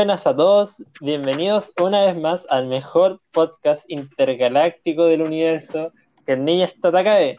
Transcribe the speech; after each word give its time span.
Buenas 0.00 0.26
a 0.26 0.34
todos, 0.34 0.82
bienvenidos 1.02 1.74
una 1.78 2.06
vez 2.06 2.16
más 2.16 2.46
al 2.48 2.68
mejor 2.68 3.20
podcast 3.34 3.84
intergaláctico 3.90 5.04
del 5.04 5.20
universo, 5.20 5.92
que 6.24 6.32
el 6.32 6.42
niño 6.42 6.64
está 6.64 6.90
Takae. 6.90 7.36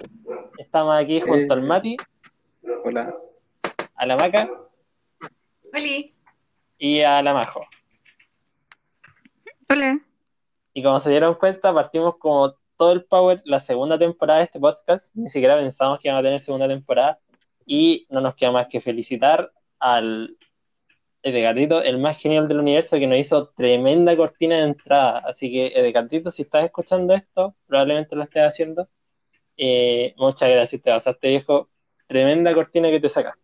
Estamos 0.60 0.94
aquí 0.96 1.22
junto 1.22 1.56
Eh. 1.56 1.58
al 1.58 1.64
Mati, 1.64 1.98
Hola. 2.86 3.16
a 3.96 4.06
la 4.06 4.16
Maca 4.16 4.48
Oli. 5.74 6.14
y 6.78 7.02
a 7.02 7.24
la 7.24 7.34
Majo. 7.34 7.66
Hola. 9.68 10.00
Y 10.76 10.84
como 10.84 11.00
se 11.00 11.10
dieron 11.10 11.34
cuenta, 11.34 11.74
partimos 11.74 12.18
como 12.18 12.54
todo 12.78 12.92
el 12.92 13.06
power 13.06 13.42
la 13.44 13.60
segunda 13.60 13.98
temporada 13.98 14.38
de 14.38 14.46
este 14.46 14.60
podcast. 14.60 15.16
Ni 15.16 15.30
siquiera 15.30 15.58
pensamos 15.58 15.98
que 15.98 16.10
íbamos 16.10 16.20
a 16.22 16.28
tener 16.28 16.40
segunda 16.42 16.68
temporada. 16.68 17.18
Y 17.66 18.06
no 18.12 18.22
nos 18.22 18.36
queda 18.36 18.52
más 18.52 18.68
que 18.68 18.80
felicitar 18.80 19.52
al 19.80 20.38
Edgarito, 21.24 21.82
el 21.84 21.98
más 22.00 22.20
genial 22.20 22.48
del 22.48 22.60
universo, 22.60 22.98
que 22.98 23.08
nos 23.08 23.20
hizo 23.20 23.50
tremenda 23.50 24.16
cortina 24.18 24.58
de 24.58 24.64
entrada. 24.64 25.20
Así 25.20 25.52
que, 25.52 25.68
Edgarito, 25.68 26.32
si 26.32 26.44
estás 26.44 26.66
escuchando 26.66 27.14
esto, 27.14 27.56
probablemente 27.68 28.16
lo 28.16 28.24
estés 28.24 28.44
haciendo. 28.44 28.90
Eh, 29.58 30.14
muchas 30.18 30.50
gracias, 30.50 30.82
te 30.82 30.92
pasaste, 30.92 31.30
viejo. 31.30 31.70
Tremenda 32.08 32.54
cortina 32.54 32.90
que 32.90 33.00
te 33.00 33.10
sacaste. 33.10 33.40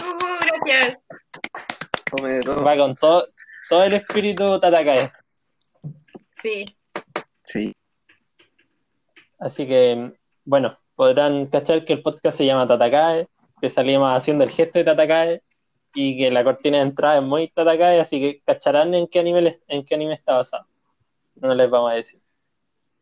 Uh, 0.00 0.64
gracias. 0.64 0.98
Va 2.66 2.76
con 2.76 2.96
todo, 2.96 3.28
todo 3.68 3.84
el 3.84 3.94
espíritu 3.94 4.58
Tatakae. 4.58 5.12
Sí. 6.42 6.76
Sí. 7.44 7.74
Así 9.38 9.66
que, 9.66 10.12
bueno, 10.44 10.78
podrán 10.94 11.46
cachar 11.46 11.84
que 11.84 11.92
el 11.92 12.02
podcast 12.02 12.38
se 12.38 12.46
llama 12.46 12.66
Tatakae, 12.66 13.28
que 13.60 13.68
salimos 13.68 14.16
haciendo 14.16 14.44
el 14.44 14.50
gesto 14.50 14.78
de 14.78 14.84
Tatakae 14.86 15.42
y 15.94 16.16
que 16.18 16.30
la 16.30 16.44
cortina 16.44 16.78
de 16.78 16.84
entrada 16.84 17.16
es 17.18 17.22
muy 17.22 17.48
Tatakae, 17.48 18.00
así 18.00 18.20
que 18.20 18.40
cacharán 18.44 18.94
en 18.94 19.06
qué 19.08 19.18
anime, 19.20 19.42
les- 19.42 19.60
en 19.68 19.84
qué 19.84 19.94
anime 19.94 20.14
está 20.14 20.36
basado. 20.36 20.66
No 21.36 21.54
les 21.54 21.68
vamos 21.70 21.90
a 21.92 21.94
decir. 21.94 22.20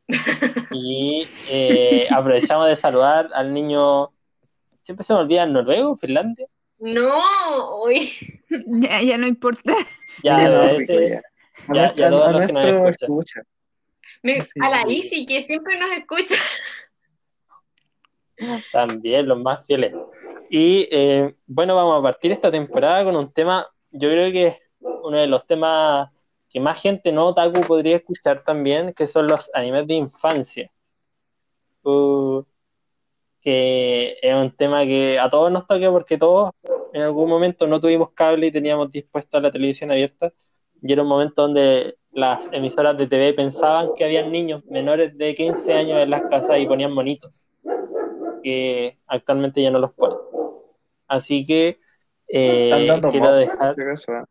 Y 0.71 1.27
eh, 1.49 2.07
aprovechamos 2.11 2.69
de 2.69 2.77
saludar 2.77 3.31
al 3.35 3.53
niño, 3.55 4.11
siempre 4.83 5.03
se 5.05 5.15
me 5.15 5.21
olvida, 5.21 5.47
¿noruego? 5.47 5.97
¿Finlandia? 5.97 6.47
No, 6.79 7.83
uy. 7.85 8.11
Ya, 8.67 9.03
ya 9.03 9.19
no 9.19 9.27
importa. 9.27 9.75
Ya, 10.23 10.37
Niño 10.37 10.49
no, 10.53 10.65
ese- 10.79 11.09
ya. 11.09 11.23
Ya- 11.75 11.95
ya 11.95 12.11
todos 12.11 12.33
los 12.33 12.47
que 12.47 12.53
nos 12.53 12.65
nuestro 12.67 12.91
escuchan. 13.07 13.45
escucha. 14.23 14.65
A 14.67 14.71
la 14.71 14.91
Isi, 14.91 15.27
que 15.27 15.43
siempre 15.43 15.79
nos 15.79 15.91
escucha. 15.93 16.35
También 18.73 19.27
los 19.27 19.39
más 19.41 19.67
fieles. 19.67 19.93
Y 20.51 20.89
eh, 20.91 21.35
bueno, 21.47 21.77
vamos 21.77 21.99
a 21.99 22.03
partir 22.03 22.33
esta 22.33 22.51
temporada 22.51 23.05
con 23.05 23.17
un 23.17 23.33
tema, 23.33 23.67
yo 23.91 24.09
creo 24.11 24.33
que 24.33 24.57
uno 24.81 25.17
de 25.17 25.27
los 25.27 25.47
temas 25.47 26.11
que 26.49 26.61
más 26.61 26.81
gente 26.81 27.13
no 27.13 27.27
otaku 27.27 27.61
podría 27.61 27.97
escuchar 27.97 28.43
también, 28.43 28.95
que 28.95 29.07
son 29.07 29.27
los 29.27 29.51
animes 29.55 29.87
de 29.87 29.95
infancia. 29.95 30.71
Uh, 31.83 32.43
que 33.41 34.17
es 34.21 34.35
un 34.35 34.51
tema 34.51 34.85
que 34.85 35.19
a 35.19 35.31
todos 35.31 35.53
nos 35.53 35.67
toca 35.67 35.91
porque 35.91 36.19
todos 36.19 36.51
en 36.93 37.03
algún 37.03 37.29
momento 37.29 37.67
no 37.67 37.81
tuvimos 37.81 38.11
cable 38.13 38.47
y 38.49 38.53
teníamos 38.53 38.91
dispuesta 38.91 39.41
la 39.41 39.51
televisión 39.51 39.91
abierta. 39.91 40.33
Y 40.83 40.93
era 40.93 41.03
un 41.03 41.09
momento 41.09 41.43
donde 41.43 41.97
las 42.13 42.49
emisoras 42.53 42.97
de 42.97 43.07
TV 43.07 43.35
pensaban 43.35 43.91
que 43.95 44.05
habían 44.05 44.33
niños 44.33 44.65
menores 44.67 45.17
de 45.17 45.35
15 45.35 45.73
años 45.73 46.01
en 46.01 46.11
las 46.11 46.23
casas 46.23 46.59
y 46.59 46.67
ponían 46.67 46.93
monitos 46.93 47.47
que 48.43 48.99
actualmente 49.07 49.63
ya 49.63 49.71
no 49.71 49.79
los 49.79 49.93
ponen. 49.93 50.28
Así 51.09 51.45
que 51.47 51.81
eh, 52.29 52.65
Están 52.71 52.87
dando 52.87 53.11
quiero 53.11 53.27
Mob, 53.27 53.37
dejar. 53.39 53.75
por 53.75 53.75
si 53.75 53.83
acaso. 53.83 54.29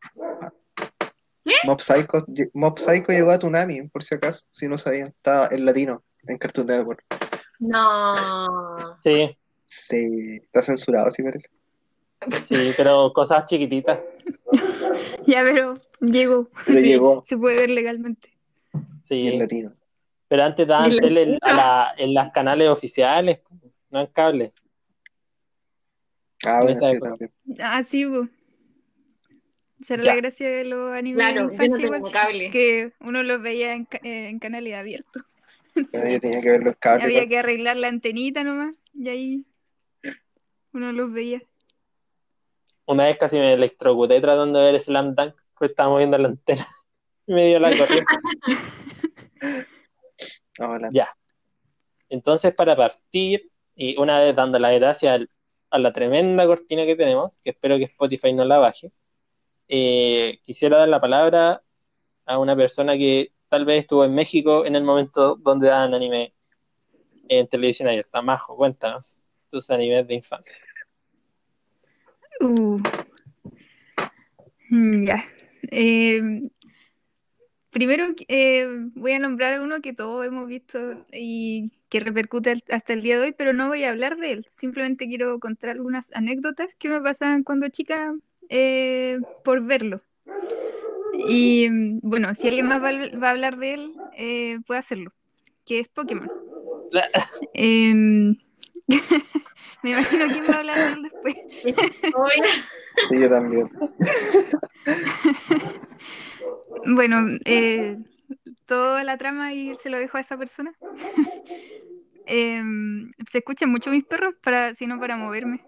Mob 1.65 1.81
Psycho, 1.81 2.25
Mob 2.53 2.77
Psycho 2.79 3.11
llegó 3.11 3.31
a 3.31 3.37
Tsunami, 3.39 3.87
por 3.87 4.03
si 4.03 4.15
acaso, 4.15 4.45
si 4.51 4.67
no 4.67 4.77
sabían. 4.77 5.07
Está 5.07 5.47
en 5.51 5.65
latino, 5.65 6.03
en 6.27 6.37
Cartoon 6.37 6.67
Network. 6.67 7.03
No. 7.59 8.97
Sí, 9.03 9.35
Sí, 9.65 10.39
está 10.43 10.61
censurado, 10.61 11.11
sí 11.11 11.23
parece. 11.23 11.49
sí, 12.45 12.73
pero 12.77 13.11
cosas 13.11 13.45
chiquititas. 13.47 13.99
Ya, 15.25 15.43
pero 15.43 15.79
llegó. 15.99 16.47
Pero 16.65 16.79
llegó 16.79 17.23
Se 17.25 17.37
puede 17.37 17.57
ver 17.57 17.69
legalmente. 17.71 18.29
y 19.09 19.27
en 19.27 19.33
Sí, 19.33 19.37
latino. 19.39 19.73
pero 20.27 20.43
antes 20.43 20.67
daban 20.67 20.95
tele 20.97 21.23
en, 21.23 21.37
la- 21.41 21.93
en 21.97 22.13
las 22.13 22.31
canales 22.31 22.69
oficiales, 22.69 23.39
no 23.89 23.99
en 24.01 24.07
cable. 24.07 24.53
Ah, 26.47 26.57
En 26.59 26.63
bueno, 26.63 26.79
esa 26.79 26.91
sí, 26.91 26.99
también. 26.99 27.31
Ah, 27.61 27.81
Ya. 30.03 30.13
la 30.13 30.15
gracia 30.15 30.49
de 30.49 30.63
los 30.65 30.91
animes 30.93 31.17
Claro, 31.17 31.51
yo 31.51 31.67
no 31.67 31.77
tengo 31.77 32.11
cable. 32.11 32.49
que 32.51 32.91
uno 33.01 33.21
los 33.23 33.41
veía 33.41 33.73
en, 33.73 33.87
eh, 34.03 34.29
en 34.29 34.39
canales 34.39 34.73
abiertos. 34.75 35.23
Pero 35.91 36.09
yo 36.09 36.19
tenía 36.19 36.41
que 36.41 36.51
ver 36.51 36.63
los 36.63 36.75
cables. 36.77 37.03
Había 37.05 37.23
¿no? 37.23 37.29
que 37.29 37.37
arreglar 37.37 37.77
la 37.77 37.87
antenita 37.89 38.43
nomás, 38.43 38.75
y 38.93 39.09
ahí 39.09 39.45
uno 40.73 40.91
los 40.91 41.11
veía. 41.11 41.41
Una 42.85 43.05
vez 43.05 43.17
casi 43.17 43.37
me 43.37 43.53
electrocuté 43.53 44.21
tratando 44.21 44.59
de 44.59 44.71
ver 44.71 44.79
Slam 44.79 45.13
Dunk, 45.13 45.35
pues 45.57 45.71
estaba 45.71 45.89
moviendo 45.89 46.17
la 46.17 46.29
antena 46.29 46.65
y 47.27 47.33
me 47.33 47.47
dio 47.47 47.59
la 47.59 47.75
corriente. 47.77 48.13
Hola. 50.59 50.89
Ya. 50.91 51.09
Entonces, 52.09 52.53
para 52.55 52.75
partir, 52.75 53.51
y 53.75 53.97
una 53.97 54.19
vez 54.19 54.35
dando 54.35 54.57
las 54.57 54.73
gracias 54.73 55.13
al- 55.13 55.29
a 55.69 55.79
la 55.79 55.93
tremenda 55.93 56.45
cortina 56.45 56.85
que 56.85 56.95
tenemos, 56.95 57.39
que 57.43 57.51
espero 57.51 57.77
que 57.77 57.85
Spotify 57.85 58.33
no 58.33 58.45
la 58.45 58.57
baje, 58.57 58.91
eh, 59.67 60.39
quisiera 60.43 60.77
dar 60.77 60.89
la 60.89 61.01
palabra 61.01 61.63
a 62.25 62.39
una 62.39 62.55
persona 62.55 62.97
que 62.97 63.31
tal 63.49 63.65
vez 63.65 63.81
estuvo 63.81 64.05
en 64.05 64.15
México 64.15 64.65
en 64.65 64.75
el 64.75 64.83
momento 64.83 65.35
donde 65.35 65.69
daban 65.69 65.93
anime 65.93 66.33
en 67.29 67.47
televisión 67.47 67.89
abierta. 67.89 68.21
Majo, 68.21 68.55
cuéntanos 68.55 69.23
tus 69.49 69.69
animes 69.69 70.07
de 70.07 70.15
infancia. 70.15 70.61
Uh. 72.41 72.79
Mm, 74.69 75.05
Ya. 75.05 75.23
Eh, 75.71 76.21
primero 77.77 78.05
eh, 78.27 78.67
voy 78.95 79.11
a 79.11 79.19
nombrar 79.19 79.61
uno 79.61 79.81
que 79.81 79.93
todos 79.93 80.25
hemos 80.25 80.47
visto 80.47 80.79
y 81.13 81.71
que 81.89 81.99
repercute 81.99 82.57
hasta 82.71 82.93
el 82.93 83.03
día 83.03 83.19
de 83.19 83.25
hoy, 83.27 83.31
pero 83.37 83.53
no 83.53 83.67
voy 83.67 83.83
a 83.83 83.91
hablar 83.91 84.17
de 84.17 84.31
él. 84.31 84.47
Simplemente 84.49 85.07
quiero 85.07 85.39
contar 85.39 85.69
algunas 85.69 86.11
anécdotas 86.15 86.73
que 86.73 86.89
me 86.89 86.99
pasaban 87.01 87.43
cuando 87.43 87.69
chica 87.69 88.15
eh, 88.49 89.19
por 89.43 89.63
verlo. 89.63 90.01
Y 91.29 91.69
mm, 91.69 91.99
bueno, 92.01 92.33
si 92.33 92.47
alguien 92.47 92.67
más 92.67 92.81
va, 92.81 92.89
a- 92.89 93.17
va 93.19 93.27
a 93.27 93.31
hablar 93.31 93.57
de 93.57 93.73
él, 93.75 93.93
eh, 94.17 94.57
puede 94.65 94.79
hacerlo, 94.79 95.13
que 95.63 95.79
es 95.79 95.87
Pokémon. 95.87 96.31
me 99.83 99.91
imagino 99.91 100.25
quién 100.27 100.45
va 100.49 100.53
a 100.53 100.57
hablar 100.59 100.77
de 100.77 100.93
él 100.93 101.03
después. 101.03 101.35
Sí, 103.09 103.19
yo 103.19 103.29
también. 103.29 103.69
Bueno, 106.85 107.25
eh, 107.45 107.97
toda 108.65 109.03
la 109.03 109.17
trama 109.17 109.53
y 109.53 109.75
se 109.75 109.89
lo 109.89 109.97
dejo 109.97 110.17
a 110.17 110.21
esa 110.21 110.37
persona. 110.37 110.73
Em, 112.29 113.13
se 113.31 113.37
escuchan 113.37 113.71
mucho 113.71 113.89
mis 113.89 114.03
perros, 114.03 114.35
para, 114.43 114.73
sino 114.73 114.99
para 114.99 115.15
moverme. 115.15 115.61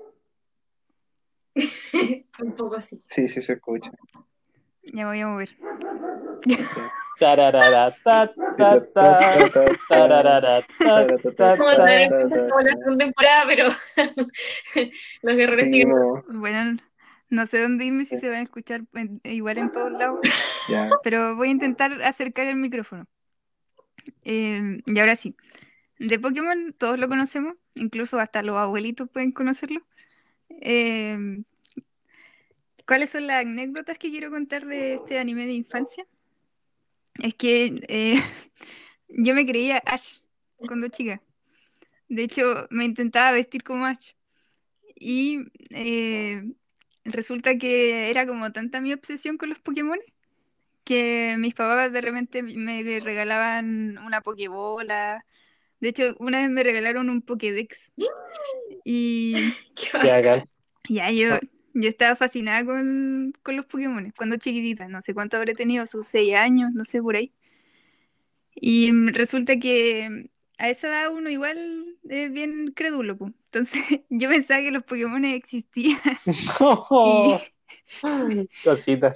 Un 2.39 2.51
poco 2.53 2.81
sí. 2.81 2.97
Sí, 3.07 3.29
sí 3.29 3.41
se 3.41 3.53
escucha. 3.53 3.91
Ya 4.83 5.05
me 5.05 5.05
voy 5.05 5.21
a 5.21 5.27
mover. 5.27 5.57
Temporada, 12.97 13.45
pero 13.47 13.67
los 15.21 15.35
guerreros 15.35 15.65
siguen. 15.65 15.89
Seguimos. 15.89 16.23
Bueno, 16.27 16.77
no 17.29 17.45
sé 17.45 17.61
dónde 17.61 17.85
irme 17.85 18.05
si 18.05 18.17
se 18.17 18.29
van 18.29 18.39
a 18.39 18.43
escuchar 18.43 18.81
en- 18.93 19.21
igual 19.23 19.57
en 19.57 19.71
todos 19.71 19.91
lados, 19.91 20.19
Ya. 20.69 20.89
pero 21.03 21.35
voy 21.35 21.49
a 21.49 21.51
intentar 21.51 22.01
acercar 22.01 22.47
el 22.47 22.55
micrófono. 22.55 23.05
Em, 24.23 24.81
y 24.85 24.99
ahora 24.99 25.15
sí, 25.15 25.35
de 25.99 26.19
Pokémon 26.19 26.73
todos 26.77 26.99
lo 26.99 27.07
conocemos, 27.07 27.55
incluso 27.75 28.19
hasta 28.19 28.41
los 28.43 28.57
abuelitos 28.57 29.09
pueden 29.09 29.31
conocerlo. 29.31 29.81
Em, 30.49 31.43
¿cuáles 32.87 33.09
son 33.11 33.27
las 33.27 33.41
anécdotas 33.45 33.99
que 33.99 34.09
quiero 34.09 34.29
contar 34.29 34.65
de 34.65 34.95
este 34.95 35.19
anime 35.19 35.45
de 35.45 35.53
infancia? 35.53 36.05
Es 37.21 37.35
que 37.35 37.81
eh, 37.87 38.15
yo 39.09 39.33
me 39.33 39.45
creía 39.45 39.77
Ash 39.85 40.19
cuando 40.57 40.87
chica. 40.87 41.21
De 42.07 42.23
hecho, 42.23 42.67
me 42.69 42.85
intentaba 42.85 43.31
vestir 43.31 43.63
como 43.63 43.85
Ash. 43.85 44.13
Y 44.95 45.39
eh, 45.69 46.43
resulta 47.05 47.57
que 47.57 48.09
era 48.09 48.25
como 48.27 48.51
tanta 48.51 48.81
mi 48.81 48.93
obsesión 48.93 49.37
con 49.37 49.49
los 49.49 49.59
Pokémon 49.59 49.99
que 50.89 51.35
mis 51.37 51.53
papás 51.53 51.93
de 51.93 52.01
repente 52.01 52.41
me 52.41 52.81
regalaban 52.99 53.99
una 53.99 54.21
Pokébola. 54.21 55.23
De 55.79 55.89
hecho, 55.89 56.15
una 56.17 56.41
vez 56.41 56.49
me 56.49 56.63
regalaron 56.63 57.11
un 57.11 57.21
Pokédex. 57.21 57.93
Y 58.85 59.35
ya 60.89 61.11
yo, 61.11 61.37
yo 61.73 61.89
estaba 61.89 62.15
fascinada 62.15 62.65
con, 62.65 63.33
con 63.43 63.55
los 63.57 63.65
Pokémon 63.65 64.11
cuando 64.17 64.37
chiquitita, 64.37 64.87
no 64.87 65.01
sé 65.01 65.13
cuánto 65.13 65.37
habré 65.37 65.53
tenido, 65.55 65.85
sus 65.85 66.07
seis 66.07 66.35
años, 66.35 66.71
no 66.73 66.85
sé 66.85 67.01
por 67.01 67.15
ahí. 67.15 67.33
Y 68.55 68.91
mm, 68.91 69.09
resulta 69.13 69.57
que 69.59 70.29
a 70.57 70.69
esa 70.69 70.87
edad 70.87 71.13
uno 71.13 71.29
igual 71.29 71.97
es 72.09 72.31
bien 72.31 72.71
crédulo, 72.75 73.17
po. 73.17 73.27
Entonces 73.45 73.81
yo 74.09 74.29
pensaba 74.29 74.61
que 74.61 74.71
los 74.71 74.83
Pokémon 74.83 75.23
existían 75.25 75.99
Cosita. 78.63 79.13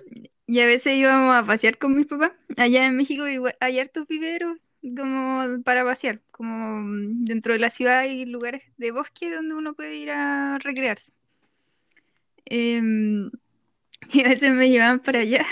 y 0.48 0.60
a 0.60 0.66
veces 0.66 0.94
íbamos 0.96 1.36
a 1.36 1.46
pasear 1.46 1.78
con 1.78 1.96
mis 1.96 2.08
papás. 2.08 2.32
Allá 2.58 2.86
en 2.86 2.98
México 2.98 3.28
igual 3.28 3.56
hay 3.60 3.80
hartos 3.80 4.08
viveros 4.08 4.58
como 4.98 5.64
para 5.64 5.86
pasear, 5.86 6.22
como 6.32 6.82
mm, 6.82 7.26
dentro 7.26 7.54
de 7.54 7.60
la 7.60 7.70
ciudad 7.70 8.00
hay 8.00 8.26
lugares 8.26 8.64
de 8.78 8.92
bosque 8.92 9.32
donde 9.34 9.56
uno 9.56 9.74
puede 9.76 9.96
ir 9.98 10.12
a 10.12 10.58
recrearse. 10.60 11.14
Em, 12.56 13.32
y 14.14 14.22
a 14.24 14.30
veces 14.30 14.54
me 14.54 14.70
llevaban 14.70 15.00
para 15.00 15.22
allá 15.22 15.44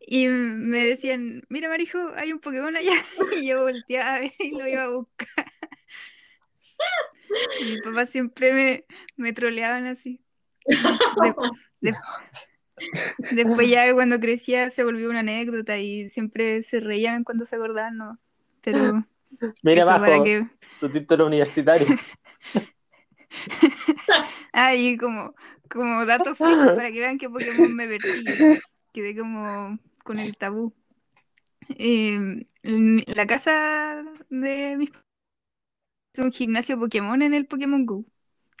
y 0.00 0.28
me 0.28 0.86
decían, 0.86 1.42
mira 1.50 1.68
Marijo, 1.68 1.98
hay 2.16 2.32
un 2.32 2.40
Pokémon 2.40 2.74
allá. 2.74 2.92
Y 3.42 3.48
yo 3.48 3.62
volteaba 3.62 4.14
a 4.14 4.20
ver 4.20 4.32
y 4.38 4.52
lo 4.52 4.66
iba 4.66 4.84
a 4.84 4.88
buscar. 4.88 5.52
Y 7.60 7.64
mis 7.64 7.82
papás 7.82 8.08
siempre 8.08 8.54
me, 8.54 8.84
me 9.18 9.34
troleaban 9.34 9.86
así. 9.86 10.22
De- 10.66 11.34
de- 11.82 11.94
después 13.32 13.68
ya 13.68 13.92
cuando 13.92 14.18
crecía 14.18 14.70
se 14.70 14.84
volvió 14.84 15.10
una 15.10 15.20
anécdota 15.20 15.76
y 15.76 16.08
siempre 16.08 16.62
se 16.62 16.80
reían 16.80 17.24
cuando 17.24 17.44
se 17.44 17.56
acordaban, 17.56 17.98
¿no? 17.98 18.18
Pero 18.62 19.06
Mira 19.62 19.82
eso 19.82 20.00
para 20.00 20.24
que... 20.24 20.46
tu 20.80 20.88
título 20.88 21.26
universitario. 21.26 21.86
Ah, 24.52 24.74
y 24.74 24.96
como, 24.96 25.34
como 25.70 26.04
dato 26.06 26.34
freak, 26.34 26.72
para 26.74 26.90
que 26.92 27.00
vean 27.00 27.18
que 27.18 27.30
Pokémon 27.30 27.74
me 27.74 27.86
vertí. 27.86 28.40
Quedé 28.92 29.16
como 29.16 29.78
con 30.04 30.18
el 30.20 30.36
tabú. 30.36 30.74
Eh, 31.70 32.44
en 32.62 33.04
la 33.06 33.26
casa 33.26 34.04
de 34.30 34.76
mis 34.76 34.90
es 36.12 36.22
un 36.22 36.32
gimnasio 36.32 36.78
Pokémon 36.78 37.22
en 37.22 37.32
el 37.34 37.46
Pokémon 37.46 37.86
Go. 37.86 38.04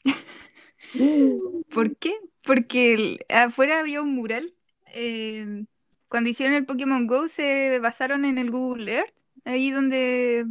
¿Por 1.70 1.96
qué? 1.96 2.14
Porque 2.42 2.94
el- 2.94 3.20
afuera 3.28 3.80
había 3.80 4.02
un 4.02 4.14
mural. 4.14 4.54
eh, 4.94 5.64
cuando 6.08 6.30
hicieron 6.30 6.54
el 6.56 6.64
Pokémon 6.66 7.06
Go 7.06 7.28
se 7.28 7.78
basaron 7.80 8.24
en 8.24 8.38
el 8.38 8.50
Google 8.50 8.90
Earth, 8.94 9.14
ahí 9.44 9.70
donde 9.70 10.46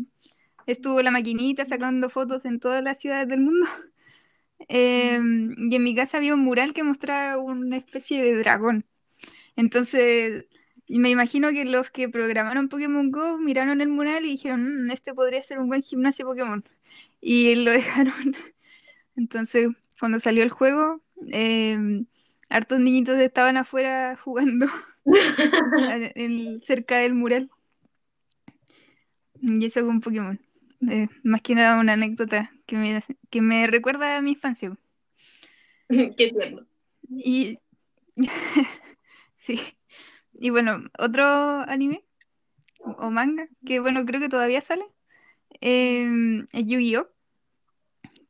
estuvo 0.68 1.02
la 1.04 1.12
maquinita 1.12 1.66
sacando 1.66 2.10
fotos 2.12 2.46
en 2.46 2.60
todas 2.60 2.84
las 2.84 3.00
ciudades 3.00 3.28
del 3.30 3.42
mundo. 3.42 3.68
Eh, 4.70 5.20
y 5.58 5.76
en 5.76 5.84
mi 5.84 5.96
casa 5.96 6.18
había 6.18 6.34
un 6.34 6.42
mural 6.44 6.74
que 6.74 6.84
mostraba 6.84 7.38
una 7.42 7.78
especie 7.78 8.22
de 8.24 8.38
dragón. 8.40 8.86
Entonces, 9.56 10.46
me 10.90 11.10
imagino 11.10 11.52
que 11.52 11.66
los 11.66 11.90
que 11.92 12.10
programaron 12.10 12.70
Pokémon 12.70 13.12
Go 13.12 13.38
miraron 13.40 13.82
el 13.82 13.90
mural 13.90 14.26
y 14.26 14.30
dijeron, 14.32 14.86
"Mm, 14.88 14.92
este 14.92 15.14
podría 15.14 15.42
ser 15.44 15.60
un 15.60 15.68
buen 15.70 15.82
gimnasio 15.84 16.26
Pokémon. 16.26 16.64
Y 17.22 17.56
lo 17.56 17.72
dejaron. 18.06 18.36
Entonces, 19.16 19.70
cuando 20.00 20.20
salió 20.20 20.44
el 20.44 20.50
juego, 20.50 21.02
eh, 21.32 21.78
hartos 22.50 22.80
niñitos 22.80 23.18
estaban 23.20 23.58
afuera 23.58 24.18
jugando 24.24 24.68
en- 26.16 26.62
cerca 26.62 26.98
del 26.98 27.14
mural. 27.14 27.50
Y 29.42 29.66
eso 29.66 29.84
con 29.86 30.00
Pokémon. 30.02 30.40
Eh, 30.90 31.08
más 31.24 31.42
que 31.42 31.56
nada 31.56 31.80
una 31.80 31.94
anécdota 31.94 32.52
que 32.66 32.76
me, 32.78 33.02
que 33.30 33.42
me 33.42 33.66
recuerda 33.68 34.18
a 34.18 34.22
mi 34.22 34.32
infancia. 34.32 34.76
Qué 35.90 36.10
tierno. 36.32 36.66
Y 37.10 37.58
sí. 39.36 39.60
Y 40.34 40.50
bueno, 40.52 40.84
otro 41.00 41.26
anime 41.62 42.04
o 42.80 43.10
manga, 43.10 43.48
que 43.66 43.80
bueno, 43.80 44.06
creo 44.06 44.22
que 44.22 44.30
todavía 44.30 44.62
sale, 44.62 44.86
eh, 45.62 46.08
es 46.52 46.66
Yu-Gi-Oh! 46.66 47.08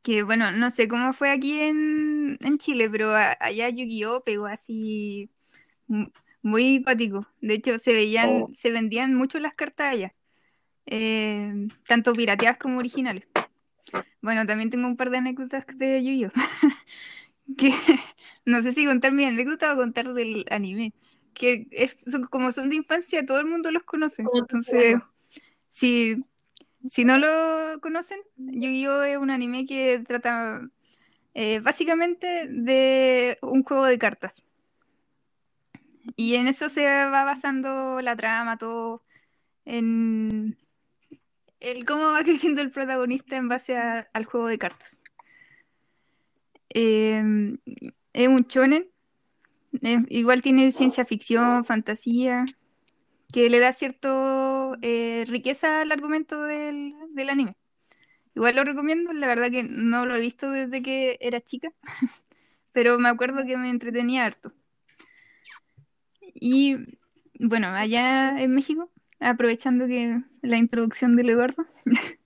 Que 0.02 0.22
bueno, 0.22 0.50
no 0.52 0.70
sé 0.70 0.88
cómo 0.88 1.12
fue 1.12 1.30
aquí 1.30 1.60
en, 1.60 2.38
en 2.40 2.58
Chile, 2.58 2.88
pero 2.88 3.14
a- 3.14 3.36
allá 3.40 3.68
Yu-Gi-Oh! 3.68 4.22
pegó 4.24 4.46
así 4.46 5.28
mu- 5.86 6.10
muy 6.42 6.80
pático. 6.80 7.26
De 7.40 7.54
hecho, 7.54 7.78
se 7.78 7.92
veían, 7.92 8.42
Oh. 8.44 8.50
se 8.54 8.70
vendían 8.70 9.14
mucho 9.14 9.38
las 9.38 9.54
cartas 9.54 9.92
allá, 9.92 10.14
eh, 10.88 11.68
tanto 11.86 12.14
pirateadas 12.14 12.58
como 12.58 12.78
originales. 12.78 13.24
Bueno, 14.20 14.46
también 14.46 14.70
tengo 14.70 14.86
un 14.88 14.96
par 14.96 15.10
de 15.10 15.18
anécdotas 15.18 15.64
de 15.76 16.02
Yu-Gi-Oh! 16.02 16.32
que 17.56 17.72
no 18.44 18.62
sé 18.62 18.72
si 18.72 18.86
contar 18.86 19.12
mi 19.12 19.24
anécdota 19.24 19.72
o 19.72 19.76
contar 19.76 20.12
del 20.14 20.44
anime. 20.50 20.92
Que 21.34 21.68
es, 21.70 21.96
son- 22.10 22.24
como 22.26 22.52
son 22.52 22.70
de 22.70 22.76
infancia, 22.76 23.24
todo 23.24 23.40
el 23.40 23.46
mundo 23.46 23.70
los 23.70 23.84
conoce. 23.84 24.24
Entonces, 24.34 24.96
si, 25.68 26.24
si 26.88 27.04
no 27.04 27.18
lo 27.18 27.80
conocen, 27.80 28.20
Yu-Gi-Oh! 28.36 29.02
es 29.04 29.18
un 29.18 29.30
anime 29.30 29.66
que 29.66 30.02
trata 30.06 30.68
eh, 31.34 31.60
básicamente 31.60 32.48
de 32.48 33.38
un 33.42 33.62
juego 33.64 33.84
de 33.86 33.98
cartas. 33.98 34.44
Y 36.16 36.34
en 36.36 36.48
eso 36.48 36.68
se 36.68 36.84
va 36.86 37.24
basando 37.24 38.00
la 38.00 38.16
trama, 38.16 38.56
todo 38.56 39.02
en 39.64 40.56
el 41.60 41.84
cómo 41.84 42.12
va 42.12 42.24
creciendo 42.24 42.62
el 42.62 42.70
protagonista 42.70 43.36
en 43.36 43.48
base 43.48 43.76
al 43.76 44.24
juego 44.24 44.46
de 44.46 44.58
cartas. 44.58 45.00
Eh, 46.70 47.22
es 48.12 48.28
un 48.28 48.42
shonen, 48.48 48.90
eh, 49.82 49.98
igual 50.08 50.42
tiene 50.42 50.72
ciencia 50.72 51.04
ficción, 51.04 51.64
fantasía, 51.64 52.44
que 53.32 53.50
le 53.50 53.60
da 53.60 53.72
cierto 53.72 54.76
eh, 54.82 55.24
riqueza 55.28 55.82
al 55.82 55.92
argumento 55.92 56.42
del, 56.44 56.94
del 57.10 57.30
anime. 57.30 57.56
Igual 58.34 58.56
lo 58.56 58.64
recomiendo, 58.64 59.12
la 59.12 59.26
verdad 59.26 59.50
que 59.50 59.64
no 59.64 60.06
lo 60.06 60.16
he 60.16 60.20
visto 60.20 60.50
desde 60.50 60.82
que 60.82 61.18
era 61.20 61.40
chica, 61.40 61.72
pero 62.72 62.98
me 62.98 63.08
acuerdo 63.08 63.44
que 63.46 63.56
me 63.56 63.70
entretenía 63.70 64.24
harto. 64.24 64.52
Y 66.20 66.76
bueno, 67.40 67.68
allá 67.68 68.40
en 68.40 68.54
México, 68.54 68.90
aprovechando 69.20 69.86
que 69.86 70.22
la 70.42 70.56
introducción 70.56 71.16
del 71.16 71.30
Eduardo, 71.30 71.66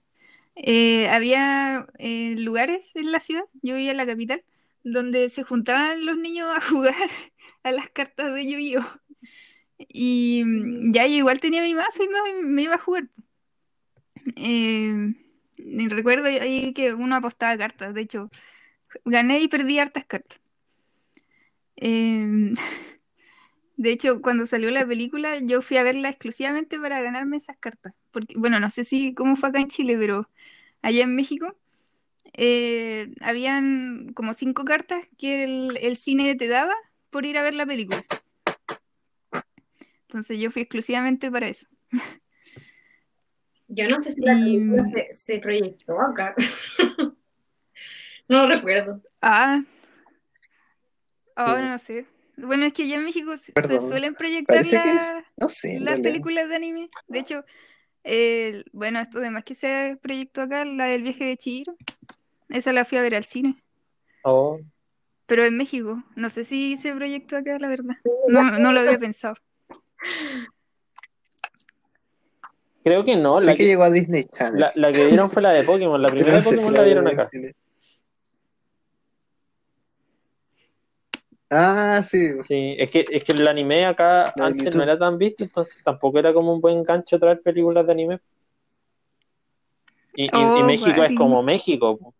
eh, 0.56 1.08
había 1.08 1.87
eh, 1.99 2.34
lugares 2.38 2.94
en 2.96 3.12
la 3.12 3.20
ciudad, 3.20 3.44
yo 3.62 3.75
vivía 3.75 3.92
en 3.92 3.96
la 3.96 4.06
capital, 4.06 4.44
donde 4.84 5.28
se 5.28 5.42
juntaban 5.42 6.04
los 6.06 6.16
niños 6.16 6.49
a 6.54 6.61
jugar 6.68 6.94
a 7.62 7.72
las 7.72 7.88
cartas 7.90 8.34
de 8.34 8.46
Yu-Gi-Oh! 8.46 9.00
Y 9.88 10.42
mm, 10.44 10.92
ya 10.92 11.06
yo 11.06 11.14
igual 11.14 11.40
tenía 11.40 11.62
mi 11.62 11.75
mazo 11.75 12.02
y 12.02 12.08
no 12.08 12.49
me 12.49 12.62
iba 12.62 12.75
a 12.75 12.78
jugar. 12.78 13.08
Eh, 14.37 15.14
recuerdo 15.88 16.26
ahí 16.26 16.72
que 16.72 16.94
uno 16.94 17.16
apostaba 17.16 17.56
cartas, 17.58 17.94
de 17.94 18.02
hecho, 18.02 18.30
gané 19.04 19.40
y 19.40 19.49
perdí 19.49 19.78
hartas 19.78 20.04
cartas. 20.06 20.40
Eh, 21.76 22.54
de 23.76 23.90
hecho, 23.92 24.20
cuando 24.22 24.46
salió 24.46 24.70
la 24.70 24.86
película, 24.86 25.38
yo 25.38 25.62
fui 25.62 25.76
a 25.76 25.82
verla 25.82 26.08
exclusivamente 26.10 26.78
para 26.78 27.00
ganarme 27.00 27.36
esas 27.36 27.56
cartas. 27.58 27.94
Porque, 28.10 28.34
bueno, 28.36 28.60
no 28.60 28.70
sé 28.70 28.84
si 28.84 29.14
cómo 29.14 29.36
fue 29.36 29.48
acá 29.48 29.60
en 29.60 29.68
Chile, 29.68 29.96
pero 29.98 30.28
allá 30.82 31.04
en 31.04 31.16
México 31.16 31.56
eh, 32.34 33.12
habían 33.20 34.12
como 34.14 34.34
cinco 34.34 34.64
cartas 34.64 35.04
que 35.18 35.44
el, 35.44 35.78
el 35.80 35.96
cine 35.96 36.34
te 36.36 36.48
daba 36.48 36.74
por 37.10 37.24
ir 37.26 37.38
a 37.38 37.42
ver 37.42 37.54
la 37.54 37.66
película. 37.66 38.04
Entonces 40.08 40.38
yo 40.38 40.50
fui 40.50 40.62
exclusivamente 40.62 41.30
para 41.30 41.48
eso. 41.48 41.66
Yo 43.68 43.88
no 43.88 44.00
sé 44.02 44.12
si 44.12 44.20
la 44.20 44.34
Y- 44.34 44.42
película 44.58 44.84
se, 44.92 45.14
se 45.14 45.38
proyectó 45.38 46.00
acá. 46.00 46.34
No 48.28 48.46
lo 48.46 48.54
recuerdo. 48.54 49.02
Ah, 49.20 49.62
oh, 51.36 51.56
Sí. 51.56 51.62
no 51.62 51.78
sé. 51.78 52.06
Bueno, 52.42 52.66
es 52.66 52.72
que 52.72 52.82
allá 52.82 52.96
en 52.96 53.04
México 53.04 53.37
se, 53.37 53.52
suelen 53.88 54.14
proyectar 54.14 54.56
Parece 54.58 54.82
que 54.82 54.94
la- 54.94 55.25
no 55.37 55.49
sé, 55.49 55.76
en 55.76 55.84
las 55.84 55.94
realidad. 55.94 56.11
películas 56.11 56.49
de 56.49 56.56
anime. 56.56 56.88
De 57.06 57.18
hecho, 57.20 57.44
eh, 58.04 58.64
bueno, 58.72 59.00
esto 59.00 59.20
demás 59.20 59.44
que 59.44 59.54
se 59.54 59.96
proyectó 60.02 60.42
acá, 60.42 60.64
la 60.64 60.87
del 60.87 61.02
viaje 61.02 61.25
de 61.25 61.37
Chihiro. 61.37 61.76
Esa 62.49 62.72
la 62.72 62.84
fui 62.84 62.99
a 62.99 63.02
ver 63.02 63.14
al 63.14 63.25
cine. 63.25 63.62
Oh, 64.25 64.58
Pero 65.26 65.44
en 65.44 65.56
México. 65.56 66.02
No 66.16 66.30
sé 66.30 66.44
si 66.44 66.76
se 66.76 66.92
proyectó 66.94 67.37
acá, 67.37 67.58
la 67.58 67.68
verdad. 67.68 67.96
No, 68.28 68.58
no 68.58 68.72
lo 68.72 68.80
había 68.80 68.99
pensado. 68.99 69.37
creo 72.84 73.04
que 73.04 73.16
no. 73.16 73.40
La 73.40 73.52
que 73.52 73.58
que, 73.58 73.64
llegó 73.66 73.84
a 73.84 73.90
Disney 73.90 74.25
Channel. 74.37 74.61
la, 74.61 74.72
la 74.75 74.92
que 74.92 75.06
dieron 75.06 75.30
fue 75.30 75.42
la 75.42 75.50
de 75.52 75.62
Pokémon. 75.62 76.00
La 76.02 76.11
primera 76.11 76.32
no 76.32 76.38
de 76.38 76.42
sé 76.42 76.50
si 76.50 76.56
Pokémon 76.56 76.75
la 76.75 76.84
dieron 76.84 77.04
dieron 77.06 77.20
acá. 77.20 77.30
Ah, 81.54 82.02
sí. 82.02 82.40
Sí, 82.49 82.76
es 82.78 82.88
que, 82.88 83.04
es 83.11 83.25
que 83.25 83.32
el 83.32 83.47
anime 83.47 83.85
acá 83.85 84.32
La 84.37 84.47
antes 84.47 84.75
no 84.75 84.82
era 84.82 84.99
tan 84.99 85.18
visto, 85.18 85.44
entonces 85.44 85.76
tampoco 85.85 86.18
era 86.18 86.32
como 86.32 86.54
un 86.54 86.62
buen 86.62 86.82
gancho 86.82 87.18
traer 87.18 87.42
películas 87.42 87.85
de 87.87 87.92
anime. 87.92 88.21
Y, 90.14 90.25
y- 90.25 90.28
y 90.28 90.62
Oh, 90.62 90.64
México 90.66 91.02
es 91.04 91.14
como 91.14 91.42
México. 91.42 92.14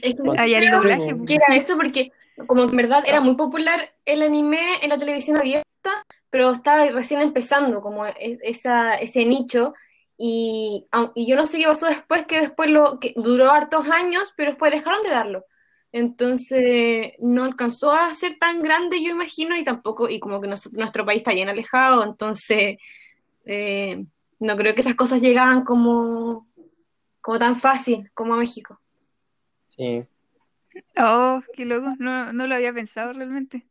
Es 0.00 0.14
que 0.14 0.30
Allá 0.38 0.58
el 0.58 0.70
doblaje. 0.70 1.14
que 1.26 1.34
era 1.34 1.54
eso 1.54 1.76
porque 1.76 2.12
como 2.46 2.64
que 2.64 2.70
en 2.70 2.76
verdad 2.76 3.04
era 3.06 3.20
muy 3.20 3.34
popular 3.36 3.92
el 4.06 4.22
anime 4.22 4.58
en 4.80 4.88
la 4.88 4.96
televisión 4.96 5.36
abierta, 5.36 5.66
pero 6.30 6.50
estaba 6.52 6.86
recién 6.88 7.20
empezando 7.20 7.82
como 7.82 8.06
es- 8.06 8.38
esa, 8.42 8.94
ese 8.94 9.26
nicho. 9.26 9.74
Y, 10.16 10.86
y 11.14 11.26
yo 11.28 11.36
no 11.36 11.44
sé 11.44 11.58
qué 11.58 11.64
pasó 11.66 11.86
después, 11.86 12.24
que 12.26 12.40
después 12.40 12.70
lo 12.70 12.98
que 13.00 13.12
duró 13.16 13.50
hartos 13.50 13.86
años, 13.90 14.32
pero 14.34 14.52
después 14.52 14.72
dejaron 14.72 15.02
de 15.02 15.10
darlo. 15.10 15.44
Entonces 15.92 17.12
no 17.20 17.44
alcanzó 17.44 17.92
a 17.92 18.14
ser 18.14 18.38
tan 18.38 18.62
grande, 18.62 19.02
yo 19.04 19.10
imagino, 19.10 19.56
y 19.56 19.64
tampoco, 19.64 20.08
y 20.08 20.20
como 20.20 20.40
que 20.40 20.48
nos- 20.48 20.72
nuestro 20.72 21.04
país 21.06 21.18
está 21.18 21.32
bien 21.34 21.48
alejado, 21.50 22.02
entonces 22.04 22.78
eh, 23.46 24.04
no 24.40 24.56
creo 24.56 24.74
que 24.74 24.82
esas 24.82 24.96
cosas 24.96 25.22
llegaban 25.22 25.64
como, 25.64 26.48
como 27.22 27.38
tan 27.40 27.56
fácil 27.58 28.10
como 28.14 28.34
a 28.34 28.38
México. 28.38 28.80
Sí. 29.76 30.06
Oh, 30.96 31.42
qué 31.52 31.64
loco, 31.64 31.94
no, 31.98 32.32
no 32.32 32.46
lo 32.46 32.54
había 32.54 32.72
pensado 32.72 33.12
realmente. 33.12 33.66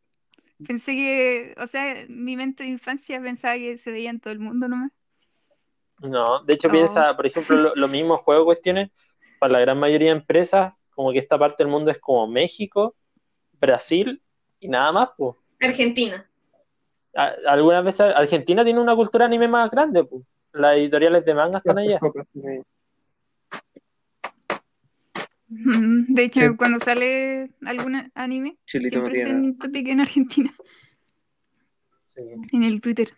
Pensé 0.64 0.94
que, 0.94 1.56
o 1.60 1.68
sea, 1.68 2.06
mi 2.10 2.38
mente 2.38 2.64
de 2.64 2.70
infancia 2.70 3.22
pensaba 3.22 3.56
que 3.58 3.78
se 3.78 3.92
veía 3.92 4.12
en 4.12 4.20
todo 4.22 4.34
el 4.34 4.40
mundo 4.40 4.68
nomás. 4.68 4.92
No, 6.00 6.44
de 6.44 6.54
hecho 6.54 6.70
Oh. 6.70 6.72
piensa, 6.72 7.16
por 7.16 7.28
ejemplo, 7.28 7.56
lo- 7.56 7.76
los 7.76 7.90
mismos 7.90 8.22
juegos 8.22 8.46
cuestiones, 8.46 8.92
para 9.38 9.54
la 9.54 9.60
gran 9.60 9.80
mayoría 9.80 10.10
de 10.12 10.18
empresas, 10.20 10.74
como 10.94 11.12
que 11.12 11.20
esta 11.20 11.38
parte 11.40 11.64
del 11.64 11.72
mundo 11.72 11.92
es 11.92 11.98
como 12.00 12.28
México, 12.28 12.96
Brasil 13.60 14.22
y 14.60 14.68
nada 14.68 14.92
más, 14.92 15.10
pues. 15.18 15.38
Argentina. 15.60 16.28
A- 17.16 17.34
Algunas 17.48 17.84
veces 17.84 18.08
Argentina 18.16 18.64
tiene 18.64 18.80
una 18.80 18.96
cultura 18.96 19.26
anime 19.26 19.48
más 19.48 19.70
grande, 19.70 20.04
pues. 20.04 20.24
Las 20.54 20.76
editoriales 20.78 21.24
de 21.26 21.34
manga 21.34 21.58
están 21.60 21.78
allá. 21.78 22.00
De 25.48 26.24
hecho, 26.24 26.40
Sí. 26.40 26.56
cuando 26.58 26.80
sale 26.80 27.52
algún 27.66 28.10
anime, 28.16 28.58
Chilito 28.66 29.00
siempre 29.02 29.20
está 29.22 29.32
en 29.32 29.58
topic 29.58 29.88
en 29.90 30.00
Argentina, 30.00 30.54
Sí. 32.06 32.22
en 32.54 32.64
el 32.64 32.80
Twitter. 32.80 33.10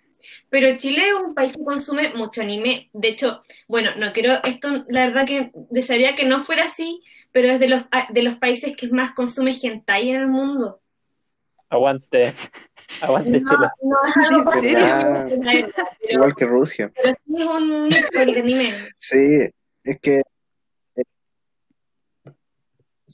Pero 0.49 0.75
Chile 0.77 1.07
es 1.07 1.13
un 1.13 1.33
país 1.33 1.51
que 1.53 1.63
consume 1.63 2.13
mucho 2.13 2.41
anime. 2.41 2.89
De 2.93 3.09
hecho, 3.09 3.43
bueno, 3.67 3.91
no 3.97 4.11
quiero, 4.13 4.43
esto 4.43 4.85
la 4.87 5.07
verdad 5.07 5.25
que 5.25 5.51
desearía 5.69 6.15
que 6.15 6.25
no 6.25 6.39
fuera 6.43 6.65
así, 6.65 7.01
pero 7.31 7.49
es 7.51 7.59
de 7.59 7.67
los, 7.67 7.83
de 8.09 8.23
los 8.23 8.35
países 8.35 8.75
que 8.75 8.87
más 8.89 9.11
consume 9.11 9.55
hentai 9.61 10.09
en 10.09 10.15
el 10.21 10.27
mundo. 10.27 10.79
Aguante, 11.69 12.33
aguante 13.01 13.31
No, 13.31 13.37
Chile. 13.49 13.67
no 13.81 13.97
es 14.07 14.17
algo 14.17 14.53
¿En 14.53 14.59
serio? 14.61 14.79
la 14.79 15.23
verdad, 15.25 15.71
pero, 16.01 16.13
Igual 16.13 16.35
que 16.35 16.45
Rusia. 16.45 16.91
pero 16.95 17.15
sí 17.25 17.33
es 17.41 17.45
un 17.45 17.83
nicho 17.85 18.07
el 18.21 18.37
anime. 18.37 18.73
Sí, 18.97 19.49
es 19.83 19.99
que. 19.99 20.21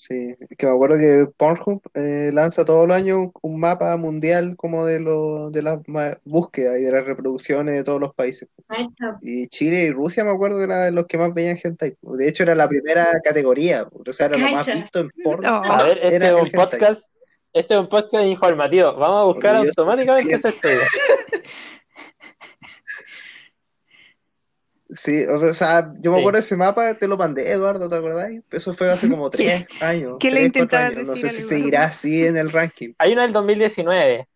Sí, 0.01 0.34
es 0.39 0.58
que 0.58 0.65
me 0.65 0.72
acuerdo 0.72 0.98
que 0.98 1.27
Pornhub 1.36 1.82
eh, 1.94 2.32
lanza 2.34 2.63
todos 2.63 2.88
los 2.88 2.96
años 2.96 3.27
un 3.41 3.60
mapa 3.60 3.98
mundial 3.98 4.56
como 4.56 4.86
de, 4.86 5.01
lo, 5.01 5.51
de 5.51 5.62
las 5.62 5.86
ma- 5.89 6.18
búsquedas 6.24 6.79
y 6.79 6.84
de 6.84 6.91
las 6.94 7.03
reproducciones 7.06 7.75
de 7.75 7.84
todos 7.84 8.00
los 8.00 8.15
países. 8.15 8.48
Ahí 8.70 8.88
está. 8.89 9.18
Y 9.22 9.48
Chile 9.48 9.84
y 9.84 9.91
Rusia 9.91 10.24
me 10.24 10.32
acuerdo 10.32 10.56
que 10.56 10.63
eran 10.63 10.86
de 10.86 10.91
los 10.94 11.06
que 11.06 11.18
más 11.18 11.34
veían 11.34 11.60
hentai. 11.62 11.98
De 12.01 12.27
hecho, 12.29 12.44
era 12.44 12.56
la 12.56 12.70
primera 12.70 13.08
categoría, 13.22 13.89
o 13.91 14.12
sea, 14.13 14.27
era 14.27 14.38
lo 14.38 14.50
más 14.51 14.68
visto 14.68 15.00
en 15.01 15.10
porno. 15.22 15.50
No. 15.50 15.70
A 15.70 15.84
ver, 15.84 15.98
este 15.98 16.15
Era 16.15 16.27
es 16.29 16.44
un 16.44 16.50
podcast, 16.51 17.06
este 17.51 17.74
es 17.74 17.79
un 17.82 17.89
podcast 17.89 18.25
informativo. 18.25 18.96
Vamos 18.96 19.20
a 19.22 19.24
buscar 19.25 19.56
automáticamente 19.58 20.34
ese 20.34 20.48
estudio. 20.48 20.77
Sí, 24.91 25.24
o 25.25 25.53
sea, 25.53 25.93
yo 26.01 26.12
me 26.12 26.17
Sí. 26.17 26.22
acuerdo 26.22 26.38
de 26.38 26.46
ese 26.46 26.55
mapa, 26.55 26.96
te 26.98 27.08
lo 27.08 27.15
mandé, 27.15 27.51
Eduardo, 27.51 27.88
¿te 27.88 27.96
acordáis? 27.96 28.41
Eso 28.50 28.74
fue 28.74 28.91
hace 28.91 29.08
como 29.24 29.29
tres 29.29 29.67
años. 29.79 30.17
¿Qué 30.19 30.29
le 30.31 30.38
tres, 30.38 30.48
intentabas 30.48 30.93
años. 30.93 31.03
No 31.05 31.15
sé 31.15 31.29
si 31.29 31.43
seguirá 31.43 31.84
así 31.86 32.25
en 32.25 32.38
el 32.38 32.50
ranking. 32.50 32.93
Hay 32.98 33.13
uno 33.13 33.22
del 33.22 33.34
2019. 33.34 34.27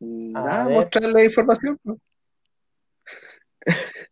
Nada, 0.00 0.68
mostrarle 0.68 1.24
información. 1.24 1.78
¿no? 1.84 1.98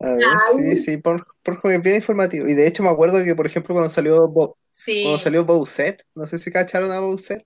A 0.00 0.12
ver, 0.12 0.28
sí, 0.56 0.76
sí, 0.76 0.96
por, 0.98 1.26
por 1.42 1.60
bien 1.82 1.96
informativo. 1.96 2.46
Y 2.48 2.54
de 2.54 2.66
hecho 2.66 2.82
me 2.82 2.88
acuerdo 2.88 3.22
que, 3.24 3.34
por 3.34 3.46
ejemplo, 3.46 3.74
cuando 3.74 3.90
salió 3.90 4.28
Bo- 4.28 4.56
Sí. 4.72 5.02
cuando 5.02 5.18
salió 5.18 5.44
Bowsette, 5.44 6.02
no 6.14 6.26
sé 6.26 6.38
si 6.38 6.50
cacharon 6.52 6.90
a 6.92 7.00
Bowsette. 7.00 7.44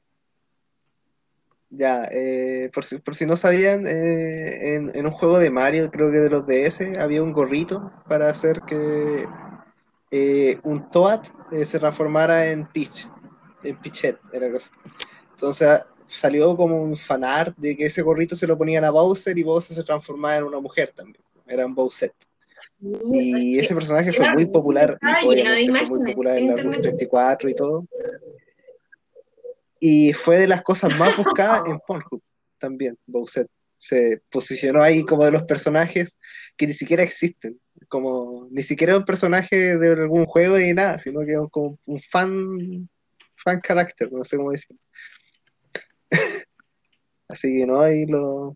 Ya, 1.74 2.06
eh, 2.12 2.70
por 2.74 2.84
si, 2.84 2.98
por 2.98 3.14
si 3.14 3.24
no 3.24 3.34
sabían, 3.38 3.86
eh, 3.86 4.74
en, 4.74 4.94
en 4.94 5.06
un 5.06 5.12
juego 5.12 5.38
de 5.38 5.50
Mario, 5.50 5.90
creo 5.90 6.10
que 6.10 6.18
de 6.18 6.28
los 6.28 6.46
DS, 6.46 6.98
había 6.98 7.22
un 7.22 7.32
gorrito 7.32 7.90
para 8.06 8.28
hacer 8.28 8.60
que 8.66 9.26
eh, 10.10 10.58
un 10.64 10.90
Toad 10.90 11.22
eh, 11.50 11.64
se 11.64 11.78
transformara 11.78 12.50
en 12.50 12.66
Peach, 12.66 13.08
en 13.64 13.80
Pichette, 13.80 14.20
era 14.34 14.52
cosa. 14.52 14.70
Entonces 15.30 15.66
ah, 15.66 15.86
salió 16.06 16.54
como 16.58 16.82
un 16.82 16.94
fanart 16.94 17.56
de 17.56 17.74
que 17.74 17.86
ese 17.86 18.02
gorrito 18.02 18.36
se 18.36 18.46
lo 18.46 18.58
ponían 18.58 18.84
a 18.84 18.90
Bowser 18.90 19.36
y 19.38 19.42
Bowser 19.42 19.74
se 19.74 19.82
transformaba 19.82 20.36
en 20.36 20.44
una 20.44 20.60
mujer 20.60 20.92
también, 20.94 21.24
era 21.46 21.64
un 21.64 21.74
Bowsette. 21.74 22.14
Y 23.10 23.58
ese 23.58 23.74
personaje 23.74 24.12
fue 24.12 24.30
muy 24.34 24.44
popular, 24.44 24.98
y 25.00 25.26
obviamente 25.26 25.86
fue 25.86 25.98
muy 25.98 26.10
popular 26.10 26.36
en 26.36 26.48
la 26.48 26.56
Route 26.56 26.76
internet. 26.76 26.96
34 26.98 27.48
y 27.48 27.54
todo. 27.54 27.86
Y 29.84 30.12
fue 30.12 30.38
de 30.38 30.46
las 30.46 30.62
cosas 30.62 30.96
más 30.96 31.16
buscadas 31.16 31.64
en 31.66 31.80
Pornhub 31.84 32.22
también, 32.56 32.96
Bowsette. 33.04 33.50
Se 33.76 34.22
posicionó 34.30 34.80
ahí 34.80 35.04
como 35.04 35.24
de 35.24 35.32
los 35.32 35.42
personajes 35.42 36.16
que 36.56 36.68
ni 36.68 36.72
siquiera 36.72 37.02
existen. 37.02 37.58
Como 37.88 38.46
ni 38.52 38.62
siquiera 38.62 38.96
un 38.96 39.04
personaje 39.04 39.76
de 39.76 39.88
algún 39.88 40.24
juego 40.24 40.56
ni 40.56 40.72
nada, 40.72 40.98
sino 40.98 41.22
que 41.26 41.34
como 41.50 41.80
un 41.86 42.00
fan, 42.00 42.88
fan 43.44 43.60
character, 43.60 44.12
no 44.12 44.24
sé 44.24 44.36
cómo 44.36 44.52
decirlo. 44.52 44.78
Así 47.26 47.52
que 47.52 47.66
no, 47.66 47.80
ahí 47.80 48.06
los, 48.06 48.54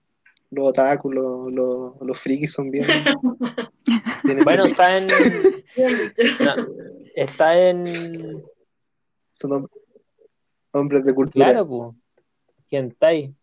los 0.52 0.68
otakus, 0.68 1.12
los, 1.12 1.52
los, 1.52 1.94
los 2.02 2.20
frikis 2.20 2.52
son 2.52 2.70
bien. 2.70 2.86
bien 4.22 4.44
Bueno, 4.44 4.66
está 4.66 4.96
en. 4.96 5.06
No, 5.08 6.66
está 7.16 7.58
en. 7.68 8.44
Hombres 10.76 11.04
de 11.04 11.14
cultura. 11.14 11.46
Claro, 11.46 11.66
pues. 11.66 11.94
Hentai. 12.70 13.34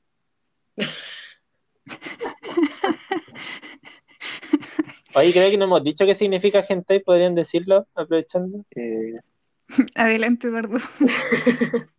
Oye, 5.15 5.31
creo 5.31 5.51
que 5.51 5.57
no 5.57 5.65
hemos 5.65 5.83
dicho 5.83 6.05
qué 6.05 6.15
significa 6.15 6.65
hentai, 6.67 6.99
podrían 6.99 7.35
decirlo, 7.35 7.87
aprovechando. 7.93 8.65
Eh, 8.75 9.19
Adelante, 9.95 10.47
Eduardo. 10.47 10.77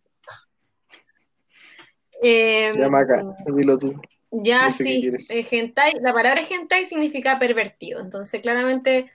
Eh, 2.21 2.71
se 2.73 2.79
llama 2.79 2.99
acá, 2.99 3.23
dilo 3.53 3.77
tú. 3.77 3.93
Ya 4.31 4.67
No 4.67 4.71
sé 4.71 4.83
qué 4.83 5.19
sí, 5.19 5.37
eh, 5.37 5.45
hentai, 5.51 5.93
la 6.01 6.13
palabra 6.13 6.41
hentai 6.49 6.85
significa 6.85 7.37
pervertido, 7.37 7.99
entonces 7.99 8.41
claramente 8.41 9.11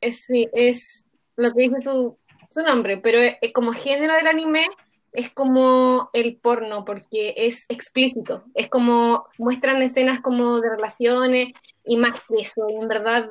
es, 0.00 0.26
es 0.30 1.04
lo 1.36 1.52
que 1.52 1.68
dice 1.68 1.82
su, 1.82 2.18
su 2.50 2.62
nombre, 2.62 2.96
pero 2.96 3.20
eh, 3.20 3.38
como 3.52 3.74
género 3.74 4.14
del 4.14 4.26
anime 4.26 4.66
es 5.12 5.30
como 5.32 6.10
el 6.12 6.36
porno, 6.36 6.84
porque 6.84 7.34
es 7.36 7.64
explícito, 7.68 8.44
es 8.54 8.68
como 8.68 9.26
muestran 9.38 9.82
escenas 9.82 10.20
como 10.20 10.60
de 10.60 10.70
relaciones 10.70 11.52
y 11.84 11.96
más 11.96 12.12
que 12.28 12.42
eso, 12.42 12.68
y 12.68 12.74
en 12.76 12.88
verdad, 12.88 13.30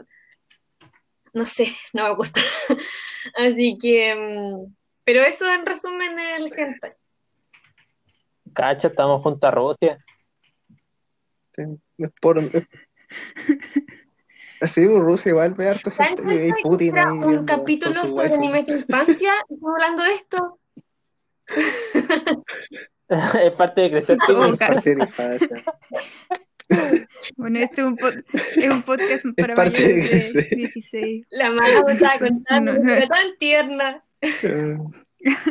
no 1.34 1.46
sé, 1.46 1.68
no 1.94 2.04
me 2.08 2.16
gusta. 2.16 2.42
Así 3.36 3.78
que, 3.80 4.16
mm, 4.16 4.74
pero 5.04 5.22
eso 5.22 5.46
en 5.52 5.66
resumen 5.66 6.18
es 6.20 6.40
el 6.40 6.60
hentai. 6.60 6.94
Cacha, 8.54 8.88
estamos 8.88 9.22
junto 9.22 9.46
a 9.48 9.52
Rusia. 9.52 10.04
Sí, 11.56 11.64
es 12.00 12.12
por... 12.22 12.40
es- 12.40 12.68
Así, 14.60 14.88
pues, 14.88 15.00
Rusia 15.00 15.30
igual 15.30 15.54
ve 15.54 15.70
harto 15.70 15.92
gente 15.92 16.24
¿Saben 16.24 16.56
y 16.58 16.64
Putin 16.64 16.98
ahí 16.98 17.08
un 17.20 17.46
capítulo 17.46 18.08
sobre 18.08 18.34
animes 18.34 18.66
de 18.66 18.78
infancia? 18.80 19.32
¿Estamos 19.48 19.74
hablando 19.76 20.04
de 20.04 20.14
esto? 20.16 20.60
es 23.42 23.52
parte 23.52 23.82
de 23.82 23.92
crecer. 23.92 24.18
Es 24.28 24.58
parte 24.58 24.90
de 24.90 24.96
la 24.98 25.04
infancia. 25.06 25.64
Bueno, 27.38 27.60
este 27.60 27.82
es 27.82 27.88
un, 27.88 27.98
es 28.34 28.70
un 28.70 28.84
podcast 28.84 29.24
para 29.38 29.56
mayores 29.56 30.34
de 30.34 30.42
crecer. 30.44 30.58
16. 30.58 31.26
La 31.30 31.52
me 31.52 31.94
estaba 31.94 32.20
contando, 32.20 32.74
No, 32.74 32.80
no. 32.84 32.94
era 32.94 33.08
tan 33.08 33.38
tierna. 33.40 34.04
En 34.44 34.94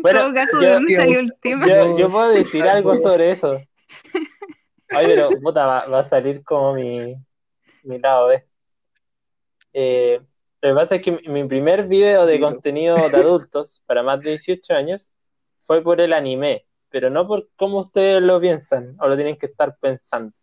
Bueno, 0.00 0.20
todo 0.20 0.34
caso, 0.34 0.58
¿de 0.58 0.66
yo, 0.66 0.72
dónde 0.74 0.92
yo- 0.94 1.00
salió 1.00 1.20
el 1.20 1.32
tema? 1.42 1.66
yo, 1.68 1.98
yo 1.98 2.08
puedo 2.08 2.30
decir 2.30 2.62
algo 2.62 2.96
sobre 2.96 3.32
eso. 3.32 3.54
Oye, 4.96 5.08
pero 5.14 5.30
puta, 5.40 5.66
va, 5.66 5.86
va 5.86 6.00
a 6.00 6.04
salir 6.08 6.42
como 6.42 6.74
mi, 6.74 7.14
mi 7.84 7.98
lado 7.98 8.28
B. 8.28 8.44
Eh, 9.72 10.20
lo 10.62 10.68
que 10.68 10.74
pasa 10.74 10.94
es 10.96 11.02
que 11.02 11.12
mi, 11.12 11.44
primer 11.44 11.86
video 11.86 12.26
de 12.26 12.38
contenido 12.38 12.96
de 12.96 13.16
adultos 13.16 13.82
para 13.86 14.02
más 14.02 14.20
de 14.20 14.30
18 14.30 14.74
años 14.74 15.12
fue 15.62 15.82
por 15.82 16.00
el 16.00 16.12
anime, 16.12 16.66
pero 16.90 17.08
no 17.08 17.26
por 17.26 17.48
cómo 17.56 17.78
ustedes 17.78 18.22
lo 18.22 18.40
piensan 18.40 18.96
o 19.00 19.08
lo 19.08 19.16
tienen 19.16 19.38
que 19.38 19.46
estar 19.46 19.76
pensando. 19.78 20.34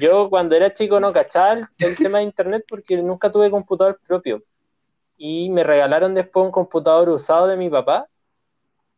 Yo 0.00 0.28
cuando 0.28 0.56
era 0.56 0.74
chico 0.74 0.98
no 1.00 1.12
cachaba 1.12 1.52
el, 1.52 1.66
el 1.78 1.96
tema 1.96 2.18
de 2.18 2.24
internet 2.24 2.64
porque 2.68 2.96
nunca 3.02 3.30
tuve 3.30 3.50
computador 3.50 4.00
propio. 4.06 4.42
y 5.16 5.50
me 5.50 5.64
regalaron 5.64 6.14
después 6.14 6.46
un 6.46 6.52
computador 6.52 7.08
usado 7.08 7.48
de 7.48 7.56
mi 7.56 7.68
papá, 7.68 8.08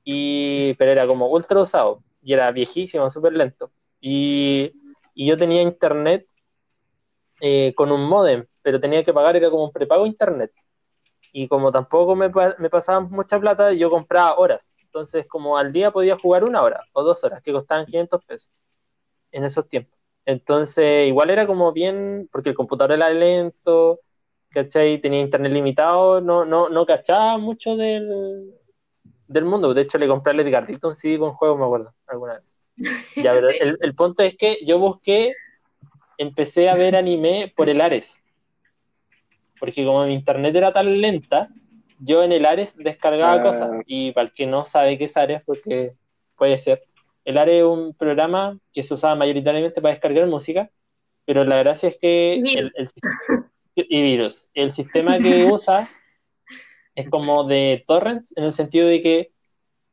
y, 0.04 0.74
pero 0.74 0.90
era 0.90 1.06
como 1.06 1.28
ultra 1.28 1.60
usado, 1.60 2.02
y 2.22 2.34
era 2.34 2.50
viejísimo, 2.52 3.08
súper 3.08 3.32
lento. 3.32 3.70
Y, 4.00 4.72
y 5.14 5.26
yo 5.26 5.36
tenía 5.38 5.62
internet 5.62 6.26
eh, 7.40 7.72
con 7.74 7.90
un 7.92 8.04
modem, 8.04 8.46
pero 8.62 8.80
tenía 8.80 9.04
que 9.04 9.12
pagar, 9.12 9.36
era 9.36 9.50
como 9.50 9.64
un 9.64 9.72
prepago 9.72 10.06
internet. 10.06 10.52
Y 11.32 11.48
como 11.48 11.72
tampoco 11.72 12.16
me, 12.16 12.30
me 12.58 12.70
pasaban 12.70 13.10
mucha 13.10 13.38
plata, 13.38 13.72
yo 13.72 13.90
compraba 13.90 14.36
horas. 14.36 14.74
Entonces, 14.82 15.26
como 15.28 15.56
al 15.56 15.72
día 15.72 15.92
podía 15.92 16.18
jugar 16.18 16.44
una 16.44 16.62
hora 16.62 16.84
o 16.92 17.02
dos 17.04 17.22
horas, 17.22 17.42
que 17.42 17.52
costaban 17.52 17.86
500 17.86 18.24
pesos 18.24 18.50
en 19.32 19.44
esos 19.44 19.68
tiempos. 19.68 19.98
Entonces, 20.24 21.08
igual 21.08 21.30
era 21.30 21.46
como 21.46 21.72
bien, 21.72 22.28
porque 22.32 22.50
el 22.50 22.54
computador 22.56 22.92
era 22.92 23.10
lento, 23.10 24.00
¿cachai? 24.50 25.00
Tenía 25.00 25.20
internet 25.20 25.52
limitado, 25.52 26.20
no, 26.20 26.44
no, 26.44 26.68
no 26.68 26.86
cachaba 26.86 27.38
mucho 27.38 27.76
del, 27.76 28.52
del 29.26 29.44
mundo. 29.44 29.72
De 29.74 29.82
hecho, 29.82 29.98
le 29.98 30.08
compré 30.08 30.32
al 30.32 30.40
Edgardito 30.40 30.88
un 30.88 30.94
CD 30.94 31.18
con 31.18 31.32
juegos, 31.32 31.58
me 31.58 31.64
acuerdo, 31.64 31.94
alguna 32.06 32.34
vez. 32.34 32.58
Ya, 33.16 33.32
el, 33.60 33.78
el 33.80 33.94
punto 33.94 34.22
es 34.22 34.36
que 34.36 34.58
yo 34.64 34.78
busqué, 34.78 35.34
empecé 36.18 36.68
a 36.68 36.74
ver 36.76 36.96
anime 36.96 37.52
por 37.56 37.68
el 37.68 37.80
Ares. 37.80 38.20
Porque 39.60 39.84
como 39.84 40.04
mi 40.06 40.14
internet 40.14 40.56
era 40.56 40.72
tan 40.72 41.00
lenta, 41.00 41.48
yo 41.98 42.22
en 42.22 42.32
el 42.32 42.46
Ares 42.46 42.76
descargaba 42.76 43.34
Ah. 43.34 43.42
cosas. 43.42 43.70
Y 43.86 44.10
para 44.12 44.26
el 44.28 44.32
que 44.32 44.46
no 44.46 44.64
sabe 44.64 44.96
qué 44.98 45.04
es 45.04 45.16
Ares, 45.16 45.42
porque 45.44 45.92
puede 46.36 46.58
ser. 46.58 46.82
El 47.24 47.36
Ares 47.38 47.56
es 47.58 47.64
un 47.64 47.94
programa 47.94 48.58
que 48.72 48.82
se 48.82 48.94
usaba 48.94 49.14
mayoritariamente 49.14 49.80
para 49.82 49.92
descargar 49.94 50.26
música, 50.26 50.70
pero 51.26 51.44
la 51.44 51.58
gracia 51.58 51.90
es 51.90 51.98
que 51.98 52.42
el- 52.56 52.72
y 53.76 54.02
virus. 54.02 54.46
El 54.54 54.72
sistema 54.72 55.18
que 55.18 55.44
usa 55.52 55.88
es 56.94 57.08
como 57.08 57.44
de 57.44 57.84
torrents, 57.86 58.32
en 58.36 58.44
el 58.44 58.52
sentido 58.52 58.88
de 58.88 59.00
que 59.00 59.30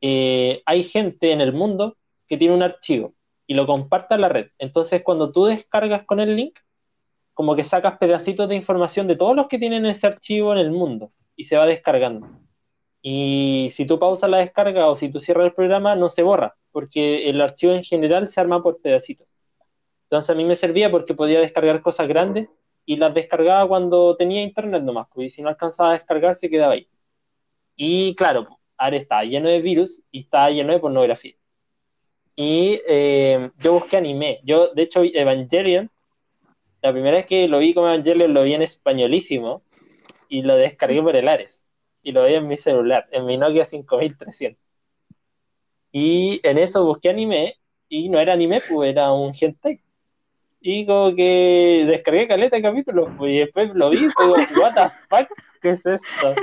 eh, 0.01 0.62
hay 0.65 0.83
gente 0.83 1.31
en 1.31 1.41
el 1.41 1.53
mundo 1.53 1.97
que 2.27 2.38
tiene 2.38 2.53
un 2.53 2.63
archivo 2.63 3.13
y 3.45 3.53
lo 3.53 3.65
comparte 3.65 4.13
a 4.13 4.17
la 4.17 4.29
red. 4.29 4.47
Entonces, 4.59 5.01
cuando 5.03 5.31
tú 5.31 5.45
descargas 5.45 6.05
con 6.05 6.19
el 6.19 6.36
link, 6.36 6.57
como 7.38 7.56
que 7.56 7.63
sacas 7.63 8.00
pedacitos 8.00 8.50
de 8.50 8.56
información 8.56 9.08
de 9.08 9.15
todos 9.15 9.36
los 9.36 9.48
que 9.48 9.60
tienen 9.60 9.86
ese 9.86 10.08
archivo 10.08 10.53
en 10.53 10.58
el 10.58 10.72
mundo 10.72 11.12
y 11.36 11.44
se 11.44 11.56
va 11.56 11.67
descargando. 11.67 12.27
Y 13.00 13.67
si 13.70 13.86
tú 13.86 14.00
pausas 14.00 14.27
la 14.32 14.39
descarga 14.39 14.88
o 14.88 14.96
si 14.96 15.10
tú 15.10 15.20
cierras 15.20 15.46
el 15.46 15.53
programa, 15.53 15.96
no 15.96 16.10
se 16.10 16.23
borra, 16.23 16.56
porque 16.71 17.30
el 17.30 17.39
archivo 17.39 17.73
en 17.73 17.84
general 17.84 18.28
se 18.30 18.41
arma 18.41 18.63
por 18.63 18.82
pedacitos. 18.82 19.28
Entonces 20.06 20.32
a 20.32 20.34
mí 20.34 20.45
me 20.45 20.56
servía 20.56 20.89
porque 20.89 21.13
podía 21.13 21.39
descargar 21.39 21.80
cosas 21.84 22.08
grandes 22.08 22.50
y 22.88 22.95
las 22.95 23.13
descargaba 23.13 23.67
cuando 23.67 24.17
tenía 24.17 24.41
internet 24.41 24.82
nomás, 24.82 25.06
pues, 25.13 25.28
y 25.28 25.30
si 25.30 25.43
no 25.43 25.50
alcanzaba 25.50 25.91
a 25.91 25.93
descargar 25.93 26.34
se 26.34 26.50
quedaba 26.50 26.73
ahí. 26.73 26.88
Y 27.76 28.15
claro, 28.15 28.47
ahora 28.78 28.97
está 28.97 29.23
lleno 29.23 29.47
de 29.47 29.62
virus 29.62 30.04
y 30.10 30.21
está 30.21 30.50
lleno 30.50 30.73
de 30.73 30.80
pornografía. 30.80 31.36
Y 32.36 32.82
eh, 32.88 33.52
yo 33.60 33.73
busqué 33.73 33.97
anime. 33.97 34.39
Yo, 34.43 34.73
de 34.73 34.82
hecho, 34.82 35.04
Evangelion, 35.04 35.91
la 36.81 36.91
primera 36.91 37.17
vez 37.17 37.25
que 37.25 37.47
lo 37.47 37.59
vi 37.59 37.73
como 37.73 37.87
Evangelion 37.87 38.33
lo 38.33 38.43
vi 38.43 38.53
en 38.53 38.61
españolísimo 38.61 39.61
y 40.29 40.41
lo 40.41 40.55
descargué 40.55 41.01
por 41.01 41.15
el 41.15 41.27
Ares. 41.27 41.65
Y 42.03 42.11
lo 42.11 42.25
vi 42.25 42.35
en 42.35 42.47
mi 42.47 42.57
celular, 42.57 43.07
en 43.11 43.25
mi 43.25 43.37
Nokia 43.37 43.65
5300. 43.65 44.61
Y 45.91 46.39
en 46.43 46.57
eso 46.57 46.85
busqué 46.85 47.09
anime 47.09 47.55
y 47.89 48.09
no 48.09 48.19
era 48.19 48.33
anime, 48.33 48.61
pues 48.69 48.91
era 48.91 49.11
un 49.11 49.33
hentai. 49.39 49.81
Y 50.59 50.85
como 50.85 51.15
que 51.15 51.85
descargué 51.87 52.27
caleta 52.27 52.55
de 52.57 52.61
capítulos, 52.61 53.09
pues, 53.17 53.31
y 53.33 53.39
después 53.39 53.69
lo 53.73 53.89
vi, 53.89 54.07
pues, 54.15 54.49
digo, 54.49 54.61
what 54.61 54.73
the 54.73 54.89
fuck, 55.07 55.29
¿qué 55.61 55.69
es 55.71 55.85
esto? 55.85 56.35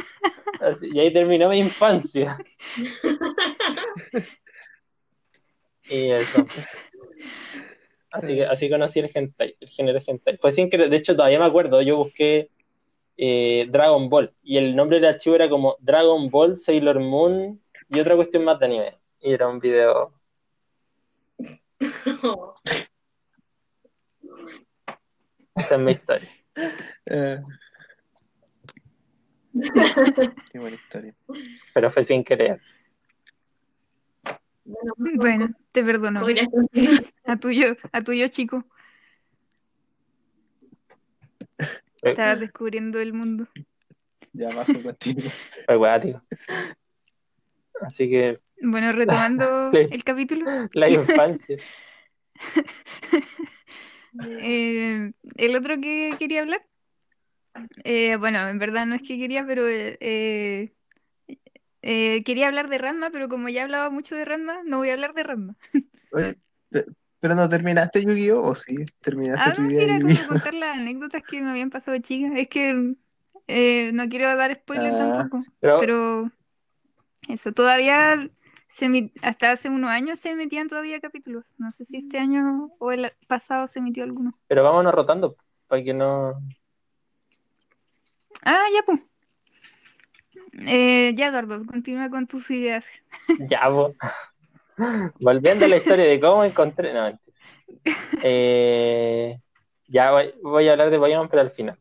Así- 0.60 0.88
y 0.92 0.98
ahí 1.00 1.12
terminó 1.12 1.48
mi 1.48 1.58
infancia. 1.58 2.38
Y 5.86 6.10
eso. 6.10 6.46
Así 8.14 8.35
que 8.37 8.46
así 8.46 8.70
conocí 8.70 9.00
el 9.00 9.11
hentai, 9.12 9.57
el 9.59 9.68
género 9.68 10.00
hentai. 10.07 10.37
Fue 10.37 10.53
sin 10.53 10.70
querer, 10.70 10.88
de 10.88 10.96
hecho 10.96 11.16
todavía 11.16 11.40
me 11.40 11.46
acuerdo, 11.46 11.83
yo 11.83 11.96
busqué 11.96 12.48
eh, 13.16 13.66
Dragon 13.68 14.09
Ball 14.09 14.33
y 14.44 14.57
el 14.57 14.77
nombre 14.77 15.00
del 15.00 15.14
archivo 15.14 15.35
era 15.35 15.48
como 15.48 15.77
Dragon 15.81 16.31
Ball, 16.31 16.57
Sailor 16.57 17.00
Moon 17.00 17.61
y 17.88 17.98
otra 17.98 18.14
cuestión 18.14 18.44
más 18.44 18.61
de 18.61 18.66
anime. 18.66 18.96
Y 19.20 19.33
era 19.33 19.48
un 19.48 19.59
video. 19.59 20.12
Esa 25.57 25.74
es 25.74 25.81
mi 25.81 25.90
historia. 25.92 26.29
Eh. 27.07 27.40
Qué 30.53 30.59
buena 30.61 30.77
historia. 30.77 31.14
Pero 31.74 31.90
fue 31.90 32.05
sin 32.05 32.22
querer. 32.22 32.61
Bueno, 35.16 35.48
te 35.74 35.82
perdono. 35.82 36.20
A 37.26 37.37
tuyo, 37.37 37.76
a 37.92 38.00
tuyo 38.02 38.28
chico. 38.28 38.64
Estabas 42.02 42.38
descubriendo 42.40 43.00
el 43.00 43.12
mundo. 43.12 43.48
Ya 44.32 44.48
bajo 44.54 44.72
contigo. 44.82 45.22
Fue 45.66 45.76
guático. 45.76 46.22
Así 47.80 48.08
que 48.08 48.38
Bueno, 48.62 48.92
retomando 48.92 49.70
el 49.72 50.04
capítulo. 50.04 50.68
la 50.74 50.90
infancia. 50.90 51.56
eh, 54.38 55.12
el 55.37 55.56
otro 55.56 55.80
que 55.80 56.10
quería 56.18 56.42
hablar. 56.42 56.64
eh, 57.84 58.16
bueno, 58.16 58.48
en 58.48 58.58
verdad 58.58 58.87
no 58.87 58.94
es 58.94 59.02
que 59.02 59.18
quería, 59.18 59.44
pero 59.46 59.64
eh, 59.68 60.72
eh, 61.84 62.22
quería 62.24 62.48
hablar 62.48 62.68
de 62.68 62.78
Ranma, 62.78 63.10
pero 63.10 63.28
como 63.28 63.48
ya 63.48 63.62
hablaba 63.64 63.90
mucho 63.90 64.14
de 64.14 64.24
Ranma, 64.24 64.62
no 64.64 64.78
voy 64.78 64.90
a 64.90 64.94
hablar 64.94 65.14
de 65.14 65.22
Ranma. 65.22 65.56
Oye, 66.12 66.36
pero 67.20 67.34
no 67.34 67.48
terminaste 67.48 68.02
Yu-Gi-Oh! 68.04 68.42
¿O 68.42 68.54
sí? 68.54 68.76
¿Terminaste 69.00 69.50
Ah, 69.50 69.54
tu 69.54 69.62
no, 69.62 69.68
sí, 69.68 69.74
idea 69.74 69.84
era 69.84 70.00
como 70.00 70.14
contar 70.28 70.54
las 70.54 70.76
anécdotas 70.76 71.22
que 71.24 71.40
me 71.40 71.50
habían 71.50 71.70
pasado 71.70 71.92
de 71.92 72.02
chica. 72.02 72.38
Es 72.38 72.48
que 72.48 72.94
eh, 73.48 73.90
no 73.92 74.08
quiero 74.08 74.36
dar 74.36 74.54
spoiler 74.54 74.92
Ah. 74.92 75.28
tampoco, 75.28 75.44
Pero, 75.60 75.80
pero 75.80 76.30
eso, 77.28 77.52
todavía 77.52 78.28
se 78.68 79.10
hasta 79.22 79.52
hace 79.52 79.68
unos 79.68 79.90
años 79.90 80.18
se 80.20 80.30
emitían 80.30 80.68
todavía 80.68 81.00
capítulos. 81.00 81.44
No 81.58 81.70
sé 81.70 81.84
si 81.84 81.98
este 81.98 82.18
año 82.18 82.70
o 82.78 82.92
el 82.92 83.12
pasado 83.28 83.66
se 83.66 83.78
emitió 83.78 84.04
alguno. 84.04 84.38
pero 84.48 84.62
vámonos 84.64 84.94
rotando 84.94 85.36
para 85.68 85.82
que 85.82 85.94
no. 85.94 86.40
Ah, 88.44 88.64
ya, 88.74 88.82
pues. 88.84 89.00
Eh, 90.60 91.12
ya, 91.16 91.28
Eduardo, 91.28 91.64
continúa 91.66 92.08
con 92.10 92.26
tus 92.26 92.50
ideas. 92.50 92.84
Ya, 93.48 93.62
po. 93.68 93.94
Volviendo 95.20 95.64
a 95.64 95.68
la 95.68 95.76
historia 95.76 96.04
de 96.04 96.20
cómo 96.20 96.44
encontré. 96.44 96.92
No. 96.92 97.18
Eh, 98.22 99.38
ya 99.88 100.10
voy, 100.12 100.34
voy 100.42 100.68
a 100.68 100.72
hablar 100.72 100.90
de 100.90 100.98
Pokémon, 100.98 101.28
pero 101.28 101.42
al 101.42 101.50
final. 101.50 101.78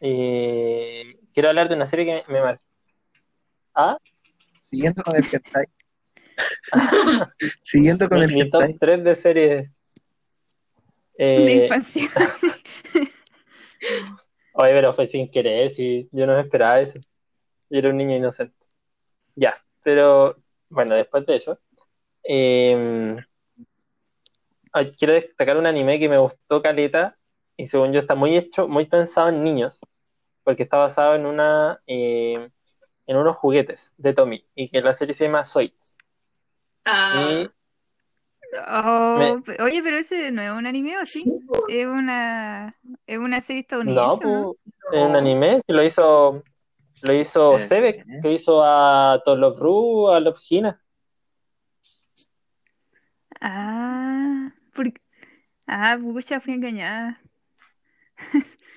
Eh, 0.00 1.16
quiero 1.32 1.48
hablar 1.50 1.68
de 1.68 1.74
una 1.76 1.86
serie 1.86 2.04
que 2.04 2.24
me, 2.32 2.38
me 2.38 2.44
marcó. 2.44 2.62
¿Ah? 3.74 3.96
Siguiendo 4.70 5.02
con 5.02 5.16
el 5.16 5.24
hentai. 5.30 5.66
Siguiendo 7.62 8.08
con 8.08 8.18
Mi, 8.18 8.24
el 8.24 8.32
mi 8.34 8.50
top 8.50 8.62
hentai. 8.62 8.78
3 8.78 9.04
de 9.04 9.14
series. 9.14 9.70
De 11.16 11.52
Eh, 11.52 11.62
infancia. 11.64 12.08
oye, 14.54 14.70
pero 14.72 14.92
fue 14.92 15.06
sin 15.06 15.30
querer, 15.30 15.70
si 15.70 16.08
yo 16.12 16.26
no 16.26 16.38
esperaba 16.38 16.80
eso. 16.80 16.98
Yo 17.70 17.78
era 17.78 17.90
un 17.90 17.98
niño 17.98 18.16
inocente. 18.16 18.56
Ya, 19.36 19.56
pero 19.82 20.36
bueno, 20.70 20.94
después 20.96 21.26
de 21.26 21.36
eso, 21.36 21.60
eh, 22.24 23.16
ay, 24.72 24.92
quiero 24.92 25.14
destacar 25.14 25.56
un 25.56 25.66
anime 25.66 25.98
que 25.98 26.08
me 26.08 26.18
gustó 26.18 26.62
caleta 26.62 27.18
y 27.56 27.66
según 27.66 27.92
yo 27.92 28.00
está 28.00 28.14
muy 28.14 28.36
hecho, 28.36 28.68
muy 28.68 28.86
pensado 28.86 29.28
en 29.28 29.42
niños, 29.44 29.80
porque 30.44 30.64
está 30.64 30.78
basado 30.78 31.14
en 31.16 31.26
una 31.26 31.82
eh, 31.86 32.50
en 33.06 33.16
unos 33.18 33.36
juguetes 33.38 33.94
de 33.98 34.14
Tommy 34.14 34.46
y 34.56 34.70
que 34.70 34.82
la 34.82 34.94
serie 34.94 35.14
se 35.14 35.26
llama 35.26 35.44
Zoids. 35.44 35.98
Ah, 36.84 37.44
Y 37.44 37.54
Oh, 38.68 39.40
Me- 39.46 39.64
oye, 39.64 39.82
pero 39.82 39.96
ese 39.96 40.30
no 40.30 40.42
es 40.42 40.50
un 40.50 40.66
anime, 40.66 40.98
¿o 40.98 41.06
sí? 41.06 41.24
Es 41.68 41.86
una, 41.86 42.70
es 43.06 43.18
una 43.18 43.40
serie 43.40 43.62
estadounidense, 43.62 44.24
¿no? 44.24 44.54
pues, 44.74 44.92
es 44.92 45.08
un 45.08 45.16
anime, 45.16 45.58
lo 45.68 45.82
hizo 45.82 46.42
lo 47.02 47.12
hizo 47.14 47.56
Eh, 47.56 47.60
Sebek, 47.60 48.20
que 48.22 48.32
hizo 48.32 48.62
a 48.62 49.20
Tolop 49.24 49.58
Ru, 49.58 50.10
a 50.10 50.20
Love 50.20 50.38
Hina. 50.48 50.80
Ah, 53.40 54.52
porque... 54.74 55.00
Ah, 55.66 55.98
pucha, 56.00 56.40
fui 56.40 56.52
engañada. 56.54 57.20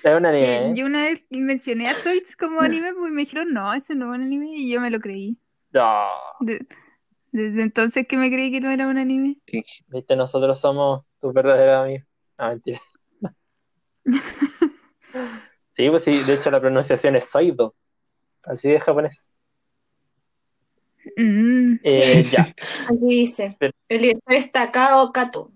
Es 0.02 0.14
un 0.14 0.26
anime. 0.26 0.74
yo 0.76 0.86
una 0.86 1.04
vez 1.04 1.24
mencioné 1.30 1.88
a 1.88 1.94
Zoids 1.94 2.36
como 2.36 2.60
anime, 2.60 2.94
pues 2.94 3.12
me 3.12 3.22
dijeron, 3.22 3.52
no, 3.52 3.74
ese 3.74 3.94
no 3.94 4.12
es 4.12 4.18
un 4.18 4.24
anime, 4.24 4.48
y 4.56 4.70
yo 4.70 4.80
me 4.80 4.90
lo 4.90 5.00
creí. 5.00 5.38
No, 5.72 6.06
De- 6.40 6.66
desde 7.36 7.62
entonces 7.62 8.06
que 8.08 8.16
me 8.16 8.30
creí 8.30 8.50
que 8.50 8.60
no 8.60 8.70
era 8.70 8.86
un 8.86 8.98
anime. 8.98 9.36
viste, 9.88 10.16
nosotros 10.16 10.58
somos 10.58 11.04
tus 11.20 11.32
verdaderos 11.34 11.82
amigos. 11.84 12.06
No, 12.38 12.48
mentira. 12.48 12.80
Sí, 15.74 15.90
pues 15.90 16.04
sí, 16.04 16.22
de 16.24 16.34
hecho 16.34 16.50
la 16.50 16.58
pronunciación 16.60 17.16
es 17.16 17.28
Soido, 17.28 17.74
así 18.44 18.66
de 18.68 18.80
japonés. 18.80 19.34
Mm, 21.18 21.74
Eh, 21.82 22.24
ya, 22.32 22.46
Aquí 22.88 23.06
dice. 23.06 23.56
Pero- 23.58 23.72
El 23.88 24.00
director 24.00 24.32
es 24.34 24.50
Takao 24.52 25.12
Kato. 25.12 25.52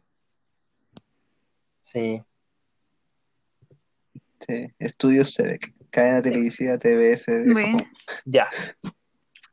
sí. 1.81 2.23
Sí, 4.47 4.67
Estudios 4.79 5.33
SEDEC, 5.35 5.75
cadena 5.91 6.23
televisiva 6.23 6.79
TBS 6.79 7.27
de 7.45 7.53
Bueno. 7.53 7.79
Japón. 7.79 7.93
Ya. 8.25 8.49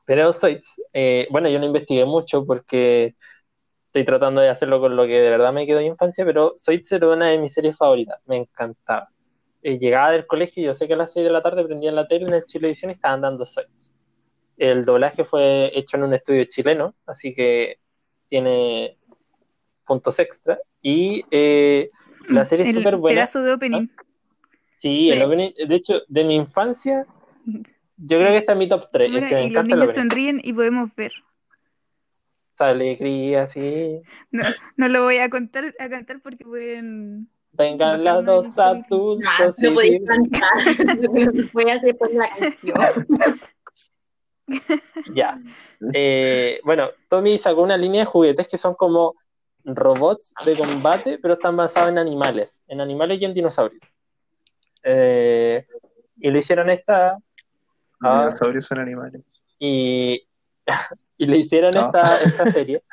Pero 0.07 0.31
Zoids, 0.31 0.81
eh, 0.93 1.27
bueno, 1.29 1.49
yo 1.49 1.59
no 1.59 1.65
investigué 1.65 2.05
mucho 2.05 2.45
porque 2.45 3.15
estoy 3.87 4.05
tratando 4.05 4.39
de 4.39 4.47
hacerlo 4.47 4.79
con 4.79 4.95
lo 4.95 5.05
que 5.05 5.19
de 5.19 5.29
verdad 5.29 5.51
me 5.51 5.67
quedó 5.67 5.79
de 5.79 5.85
infancia, 5.85 6.23
pero 6.23 6.55
Zoids 6.57 6.89
era 6.93 7.09
una 7.09 7.27
de 7.27 7.37
mis 7.39 7.53
series 7.53 7.75
favoritas, 7.75 8.17
me 8.25 8.37
encantaba. 8.37 9.09
Eh, 9.61 9.77
llegaba 9.77 10.11
del 10.11 10.25
colegio, 10.25 10.63
yo 10.63 10.73
sé 10.73 10.87
que 10.87 10.93
a 10.93 10.97
las 10.97 11.11
6 11.11 11.25
de 11.25 11.31
la 11.31 11.41
tarde 11.41 11.65
prendían 11.65 11.95
la 11.95 12.07
tele 12.07 12.25
en 12.25 12.33
el 12.35 12.45
Chilevisión 12.45 12.89
y 12.91 12.93
estaban 12.93 13.19
dando 13.19 13.45
Zoids. 13.45 13.93
El 14.55 14.85
doblaje 14.85 15.25
fue 15.25 15.71
hecho 15.77 15.97
en 15.97 16.03
un 16.03 16.13
estudio 16.13 16.45
chileno, 16.45 16.95
así 17.05 17.35
que 17.35 17.77
tiene 18.29 18.97
puntos 19.85 20.17
extra. 20.19 20.57
Y 20.81 21.25
eh, 21.31 21.89
la 22.29 22.45
serie 22.45 22.63
es 22.63 22.69
el 22.73 22.77
súper 22.77 22.95
buena. 22.95 23.19
pedazo 23.21 23.43
de 23.43 23.51
opening. 23.51 23.87
Sí, 24.77 25.11
el 25.11 25.17
Sí. 25.19 25.23
opening, 25.25 25.51
de 25.67 25.75
hecho, 25.75 26.01
de 26.07 26.23
mi 26.23 26.35
infancia, 26.35 27.05
yo 27.97 28.19
creo 28.19 28.31
que 28.31 28.37
está 28.37 28.53
en 28.53 28.57
mi 28.59 28.69
top 28.69 28.87
3. 28.91 29.07
Es 29.07 29.13
Mira, 29.13 29.27
que 29.27 29.35
me 29.35 29.43
y 29.45 29.49
los 29.49 29.65
niños 29.65 29.93
sonríen 29.93 30.41
y 30.43 30.53
podemos 30.53 30.93
ver. 30.95 31.11
Esa 32.53 32.67
alegría, 32.67 33.47
sí. 33.47 34.01
No, 34.31 34.43
no 34.77 34.87
lo 34.87 35.03
voy 35.03 35.17
a 35.17 35.29
contar 35.29 35.75
a 35.79 35.89
cantar 35.89 36.21
porque 36.21 36.43
pueden. 36.43 37.29
Vengan 37.51 38.03
los 38.03 38.25
dos 38.25 38.57
adultos. 38.59 39.19
no 39.59 39.69
y 39.69 39.73
podéis 39.73 40.01
cantar. 40.05 41.51
Voy 41.53 41.69
a 41.69 41.73
hacer 41.75 41.97
por 41.97 42.13
la 42.13 42.29
canción. 42.29 42.75
Ya. 45.13 45.39
Eh, 45.93 46.59
bueno, 46.63 46.89
Tommy 47.09 47.37
sacó 47.37 47.61
una 47.63 47.77
línea 47.77 48.01
de 48.01 48.05
juguetes 48.05 48.47
que 48.47 48.57
son 48.57 48.75
como 48.75 49.15
robots 49.63 50.33
de 50.45 50.55
combate, 50.55 51.19
pero 51.19 51.33
están 51.33 51.57
basados 51.57 51.89
en 51.89 51.97
animales, 51.97 52.61
en 52.67 52.79
animales 52.79 53.21
y 53.21 53.25
en 53.25 53.33
dinosaurios. 53.33 53.81
Eh, 54.83 55.65
y 56.17 56.31
lo 56.31 56.37
hicieron 56.37 56.69
esta. 56.69 57.17
Los 57.99 58.09
ah, 58.09 58.19
dinosaurios 58.19 58.65
son 58.65 58.79
animales. 58.79 59.21
y, 59.59 60.23
y 61.17 61.25
le 61.25 61.37
hicieron 61.37 61.77
esta, 61.77 62.17
esta 62.17 62.47
serie 62.47 62.83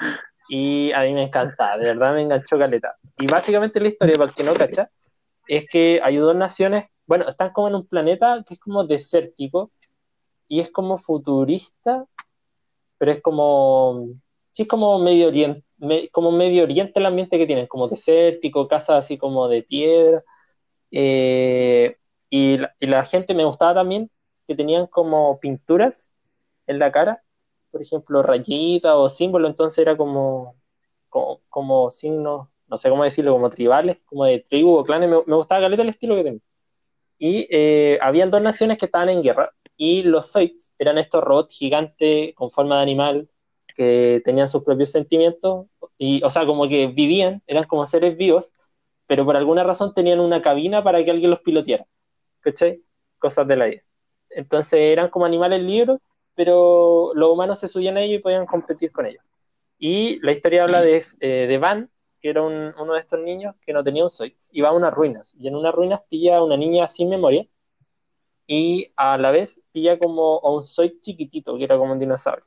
y 0.49 0.93
a 0.93 1.03
mí 1.03 1.15
me 1.15 1.25
encanta, 1.25 1.79
de 1.79 1.87
verdad 1.87 2.15
me 2.15 2.23
enganchó 2.23 2.59
caleta. 2.59 2.97
Y 3.19 3.27
básicamente 3.29 3.81
la 3.81 3.89
historia, 3.89 4.19
para 4.19 4.31
el 4.31 4.35
que 4.37 4.45
no 4.45 4.57
cacha, 4.57 4.91
es 5.49 5.67
que 5.69 6.01
hay 6.03 6.17
dos 6.19 6.37
naciones, 6.37 6.87
bueno, 7.07 7.29
están 7.29 7.53
como 7.53 7.69
en 7.69 7.77
un 7.77 7.87
planeta 7.89 8.45
que 8.47 8.55
es 8.55 8.61
como 8.61 8.85
desértico 8.85 9.73
y 10.49 10.61
es 10.61 10.71
como 10.71 10.99
futurista, 10.99 12.07
pero 12.99 13.13
es 13.13 13.23
como, 13.23 14.09
sí 14.53 14.63
es 14.63 14.69
como 14.69 14.99
medio 14.99 15.29
oriente, 15.29 15.65
me- 15.79 16.09
como 16.11 16.33
medio 16.33 16.65
oriente 16.65 17.01
el 17.01 17.07
ambiente 17.07 17.39
que 17.39 17.47
tienen, 17.47 17.67
como 17.67 17.89
desértico, 17.89 18.69
casas 18.69 19.05
así 19.05 19.19
como 19.19 19.49
de 19.49 19.63
piedra. 19.63 20.23
Eh, 20.91 21.97
y, 22.31 22.59
la, 22.59 22.75
y 22.81 22.87
la 22.87 23.05
gente 23.05 23.35
me 23.35 23.45
gustaba 23.45 23.75
también 23.75 24.11
que 24.47 24.55
tenían 24.55 24.87
como 24.87 25.39
pinturas 25.41 26.13
en 26.67 26.79
la 26.79 26.93
cara, 26.93 27.23
por 27.71 27.83
ejemplo, 27.83 28.23
rayitas 28.23 28.95
o 28.95 29.09
símbolos, 29.09 29.51
entonces 29.51 29.79
era 29.79 29.97
como, 29.97 30.57
como, 31.49 31.91
signos, 31.91 32.49
no 32.69 32.77
sé 32.77 32.91
cómo 32.91 33.05
decirlo, 33.05 33.33
como 33.33 33.51
tribales, 33.51 33.99
como 34.07 34.25
de 34.25 34.41
tribu 34.41 34.77
o 34.77 34.85
clanes, 34.85 35.11
me, 35.11 35.17
me 35.27 35.37
gustaba 35.37 35.63
caleta 35.63 35.83
el 35.83 35.89
estilo 35.91 36.17
que 36.17 36.25
tenía. 36.25 36.41
Y 37.19 37.47
eh, 37.51 37.99
habían 38.03 38.31
dos 38.31 38.43
naciones 38.43 38.79
que 38.79 38.87
estaban 38.87 39.09
en 39.09 39.23
guerra, 39.23 39.53
y 39.77 40.03
los 40.03 40.33
Zoids 40.33 40.73
eran 40.79 40.99
estos 40.99 41.23
robots 41.25 41.55
gigantes 41.57 42.35
con 42.35 42.51
forma 42.51 42.77
de 42.77 42.83
animal 42.83 43.31
que 43.75 44.23
tenían 44.25 44.49
sus 44.49 44.63
propios 44.63 44.91
sentimientos, 44.91 45.67
y, 45.99 46.23
o 46.25 46.31
sea, 46.31 46.47
como 46.47 46.69
que 46.69 46.89
vivían, 46.89 47.43
eran 47.47 47.65
como 47.65 47.87
seres 47.87 48.17
vivos, 48.17 48.53
pero 49.07 49.25
por 49.25 49.37
alguna 49.37 49.65
razón 49.65 49.95
tenían 49.95 50.21
una 50.21 50.43
cabina 50.43 50.83
para 50.85 51.05
que 51.05 51.11
alguien 51.11 51.31
los 51.31 51.41
piloteara, 51.41 51.87
¿cachai? 52.41 52.83
Cosas 53.19 53.47
de 53.49 53.57
la 53.57 53.67
vida. 53.67 53.83
Entonces 54.35 54.81
eran 54.81 55.11
como 55.11 55.27
animales 55.27 55.63
libres, 55.63 55.99
pero 56.35 57.13
los 57.15 57.29
humanos 57.29 57.61
se 57.61 57.69
subían 57.69 57.97
a 57.97 58.03
ellos 58.03 58.21
y 58.21 58.23
podían 58.23 58.47
competir 58.47 58.93
con 58.93 59.07
ellos. 59.07 59.23
Y 59.79 60.19
la 60.25 60.33
historia 60.33 60.65
habla 60.65 60.83
de, 60.83 61.05
eh, 61.21 61.47
de 61.49 61.59
Van, 61.59 61.91
que 62.21 62.31
era 62.31 62.43
un- 62.43 62.75
uno 62.79 62.95
de 62.95 63.01
estos 63.01 63.21
niños 63.21 63.55
que 63.67 63.73
no 63.73 63.85
tenía 63.85 64.05
un 64.05 64.11
Zoids, 64.11 64.51
va 64.63 64.69
a 64.71 64.73
unas 64.73 64.95
ruinas, 64.95 65.35
y 65.39 65.49
en 65.49 65.57
unas 65.57 65.75
ruinas 65.75 66.01
pilla 66.09 66.39
a 66.39 66.45
una 66.45 66.57
niña 66.57 66.89
sin 66.89 67.09
memoria, 67.11 67.47
y 68.47 68.93
a 68.97 69.17
la 69.19 69.31
vez 69.31 69.61
pilla 69.73 69.99
como 69.99 70.41
a 70.43 70.51
un 70.55 70.65
Zoid 70.65 71.01
chiquitito, 71.01 71.57
que 71.57 71.65
era 71.65 71.77
como 71.79 71.93
un 71.93 71.99
dinosaurio. 71.99 72.45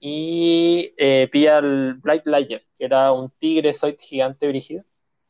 Y 0.00 0.92
eh, 0.98 1.28
pilla 1.32 1.58
al 1.58 1.94
Blight 1.94 2.26
Liger, 2.26 2.66
que 2.76 2.84
era 2.84 3.12
un 3.12 3.30
tigre 3.30 3.74
Zoid 3.74 3.96
gigante 3.98 4.48
brígido, 4.48 4.84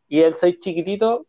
y 0.08 0.20
el 0.20 0.34
Zoid 0.34 0.58
chiquitito 0.60 1.26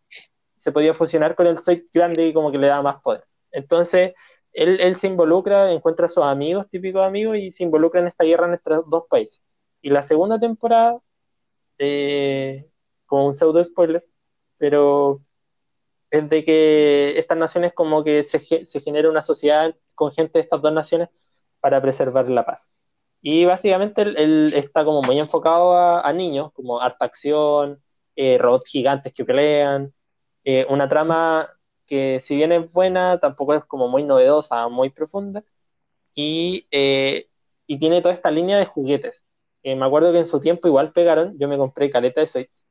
se 0.58 0.72
podía 0.72 0.94
fusionar 0.94 1.36
con 1.36 1.48
el 1.48 1.62
Zoid 1.64 1.84
grande 1.94 2.28
y 2.28 2.34
como 2.34 2.52
que 2.52 2.58
le 2.58 2.68
daba 2.68 2.82
más 2.84 3.02
poder. 3.02 3.26
Entonces, 3.56 4.14
él, 4.54 4.96
se 4.98 5.08
involucra, 5.08 5.72
encuentra 5.72 6.08
a 6.08 6.10
sus 6.10 6.24
amigos, 6.24 6.70
típicos 6.70 7.04
amigos, 7.06 7.38
y 7.38 7.52
se 7.52 7.64
involucra 7.64 8.02
en 8.02 8.08
esta 8.08 8.24
guerra 8.26 8.48
en 8.48 8.54
estos 8.56 8.90
dos 8.90 9.06
países. 9.10 9.42
Y 9.82 9.90
la 9.90 10.02
segunda 10.04 10.40
temporada, 10.40 11.00
eh, 11.80 12.70
como 13.06 13.28
un 13.28 13.36
pseudo 13.36 13.64
spoiler, 13.64 14.06
pero 14.58 15.22
es 16.12 16.30
de 16.30 16.44
que 16.44 17.18
estas 17.20 17.38
naciones 17.38 17.74
como 17.74 18.04
que 18.04 18.24
se, 18.24 18.40
ge- 18.40 18.66
se 18.66 18.82
genera 18.82 19.10
una 19.10 19.22
sociedad 19.22 19.76
con 19.96 20.12
gente 20.12 20.40
de 20.40 20.44
estas 20.44 20.62
dos 20.62 20.74
naciones 20.74 21.10
para 21.60 21.82
preservar 21.82 22.30
la 22.30 22.46
paz. 22.46 22.72
Y 23.22 23.46
básicamente 23.46 24.02
él, 24.04 24.54
está 24.56 24.86
como 24.86 25.02
muy 25.02 25.20
enfocado 25.20 25.74
a, 25.76 26.02
a 26.08 26.14
niños, 26.14 26.52
como 26.54 26.80
harta 26.80 27.06
acción, 27.06 27.82
eh, 28.16 28.38
robots 28.38 28.70
gigantes 28.70 29.14
que 29.14 29.26
pelean, 29.26 29.94
eh, 30.44 30.66
una 30.70 30.88
trama 30.88 31.50
que 31.86 32.20
si 32.20 32.36
bien 32.36 32.52
es 32.52 32.72
buena, 32.74 33.20
tampoco 33.20 33.54
es 33.54 33.66
como 33.66 33.88
muy 33.88 34.04
novedosa, 34.04 34.68
muy 34.70 34.90
profunda, 34.90 35.44
y, 36.14 36.68
eh, 36.72 37.28
y 37.68 37.78
tiene 37.80 38.02
toda 38.02 38.14
esta 38.14 38.32
línea 38.32 38.58
de 38.58 38.66
juguetes. 38.66 39.24
Eh, 39.64 39.76
me 39.76 39.86
acuerdo 39.86 40.12
que 40.12 40.20
en 40.20 40.26
su 40.26 40.40
tiempo 40.40 40.68
igual 40.68 40.92
pegaron, 40.94 41.38
yo 41.38 41.48
me 41.48 41.58
compré 41.58 41.90
caleta 41.90 42.22
de 42.22 42.28
Zoids, 42.28 42.68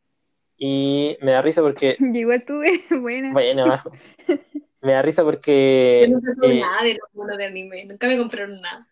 y 0.56 1.16
me 1.20 1.32
da 1.32 1.42
risa 1.42 1.60
porque, 1.62 1.96
Yo 2.00 2.20
igual 2.20 2.44
tuve, 2.44 2.82
buena. 3.00 3.32
bueno, 3.32 3.82
me 4.80 4.92
da 4.92 5.02
risa 5.02 5.24
porque... 5.24 6.06
Yo 6.08 6.14
nunca 6.14 6.34
tuve 6.34 6.58
eh, 6.58 6.60
nada 6.60 6.82
de 6.82 6.94
los 6.94 7.14
monos 7.14 7.36
de 7.38 7.44
anime. 7.46 7.84
Nunca 7.86 8.06
me 8.06 8.18
compraron 8.18 8.60
nada. 8.60 8.86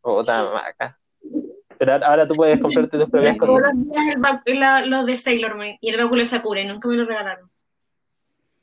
puta 0.00 0.44
maca. 0.50 0.98
Pero 1.78 1.92
ahora- 1.92 2.06
ahora 2.08 2.26
tú 2.28 2.34
puedes 2.34 2.60
comprarte 2.60 2.98
tus 2.98 3.08
propias 3.08 3.36
Todos 3.38 3.50
cosas, 3.60 3.72
los 3.74 4.44
días 4.44 4.86
los 4.88 5.06
de 5.06 5.16
Sailor 5.16 5.54
Moon 5.56 5.76
y 5.80 5.90
el 5.90 5.96
báculo 5.96 6.20
de 6.20 6.26
Sakura. 6.26 6.60
y 6.60 6.66
Nunca 6.66 6.88
me 6.88 6.96
lo 6.96 7.04
regalaron. 7.04 7.50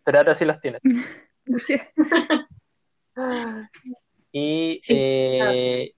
Pero 0.06 0.20
ahora 0.20 0.34
sí 0.34 0.46
los 0.46 0.60
tienes. 0.62 0.82
Y 4.32 4.80
Sí, 4.82 4.94
eh, 4.94 5.94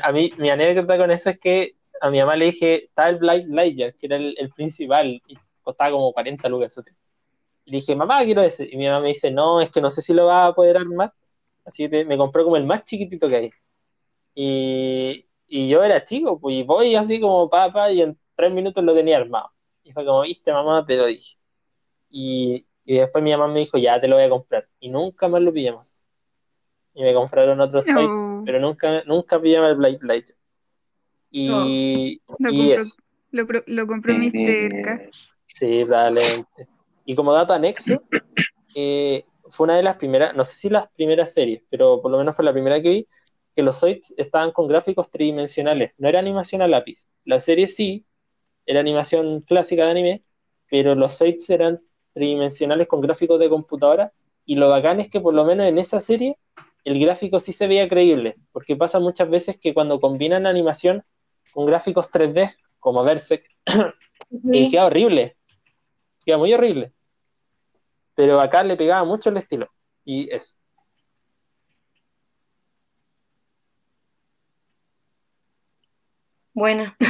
a 0.00 0.12
mí, 0.12 0.30
mi 0.38 0.50
anécdota 0.50 0.96
con 0.96 1.10
eso 1.10 1.30
es 1.30 1.38
que 1.40 1.74
a 2.00 2.10
mi 2.10 2.20
mamá 2.20 2.36
le 2.36 2.46
dije, 2.46 2.84
está 2.84 3.08
el 3.08 3.16
Blind 3.16 3.52
Liger, 3.52 3.94
que 3.96 4.06
era 4.06 4.16
el, 4.16 4.36
el 4.38 4.50
principal, 4.50 5.20
y 5.26 5.36
costaba 5.62 5.90
como 5.90 6.12
40 6.12 6.48
lucas. 6.48 6.76
le 7.64 7.76
dije, 7.78 7.96
mamá, 7.96 8.24
quiero 8.24 8.42
ese. 8.42 8.68
Y 8.70 8.76
mi 8.76 8.86
mamá 8.86 9.00
me 9.00 9.08
dice, 9.08 9.32
no, 9.32 9.60
es 9.60 9.70
que 9.70 9.80
no 9.80 9.90
sé 9.90 10.00
si 10.02 10.14
lo 10.14 10.26
va 10.26 10.46
a 10.46 10.54
poder 10.54 10.76
armar. 10.76 11.12
Así 11.64 11.88
que 11.90 12.04
me 12.04 12.16
compró 12.16 12.44
como 12.44 12.56
el 12.56 12.64
más 12.64 12.84
chiquitito 12.84 13.28
que 13.28 13.36
hay. 13.36 13.50
Y, 14.34 15.26
y 15.48 15.68
yo 15.68 15.82
era 15.82 16.04
chico, 16.04 16.38
pues 16.38 16.56
y 16.56 16.62
voy 16.62 16.94
así 16.94 17.20
como 17.20 17.50
papá, 17.50 17.90
y 17.90 18.02
en 18.02 18.16
tres 18.36 18.52
minutos 18.52 18.84
lo 18.84 18.94
tenía 18.94 19.16
armado. 19.16 19.50
Y 19.82 19.92
fue 19.92 20.04
como, 20.04 20.22
viste, 20.22 20.52
mamá, 20.52 20.84
te 20.86 20.96
lo 20.96 21.06
dije. 21.06 21.36
Y, 22.10 22.66
y 22.86 22.98
después 22.98 23.22
mi 23.22 23.32
mamá 23.32 23.48
me 23.48 23.58
dijo, 23.58 23.76
ya 23.78 24.00
te 24.00 24.06
lo 24.06 24.14
voy 24.14 24.24
a 24.24 24.30
comprar. 24.30 24.68
Y 24.78 24.88
nunca 24.88 25.26
más 25.26 25.42
lo 25.42 25.52
pillamos. 25.52 26.04
Y 26.94 27.02
me 27.02 27.12
compraron 27.12 27.60
otro 27.60 27.80
Oh, 27.80 28.42
pero 28.46 28.60
nunca, 28.60 29.02
nunca 29.04 29.40
pillamos 29.40 29.70
el 29.70 29.76
Blade 29.76 29.98
Light. 30.02 30.30
Y, 31.32 31.48
lo, 32.38 32.50
y 32.50 32.72
eso, 32.72 32.94
lo, 33.32 33.46
lo 33.66 33.86
compró 33.88 34.14
Mr. 34.14 34.82
K. 34.82 35.10
sí, 35.46 35.84
probablemente. 35.84 36.68
Y 37.04 37.16
como 37.16 37.32
dato 37.32 37.52
anexo, 37.52 38.00
eh, 38.76 39.24
fue 39.50 39.64
una 39.64 39.76
de 39.76 39.82
las 39.82 39.96
primeras, 39.96 40.34
no 40.36 40.44
sé 40.44 40.54
si 40.54 40.68
las 40.68 40.88
primeras 40.92 41.34
series, 41.34 41.62
pero 41.68 42.00
por 42.00 42.12
lo 42.12 42.18
menos 42.18 42.36
fue 42.36 42.44
la 42.44 42.52
primera 42.52 42.80
que 42.80 42.88
vi, 42.88 43.06
que 43.54 43.62
los 43.62 43.80
Zoids 43.80 44.14
estaban 44.16 44.52
con 44.52 44.68
gráficos 44.68 45.10
tridimensionales, 45.10 45.92
no 45.98 46.08
era 46.08 46.20
animación 46.20 46.62
a 46.62 46.68
lápiz. 46.68 47.08
La 47.24 47.40
serie 47.40 47.66
sí, 47.66 48.06
era 48.64 48.78
animación 48.78 49.40
clásica 49.40 49.84
de 49.84 49.90
anime, 49.90 50.22
pero 50.70 50.94
los 50.94 51.18
Zoids 51.18 51.50
eran 51.50 51.80
tridimensionales 52.16 52.88
con 52.88 53.02
gráficos 53.02 53.38
de 53.38 53.50
computadora, 53.50 54.10
y 54.46 54.54
lo 54.54 54.70
bacán 54.70 55.00
es 55.00 55.10
que 55.10 55.20
por 55.20 55.34
lo 55.34 55.44
menos 55.44 55.66
en 55.66 55.76
esa 55.76 56.00
serie 56.00 56.38
el 56.84 56.98
gráfico 56.98 57.40
sí 57.40 57.52
se 57.52 57.66
veía 57.66 57.90
creíble, 57.90 58.36
porque 58.52 58.74
pasa 58.74 58.98
muchas 58.98 59.28
veces 59.28 59.58
que 59.58 59.74
cuando 59.74 60.00
combinan 60.00 60.46
animación 60.46 61.04
con 61.52 61.66
gráficos 61.66 62.10
3D, 62.10 62.54
como 62.78 63.04
Berserk, 63.04 63.44
y 64.44 64.70
queda 64.70 64.86
horrible, 64.86 65.36
queda 66.24 66.38
muy 66.38 66.54
horrible. 66.54 66.92
Pero 68.14 68.40
acá 68.40 68.62
le 68.62 68.76
pegaba 68.76 69.04
mucho 69.04 69.28
el 69.28 69.36
estilo. 69.36 69.68
Y 70.06 70.34
eso. 70.34 70.54
Buena. 76.54 76.96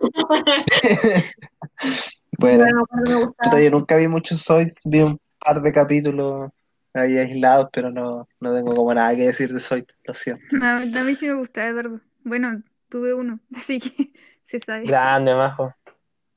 Bueno, 2.40 2.86
puta, 2.86 3.60
yo 3.60 3.70
nunca 3.70 3.96
vi 3.96 4.08
muchos 4.08 4.42
Zoids, 4.42 4.80
vi 4.84 5.00
un 5.00 5.20
par 5.38 5.60
de 5.60 5.72
capítulos 5.72 6.50
ahí 6.94 7.18
aislados, 7.18 7.68
pero 7.70 7.90
no, 7.90 8.26
no 8.40 8.54
tengo 8.54 8.74
como 8.74 8.94
nada 8.94 9.14
que 9.14 9.26
decir 9.26 9.52
de 9.52 9.60
Zoid, 9.60 9.84
lo 10.04 10.14
siento. 10.14 10.56
A, 10.62 10.78
a 10.78 11.04
mí 11.04 11.14
sí 11.16 11.26
me 11.26 11.34
gusta, 11.34 11.66
Eduardo. 11.66 12.00
Bueno, 12.24 12.62
tuve 12.88 13.12
uno, 13.12 13.40
así 13.54 13.78
que 13.78 14.12
se 14.44 14.58
sabe. 14.60 14.86
Grande, 14.86 15.34
majo. 15.34 15.74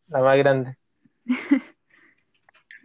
La 0.07 0.21
más 0.21 0.37
grande. 0.37 0.77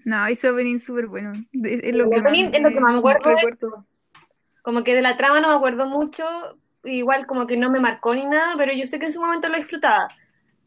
No, 0.04 0.26
hizo 0.30 0.50
opening 0.50 0.78
súper 0.78 1.06
bueno. 1.06 1.34
Es, 1.52 1.80
es 1.82 1.94
lo 1.94 2.08
que 2.08 2.16
más 2.16 2.32
opening 2.32 2.50
es 2.54 2.62
lo 2.62 2.70
que 2.70 2.80
más 2.80 2.94
me 2.94 2.98
acuerdo. 3.00 3.28
recuerdo. 3.28 3.86
Como 4.62 4.82
que 4.82 4.94
de 4.94 5.02
la 5.02 5.18
trama 5.18 5.38
no 5.40 5.48
me 5.50 5.56
acuerdo 5.56 5.84
mucho, 5.84 6.24
igual 6.84 7.26
como 7.26 7.46
que 7.46 7.58
no 7.58 7.68
me 7.70 7.78
marcó 7.78 8.14
ni 8.14 8.24
nada, 8.24 8.54
pero 8.56 8.72
yo 8.72 8.86
sé 8.86 8.98
que 8.98 9.04
en 9.04 9.12
su 9.12 9.20
momento 9.20 9.50
lo 9.50 9.58
disfrutaba. 9.58 10.08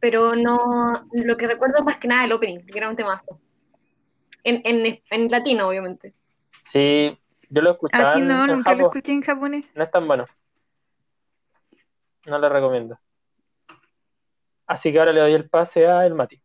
Pero 0.01 0.35
no, 0.35 1.07
lo 1.13 1.37
que 1.37 1.47
recuerdo 1.47 1.77
es 1.77 1.85
más 1.85 1.97
que 1.97 2.09
nada 2.09 2.25
el 2.25 2.33
opening, 2.33 2.65
que 2.65 2.77
era 2.77 2.89
un 2.89 2.97
temazo. 2.97 3.39
En, 4.43 4.61
en, 4.65 5.01
en 5.09 5.27
latino, 5.27 5.69
obviamente. 5.69 6.13
Sí, 6.63 7.17
yo 7.49 7.61
lo 7.61 7.71
escuchaba 7.71 8.09
Así 8.09 8.19
en, 8.19 8.27
no, 8.27 8.43
en 8.43 8.51
nunca 8.51 8.73
lo 8.75 8.85
escuché 8.85 9.13
en 9.13 9.21
japonés. 9.21 9.65
No 9.75 9.83
es 9.83 9.91
tan 9.91 10.07
bueno. 10.07 10.25
No 12.25 12.39
lo 12.39 12.49
recomiendo. 12.49 12.99
Así 14.65 14.91
que 14.91 14.99
ahora 14.99 15.11
le 15.11 15.21
doy 15.21 15.33
el 15.33 15.49
pase 15.49 15.87
a 15.87 16.05
el 16.05 16.15
Mati. 16.15 16.41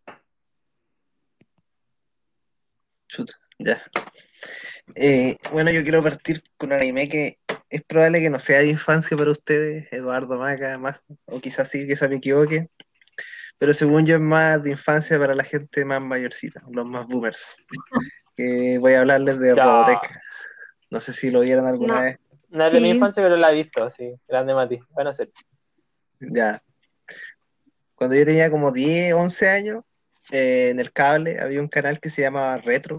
Chuta, 3.08 3.34
ya. 3.58 3.82
Eh, 4.94 5.36
bueno, 5.52 5.70
yo 5.70 5.82
quiero 5.82 6.02
partir 6.02 6.44
con 6.56 6.70
un 6.70 6.74
anime 6.74 7.08
que 7.08 7.38
es 7.70 7.82
probable 7.84 8.20
que 8.20 8.30
no 8.30 8.38
sea 8.38 8.58
de 8.58 8.68
infancia 8.68 9.16
para 9.16 9.30
ustedes, 9.30 9.90
Eduardo 9.92 10.38
Maca, 10.38 10.76
más, 10.78 11.00
o 11.24 11.40
quizás 11.40 11.68
sí, 11.70 11.86
quizás 11.86 12.08
me 12.08 12.16
equivoque, 12.16 12.68
pero 13.58 13.72
según 13.74 14.04
yo 14.06 14.16
es 14.16 14.20
más 14.20 14.62
de 14.62 14.70
infancia 14.70 15.18
para 15.18 15.34
la 15.34 15.44
gente 15.44 15.84
más 15.84 16.00
mayorcita, 16.00 16.62
los 16.70 16.86
más 16.86 17.06
boomers. 17.06 17.56
Voy 18.36 18.92
a 18.92 19.00
hablarles 19.00 19.38
de 19.40 19.54
Ya. 19.54 19.64
Robotech. 19.64 20.10
No 20.90 21.00
sé 21.00 21.12
si 21.12 21.30
lo 21.30 21.40
vieron 21.40 21.66
alguna 21.66 21.94
No. 21.94 22.00
vez. 22.02 22.18
No 22.50 22.64
es 22.64 22.72
de 22.72 22.80
mi 22.80 22.88
Sí. 22.90 22.94
infancia, 22.94 23.22
pero 23.22 23.36
la 23.36 23.50
he 23.50 23.54
visto, 23.54 23.82
así. 23.82 24.14
Grande 24.28 24.54
Mati. 24.54 24.78
Van 24.90 25.06
a 25.08 25.14
ser. 25.14 25.30
Ya. 26.20 26.62
Cuando 27.94 28.14
yo 28.14 28.24
tenía 28.24 28.50
como 28.50 28.70
10, 28.72 29.14
11 29.14 29.48
años, 29.48 29.82
eh, 30.30 30.68
en 30.70 30.78
el 30.80 30.92
cable 30.92 31.40
había 31.40 31.60
un 31.60 31.68
canal 31.68 31.98
que 31.98 32.10
se 32.10 32.22
llamaba 32.22 32.58
Retro, 32.58 32.98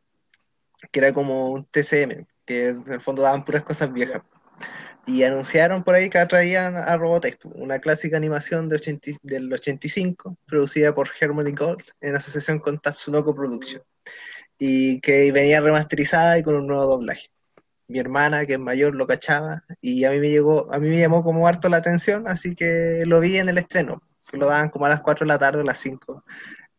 que 0.91 0.99
era 0.99 1.13
como 1.13 1.51
un 1.51 1.65
TCM, 1.65 2.25
que 2.45 2.69
en 2.69 2.83
el 2.91 3.01
fondo 3.01 3.21
daban 3.21 3.45
puras 3.45 3.63
cosas 3.63 3.91
viejas. 3.93 4.21
Y 5.07 5.23
anunciaron 5.23 5.85
por 5.85 5.95
ahí 5.95 6.09
que 6.09 6.23
traían 6.25 6.75
a 6.75 6.97
Robotech, 6.97 7.39
una 7.55 7.79
clásica 7.79 8.17
animación 8.17 8.67
de 8.67 8.75
80 8.75 9.11
del 9.23 9.51
85, 9.51 10.37
producida 10.45 10.93
por 10.93 11.09
Harmony 11.19 11.53
Gold 11.57 11.81
en 12.01 12.15
asociación 12.15 12.59
con 12.59 12.77
Tatsunoko 12.77 13.33
Production, 13.33 13.81
y 14.59 14.99
que 14.99 15.31
venía 15.31 15.61
remasterizada 15.61 16.37
y 16.37 16.43
con 16.43 16.55
un 16.55 16.67
nuevo 16.67 16.85
doblaje. 16.85 17.29
Mi 17.87 17.99
hermana, 17.99 18.45
que 18.45 18.53
es 18.53 18.59
mayor, 18.59 18.95
lo 18.95 19.07
cachaba 19.07 19.63
y 19.79 20.03
a 20.03 20.11
mí 20.11 20.19
me 20.19 20.29
llegó, 20.29 20.67
a 20.73 20.77
mí 20.77 20.89
me 20.89 20.99
llamó 20.99 21.23
como 21.23 21.47
harto 21.47 21.69
la 21.69 21.77
atención, 21.77 22.27
así 22.27 22.53
que 22.53 23.03
lo 23.05 23.21
vi 23.21 23.37
en 23.37 23.47
el 23.47 23.57
estreno, 23.57 24.01
lo 24.33 24.47
daban 24.47 24.69
como 24.69 24.87
a 24.87 24.89
las 24.89 24.99
4 24.99 25.25
de 25.25 25.29
la 25.29 25.39
tarde 25.39 25.61
o 25.61 25.63
las 25.63 25.77
5. 25.77 26.25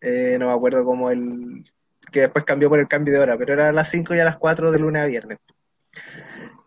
Eh, 0.02 0.36
no 0.38 0.48
me 0.48 0.52
acuerdo 0.52 0.84
como 0.84 1.10
el 1.10 1.64
que 2.12 2.20
después 2.20 2.44
cambió 2.44 2.68
por 2.68 2.78
el 2.78 2.88
cambio 2.88 3.14
de 3.14 3.20
hora, 3.20 3.38
pero 3.38 3.54
era 3.54 3.70
a 3.70 3.72
las 3.72 3.90
5 3.90 4.14
y 4.14 4.20
a 4.20 4.24
las 4.24 4.36
4 4.36 4.70
de 4.70 4.78
lunes 4.78 5.02
a 5.02 5.06
viernes. 5.06 5.38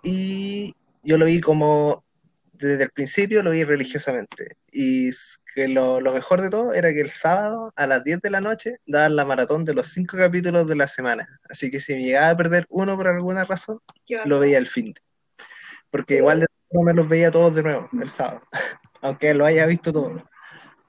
Y 0.03 0.75
yo 1.03 1.17
lo 1.17 1.25
vi 1.25 1.39
como 1.41 2.03
desde 2.53 2.83
el 2.83 2.91
principio 2.91 3.43
lo 3.43 3.51
vi 3.51 3.63
religiosamente. 3.63 4.55
Y 4.71 5.09
que 5.55 5.67
lo, 5.67 5.99
lo 5.99 6.13
mejor 6.13 6.41
de 6.41 6.49
todo 6.49 6.73
era 6.73 6.93
que 6.93 7.01
el 7.01 7.09
sábado 7.09 7.73
a 7.75 7.87
las 7.87 8.03
10 8.03 8.21
de 8.21 8.29
la 8.29 8.41
noche 8.41 8.77
daban 8.85 9.15
la 9.15 9.25
maratón 9.25 9.65
de 9.65 9.73
los 9.73 9.87
5 9.87 10.15
capítulos 10.17 10.67
de 10.67 10.75
la 10.75 10.87
semana. 10.87 11.27
Así 11.49 11.69
que 11.69 11.79
si 11.79 11.93
me 11.93 12.03
llegaba 12.03 12.29
a 12.29 12.37
perder 12.37 12.65
uno 12.69 12.95
por 12.95 13.07
alguna 13.07 13.43
razón, 13.45 13.79
lo 14.25 14.39
veía 14.39 14.57
el 14.57 14.67
fin. 14.67 14.93
Porque 15.89 16.17
igual 16.17 16.41
de 16.41 16.47
no 16.71 16.83
me 16.83 16.93
los 16.93 17.07
veía 17.07 17.31
todos 17.31 17.53
de 17.53 17.63
nuevo 17.63 17.89
el 18.01 18.09
sábado, 18.09 18.43
aunque 19.01 19.33
lo 19.33 19.45
haya 19.45 19.65
visto 19.65 19.91
todo. 19.91 20.23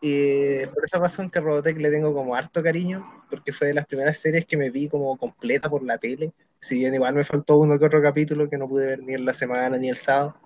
Y 0.01 0.67
por 0.67 0.85
esa 0.85 0.99
razón 0.99 1.31
que 1.31 1.39
a 1.39 1.43
Robotech 1.43 1.77
le 1.79 1.91
tengo 1.91 2.13
como 2.13 2.35
harto 2.35 2.63
cariño, 2.63 3.25
porque 3.31 3.53
fue 3.53 3.69
de 3.69 3.75
las 3.75 3.87
primeras 3.87 4.19
series 4.19 4.47
que 4.47 4.57
me 4.57 4.71
vi 4.71 4.89
como 4.89 5.17
completa 5.17 5.69
por 5.69 5.83
la 5.83 5.99
tele. 5.99 6.33
Si 6.63 6.79
bien 6.79 6.95
igual 6.95 7.15
me 7.15 7.25
faltó 7.25 7.59
uno 7.59 7.77
que 7.77 7.87
otro 7.87 8.01
capítulo 8.01 8.49
que 8.49 8.57
no 8.57 8.69
pude 8.69 8.87
ver 8.87 9.01
ni 9.03 9.15
en 9.15 9.25
la 9.25 9.35
semana 9.35 9.77
ni 9.79 9.89
el 9.89 9.97
sábado. 9.97 10.37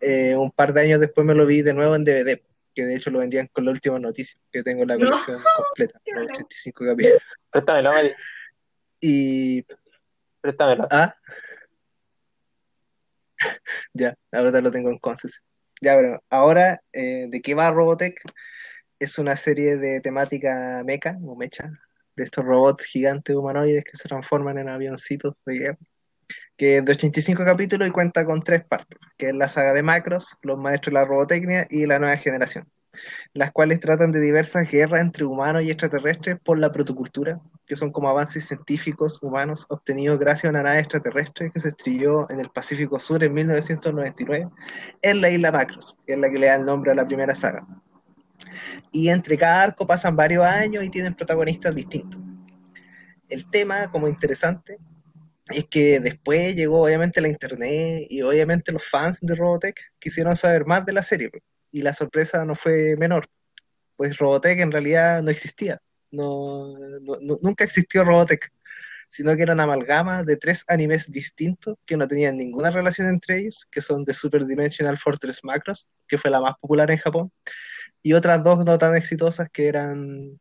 Eh, 0.00 0.36
un 0.36 0.52
par 0.52 0.72
de 0.72 0.82
años 0.82 1.00
después 1.00 1.26
me 1.26 1.34
lo 1.34 1.44
vi 1.44 1.60
de 1.62 1.74
nuevo 1.74 1.96
en 1.96 2.04
DVD, 2.04 2.40
que 2.72 2.84
de 2.84 2.94
hecho 2.94 3.10
lo 3.10 3.18
vendían 3.18 3.48
con 3.48 3.64
la 3.64 3.72
última 3.72 3.98
noticia, 3.98 4.40
que 4.52 4.62
tengo 4.62 4.84
la 4.84 4.94
No. 4.96 5.06
colección 5.06 5.42
completa, 5.56 6.00
los 6.06 6.24
85 6.28 6.84
capítulos. 6.86 7.22
Préstamelo, 7.50 7.90
Mati. 7.90 8.10
Y 9.00 9.66
Préstamelo. 10.40 10.86
Ah. 10.90 11.14
Ya, 13.92 14.14
ahora 14.32 14.60
lo 14.60 14.70
tengo 14.70 14.90
en 14.90 14.98
concesión. 14.98 15.44
Ya, 15.82 15.94
bueno, 15.94 16.20
ahora, 16.30 16.80
eh, 16.92 17.26
¿de 17.28 17.42
qué 17.42 17.54
va 17.54 17.70
Robotech? 17.72 18.20
Es 18.98 19.18
una 19.18 19.34
serie 19.34 19.76
de 19.78 20.00
temática 20.00 20.82
mecha 20.84 21.16
o 21.24 21.34
mecha, 21.34 21.70
de 22.16 22.24
estos 22.24 22.44
robots 22.44 22.84
gigantes 22.84 23.34
humanoides 23.34 23.84
que 23.84 23.96
se 23.96 24.08
transforman 24.08 24.58
en 24.58 24.68
avioncitos 24.68 25.34
de 25.46 25.54
guerra, 25.54 25.78
que 26.56 26.78
es 26.78 26.84
de 26.84 26.92
85 26.92 27.44
capítulos 27.44 27.88
y 27.88 27.90
cuenta 27.90 28.24
con 28.24 28.42
tres 28.42 28.64
partes, 28.64 28.98
que 29.16 29.28
es 29.30 29.34
la 29.34 29.48
saga 29.48 29.72
de 29.72 29.82
Macros, 29.82 30.36
los 30.42 30.58
maestros 30.58 30.92
de 30.92 31.00
la 31.00 31.06
robotecnia 31.06 31.66
y 31.70 31.86
la 31.86 31.98
nueva 31.98 32.16
generación, 32.16 32.68
las 33.32 33.52
cuales 33.52 33.80
tratan 33.80 34.12
de 34.12 34.20
diversas 34.20 34.70
guerras 34.70 35.00
entre 35.00 35.24
humanos 35.24 35.62
y 35.62 35.70
extraterrestres 35.70 36.38
por 36.44 36.58
la 36.58 36.70
protocultura, 36.70 37.40
que 37.66 37.76
son 37.76 37.92
como 37.92 38.08
avances 38.08 38.46
científicos 38.46 39.18
humanos 39.22 39.64
obtenidos 39.68 40.18
gracias 40.18 40.46
a 40.46 40.50
una 40.50 40.64
nave 40.64 40.80
extraterrestre 40.80 41.50
que 41.52 41.60
se 41.60 41.68
estrelló 41.68 42.28
en 42.30 42.40
el 42.40 42.50
Pacífico 42.50 42.98
Sur 42.98 43.24
en 43.24 43.32
1999 43.32 44.48
en 45.02 45.20
la 45.20 45.30
isla 45.30 45.52
Macros, 45.52 45.96
que 46.06 46.14
es 46.14 46.18
la 46.18 46.30
que 46.30 46.38
le 46.38 46.46
da 46.46 46.56
el 46.56 46.66
nombre 46.66 46.90
a 46.90 46.94
la 46.94 47.06
primera 47.06 47.34
saga. 47.34 47.66
Y 48.92 49.08
entre 49.08 49.36
cada 49.36 49.62
arco 49.62 49.86
pasan 49.86 50.16
varios 50.16 50.44
años 50.44 50.84
y 50.84 50.90
tienen 50.90 51.14
protagonistas 51.14 51.74
distintos. 51.74 52.20
El 53.28 53.48
tema, 53.50 53.90
como 53.90 54.08
interesante, 54.08 54.78
es 55.50 55.66
que 55.68 56.00
después 56.00 56.54
llegó 56.54 56.82
obviamente 56.82 57.20
la 57.20 57.28
internet 57.28 58.06
y 58.08 58.22
obviamente 58.22 58.72
los 58.72 58.84
fans 58.84 59.18
de 59.20 59.34
Robotech 59.34 59.80
quisieron 59.98 60.36
saber 60.36 60.64
más 60.66 60.84
de 60.86 60.92
la 60.92 61.02
serie. 61.02 61.30
Y 61.72 61.82
la 61.82 61.92
sorpresa 61.92 62.44
no 62.44 62.54
fue 62.54 62.96
menor, 62.96 63.28
pues 63.96 64.16
Robotech 64.18 64.58
en 64.58 64.72
realidad 64.72 65.22
no 65.22 65.30
existía. 65.30 65.80
No- 66.10 66.74
nunca 67.42 67.64
existió 67.64 68.02
Robotech, 68.02 68.50
sino 69.08 69.34
que 69.36 69.42
era 69.42 69.54
una 69.54 69.64
amalgama 69.64 70.22
de 70.24 70.36
tres 70.36 70.64
animes 70.68 71.10
distintos 71.10 71.76
que 71.84 71.96
no 71.96 72.06
tenían 72.06 72.36
ninguna 72.36 72.70
relación 72.70 73.08
entre 73.08 73.38
ellos, 73.38 73.66
que 73.70 73.80
son 73.80 74.04
The 74.04 74.12
Super 74.12 74.46
Dimensional 74.46 74.98
Fortress 74.98 75.40
Macros, 75.42 75.88
que 76.08 76.18
fue 76.18 76.30
la 76.30 76.40
más 76.40 76.54
popular 76.60 76.90
en 76.90 76.98
Japón, 76.98 77.32
y 78.02 78.12
otras 78.14 78.42
dos 78.42 78.64
no 78.64 78.78
tan 78.78 78.96
exitosas 78.96 79.48
que 79.50 79.68
eran 79.68 80.40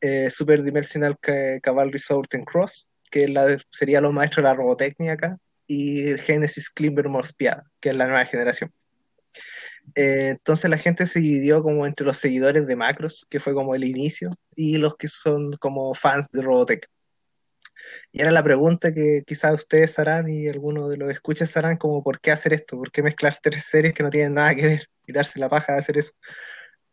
eh, 0.00 0.30
Super 0.30 0.62
Dimensional 0.62 1.18
Ca- 1.18 1.60
Cavalry 1.60 1.98
Sword 1.98 2.28
and 2.32 2.44
Cross, 2.44 2.88
que 3.10 3.28
la 3.28 3.58
sería 3.70 4.00
los 4.00 4.12
maestros 4.12 4.44
de 4.44 4.50
la 4.50 4.54
robotecnia 4.54 5.12
acá, 5.12 5.38
y 5.66 6.16
Genesis 6.18 6.70
Climber 6.70 7.08
Morspiada, 7.08 7.64
que 7.80 7.90
es 7.90 7.96
la 7.96 8.06
nueva 8.06 8.24
generación. 8.24 8.72
Eh, 9.94 10.28
entonces 10.30 10.68
la 10.68 10.78
gente 10.78 11.06
se 11.06 11.20
dividió 11.20 11.62
como 11.62 11.86
entre 11.86 12.06
los 12.06 12.18
seguidores 12.18 12.66
de 12.66 12.76
Macros, 12.76 13.26
que 13.30 13.40
fue 13.40 13.54
como 13.54 13.74
el 13.74 13.84
inicio, 13.84 14.30
y 14.54 14.78
los 14.78 14.96
que 14.96 15.08
son 15.08 15.52
como 15.54 15.94
fans 15.94 16.26
de 16.32 16.42
Robotech. 16.42 16.86
Y 18.12 18.20
era 18.20 18.30
la 18.30 18.42
pregunta 18.42 18.92
que 18.92 19.22
quizás 19.26 19.52
ustedes 19.54 19.98
harán 19.98 20.28
y 20.28 20.48
algunos 20.48 20.88
de 20.90 20.96
los 20.96 21.10
escuchas 21.10 21.56
harán 21.56 21.76
como 21.76 22.02
¿por 22.02 22.20
qué 22.20 22.30
hacer 22.30 22.52
esto? 22.52 22.76
¿Por 22.76 22.90
qué 22.90 23.02
mezclar 23.02 23.36
tres 23.42 23.64
series 23.64 23.94
que 23.94 24.02
no 24.02 24.10
tienen 24.10 24.34
nada 24.34 24.54
que 24.54 24.66
ver 24.66 24.88
y 25.06 25.12
darse 25.12 25.38
la 25.38 25.48
paja 25.48 25.74
de 25.74 25.78
hacer 25.80 25.98
eso? 25.98 26.12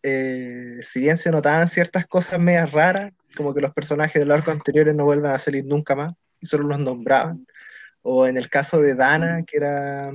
Eh, 0.03 0.79
si 0.81 0.99
bien 0.99 1.17
se 1.17 1.31
notaban 1.31 1.69
ciertas 1.69 2.05
cosas 2.05 2.39
medias 2.39 2.71
raras, 2.71 3.13
como 3.35 3.53
que 3.53 3.61
los 3.61 3.73
personajes 3.73 4.21
del 4.21 4.31
arco 4.31 4.51
anteriores 4.51 4.95
no 4.95 5.05
vuelvan 5.05 5.33
a 5.33 5.39
salir 5.39 5.65
nunca 5.65 5.95
más 5.95 6.13
y 6.41 6.45
solo 6.45 6.67
los 6.67 6.79
nombraban, 6.79 7.47
o 8.01 8.27
en 8.27 8.37
el 8.37 8.49
caso 8.49 8.81
de 8.81 8.95
Dana, 8.95 9.43
que 9.43 9.57
era 9.57 10.11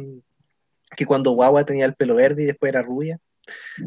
que 0.97 1.07
cuando 1.07 1.33
Guagua 1.33 1.65
tenía 1.65 1.87
el 1.87 1.95
pelo 1.95 2.15
verde 2.15 2.43
y 2.43 2.47
después 2.47 2.71
era 2.71 2.83
rubia, 2.83 3.19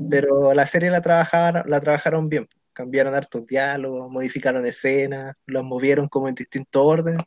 pero 0.10 0.54
la 0.54 0.66
serie 0.66 0.90
la 0.90 1.02
trabajaron, 1.02 1.64
la 1.70 1.80
trabajaron 1.80 2.30
bien, 2.30 2.48
cambiaron 2.74 3.14
hartos 3.14 3.46
diálogos, 3.46 4.10
modificaron 4.10 4.66
escenas, 4.66 5.36
los 5.46 5.64
movieron 5.64 6.08
como 6.08 6.28
en 6.28 6.36
distinto 6.36 6.84
orden 6.84 7.18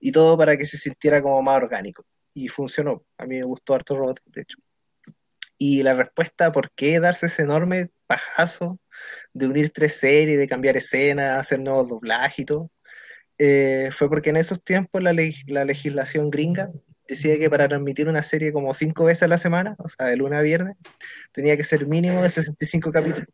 y 0.00 0.12
todo 0.12 0.38
para 0.38 0.56
que 0.56 0.66
se 0.66 0.78
sintiera 0.78 1.22
como 1.22 1.42
más 1.42 1.56
orgánico. 1.56 2.04
Y 2.34 2.48
funcionó. 2.48 3.04
A 3.18 3.26
mí 3.26 3.38
me 3.38 3.44
gustó 3.44 3.74
harto 3.74 3.96
Robotech, 3.96 4.24
de 4.26 4.42
hecho. 4.42 4.58
Y 5.58 5.82
la 5.82 5.94
respuesta 5.94 6.46
a 6.46 6.52
por 6.52 6.70
qué 6.72 6.98
darse 6.98 7.26
ese 7.26 7.42
enorme 7.42 7.90
de 9.32 9.46
unir 9.46 9.70
tres 9.70 9.94
series, 9.94 10.38
de 10.38 10.48
cambiar 10.48 10.76
escenas, 10.76 11.38
hacer 11.38 11.60
nuevos 11.60 11.88
doblajes 11.88 12.40
y 12.40 12.44
todo, 12.44 12.70
eh, 13.38 13.90
fue 13.92 14.08
porque 14.08 14.30
en 14.30 14.36
esos 14.36 14.62
tiempos 14.62 15.02
la, 15.02 15.14
la 15.46 15.64
legislación 15.64 16.30
gringa 16.30 16.70
decía 17.08 17.38
que 17.38 17.50
para 17.50 17.68
transmitir 17.68 18.08
una 18.08 18.22
serie 18.22 18.52
como 18.52 18.74
cinco 18.74 19.04
veces 19.04 19.24
a 19.24 19.28
la 19.28 19.38
semana, 19.38 19.74
o 19.78 19.88
sea, 19.88 20.06
de 20.06 20.16
lunes 20.16 20.38
a 20.38 20.42
viernes, 20.42 20.76
tenía 21.32 21.56
que 21.56 21.64
ser 21.64 21.86
mínimo 21.86 22.22
de 22.22 22.30
65 22.30 22.90
capítulos. 22.90 23.28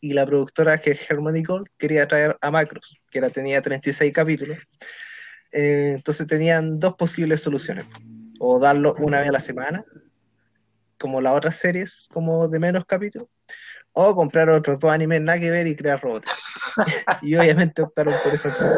Y 0.00 0.14
la 0.14 0.26
productora 0.26 0.80
que 0.80 0.92
es 0.92 1.10
Harmony 1.10 1.42
Gold 1.42 1.68
quería 1.78 2.08
traer 2.08 2.36
a 2.40 2.50
Macros, 2.50 2.96
que 3.10 3.18
era, 3.18 3.30
tenía 3.30 3.62
36 3.62 4.12
capítulos. 4.12 4.58
Eh, 5.52 5.92
entonces 5.96 6.26
tenían 6.26 6.80
dos 6.80 6.94
posibles 6.94 7.40
soluciones. 7.40 7.86
O 8.40 8.58
darlo 8.58 8.94
una 8.98 9.20
vez 9.20 9.28
a 9.28 9.32
la 9.32 9.40
semana, 9.40 9.84
como 10.98 11.20
las 11.20 11.34
otras 11.34 11.56
series, 11.56 12.08
como 12.12 12.48
de 12.48 12.58
menos 12.58 12.84
capítulos, 12.84 13.28
o 13.92 14.14
comprar 14.14 14.48
otros 14.50 14.80
dos 14.80 14.90
animes 14.90 15.20
nada 15.20 15.38
que 15.38 15.50
ver 15.50 15.66
y 15.66 15.76
crear 15.76 16.00
robots. 16.00 16.30
y 17.22 17.34
obviamente 17.36 17.82
optaron 17.82 18.14
por 18.24 18.34
esa 18.34 18.48
opción. 18.48 18.72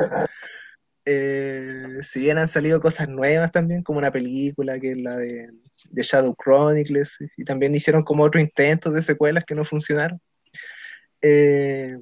Eh, 1.06 1.98
si 2.00 2.20
bien 2.20 2.38
han 2.38 2.48
salido 2.48 2.80
cosas 2.80 3.08
nuevas 3.08 3.52
también, 3.52 3.82
como 3.82 3.98
una 3.98 4.10
película 4.10 4.80
que 4.80 4.92
es 4.92 4.98
la 4.98 5.16
de, 5.16 5.50
de 5.90 6.02
Shadow 6.02 6.34
Chronicles, 6.34 7.18
y 7.36 7.44
también 7.44 7.74
hicieron 7.74 8.02
como 8.02 8.24
otros 8.24 8.42
intentos 8.42 8.94
de 8.94 9.02
secuelas 9.02 9.44
que 9.44 9.54
no 9.54 9.64
funcionaron. 9.64 10.20
Eh, 11.20 11.96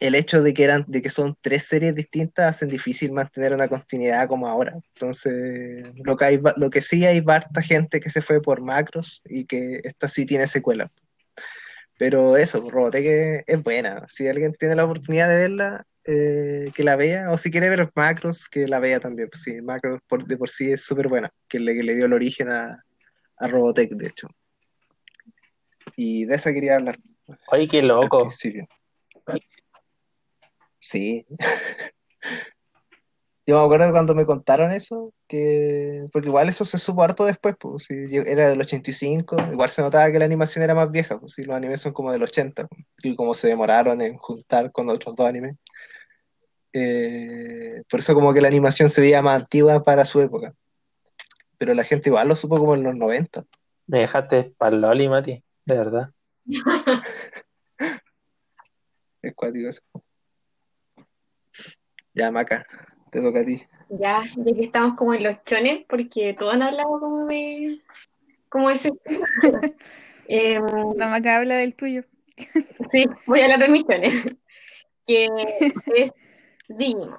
el 0.00 0.14
hecho 0.14 0.42
de 0.42 0.52
que 0.54 0.64
eran, 0.64 0.84
de 0.88 1.02
que 1.02 1.10
son 1.10 1.36
tres 1.40 1.64
series 1.64 1.94
distintas 1.94 2.56
hacen 2.56 2.68
difícil 2.68 3.12
mantener 3.12 3.52
una 3.54 3.68
continuidad 3.68 4.28
como 4.28 4.46
ahora. 4.46 4.74
Entonces, 4.94 5.84
lo 6.04 6.16
que 6.16 6.24
hay, 6.24 6.40
lo 6.56 6.70
que 6.70 6.82
sí 6.82 7.04
hay 7.06 7.22
harta 7.26 7.62
gente 7.62 8.00
que 8.00 8.10
se 8.10 8.22
fue 8.22 8.42
por 8.42 8.60
macros 8.60 9.22
y 9.24 9.46
que 9.46 9.80
esta 9.84 10.08
sí 10.08 10.26
tiene 10.26 10.46
secuela. 10.46 10.90
Pero 11.98 12.36
eso, 12.36 12.68
Robotech 12.68 13.44
es 13.46 13.62
buena. 13.62 14.04
Si 14.08 14.26
alguien 14.26 14.52
tiene 14.52 14.74
la 14.74 14.84
oportunidad 14.84 15.28
de 15.28 15.36
verla, 15.36 15.86
eh, 16.04 16.70
que 16.74 16.84
la 16.84 16.96
vea. 16.96 17.30
O 17.30 17.38
si 17.38 17.50
quiere 17.50 17.68
ver 17.68 17.90
macros, 17.94 18.48
que 18.48 18.66
la 18.66 18.80
vea 18.80 19.00
también. 19.00 19.28
Pues 19.30 19.42
sí, 19.42 19.62
macros 19.62 20.00
por, 20.08 20.24
de 20.24 20.36
por 20.36 20.50
sí 20.50 20.72
es 20.72 20.82
súper 20.84 21.08
buena. 21.08 21.30
Que 21.48 21.60
le, 21.60 21.74
que 21.74 21.82
le 21.82 21.94
dio 21.94 22.06
el 22.06 22.12
origen 22.12 22.50
a, 22.50 22.84
a 23.38 23.48
Robotech, 23.48 23.90
de 23.90 24.06
hecho. 24.06 24.28
Y 25.96 26.24
de 26.24 26.34
esa 26.34 26.52
quería 26.52 26.76
hablar. 26.76 26.98
Oye, 27.48 27.68
qué 27.68 27.82
loco. 27.82 28.28
Sí. 30.78 31.26
Yo 33.46 33.58
me 33.58 33.64
acuerdo 33.64 33.92
cuando 33.92 34.14
me 34.14 34.24
contaron 34.24 34.72
eso, 34.72 35.12
que 35.28 36.06
porque 36.12 36.28
igual 36.28 36.48
eso 36.48 36.64
se 36.64 36.78
supo 36.78 37.02
harto 37.02 37.26
después, 37.26 37.54
pues, 37.58 37.84
si 37.84 38.16
era 38.16 38.48
del 38.48 38.60
85, 38.60 39.36
igual 39.52 39.68
se 39.70 39.82
notaba 39.82 40.10
que 40.10 40.18
la 40.18 40.24
animación 40.24 40.64
era 40.64 40.74
más 40.74 40.90
vieja, 40.90 41.20
pues, 41.20 41.32
si 41.32 41.44
los 41.44 41.54
animes 41.54 41.82
son 41.82 41.92
como 41.92 42.10
del 42.10 42.22
80, 42.22 42.66
pues, 42.66 42.86
y 43.02 43.14
como 43.14 43.34
se 43.34 43.48
demoraron 43.48 44.00
en 44.00 44.16
juntar 44.16 44.72
con 44.72 44.88
otros 44.88 45.14
dos 45.14 45.28
animes. 45.28 45.56
Eh, 46.72 47.82
por 47.90 48.00
eso 48.00 48.14
como 48.14 48.32
que 48.32 48.40
la 48.40 48.48
animación 48.48 48.88
se 48.88 49.00
veía 49.02 49.20
más 49.22 49.42
antigua 49.42 49.82
para 49.82 50.06
su 50.06 50.20
época. 50.22 50.54
Pero 51.58 51.74
la 51.74 51.84
gente 51.84 52.08
igual 52.08 52.28
lo 52.28 52.36
supo 52.36 52.58
como 52.58 52.74
en 52.74 52.82
los 52.82 52.96
90. 52.96 53.44
Me 53.86 54.00
dejaste 54.00 54.54
para 54.56 54.74
Loli, 54.74 55.08
Mati, 55.08 55.44
de 55.66 55.76
verdad. 55.76 56.10
Es 59.22 59.34
cuático 59.34 59.70
eso. 59.70 59.80
Ya, 62.12 62.30
Maca, 62.30 62.66
te 63.14 63.20
toca 63.22 63.40
a 63.40 63.44
ti. 63.44 63.62
Ya, 63.90 64.22
ya 64.36 64.54
que 64.54 64.64
estamos 64.64 64.94
como 64.96 65.14
en 65.14 65.22
los 65.22 65.42
chones, 65.44 65.84
porque 65.88 66.34
todos 66.36 66.52
han 66.54 66.62
hablado 66.62 66.98
como 66.98 67.26
de, 67.26 67.80
como 68.48 68.70
ese. 68.70 68.90
Eh, 70.26 70.58
La 70.96 71.06
maca 71.06 71.36
habla 71.36 71.54
del 71.56 71.76
tuyo. 71.76 72.02
sí, 72.90 73.06
voy 73.26 73.40
a 73.40 73.44
hablar 73.44 73.60
de 73.60 73.68
mis 73.68 73.84
chones, 73.86 74.36
que 75.06 75.28
es 75.96 76.12
Digimon. 76.68 77.16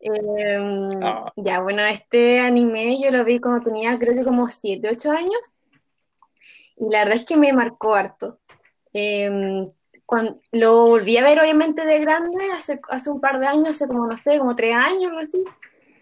Eh, 0.00 0.58
Ah. 1.02 1.30
ya, 1.36 1.60
bueno, 1.60 1.84
este 1.84 2.38
anime 2.40 3.00
yo 3.02 3.10
lo 3.10 3.24
vi 3.24 3.40
cuando 3.40 3.64
tenía 3.64 3.98
creo 3.98 4.14
que 4.14 4.24
como 4.24 4.48
7, 4.48 4.88
8 4.92 5.10
años, 5.10 5.40
y 6.76 6.88
la 6.90 7.00
verdad 7.00 7.16
es 7.16 7.24
que 7.26 7.36
me 7.36 7.52
marcó 7.52 7.94
harto. 7.94 8.38
Eh, 8.94 9.68
cuando, 10.08 10.40
lo 10.52 10.86
volví 10.86 11.18
a 11.18 11.22
ver 11.22 11.38
obviamente 11.38 11.84
de 11.84 11.98
grande, 11.98 12.50
hace, 12.56 12.80
hace 12.88 13.10
un 13.10 13.20
par 13.20 13.38
de 13.40 13.46
años, 13.46 13.68
hace 13.76 13.86
como, 13.86 14.06
no 14.06 14.16
sé, 14.16 14.38
como 14.38 14.56
3 14.56 14.74
años, 14.74 15.08
algo 15.08 15.18
así, 15.20 15.44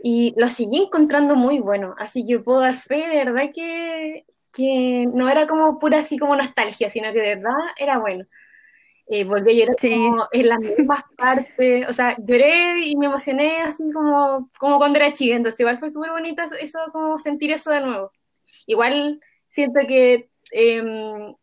y 0.00 0.32
lo 0.36 0.48
seguí 0.48 0.84
encontrando 0.84 1.34
muy 1.34 1.58
bueno, 1.58 1.96
así 1.98 2.24
que 2.24 2.38
puedo 2.38 2.60
dar 2.60 2.78
fe, 2.78 3.08
de 3.08 3.24
verdad 3.24 3.50
que, 3.52 4.24
que 4.52 5.08
no 5.12 5.28
era 5.28 5.48
como 5.48 5.80
pura 5.80 5.98
así 5.98 6.18
como 6.18 6.36
nostalgia, 6.36 6.88
sino 6.88 7.12
que 7.12 7.20
de 7.20 7.34
verdad 7.34 7.56
era 7.76 7.98
bueno. 7.98 8.24
Eh, 9.08 9.24
volví 9.24 9.50
a 9.50 9.54
llorar 9.54 9.76
Sí. 9.80 9.90
como 9.90 10.28
en 10.30 10.48
las 10.50 10.60
mismas 10.60 11.02
partes, 11.16 11.88
o 11.88 11.92
sea, 11.92 12.16
lloré 12.16 12.86
y 12.86 12.94
me 12.94 13.06
emocioné 13.06 13.60
así 13.62 13.82
como, 13.90 14.50
como 14.56 14.78
cuando 14.78 15.00
era 15.00 15.12
chica, 15.12 15.34
entonces 15.34 15.58
igual 15.58 15.80
fue 15.80 15.90
súper 15.90 16.12
bonito 16.12 16.44
eso, 16.60 16.78
como 16.92 17.18
sentir 17.18 17.50
eso 17.50 17.72
de 17.72 17.80
nuevo. 17.80 18.12
Igual 18.66 19.20
siento 19.48 19.80
que 19.88 20.28
em, 20.52 21.34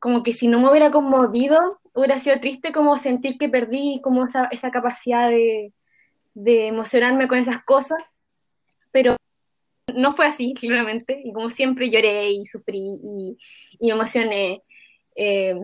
como 0.00 0.22
que 0.24 0.32
si 0.32 0.48
no 0.48 0.60
me 0.60 0.70
hubiera 0.70 0.90
conmovido, 0.90 1.77
hubiera 1.98 2.20
sido 2.20 2.38
triste 2.40 2.72
como 2.72 2.96
sentir 2.96 3.38
que 3.38 3.48
perdí 3.48 4.00
como 4.02 4.26
esa, 4.26 4.46
esa 4.52 4.70
capacidad 4.70 5.28
de, 5.28 5.72
de 6.34 6.68
emocionarme 6.68 7.26
con 7.26 7.38
esas 7.38 7.64
cosas, 7.64 8.02
pero 8.92 9.16
no 9.94 10.14
fue 10.14 10.26
así, 10.26 10.54
claramente, 10.54 11.20
y 11.24 11.32
como 11.32 11.50
siempre 11.50 11.90
lloré 11.90 12.30
y 12.30 12.46
sufrí 12.46 12.78
y, 12.78 13.38
y 13.80 13.90
emocioné. 13.90 14.62
Eh, 15.16 15.58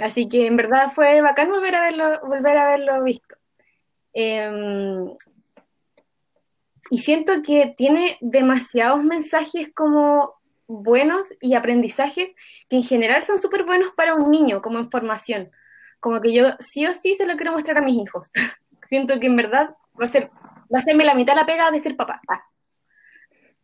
así 0.00 0.28
que 0.28 0.46
en 0.46 0.56
verdad 0.56 0.92
fue 0.94 1.20
bacán 1.20 1.50
volver 1.50 1.74
a 1.74 1.82
verlo, 1.82 2.20
volver 2.26 2.56
a 2.56 2.70
verlo 2.70 3.04
visto. 3.04 3.36
Eh, 4.14 4.50
y 6.90 6.98
siento 6.98 7.42
que 7.42 7.74
tiene 7.76 8.16
demasiados 8.22 9.02
mensajes 9.04 9.70
como 9.74 10.34
buenos 10.66 11.26
y 11.40 11.54
aprendizajes 11.54 12.34
que 12.68 12.76
en 12.76 12.84
general 12.84 13.24
son 13.24 13.38
súper 13.38 13.64
buenos 13.64 13.92
para 13.94 14.14
un 14.14 14.30
niño 14.30 14.62
como 14.62 14.78
en 14.78 14.90
formación. 14.90 15.50
Como 16.04 16.20
que 16.20 16.34
yo 16.34 16.50
sí 16.58 16.86
o 16.86 16.92
sí 16.92 17.14
se 17.14 17.24
lo 17.24 17.34
quiero 17.34 17.52
mostrar 17.52 17.78
a 17.78 17.80
mis 17.80 17.96
hijos. 17.98 18.30
siento 18.90 19.18
que 19.18 19.26
en 19.26 19.36
verdad 19.36 19.70
va 19.98 20.04
a 20.04 20.08
ser, 20.08 20.28
va 20.72 20.78
a 20.78 20.82
serme 20.82 21.02
la 21.02 21.14
mitad 21.14 21.34
la 21.34 21.46
pega 21.46 21.70
de 21.70 21.80
ser 21.80 21.96
papá. 21.96 22.20
Ah. 22.28 22.44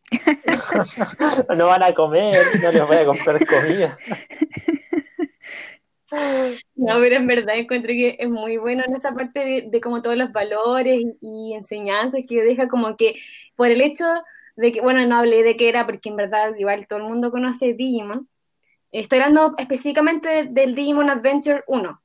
No 1.55 1.67
van 1.67 1.83
a 1.83 1.93
comer, 1.93 2.43
no 2.63 2.71
les 2.71 2.87
voy 2.87 2.97
a 2.97 3.05
comprar 3.05 3.45
comida. 3.45 3.95
No, 6.75 6.99
pero 6.99 7.15
en 7.15 7.25
verdad 7.25 7.55
encuentro 7.55 7.87
que 7.93 8.17
es 8.19 8.29
muy 8.29 8.57
bueno 8.57 8.83
en 8.85 8.97
esa 8.97 9.13
parte 9.13 9.39
de, 9.39 9.67
de 9.69 9.79
como 9.79 10.01
todos 10.01 10.17
los 10.17 10.33
valores 10.33 10.99
y 11.21 11.53
enseñanzas 11.53 12.23
que 12.27 12.43
deja 12.43 12.67
como 12.67 12.97
que 12.97 13.15
por 13.55 13.71
el 13.71 13.79
hecho 13.79 14.05
de 14.57 14.73
que, 14.73 14.81
bueno, 14.81 15.07
no 15.07 15.19
hablé 15.19 15.41
de 15.41 15.55
qué 15.55 15.69
era 15.69 15.85
porque 15.85 16.09
en 16.09 16.17
verdad 16.17 16.53
igual 16.57 16.85
todo 16.85 16.99
el 16.99 17.05
mundo 17.05 17.31
conoce 17.31 17.75
Digimon. 17.75 18.27
Estoy 18.91 19.19
hablando 19.19 19.53
específicamente 19.57 20.47
del 20.49 20.75
Digimon 20.75 21.09
Adventure 21.09 21.63
1. 21.67 22.00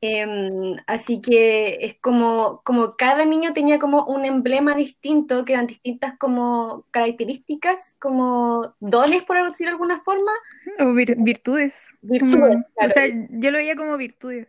Em, 0.00 0.76
así 0.86 1.20
que 1.20 1.78
es 1.80 1.96
como, 2.00 2.62
como 2.64 2.96
cada 2.96 3.24
niño 3.24 3.52
tenía 3.52 3.80
como 3.80 4.04
un 4.04 4.24
emblema 4.24 4.76
distinto, 4.76 5.44
que 5.44 5.54
eran 5.54 5.66
distintas 5.66 6.16
como 6.18 6.84
características, 6.92 7.96
como 7.98 8.74
dones, 8.78 9.24
por 9.24 9.44
decirlo 9.44 9.70
de 9.70 9.72
alguna 9.72 10.00
forma. 10.00 10.30
O 10.78 10.84
vir- 10.92 11.16
virtudes. 11.18 11.88
Virtudes, 12.00 12.38
claro. 12.38 12.64
O 12.76 12.88
sea, 12.90 13.06
yo 13.30 13.50
lo 13.50 13.58
veía 13.58 13.74
como 13.74 13.96
virtudes. 13.96 14.48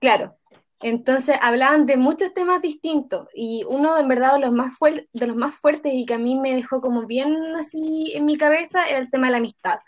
Claro. 0.00 0.34
Entonces 0.80 1.36
hablaban 1.40 1.86
de 1.86 1.96
muchos 1.96 2.34
temas 2.34 2.60
distintos 2.60 3.28
y 3.32 3.64
uno 3.66 3.96
en 3.96 4.06
verdad 4.06 4.34
de 4.34 4.40
los 4.40 4.52
más 4.52 4.74
de 5.12 5.26
los 5.26 5.36
más 5.36 5.54
fuertes 5.54 5.92
y 5.94 6.04
que 6.04 6.12
a 6.14 6.18
mí 6.18 6.34
me 6.38 6.54
dejó 6.54 6.82
como 6.82 7.06
bien 7.06 7.34
así 7.56 8.12
en 8.14 8.26
mi 8.26 8.36
cabeza 8.36 8.86
era 8.86 8.98
el 8.98 9.10
tema 9.10 9.28
de 9.28 9.30
la 9.30 9.38
amistad. 9.38 9.78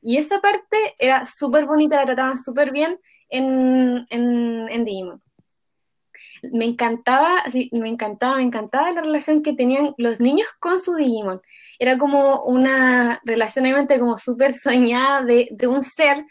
Y 0.00 0.18
esa 0.18 0.40
parte 0.40 0.94
era 0.98 1.26
súper 1.26 1.64
bonita, 1.64 1.96
la 1.96 2.04
trataban 2.04 2.36
súper 2.36 2.70
bien 2.70 3.00
en, 3.36 4.06
en, 4.10 4.68
en 4.70 4.84
Digimon. 4.84 5.22
Me 6.52 6.66
encantaba, 6.66 7.42
sí, 7.50 7.70
me 7.72 7.88
encantaba, 7.88 8.36
me 8.36 8.42
encantaba 8.42 8.92
la 8.92 9.00
relación 9.00 9.42
que 9.42 9.54
tenían 9.54 9.94
los 9.96 10.20
niños 10.20 10.48
con 10.60 10.78
su 10.78 10.94
Digimon. 10.94 11.40
Era 11.78 11.98
como 11.98 12.44
una 12.44 13.20
relación 13.24 13.64
obviamente 13.64 13.98
como 13.98 14.18
súper 14.18 14.54
soñada 14.54 15.24
de, 15.24 15.48
de 15.50 15.66
un 15.66 15.82
ser 15.82 16.24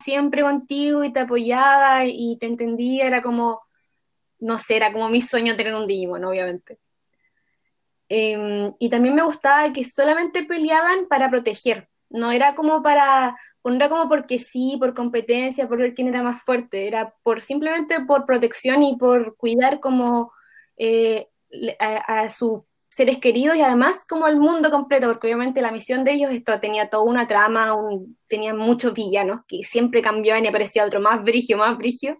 siempre 0.00 0.42
contigo 0.42 1.04
y 1.04 1.12
te 1.12 1.20
apoyaba 1.20 2.06
y 2.06 2.36
te 2.38 2.46
entendía, 2.46 3.06
era 3.06 3.20
como, 3.20 3.60
no 4.38 4.58
sé, 4.58 4.76
era 4.76 4.92
como 4.92 5.08
mi 5.08 5.22
sueño 5.22 5.56
tener 5.56 5.74
un 5.74 5.86
Digimon, 5.86 6.24
obviamente. 6.24 6.78
Eh, 8.08 8.72
y 8.78 8.88
también 8.88 9.14
me 9.14 9.22
gustaba 9.22 9.72
que 9.72 9.84
solamente 9.84 10.44
peleaban 10.44 11.08
para 11.08 11.28
proteger, 11.28 11.88
no 12.08 12.32
era 12.32 12.54
como 12.54 12.82
para, 12.82 13.36
no 13.70 13.76
era 13.76 13.88
como 13.88 14.08
porque 14.08 14.38
sí, 14.38 14.76
por 14.78 14.94
competencia, 14.94 15.68
por 15.68 15.78
ver 15.78 15.94
quién 15.94 16.08
era 16.08 16.22
más 16.22 16.42
fuerte, 16.42 16.86
era 16.86 17.14
por 17.22 17.40
simplemente 17.40 18.00
por 18.00 18.26
protección 18.26 18.82
y 18.82 18.96
por 18.96 19.36
cuidar 19.36 19.80
como 19.80 20.32
eh, 20.76 21.28
a, 21.78 22.30
sus 22.30 22.62
seres 22.88 23.18
queridos 23.18 23.56
y 23.56 23.62
además 23.62 24.06
como 24.08 24.26
al 24.26 24.36
mundo 24.38 24.70
completo, 24.70 25.08
porque 25.08 25.28
obviamente 25.28 25.62
la 25.62 25.72
misión 25.72 26.04
de 26.04 26.12
ellos 26.12 26.32
esto 26.32 26.58
tenía 26.60 26.88
toda 26.90 27.04
una 27.04 27.26
trama, 27.26 27.74
un, 27.74 28.16
muchos 28.56 28.94
villanos 28.94 29.40
que 29.46 29.64
siempre 29.64 30.02
cambiaban 30.02 30.44
y 30.44 30.48
aparecía 30.48 30.84
otro 30.84 31.00
más 31.00 31.22
brigio, 31.22 31.56
más 31.58 31.76
brigio. 31.78 32.18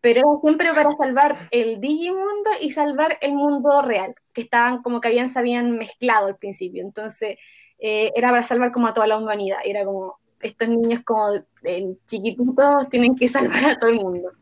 pero 0.00 0.22
siempre 0.42 0.72
para 0.72 0.92
salvar 0.92 1.48
el 1.50 1.80
Digimundo 1.80 2.50
y 2.60 2.70
salvar 2.70 3.18
el 3.20 3.32
mundo 3.34 3.82
real, 3.82 4.14
que 4.32 4.42
estaban 4.42 4.82
como 4.82 5.00
que 5.00 5.08
habían, 5.08 5.30
se 5.32 5.38
habían 5.38 5.72
mezclado 5.72 6.26
al 6.28 6.36
principio, 6.36 6.82
entonces 6.82 7.38
eh, 7.78 8.12
era 8.14 8.30
para 8.30 8.42
salvar 8.42 8.72
como 8.72 8.88
a 8.88 8.94
toda 8.94 9.06
la 9.06 9.18
humanidad, 9.18 9.58
era 9.64 9.84
como 9.84 10.18
estos 10.40 10.68
niños 10.68 11.02
como 11.04 11.34
eh, 11.64 11.96
chiquititos 12.06 12.88
tienen 12.90 13.16
que 13.16 13.28
salvar 13.28 13.64
a 13.64 13.78
todo 13.78 13.90
el 13.90 13.96
mundo. 13.96 14.32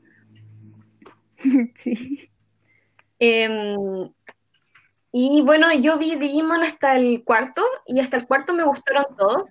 Sí. 1.74 2.30
Em, 3.18 4.10
y 5.12 5.42
bueno, 5.42 5.72
yo 5.74 5.98
vi 5.98 6.16
Digimon 6.16 6.62
hasta 6.62 6.96
el 6.96 7.24
cuarto, 7.24 7.62
y 7.86 8.00
hasta 8.00 8.16
el 8.16 8.26
cuarto 8.26 8.52
me 8.52 8.64
gustaron 8.64 9.06
todos. 9.16 9.50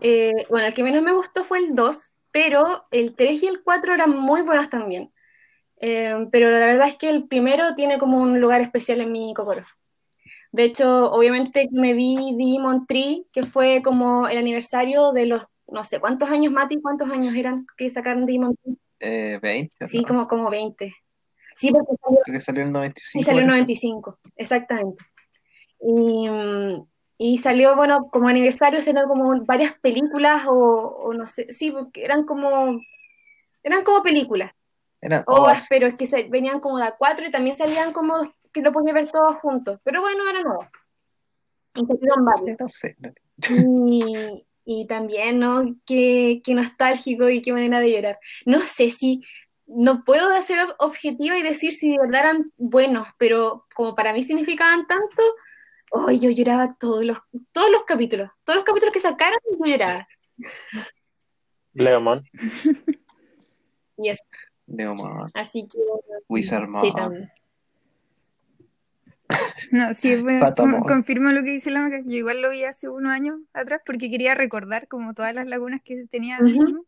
Eh, 0.00 0.46
bueno, 0.50 0.66
el 0.68 0.74
que 0.74 0.82
menos 0.82 1.02
me 1.02 1.12
gustó 1.12 1.44
fue 1.44 1.58
el 1.58 1.74
2, 1.74 2.12
pero 2.30 2.86
el 2.90 3.14
3 3.14 3.42
y 3.42 3.46
el 3.46 3.62
4 3.62 3.94
eran 3.94 4.10
muy 4.10 4.42
buenos 4.42 4.70
también. 4.70 5.12
Em, 5.78 6.30
pero 6.30 6.50
la 6.50 6.58
verdad 6.58 6.88
es 6.88 6.96
que 6.96 7.08
el 7.10 7.28
primero 7.28 7.74
tiene 7.74 7.98
como 7.98 8.18
un 8.20 8.40
lugar 8.40 8.60
especial 8.60 9.00
en 9.00 9.12
mi 9.12 9.34
cocoro. 9.34 9.64
De 10.52 10.64
hecho, 10.64 11.12
obviamente 11.12 11.68
me 11.70 11.94
vi 11.94 12.34
Digimon 12.36 12.86
Tree, 12.86 13.26
que 13.32 13.44
fue 13.44 13.82
como 13.84 14.28
el 14.28 14.38
aniversario 14.38 15.12
de 15.12 15.26
los, 15.26 15.42
no 15.68 15.84
sé, 15.84 16.00
¿cuántos 16.00 16.30
años, 16.30 16.52
Mati? 16.52 16.80
¿Cuántos 16.80 17.10
años 17.10 17.34
eran 17.34 17.66
que 17.76 17.90
sacaron 17.90 18.26
Tree? 18.26 18.78
Eh, 19.00 19.38
20. 19.42 19.86
Sí, 19.88 19.98
¿no? 19.98 20.06
como, 20.06 20.28
como 20.28 20.50
20. 20.50 20.94
Sí, 21.56 21.70
porque 21.70 21.92
salió, 22.02 22.20
Creo 22.24 22.34
que 22.34 22.40
salió 22.40 22.62
el 22.64 22.72
95. 22.72 23.02
sí, 23.04 23.22
salió 23.22 23.40
en 23.40 23.46
parece. 23.48 23.62
95, 23.62 24.18
exactamente. 24.36 25.04
Y, 25.80 26.28
mm, 26.28 26.86
y 27.18 27.38
salió, 27.38 27.76
bueno, 27.76 28.08
como 28.10 28.28
aniversario, 28.28 28.82
salió 28.82 29.06
como 29.08 29.44
varias 29.44 29.78
películas 29.78 30.46
o, 30.46 30.52
o 30.52 31.14
no 31.14 31.26
sé, 31.26 31.52
sí, 31.52 31.70
porque 31.70 32.04
eran 32.04 32.24
como, 32.24 32.80
eran 33.62 33.84
como 33.84 34.02
películas. 34.02 34.52
Eran 35.00 35.24
OVAs, 35.26 35.40
ovas. 35.40 35.66
pero 35.68 35.86
es 35.86 35.94
que 35.96 36.06
se, 36.06 36.24
venían 36.24 36.60
como 36.60 36.78
de 36.78 36.84
a 36.84 36.96
cuatro 36.96 37.26
y 37.26 37.30
también 37.30 37.56
salían 37.56 37.92
como 37.92 38.32
que 38.52 38.60
lo 38.62 38.72
podía 38.72 38.92
ver 38.92 39.10
todos 39.10 39.36
juntos. 39.36 39.80
Pero 39.82 40.00
bueno, 40.00 40.28
eran 40.28 40.44
nuevos. 40.44 40.66
Y 41.74 41.84
salieron 41.86 42.24
varios. 42.24 42.58
No 42.58 42.68
sé. 42.68 42.96
no. 42.98 43.12
Y, 43.88 44.45
y 44.66 44.86
también, 44.86 45.38
¿no? 45.38 45.64
Qué, 45.86 46.42
qué 46.44 46.52
nostálgico 46.52 47.30
y 47.30 47.40
qué 47.40 47.52
manera 47.52 47.80
de 47.80 47.92
llorar. 47.92 48.18
No 48.44 48.60
sé 48.60 48.90
si, 48.90 49.22
no 49.66 50.04
puedo 50.04 50.28
ser 50.42 50.58
ob- 50.58 50.74
objetiva 50.80 51.38
y 51.38 51.42
decir 51.42 51.72
si 51.72 51.92
de 51.92 51.98
verdad 51.98 52.20
eran 52.20 52.52
buenos, 52.58 53.08
pero 53.16 53.64
como 53.74 53.94
para 53.94 54.12
mí 54.12 54.22
significaban 54.22 54.86
tanto, 54.86 55.22
hoy 55.92 56.18
yo 56.18 56.30
lloraba 56.30 56.76
todos 56.78 57.04
los, 57.04 57.18
todos 57.52 57.70
los 57.70 57.84
capítulos. 57.84 58.28
Todos 58.44 58.56
los 58.56 58.64
capítulos 58.64 58.92
que 58.92 59.00
sacaron, 59.00 59.38
yo 59.58 59.64
lloraba. 59.64 60.06
Leomon. 61.72 62.22
Y 63.98 64.10
eso, 64.10 64.22
Neomon, 64.66 65.30
así 65.32 65.66
que 65.66 65.78
Wizardmon. 66.28 66.84
sí, 66.84 66.92
también. 66.94 67.30
No, 69.70 69.94
sí, 69.94 70.14
bueno, 70.22 70.54
confirmo 70.86 71.30
lo 71.30 71.42
que 71.42 71.52
dice 71.52 71.70
la 71.70 71.82
Maca. 71.82 71.98
Yo 72.04 72.16
igual 72.16 72.42
lo 72.42 72.50
vi 72.50 72.64
hace 72.64 72.88
unos 72.88 73.12
años 73.12 73.40
atrás 73.52 73.80
porque 73.84 74.10
quería 74.10 74.34
recordar 74.34 74.88
como 74.88 75.14
todas 75.14 75.34
las 75.34 75.46
lagunas 75.46 75.80
que 75.84 76.06
tenía 76.10 76.38
Ujú. 76.38 76.46
Digimon. 76.46 76.86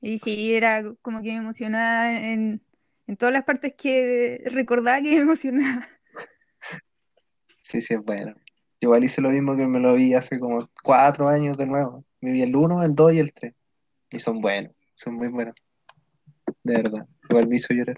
Y 0.00 0.18
sí, 0.18 0.54
era 0.54 0.82
como 1.02 1.22
que 1.22 1.30
me 1.30 1.38
emocionaba 1.38 2.12
en, 2.12 2.62
en 3.06 3.16
todas 3.16 3.32
las 3.32 3.44
partes 3.44 3.74
que 3.76 4.42
recordaba 4.46 5.02
que 5.02 5.14
me 5.14 5.20
emocionaba. 5.22 5.88
Sí, 7.62 7.80
sí, 7.80 7.94
es 7.94 8.02
bueno. 8.02 8.34
Yo 8.80 8.88
igual 8.88 9.04
hice 9.04 9.20
lo 9.20 9.30
mismo 9.30 9.56
que 9.56 9.66
me 9.66 9.80
lo 9.80 9.94
vi 9.94 10.14
hace 10.14 10.38
como 10.38 10.68
cuatro 10.82 11.28
años 11.28 11.56
de 11.56 11.66
nuevo. 11.66 12.04
Me 12.20 12.32
vi 12.32 12.42
el 12.42 12.54
1, 12.54 12.82
el 12.84 12.94
2 12.94 13.12
y 13.12 13.18
el 13.18 13.32
3. 13.32 13.54
Y 14.10 14.20
son 14.20 14.40
buenos, 14.40 14.72
son 14.94 15.14
muy 15.14 15.28
buenos. 15.28 15.54
De 16.62 16.76
verdad. 16.76 17.06
Igual 17.28 17.48
me 17.48 17.56
hizo 17.56 17.74
llorar. 17.74 17.96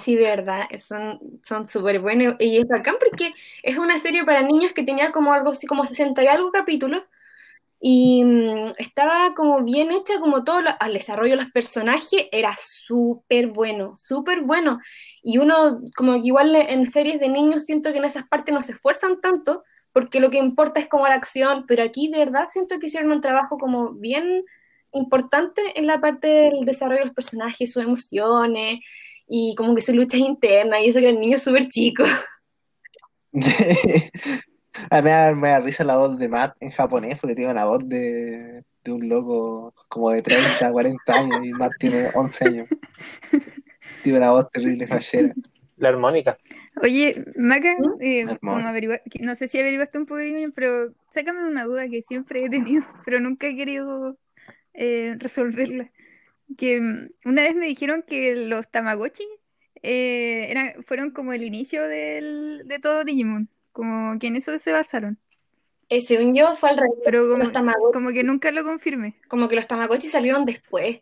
Sí, 0.00 0.16
de 0.16 0.22
verdad, 0.24 0.62
son 0.86 1.18
son 1.44 1.68
súper 1.68 2.00
buenos. 2.00 2.36
Y 2.38 2.58
es 2.58 2.66
bacán 2.68 2.96
porque 3.00 3.32
es 3.62 3.78
una 3.78 3.98
serie 3.98 4.24
para 4.24 4.42
niños 4.42 4.72
que 4.72 4.82
tenía 4.82 5.12
como 5.12 5.32
algo 5.32 5.50
así, 5.50 5.66
como 5.66 5.86
60 5.86 6.22
y 6.22 6.26
algo 6.26 6.50
capítulos. 6.52 7.04
Y 7.80 8.24
mm, 8.24 8.74
estaba 8.78 9.34
como 9.34 9.62
bien 9.64 9.92
hecha, 9.92 10.20
como 10.20 10.44
todo 10.44 10.62
lo- 10.62 10.70
el 10.86 10.94
desarrollo 10.94 11.32
de 11.36 11.42
los 11.44 11.52
personajes 11.52 12.28
era 12.32 12.56
súper 12.86 13.48
bueno, 13.48 13.94
súper 13.96 14.42
bueno. 14.42 14.80
Y 15.22 15.38
uno, 15.38 15.80
como 15.96 16.14
que 16.20 16.28
igual 16.28 16.54
en 16.56 16.88
series 16.88 17.20
de 17.20 17.28
niños, 17.30 17.66
siento 17.66 17.92
que 17.92 17.98
en 17.98 18.04
esas 18.06 18.28
partes 18.28 18.54
no 18.54 18.62
se 18.62 18.72
esfuerzan 18.72 19.20
tanto, 19.20 19.64
porque 19.92 20.20
lo 20.20 20.30
que 20.30 20.38
importa 20.38 20.80
es 20.80 20.88
como 20.88 21.08
la 21.08 21.14
acción, 21.16 21.66
pero 21.68 21.82
aquí 21.84 22.08
de 22.08 22.18
verdad 22.18 22.48
siento 22.50 22.78
que 22.80 22.86
hicieron 22.88 23.12
un 23.12 23.20
trabajo 23.22 23.58
como 23.58 23.92
bien 23.94 24.44
importante 24.92 25.62
en 25.78 25.86
la 25.86 26.00
parte 26.00 26.28
del 26.28 26.64
desarrollo 26.64 27.00
de 27.00 27.06
los 27.06 27.14
personajes, 27.14 27.72
sus 27.72 27.82
emociones 27.82 28.80
y 29.34 29.54
como 29.54 29.74
que 29.74 29.80
sus 29.80 29.94
luchas 29.94 30.20
internas, 30.20 30.80
y 30.82 30.90
eso 30.90 31.00
que 31.00 31.08
el 31.08 31.18
niño 31.18 31.36
es 31.36 31.42
súper 31.42 31.66
chico. 31.68 32.04
A 34.90 35.00
mí 35.00 35.10
me 35.40 35.48
da, 35.48 35.60
risa 35.60 35.84
la 35.84 35.96
voz 35.96 36.18
de 36.18 36.28
Matt 36.28 36.54
en 36.60 36.70
japonés 36.70 37.18
porque 37.18 37.34
tiene 37.34 37.50
una 37.50 37.64
voz 37.64 37.88
de, 37.88 38.62
de 38.84 38.92
un 38.92 39.08
loco 39.08 39.74
como 39.88 40.10
de 40.10 40.20
30, 40.20 40.70
40 40.70 41.14
años 41.14 41.40
y 41.44 41.52
Matt 41.52 41.72
tiene 41.78 42.08
11 42.14 42.48
años. 42.48 42.68
Tiene 44.02 44.18
una 44.18 44.32
voz 44.32 44.50
terrible, 44.50 44.86
fachera. 44.86 45.34
La 45.76 45.88
armónica. 45.88 46.36
Oye, 46.82 47.24
Maca, 47.36 47.74
¿Mm? 47.78 48.02
eh, 48.02 48.38
como 48.38 48.58
no 48.58 49.34
sé 49.34 49.48
si 49.48 49.58
averiguaste 49.58 49.98
un 49.98 50.06
mí, 50.06 50.52
pero 50.54 50.92
sácame 51.10 51.46
una 51.46 51.64
duda 51.64 51.88
que 51.88 52.02
siempre 52.02 52.44
he 52.44 52.50
tenido, 52.50 52.84
pero 53.04 53.18
nunca 53.18 53.46
he 53.46 53.56
querido 53.56 54.18
eh, 54.74 55.14
resolverla. 55.18 55.90
Que 56.56 56.80
mm, 56.80 57.08
una 57.24 57.42
vez 57.42 57.54
me 57.54 57.66
dijeron 57.66 58.02
que 58.06 58.34
los 58.36 58.70
Tamagotchi 58.70 59.24
eh, 59.82 60.46
eran, 60.50 60.82
fueron 60.84 61.10
como 61.10 61.32
el 61.32 61.42
inicio 61.42 61.86
del, 61.88 62.62
de 62.66 62.78
todo 62.78 63.04
Digimon, 63.04 63.48
como 63.72 64.18
que 64.18 64.28
en 64.28 64.36
eso 64.36 64.58
se 64.58 64.70
basaron, 64.72 65.18
Eh, 65.88 66.00
según 66.02 66.34
yo, 66.34 66.54
fue 66.54 66.70
al 66.70 66.78
revés. 66.78 66.98
pero 67.04 67.28
como, 67.28 67.44
Los 67.44 67.52
Tamagotchi, 67.52 67.92
como 67.92 68.10
que 68.12 68.22
nunca 68.24 68.50
lo 68.52 68.64
confirmé. 68.64 69.16
como 69.28 69.48
que 69.48 69.56
los 69.56 69.66
Tamagotchi 69.66 70.08
salieron 70.08 70.44
después. 70.44 71.00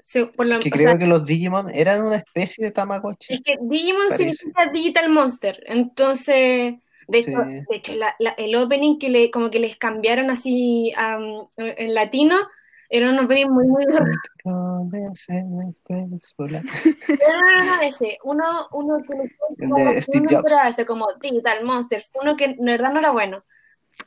Se- 0.00 0.26
por 0.26 0.46
lo- 0.46 0.60
Que 0.60 0.70
creo 0.70 0.90
sea, 0.90 0.98
que 0.98 1.06
los 1.06 1.24
Digimon 1.24 1.70
eran 1.74 2.04
una 2.04 2.16
especie 2.16 2.64
de 2.64 2.70
Tamagotchi. 2.72 3.34
es 3.34 3.40
que 3.40 3.56
Digimon 3.62 4.08
Parece. 4.08 4.34
significa 4.34 4.70
Digital 4.70 5.08
Monster. 5.08 5.64
Entonces, 5.66 6.74
de 7.08 7.22
Sí. 7.22 7.30
hecho, 7.30 7.40
de 7.42 7.64
hecho 7.76 7.94
la- 7.94 8.14
la- 8.18 8.34
el 8.36 8.54
opening 8.56 8.98
que 8.98 9.08
le, 9.08 9.30
como 9.30 9.50
que 9.50 9.60
les 9.60 9.76
cambiaron 9.76 10.30
así 10.30 10.92
am, 10.96 11.46
en 11.56 11.94
latino, 11.94 12.36
era 12.96 13.10
un 13.10 13.18
opening 13.18 13.50
muy, 13.50 13.66
muy 13.66 13.84
No, 13.86 14.84
no, 17.56 17.64
no, 17.64 17.82
ese. 17.82 18.18
Uno, 18.22 18.68
uno 18.72 18.98
que 19.02 20.02
Steve 20.02 20.26
Jobs. 20.30 20.52
ese 20.68 20.86
como 20.86 21.06
Digital 21.20 21.64
Monsters, 21.64 22.12
uno 22.20 22.36
que 22.36 22.44
en 22.44 22.56
verdad 22.64 22.92
no 22.92 23.00
era 23.00 23.10
bueno. 23.10 23.44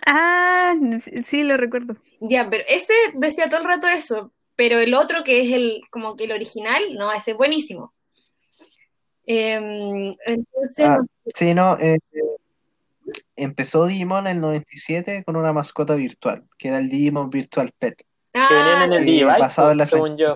Ah, 0.05 0.73
no 0.79 0.99
sí, 0.99 1.43
lo 1.43 1.57
recuerdo. 1.57 1.97
Ya, 2.21 2.49
pero 2.49 2.63
ese 2.67 2.93
decía 3.15 3.49
todo 3.49 3.59
el 3.59 3.67
rato 3.67 3.87
eso, 3.87 4.31
pero 4.55 4.79
el 4.79 4.93
otro 4.93 5.23
que 5.23 5.41
es 5.41 5.51
el 5.51 5.81
como 5.91 6.15
que 6.15 6.23
el 6.25 6.31
original, 6.31 6.81
no, 6.97 7.11
ese 7.11 7.31
es 7.31 7.37
buenísimo. 7.37 7.93
Em, 9.25 10.13
entonces, 10.25 10.85
Ah, 10.85 10.99
sí, 11.35 11.53
no. 11.53 11.77
eh, 11.79 11.97
empezó 13.35 13.85
Digimon 13.85 14.27
en 14.27 14.37
el 14.37 14.41
97 14.41 15.23
con 15.25 15.35
una 15.35 15.51
mascota 15.51 15.95
virtual, 15.95 16.45
que 16.57 16.69
era 16.69 16.77
el 16.77 16.87
Digimon 16.87 17.29
Virtual 17.29 17.73
Pet. 17.77 18.01
Ah, 18.37 18.47
Que 18.47 18.55
venían 18.55 18.81
en 18.83 18.93
el 18.93 19.05
Digivice, 19.05 19.39
basado 19.39 19.71
en 19.71 19.77
la 19.79 19.87
según 19.87 20.17
yo. 20.17 20.35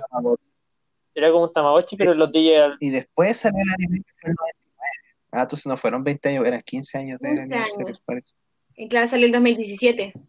Era 1.14 1.30
como 1.32 1.44
un 1.46 1.54
Tamagotchi, 1.54 1.98
pero 1.98 2.14
los 2.14 2.32
DJ 2.32 2.76
Y 2.80 2.90
después 2.90 3.38
salió 3.38 3.60
el 3.62 3.70
anime 3.74 3.98
en 3.98 4.30
el 4.30 4.36
99. 4.36 4.86
Ah, 5.34 5.42
entonces 5.44 5.66
no 5.66 5.78
fueron 5.78 6.04
20 6.04 6.30
años, 6.30 6.46
eran 6.46 6.62
15 6.62 6.98
años 6.98 7.20
de 7.22 7.30
15 7.30 7.42
aniversario, 7.44 7.88
años. 7.88 8.02
parece. 8.06 8.34
y 8.76 8.90
claro, 8.90 9.08
salió 9.08 9.26
en 9.28 9.32
2017. 9.34 10.14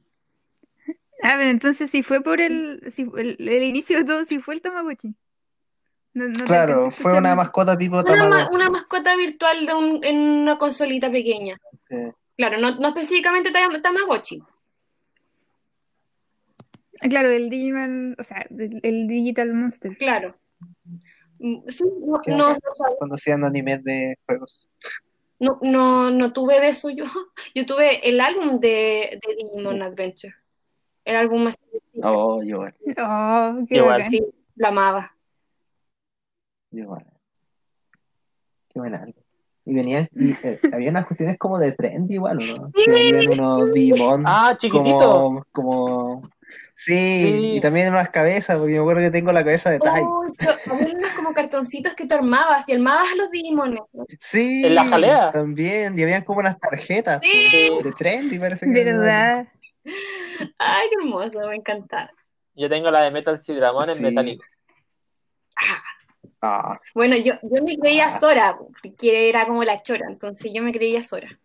Ah, 1.25 1.35
pero 1.39 1.51
entonces 1.51 1.89
si 1.89 2.03
fue 2.03 2.21
por 2.21 2.41
el, 2.41 2.83
si 2.91 3.05
fue 3.05 3.21
el, 3.23 3.37
el 3.49 3.63
inicio 3.63 3.97
de 3.97 4.05
todo, 4.05 4.25
si 4.25 4.41
fue 4.41 4.55
el 4.55 4.61
Tamagotchi. 4.61 5.15
No, 6.15 6.25
no 6.27 6.35
te 6.39 6.45
Claro, 6.47 6.91
fue 6.91 7.17
una 7.17 7.37
mascota 7.37 7.79
tipo 7.79 8.03
Tamagotchi. 8.03 8.57
una 8.57 8.69
mascota 8.69 9.15
virtual 9.15 9.65
de 9.65 9.73
un- 9.73 10.05
en 10.05 10.19
una 10.19 10.59
consolita 10.59 11.13
pequeña. 11.13 11.61
Sí. 11.89 11.97
Claro, 12.37 12.59
no, 12.59 12.75
no 12.75 12.89
específicamente 12.89 13.53
Tam- 13.53 13.81
Tamagotchi. 13.81 14.43
Claro, 17.09 17.31
el 17.31 17.51
Digimon, 17.51 18.17
o 18.19 18.23
sea, 18.23 18.47
el, 18.51 18.81
el 18.83 19.09
Digital 19.09 19.53
Monster. 19.53 19.97
Claro. 19.99 20.37
Mm, 21.39 21.69
Sí, 21.69 21.85
no, 21.85 22.21
no, 22.27 22.57
no 23.09 23.15
hacían 23.15 23.45
animes 23.45 23.83
de 23.85 24.17
juegos. 24.27 24.69
No, 25.41 25.59
no, 25.63 26.11
no 26.11 26.33
tuve 26.33 26.61
de 26.61 26.69
eso 26.69 26.89
yo. 26.91 27.05
Yo 27.55 27.67
tuve 27.67 28.09
el 28.09 28.21
álbum 28.21 28.61
de, 28.61 29.21
de 29.27 29.35
Digimon 29.37 29.83
Adventure. 29.83 30.35
El 31.05 31.17
álbum 31.17 31.43
más 31.45 31.57
Oh, 32.01 32.41
yo 32.43 32.49
igual, 32.57 32.75
Oh, 32.99 33.59
qué 33.69 33.77
Igual. 33.77 33.93
bacán. 33.99 34.11
sí, 34.11 34.23
lo 34.55 34.69
amaba. 34.69 35.17
yo 36.71 36.83
igual. 36.85 37.05
Qué 38.69 38.79
buen 38.79 38.95
álbum. 38.95 39.15
Y 39.65 39.75
venían, 39.75 40.09
y, 40.15 40.31
eh, 40.47 40.59
había 40.73 40.91
unas 40.91 41.07
cuestiones 41.07 41.39
como 41.39 41.59
de 41.59 41.73
trend 41.73 42.11
igual, 42.11 42.39
¿o 42.39 42.57
¿no? 42.57 42.73
Que 42.73 42.91
venían 42.91 43.29
unos 43.29 43.73
Digimon 43.73 44.25
Ah, 44.27 44.57
chiquitito. 44.57 44.99
como, 44.99 45.45
como, 45.53 46.23
Sí, 46.85 47.23
Sí. 47.23 47.57
y 47.57 47.61
también 47.61 47.91
unas 47.93 48.09
cabezas, 48.11 48.57
porque 48.59 48.73
me 48.75 48.81
acuerdo 48.81 49.03
que 49.03 49.11
tengo 49.13 49.31
la 49.33 49.45
cabeza 49.45 49.71
de 49.71 49.79
Tai. 49.79 50.03
Había 50.69 50.95
unos 50.97 51.13
como 51.13 51.33
cartoncitos 51.33 51.95
que 51.95 52.07
tú 52.09 52.15
armabas 52.17 52.69
y 52.69 52.73
armabas 52.73 53.13
a 53.13 53.15
los 53.17 53.31
Digimones. 53.31 53.83
Sí, 54.19 54.67
¿En 54.67 54.75
la 54.75 54.85
jalea? 54.85 55.31
también, 55.31 55.97
y 55.97 56.03
habían 56.03 56.25
como 56.25 56.41
unas 56.41 56.59
tarjetas 56.59 57.21
Sí. 57.23 57.69
po, 57.71 57.83
de 57.85 57.93
Trendy, 57.93 58.39
parece 58.39 58.67
que 58.67 58.73
¿Verdad? 58.85 59.47
Ay, 60.59 60.89
qué 60.91 60.97
hermoso, 60.99 61.39
me 61.49 61.55
encantaba. 61.57 62.11
Yo 62.55 62.69
tengo 62.69 62.91
la 62.91 63.03
de 63.05 63.11
Metal 63.13 63.41
Sidramon 63.41 63.89
en 63.89 63.97
Sí. 63.97 64.03
metálico. 64.03 64.45
Ah, 66.41 66.81
Bueno, 66.95 67.17
yo, 67.17 67.35
yo 67.43 67.63
me 67.63 67.79
creía 67.79 68.11
Sora, 68.11 68.59
que 68.99 69.29
era 69.29 69.47
como 69.47 69.63
la 69.63 69.83
chora, 69.85 70.07
entonces 70.09 70.51
yo 70.53 70.63
me 70.65 70.73
creía 70.73 71.05
Sora. 71.05 71.39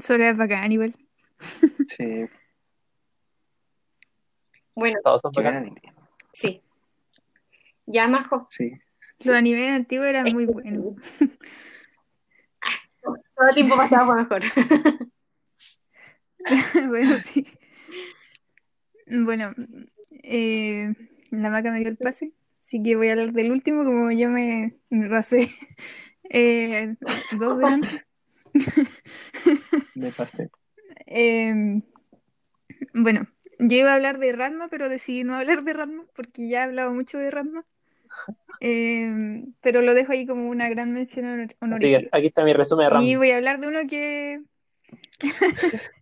Sora 0.00 0.30
es 0.30 0.36
bacán 0.36 0.70
igual. 0.70 0.94
sí, 1.88 2.26
Bueno, 4.74 4.98
Todos 5.02 5.22
son 5.22 5.32
bacanes. 5.32 5.62
anime. 5.62 5.80
sí. 6.32 6.60
Ya, 7.86 8.08
Majo, 8.08 8.46
Sí. 8.50 8.72
Los 9.24 9.36
animes 9.36 9.70
antiguos 9.70 10.06
eran 10.08 10.32
muy 10.32 10.46
buenos. 10.46 10.94
todo 13.02 13.48
el 13.48 13.54
tiempo 13.54 13.76
pasaba 13.76 14.06
por 14.06 14.40
mejor. 14.40 14.42
bueno, 16.88 17.18
sí. 17.18 17.46
Bueno, 19.06 19.54
eh, 20.22 20.94
la 21.30 21.50
maca 21.50 21.70
me 21.70 21.80
dio 21.80 21.88
el 21.88 21.96
pase, 21.96 22.32
así 22.60 22.82
que 22.82 22.96
voy 22.96 23.08
a 23.08 23.12
hablar 23.12 23.32
del 23.32 23.52
último, 23.52 23.84
como 23.84 24.10
yo 24.10 24.30
me, 24.30 24.74
me 24.88 25.08
rasé 25.08 25.50
eh, 26.30 26.96
dos 27.38 27.58
delante. 27.58 28.04
Me 29.94 30.10
pasé. 30.10 30.50
Eh, 31.06 31.82
bueno, 32.94 33.26
yo 33.58 33.76
iba 33.76 33.90
a 33.92 33.94
hablar 33.94 34.18
de 34.18 34.32
Ranma, 34.32 34.68
pero 34.68 34.88
decidí 34.88 35.24
no 35.24 35.34
hablar 35.36 35.62
de 35.64 35.72
Ranma 35.72 36.04
porque 36.14 36.48
ya 36.48 36.60
he 36.60 36.62
hablado 36.64 36.92
mucho 36.92 37.18
de 37.18 37.30
Ranma. 37.30 37.64
Eh, 38.60 39.44
pero 39.60 39.82
lo 39.82 39.94
dejo 39.94 40.12
ahí 40.12 40.26
como 40.26 40.48
una 40.48 40.68
gran 40.68 40.92
mención 40.92 41.26
honor- 41.26 41.56
honorífica. 41.60 42.08
aquí 42.16 42.28
está 42.28 42.44
mi 42.44 42.52
resumen 42.52 42.86
de 42.86 42.90
RAM. 42.90 43.02
Y 43.02 43.16
voy 43.16 43.30
a 43.32 43.36
hablar 43.36 43.60
de 43.60 43.68
uno 43.68 43.80
que. 43.88 44.40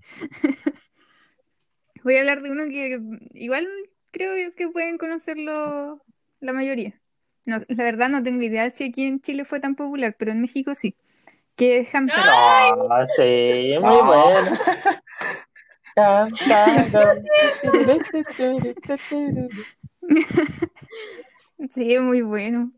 Voy 2.04 2.16
a 2.16 2.20
hablar 2.20 2.42
de 2.42 2.50
uno 2.50 2.64
que 2.64 2.98
igual 3.34 3.68
creo 4.10 4.52
que 4.56 4.68
pueden 4.68 4.98
conocerlo 4.98 6.02
la 6.40 6.52
mayoría. 6.52 7.00
No, 7.46 7.58
la 7.68 7.84
verdad 7.84 8.08
no 8.08 8.22
tengo 8.22 8.42
idea 8.42 8.68
si 8.70 8.84
aquí 8.84 9.04
en 9.04 9.20
Chile 9.20 9.44
fue 9.44 9.60
tan 9.60 9.76
popular, 9.76 10.16
pero 10.18 10.32
en 10.32 10.40
México 10.40 10.74
sí. 10.74 10.96
Que 11.54 11.78
es 11.78 11.94
Hamtaro. 11.94 12.22
Ah, 12.90 13.06
sí, 13.16 13.74
muy 13.80 13.98
Ah. 14.02 14.30
bueno. 14.32 14.50
Sí, 21.72 21.98
muy 21.98 22.22
bueno. 22.22 22.72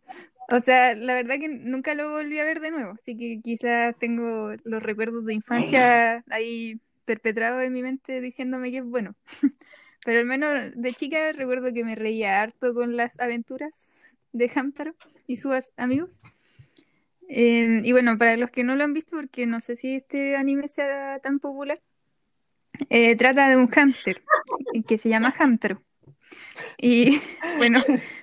O 0.50 0.60
sea, 0.60 0.94
la 0.94 1.14
verdad 1.14 1.36
que 1.38 1.48
nunca 1.48 1.94
lo 1.94 2.10
volví 2.10 2.38
a 2.38 2.44
ver 2.44 2.60
de 2.60 2.70
nuevo, 2.70 2.92
así 2.92 3.16
que 3.16 3.40
quizás 3.42 3.96
tengo 3.98 4.52
los 4.64 4.82
recuerdos 4.82 5.24
de 5.24 5.34
infancia 5.34 6.22
ahí 6.28 6.80
perpetrados 7.06 7.62
en 7.62 7.72
mi 7.72 7.82
mente 7.82 8.20
diciéndome 8.20 8.70
que 8.70 8.78
es 8.78 8.84
bueno. 8.84 9.14
Pero 10.04 10.18
al 10.18 10.26
menos 10.26 10.72
de 10.74 10.92
chica 10.92 11.32
recuerdo 11.32 11.72
que 11.72 11.82
me 11.82 11.94
reía 11.94 12.42
harto 12.42 12.74
con 12.74 12.96
las 12.96 13.18
aventuras 13.18 13.90
de 14.32 14.50
Hamtaro 14.54 14.94
y 15.26 15.36
sus 15.36 15.70
amigos. 15.78 16.20
Eh, 17.28 17.80
y 17.82 17.92
bueno, 17.92 18.18
para 18.18 18.36
los 18.36 18.50
que 18.50 18.64
no 18.64 18.76
lo 18.76 18.84
han 18.84 18.92
visto, 18.92 19.16
porque 19.16 19.46
no 19.46 19.60
sé 19.60 19.76
si 19.76 19.94
este 19.96 20.36
anime 20.36 20.68
sea 20.68 21.20
tan 21.20 21.38
popular, 21.38 21.80
eh, 22.90 23.16
trata 23.16 23.48
de 23.48 23.56
un 23.56 23.68
hámster 23.68 24.22
que 24.86 24.98
se 24.98 25.08
llama 25.08 25.34
Hamtaro. 25.38 25.82
Y 26.78 27.20
bueno, 27.58 27.82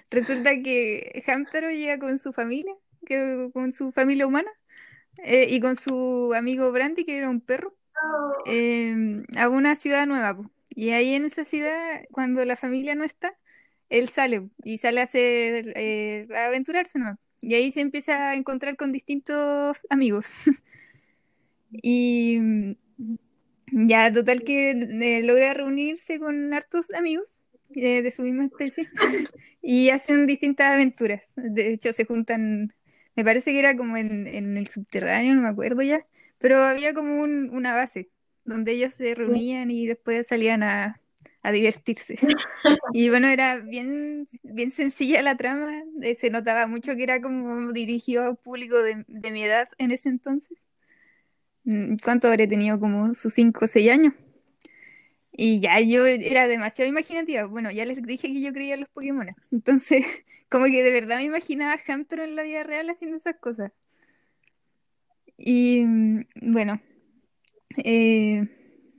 resulta 0.09 0.61
que 0.61 1.23
Hamtaro 1.27 1.71
llega 1.71 1.99
con 1.99 2.17
su 2.17 2.33
familia, 2.33 2.73
que, 3.05 3.49
con 3.53 3.71
su 3.71 3.91
familia 3.91 4.27
humana, 4.27 4.51
eh, 5.23 5.47
y 5.49 5.59
con 5.59 5.75
su 5.75 6.33
amigo 6.35 6.71
Brandy, 6.71 7.05
que 7.05 7.17
era 7.17 7.29
un 7.29 7.41
perro, 7.41 7.75
eh, 8.45 9.23
a 9.35 9.49
una 9.49 9.75
ciudad 9.75 10.07
nueva. 10.07 10.35
po. 10.35 10.51
Y 10.69 10.91
ahí 10.91 11.13
en 11.13 11.25
esa 11.25 11.45
ciudad, 11.45 12.01
cuando 12.11 12.43
la 12.45 12.55
familia 12.55 12.95
no 12.95 13.03
está, 13.03 13.35
él 13.89 14.09
sale 14.09 14.49
y 14.63 14.77
sale 14.77 15.01
a 15.01 15.03
hacer, 15.03 15.73
eh, 15.75 16.27
aventurarse 16.35 16.97
nomás. 16.97 17.17
Y 17.41 17.55
ahí 17.55 17.71
se 17.71 17.81
empieza 17.81 18.29
a 18.31 18.35
encontrar 18.35 18.77
con 18.77 18.91
distintos 18.91 19.85
amigos. 19.89 20.27
Y 21.83 22.37
ya, 23.71 24.11
total 24.11 24.43
que 24.43 24.71
eh, 24.71 25.23
logra 25.23 25.53
reunirse 25.53 26.19
con 26.19 26.53
hartos 26.53 26.91
amigos 26.91 27.39
eh, 27.75 28.01
de 28.01 28.11
su 28.11 28.23
misma 28.23 28.45
especie 28.45 28.87
y 29.61 29.89
hacen 29.89 30.27
distintas 30.27 30.71
aventuras. 30.73 31.33
De 31.35 31.73
hecho, 31.73 31.93
se 31.93 32.05
juntan, 32.05 32.73
me 33.15 33.23
parece 33.25 33.51
que 33.51 33.59
era 33.59 33.75
como 33.77 33.97
en, 33.97 34.27
en 34.27 34.57
el 34.57 34.67
subterráneo, 34.67 35.35
no 35.35 35.41
me 35.41 35.49
acuerdo 35.49 35.81
ya, 35.81 36.05
pero 36.39 36.57
había 36.59 36.93
como 36.93 37.21
un- 37.21 37.49
una 37.53 37.75
base 37.75 38.09
donde 38.45 38.73
ellos 38.73 38.95
se 38.95 39.13
reunían 39.15 39.71
y 39.71 39.87
después 39.87 40.27
salían 40.27 40.63
a, 40.63 40.99
a 41.43 41.51
divertirse. 41.51 42.17
Y 42.93 43.09
bueno, 43.09 43.27
era 43.29 43.57
bien, 43.57 44.27
bien 44.43 44.69
sencilla 44.71 45.21
la 45.21 45.37
trama, 45.37 45.83
eh, 46.01 46.15
se 46.15 46.29
notaba 46.29 46.67
mucho 46.67 46.95
que 46.95 47.03
era 47.03 47.21
como 47.21 47.71
dirigido 47.73 48.23
a 48.25 48.29
un 48.31 48.37
público 48.37 48.77
de, 48.81 49.05
de 49.07 49.31
mi 49.31 49.43
edad 49.43 49.69
en 49.77 49.91
ese 49.91 50.09
entonces. 50.09 50.57
Mm, 51.63 51.97
¿Cuánto 52.03 52.27
habré 52.27 52.47
tenido? 52.47 52.79
Como 52.79 53.13
sus 53.13 53.33
5 53.33 53.65
o 53.65 53.67
6 53.67 53.89
años. 53.89 54.13
Y 55.31 55.59
ya 55.59 55.79
yo 55.79 56.05
era 56.05 56.47
demasiado 56.47 56.89
imaginativa. 56.89 57.45
Bueno, 57.45 57.71
ya 57.71 57.85
les 57.85 58.01
dije 58.03 58.27
que 58.27 58.41
yo 58.41 58.53
creía 58.53 58.75
en 58.75 58.81
los 58.81 58.89
Pokémon. 58.89 59.27
Entonces, 59.51 60.05
como 60.49 60.65
que 60.65 60.83
de 60.83 60.91
verdad 60.91 61.17
me 61.17 61.23
imaginaba 61.23 61.73
a 61.73 61.93
en 62.23 62.35
la 62.35 62.43
vida 62.43 62.63
real 62.63 62.89
haciendo 62.89 63.17
esas 63.17 63.37
cosas. 63.37 63.71
Y 65.37 65.83
mm, 65.85 66.25
bueno, 66.53 66.81
eh, 67.83 68.47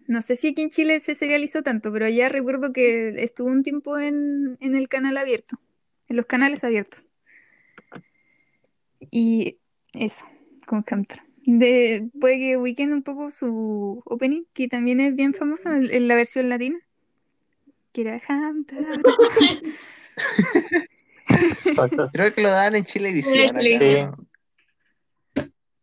no 0.08 0.22
sé 0.22 0.36
si 0.36 0.48
aquí 0.48 0.62
en 0.62 0.70
Chile 0.70 1.00
se 1.00 1.14
serializó 1.14 1.62
tanto, 1.62 1.92
pero 1.92 2.06
allá 2.06 2.28
recuerdo 2.28 2.72
que 2.72 3.22
estuvo 3.22 3.48
un 3.48 3.62
tiempo 3.62 3.98
en, 3.98 4.56
en 4.60 4.74
el 4.74 4.88
canal 4.88 5.16
abierto, 5.16 5.60
en 6.08 6.16
los 6.16 6.26
canales 6.26 6.64
abiertos. 6.64 7.06
Y 9.10 9.58
eso, 9.92 10.24
con 10.66 10.84
Hamtaro. 10.88 11.31
De, 11.44 12.08
puede 12.20 12.38
que 12.38 12.56
ubiquen 12.56 12.92
un 12.92 13.02
poco 13.02 13.30
su 13.30 14.00
opening, 14.04 14.44
que 14.52 14.68
también 14.68 15.00
es 15.00 15.14
bien 15.16 15.34
famoso 15.34 15.72
en, 15.72 15.92
en 15.92 16.08
la 16.08 16.14
versión 16.14 16.48
latina. 16.48 16.78
Que 17.92 18.02
era 18.02 18.20
Creo 22.12 22.34
que 22.34 22.42
lo 22.42 22.50
dan 22.50 22.74
en 22.76 22.84
Chilevisión. 22.84 23.54
¿no? 23.54 24.16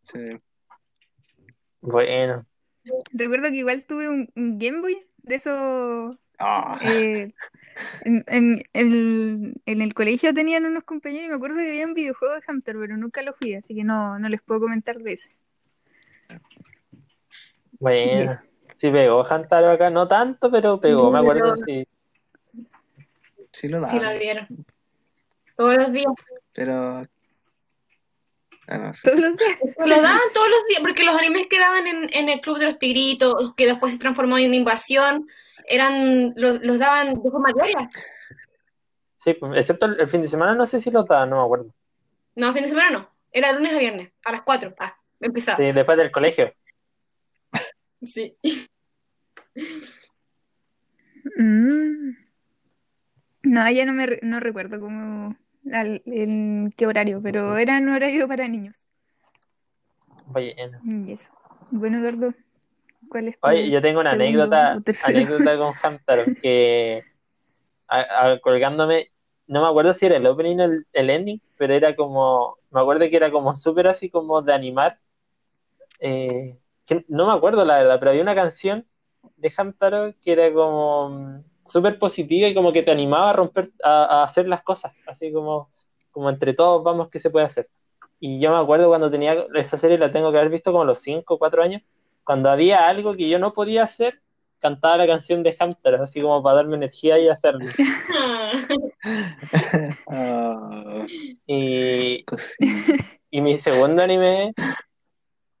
Sí. 0.02 0.18
bueno. 1.80 2.46
Recuerdo 3.12 3.50
que 3.50 3.56
igual 3.56 3.84
tuve 3.84 4.08
un, 4.08 4.28
un 4.34 4.58
Game 4.58 4.80
Boy 4.80 4.98
de 5.18 5.34
esos 5.36 6.16
Ah, 6.42 6.80
Eh, 6.82 7.32
en, 8.04 8.24
en- 8.26 8.62
en- 8.72 9.54
en 9.66 9.82
el 9.82 9.92
colegio 9.94 10.32
tenían 10.32 10.64
unos 10.64 10.84
compañeros 10.84 11.26
y 11.26 11.28
me 11.28 11.34
acuerdo 11.34 11.58
que 11.58 11.68
había 11.68 11.86
un 11.86 11.92
videojuego 11.94 12.34
de 12.34 12.40
Hamster, 12.46 12.76
pero 12.80 12.96
nunca 12.96 13.22
lo 13.22 13.34
jugué, 13.34 13.58
así 13.58 13.74
que 13.74 13.84
no, 13.84 14.18
no 14.18 14.28
les 14.30 14.40
puedo 14.42 14.60
comentar 14.60 14.98
de 14.98 15.12
ese. 15.12 15.36
Bueno, 17.80 18.32
sí 18.76 18.90
pegó 18.90 19.26
Hantaro 19.28 19.70
acá, 19.70 19.90
no 19.90 20.06
tanto, 20.06 20.50
pero 20.50 20.78
pegó, 20.80 21.10
me 21.10 21.18
acuerdo, 21.18 21.56
sí. 21.56 21.88
sí 23.50 23.68
lo 23.68 23.80
dan. 23.80 23.90
Sí 23.90 23.98
lo 23.98 24.10
dieron. 24.12 24.46
Todos 25.56 25.76
los 25.76 25.92
días. 25.92 26.12
Pero. 26.52 27.06
Ah, 28.68 28.78
no, 28.78 28.94
sí. 28.94 29.00
Todos 29.02 29.18
los 29.18 29.36
días. 29.36 29.58
Lo 29.78 30.00
daban 30.00 30.20
todos 30.32 30.48
los 30.48 30.66
días, 30.68 30.80
porque 30.80 31.02
los 31.02 31.16
animes 31.16 31.48
que 31.48 31.58
daban 31.58 31.86
en, 31.86 32.14
en 32.14 32.28
el 32.28 32.40
Club 32.40 32.58
de 32.58 32.66
los 32.66 32.78
Tigritos, 32.78 33.54
que 33.56 33.66
después 33.66 33.92
se 33.92 33.98
transformó 33.98 34.38
en 34.38 34.54
Invasión, 34.54 35.26
eran 35.66 36.34
los, 36.36 36.60
los 36.62 36.78
daban 36.78 37.20
de 37.20 37.30
forma 37.30 37.52
diaria. 37.52 37.88
Sí, 39.18 39.36
excepto 39.56 39.86
el, 39.86 40.00
el 40.00 40.06
fin 40.06 40.22
de 40.22 40.28
semana, 40.28 40.54
no 40.54 40.66
sé 40.66 40.80
si 40.80 40.90
lo 40.90 41.02
da, 41.02 41.26
no 41.26 41.38
me 41.38 41.42
acuerdo. 41.42 41.74
No, 42.36 42.52
fin 42.52 42.62
de 42.62 42.68
semana 42.68 42.90
no. 42.90 43.10
Era 43.32 43.48
de 43.48 43.54
lunes 43.54 43.74
a 43.74 43.78
viernes, 43.78 44.12
a 44.24 44.32
las 44.32 44.42
4. 44.42 44.74
Ah, 44.78 44.96
empezaba. 45.20 45.56
Sí, 45.56 45.72
después 45.72 45.98
del 45.98 46.10
colegio. 46.10 46.52
Sí. 48.02 48.36
Mm. 51.36 52.16
No, 53.42 53.70
ya 53.70 53.84
no 53.86 53.92
me 53.92 54.06
re- 54.06 54.20
no 54.22 54.40
recuerdo 54.40 54.80
cómo 54.80 55.36
al- 55.72 56.02
en 56.06 56.72
qué 56.76 56.86
horario, 56.86 57.20
pero 57.22 57.56
era 57.58 57.78
en 57.78 57.88
horario 57.88 58.28
para 58.28 58.48
niños. 58.48 58.86
Bueno. 60.26 60.78
Y 60.84 61.12
eso. 61.12 61.28
Bueno, 61.70 61.98
Eduardo, 61.98 62.34
¿cuál 63.08 63.28
es 63.28 63.38
tu 63.40 63.46
Oye, 63.48 63.70
yo 63.70 63.80
tengo 63.82 64.00
una 64.00 64.10
segundo 64.12 64.24
anécdota, 64.44 64.76
o 64.76 64.80
tercero? 64.82 65.18
anécdota 65.18 65.58
con 65.58 65.74
Hamtaro, 65.82 66.24
que 66.40 67.02
a- 67.88 68.32
a- 68.32 68.40
colgándome, 68.40 69.08
no 69.46 69.62
me 69.62 69.68
acuerdo 69.68 69.94
si 69.94 70.06
era 70.06 70.16
el 70.16 70.26
opening 70.26 70.58
o 70.60 70.64
el, 70.64 70.86
el 70.92 71.10
ending, 71.10 71.40
pero 71.56 71.74
era 71.74 71.96
como, 71.96 72.56
me 72.70 72.80
acuerdo 72.80 73.08
que 73.08 73.16
era 73.16 73.30
como 73.30 73.56
súper 73.56 73.88
así 73.88 74.10
como 74.10 74.42
de 74.42 74.52
animar, 74.54 74.98
eh, 75.98 76.58
que 76.90 77.04
no 77.08 77.26
me 77.26 77.32
acuerdo 77.34 77.64
la 77.64 77.78
verdad, 77.78 77.98
pero 77.98 78.10
había 78.12 78.22
una 78.22 78.34
canción 78.34 78.86
de 79.36 79.52
Hamtaro 79.56 80.14
que 80.22 80.32
era 80.32 80.52
como 80.52 81.10
mm, 81.10 81.44
súper 81.66 81.98
positiva 81.98 82.48
y 82.48 82.54
como 82.54 82.72
que 82.72 82.82
te 82.82 82.90
animaba 82.90 83.30
a 83.30 83.32
romper, 83.34 83.70
a, 83.84 84.20
a 84.22 84.24
hacer 84.24 84.48
las 84.48 84.62
cosas, 84.62 84.92
así 85.06 85.32
como, 85.32 85.68
como 86.10 86.30
entre 86.30 86.54
todos 86.54 86.82
vamos 86.84 87.08
que 87.10 87.18
se 87.20 87.30
puede 87.30 87.46
hacer. 87.46 87.68
Y 88.18 88.40
yo 88.40 88.50
me 88.52 88.58
acuerdo 88.58 88.88
cuando 88.88 89.10
tenía 89.10 89.34
esa 89.54 89.76
serie, 89.76 89.98
la 89.98 90.10
tengo 90.10 90.30
que 90.32 90.38
haber 90.38 90.50
visto 90.50 90.70
como 90.72 90.82
a 90.82 90.86
los 90.86 90.98
5 91.00 91.34
o 91.34 91.38
4 91.38 91.62
años, 91.62 91.82
cuando 92.24 92.50
había 92.50 92.86
algo 92.88 93.14
que 93.16 93.28
yo 93.28 93.38
no 93.38 93.52
podía 93.52 93.84
hacer, 93.84 94.20
cantaba 94.58 94.98
la 94.98 95.06
canción 95.06 95.42
de 95.42 95.56
Hamtaro, 95.58 96.02
así 96.02 96.20
como 96.20 96.42
para 96.42 96.56
darme 96.56 96.76
energía 96.76 97.18
y 97.18 97.28
hacerlo. 97.28 97.66
Ah, 100.06 101.06
Y, 101.46 102.24
pues, 102.24 102.54
y 103.30 103.40
mi 103.40 103.56
segundo 103.58 104.02
anime, 104.02 104.52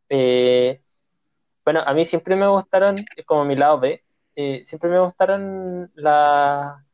eh, 0.08 0.79
bueno, 1.72 1.82
a 1.86 1.94
mí 1.94 2.04
siempre 2.04 2.34
me 2.36 2.48
gustaron, 2.48 2.96
como 3.26 3.44
mi 3.44 3.54
lado 3.54 3.78
B, 3.78 4.02
eh, 4.34 4.64
siempre 4.64 4.90
me 4.90 4.98
gustaron 5.00 5.90
la, 5.94 6.84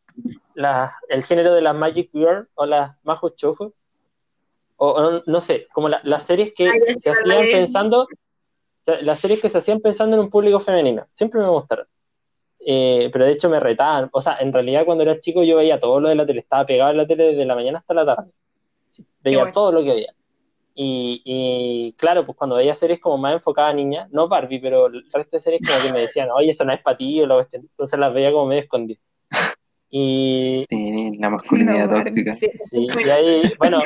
la- 0.55 0.95
el 1.09 1.25
género 1.25 1.55
de 1.55 1.63
las 1.63 1.75
Magic 1.75 2.11
Girl 2.13 2.49
o 2.55 2.67
las 2.67 2.99
Mahou 3.05 3.33
Shoujo, 3.37 3.73
o, 4.77 4.89
o 4.91 5.23
no, 5.27 5.41
sé, 5.41 5.67
como 5.73 5.89
la- 5.89 6.01
las 6.05 6.25
series 6.25 6.53
que 6.55 6.69
Ay, 6.69 6.97
se 6.97 7.11
hacían 7.11 7.47
pensando, 7.51 8.07
las 9.03 9.21
series 9.21 9.41
que 9.41 9.49
se 9.49 9.59
hacían 9.59 9.81
pensando 9.81 10.17
en 10.17 10.23
un 10.23 10.31
público 10.31 10.61
femenino, 10.61 11.07
siempre 11.13 11.41
me 11.41 11.49
gustaron. 11.49 11.87
Eh, 12.61 13.11
pero 13.13 13.25
de 13.27 13.33
hecho 13.33 13.49
me 13.51 13.61
retaban, 13.61 14.11
o 14.13 14.21
sea, 14.21 14.39
en 14.41 14.53
realidad 14.53 14.85
cuando 14.85 15.05
era 15.05 15.21
chico 15.21 15.45
yo 15.45 15.57
veía 15.57 15.81
todo 15.81 16.01
lo 16.01 16.09
de 16.09 16.17
la 16.17 16.27
tele, 16.27 16.41
estaba 16.41 16.67
pegado 16.67 16.91
en 16.91 16.99
la 16.99 17.07
tele 17.07 17.25
desde 17.29 17.47
la 17.47 17.55
mañana 17.55 17.79
hasta 17.79 17.95
la 17.95 18.07
tarde, 18.07 18.33
Sí, 18.91 19.07
veía 19.23 19.39
bueno. 19.41 19.53
todo 19.55 19.73
lo 19.73 19.85
que 19.85 19.95
veía. 19.95 20.15
Y, 20.79 21.23
y, 21.25 21.93
claro, 21.95 22.27
pues 22.27 22.37
cuando 22.37 22.57
veía 22.57 22.75
series 22.75 23.01
como 23.01 23.17
más 23.17 23.33
enfocadas 23.33 23.73
a 23.73 23.75
niñas, 23.75 24.11
no 24.11 24.29
Barbie, 24.29 24.61
pero 24.61 24.87
el 24.87 25.11
resto 25.11 25.37
de 25.37 25.41
series 25.41 25.63
como 25.67 25.83
que 25.83 25.93
me 25.93 26.03
decían, 26.03 26.29
oye, 26.31 26.51
eso 26.51 26.67
no 26.67 26.73
es 26.75 26.83
para 26.83 26.99
ti, 26.99 27.23
o 27.23 27.27
lo 27.27 27.37
cuestión. 27.37 27.63
entonces 27.63 27.99
las 27.99 28.13
veía 28.13 28.31
como 28.31 28.45
medio 28.45 28.63
escondidas. 28.63 29.03
Y, 29.89 30.67
sí, 30.69 31.17
la 31.19 31.31
masculinidad 31.31 31.89
No, 31.89 31.99
tóxica. 31.99 32.35
Sí, 32.35 32.51
sí, 32.69 32.87
y 33.05 33.09
ahí, 33.09 33.43
bueno, 33.59 33.81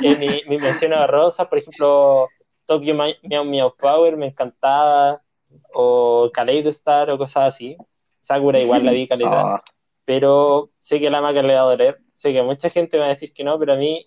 en 0.00 0.20
mi, 0.20 0.42
mi 0.46 0.58
mención 0.58 0.92
a 0.92 1.08
Rosa, 1.08 1.48
por 1.48 1.58
ejemplo, 1.58 2.28
Tokyo 2.66 2.94
Meow 2.94 3.44
Meow 3.44 3.74
Power 3.76 4.16
me 4.16 4.26
encantaba, 4.26 5.20
o 5.74 6.30
Kaleido 6.32 6.70
Star, 6.70 7.10
o 7.10 7.18
cosas 7.18 7.54
así. 7.54 7.76
Sakura 8.20 8.60
igual 8.60 8.84
la 8.84 8.92
vi 8.92 9.08
calidad 9.08 9.54
Ah, 9.56 9.64
pero 10.04 10.70
sé 10.78 11.00
que 11.00 11.10
la 11.10 11.20
maca 11.20 11.42
le 11.42 11.54
va 11.54 11.60
a 11.60 11.64
doler, 11.64 11.98
sé 12.14 12.32
que 12.32 12.42
mucha 12.42 12.70
gente 12.70 12.98
va 12.98 13.06
a 13.06 13.08
decir 13.08 13.32
que 13.32 13.44
no, 13.44 13.58
pero 13.58 13.72
a 13.74 13.76
mí, 13.76 14.06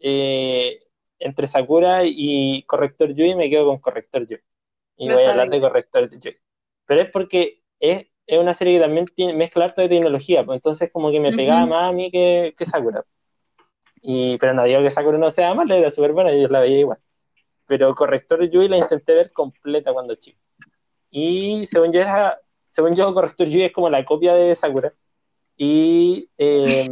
eh, 0.00 0.80
entre 1.18 1.46
Sakura 1.46 2.02
y 2.04 2.62
Corrector 2.64 3.14
Yui, 3.14 3.34
me 3.34 3.50
quedo 3.50 3.66
con 3.66 3.78
Corrector 3.78 4.26
Yui. 4.26 4.40
Y 4.96 5.10
voy 5.10 5.22
a 5.22 5.30
hablar 5.30 5.48
de 5.50 5.60
Corrector 5.60 6.10
Yui. 6.10 6.36
Pero 6.86 7.00
es 7.00 7.10
porque 7.10 7.62
es, 7.80 8.06
es 8.26 8.38
una 8.38 8.54
serie 8.54 8.74
que 8.74 8.84
también 8.84 9.06
tiene, 9.06 9.34
mezcla 9.34 9.64
harto 9.64 9.80
de 9.82 9.88
tecnología, 9.88 10.44
pues 10.44 10.56
entonces 10.56 10.90
como 10.92 11.10
que 11.10 11.20
me 11.20 11.32
pegaba 11.32 11.66
más 11.66 11.90
a 11.90 11.92
mí 11.92 12.10
que, 12.10 12.54
que 12.56 12.64
Sakura. 12.64 13.04
Y, 14.00 14.36
pero 14.38 14.52
no 14.52 14.64
digo 14.64 14.82
que 14.82 14.90
Sakura 14.90 15.18
no 15.18 15.30
sea 15.30 15.54
mala, 15.54 15.76
era 15.76 15.90
súper 15.90 16.12
buena, 16.12 16.32
yo 16.32 16.48
la 16.48 16.60
veía 16.60 16.80
igual. 16.80 16.98
Pero 17.66 17.94
Corrector 17.94 18.48
Yui 18.48 18.68
la 18.68 18.76
intenté 18.76 19.14
ver 19.14 19.32
completa 19.32 19.92
cuando 19.92 20.14
chico. 20.14 20.38
Y 21.10 21.64
según 21.66 21.92
yo, 21.92 22.00
era, 22.00 22.38
según 22.68 22.94
yo 22.94 23.14
Corrector 23.14 23.46
Yui 23.46 23.64
es 23.64 23.72
como 23.72 23.88
la 23.88 24.04
copia 24.04 24.34
de 24.34 24.54
Sakura. 24.54 24.92
Y 25.56 26.28
eh, 26.36 26.90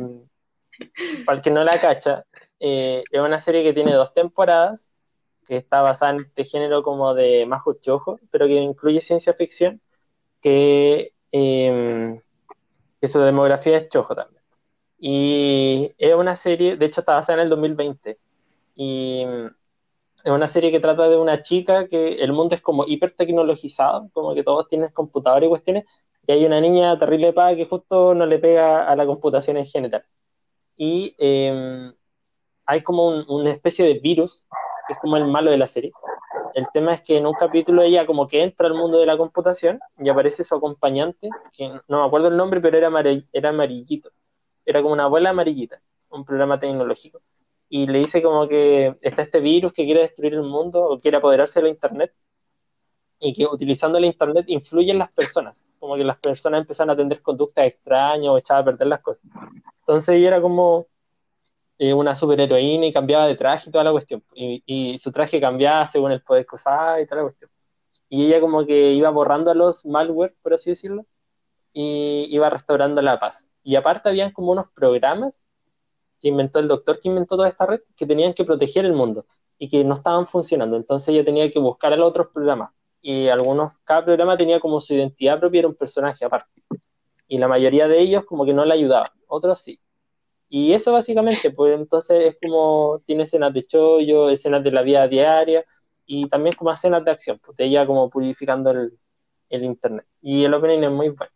para 1.27 1.37
el 1.37 1.43
que 1.43 1.51
no 1.51 1.65
la 1.65 1.81
cacha, 1.81 2.25
eh, 2.65 3.03
es 3.11 3.21
una 3.21 3.41
serie 3.41 3.65
que 3.65 3.73
tiene 3.73 3.93
dos 3.93 4.15
temporadas, 4.15 4.93
que 5.47 5.57
está 5.57 5.83
basada 5.83 6.13
en 6.13 6.21
este 6.21 6.45
género 6.45 6.85
como 6.85 7.13
de 7.13 7.45
Mahou 7.45 7.77
Shoujo, 7.83 8.21
pero 8.31 8.47
que 8.47 8.55
incluye 8.55 9.01
ciencia 9.01 9.35
ficción, 9.35 9.81
que, 10.41 11.13
eh, 11.33 12.21
que 13.01 13.09
su 13.09 13.19
demografía 13.21 13.79
es 13.79 13.89
Shoujo 13.91 14.15
también. 14.15 14.43
Y 14.99 15.93
es 15.99 16.15
una 16.15 16.37
serie, 16.37 16.77
de 16.77 16.87
hecho 16.87 17.01
está 17.01 17.15
basada 17.15 17.41
en 17.41 17.45
el 17.47 17.51
2020, 17.51 18.19
y 18.77 19.25
mm, 19.27 19.47
es 20.25 20.33
una 20.33 20.47
serie 20.47 20.71
que 20.71 20.79
trata 20.81 21.09
de 21.09 21.17
una 21.17 21.43
chica 21.43 21.89
que 21.89 22.15
el 22.23 22.33
mundo 22.33 22.55
es 22.55 22.63
como 22.63 22.85
hiper 22.87 23.15
tecnologizado, 23.17 24.09
como 24.13 24.35
que 24.35 24.45
todos 24.45 24.69
tienen 24.69 24.91
computador 24.93 25.43
y 25.43 25.49
cuestiones, 25.49 25.85
y 26.29 26.33
hay 26.33 26.45
una 26.47 26.61
niña 26.61 26.97
terrible 26.99 27.33
paga 27.33 27.57
que 27.57 27.67
justo 27.67 28.15
no 28.15 28.27
le 28.27 28.39
pega 28.39 28.87
a 28.89 28.95
la 28.97 29.07
computación 29.07 29.57
en 29.57 29.67
general. 29.67 30.05
Y 30.77 31.15
eh, 31.19 31.93
hay 32.67 32.83
como 32.83 33.09
un- 33.09 33.25
una 33.29 33.51
especie 33.51 33.85
de 33.85 33.95
virus, 34.01 34.47
que 34.87 34.95
es 34.95 34.99
como 35.01 35.17
el 35.17 35.27
malo 35.27 35.51
de 35.51 35.59
la 35.59 35.69
serie. 35.69 35.93
El 36.55 36.67
tema 36.73 36.95
es 36.95 37.03
que 37.03 37.17
en 37.17 37.27
un 37.27 37.35
capítulo 37.35 37.83
ella 37.83 38.07
como 38.07 38.29
que 38.29 38.43
entra 38.43 38.67
al 38.67 38.75
mundo 38.75 38.99
de 38.99 39.07
la 39.07 39.17
computación 39.17 39.81
y 39.99 40.09
aparece 40.09 40.45
su 40.45 40.55
acompañante, 40.55 41.29
que 41.53 41.69
no 41.89 42.01
me 42.01 42.07
acuerdo 42.07 42.29
el 42.29 42.37
nombre, 42.37 42.61
pero 42.61 42.77
era, 42.79 42.91
era 43.33 43.49
amarillito. 43.51 44.11
Era 44.65 44.83
como 44.83 44.95
una 44.95 45.05
abuela 45.05 45.31
amarillita, 45.31 45.81
un 46.11 46.25
programa 46.25 46.61
tecnológico. 46.61 47.21
Y 47.69 47.87
le 47.87 48.01
dice 48.01 48.23
como 48.23 48.47
que 48.49 48.97
está 49.01 49.23
este 49.23 49.41
virus 49.41 49.73
que 49.73 49.85
quiere 49.85 50.03
destruir 50.03 50.35
el 50.35 50.43
mundo 50.43 50.83
o 50.85 50.99
quiere 50.99 51.17
apoderarse 51.17 51.61
de 51.61 51.65
la 51.65 51.71
internet 51.71 52.13
y 53.19 53.33
que 53.33 53.47
utilizando 53.47 53.99
la 54.01 54.07
internet 54.07 54.45
influyen 54.49 54.99
las 54.99 55.11
personas, 55.13 55.65
como 55.79 55.97
que 55.97 56.05
las 56.05 56.19
personas 56.19 56.61
empiezan 56.61 56.91
a 56.91 56.97
tener 56.97 57.23
conductas 57.23 57.67
extrañas 57.67 58.29
o 58.33 58.39
echaban 58.39 58.63
a 58.63 58.65
perder 58.65 58.89
las 58.89 59.01
cosas. 59.01 59.31
Entonces 59.81 60.17
ella 60.17 60.29
era 60.29 60.43
como 60.43 60.87
una 61.93 62.15
superheroína 62.15 62.87
y 62.87 62.93
cambiaba 62.93 63.27
de 63.27 63.35
traje 63.35 63.69
y 63.69 63.73
toda 63.73 63.85
la 63.85 63.93
cuestión. 63.93 64.23
Y, 64.35 64.99
su 64.99 65.11
traje 65.11 65.41
cambiaba 65.41 65.87
según 65.87 66.13
el 66.13 66.23
poder 66.23 66.47
que 66.47 66.57
usaba 66.57 67.01
y 67.01 67.07
toda 67.07 67.23
la 67.23 67.23
cuestión. 67.25 67.51
Y 68.09 68.27
ella 68.27 68.41
como 68.41 68.67
que 68.67 68.93
iba 68.93 69.11
borrando 69.11 69.51
a 69.51 69.55
los 69.55 69.85
malware, 69.87 70.37
por 70.43 70.55
así 70.55 70.71
decirlo, 70.71 71.07
y 71.73 72.29
iba 72.31 72.51
restaurando 72.51 73.03
la 73.03 73.19
paz. 73.19 73.49
Y 73.63 73.77
aparte 73.77 74.09
habían 74.09 74.33
como 74.33 74.53
unos 74.53 74.67
programas 74.75 75.45
que 76.21 76.29
inventó 76.29 76.61
el 76.61 76.69
doctor 76.69 77.01
que 77.01 77.09
inventó 77.09 77.37
toda 77.37 77.49
esta 77.49 77.67
red 77.67 77.81
que 77.97 78.07
tenían 78.07 78.35
que 78.35 78.45
proteger 78.45 78.85
el 78.85 78.93
mundo 78.93 79.27
y 79.59 79.69
que 79.69 79.85
no 79.85 79.95
estaban 79.95 80.27
funcionando. 80.27 80.77
Entonces 80.77 81.09
ella 81.09 81.25
tenía 81.25 81.51
que 81.51 81.59
buscar 81.59 81.93
a 81.93 81.97
los 81.97 82.09
otros 82.09 82.29
programas. 82.33 82.71
Y 83.01 83.29
algunos, 83.29 83.73
cada 83.85 84.05
programa 84.05 84.37
tenía 84.37 84.61
como 84.61 84.81
su 84.81 84.95
identidad 84.95 85.41
propia, 85.41 85.61
era 85.61 85.69
un 85.69 85.75
personaje 85.75 86.25
aparte. 86.25 86.63
Y 87.27 87.39
la 87.39 87.49
mayoría 87.49 87.89
de 87.89 88.01
ellos 88.01 88.25
como 88.25 88.45
que 88.45 88.55
no 88.55 88.65
le 88.65 88.75
ayudaban, 88.75 89.09
otros 89.27 89.61
sí. 89.61 89.81
Y 90.55 90.75
eso 90.75 90.93
básicamente, 90.93 91.51
pues 91.51 91.75
entonces 91.75 92.27
es 92.27 92.37
como 92.39 93.01
tiene 93.07 93.23
escenas 93.23 93.55
de 93.55 93.65
chollo, 93.65 94.29
escenas 94.29 94.63
de 94.63 94.71
la 94.71 94.83
vida 94.83 95.09
diaria 95.09 95.65
y 96.05 96.29
también 96.29 96.55
como 96.55 96.71
escenas 96.71 97.03
de 97.07 97.11
acción, 97.11 97.41
pues 97.43 97.57
de 97.57 97.65
ella 97.65 97.87
como 97.87 98.11
purificando 98.11 98.71
el, 98.71 98.93
el 99.49 99.65
internet. 99.65 100.05
Y 100.21 100.45
el 100.45 100.53
opening 100.53 100.83
es 100.83 100.91
muy 100.91 101.09
bueno. 101.09 101.33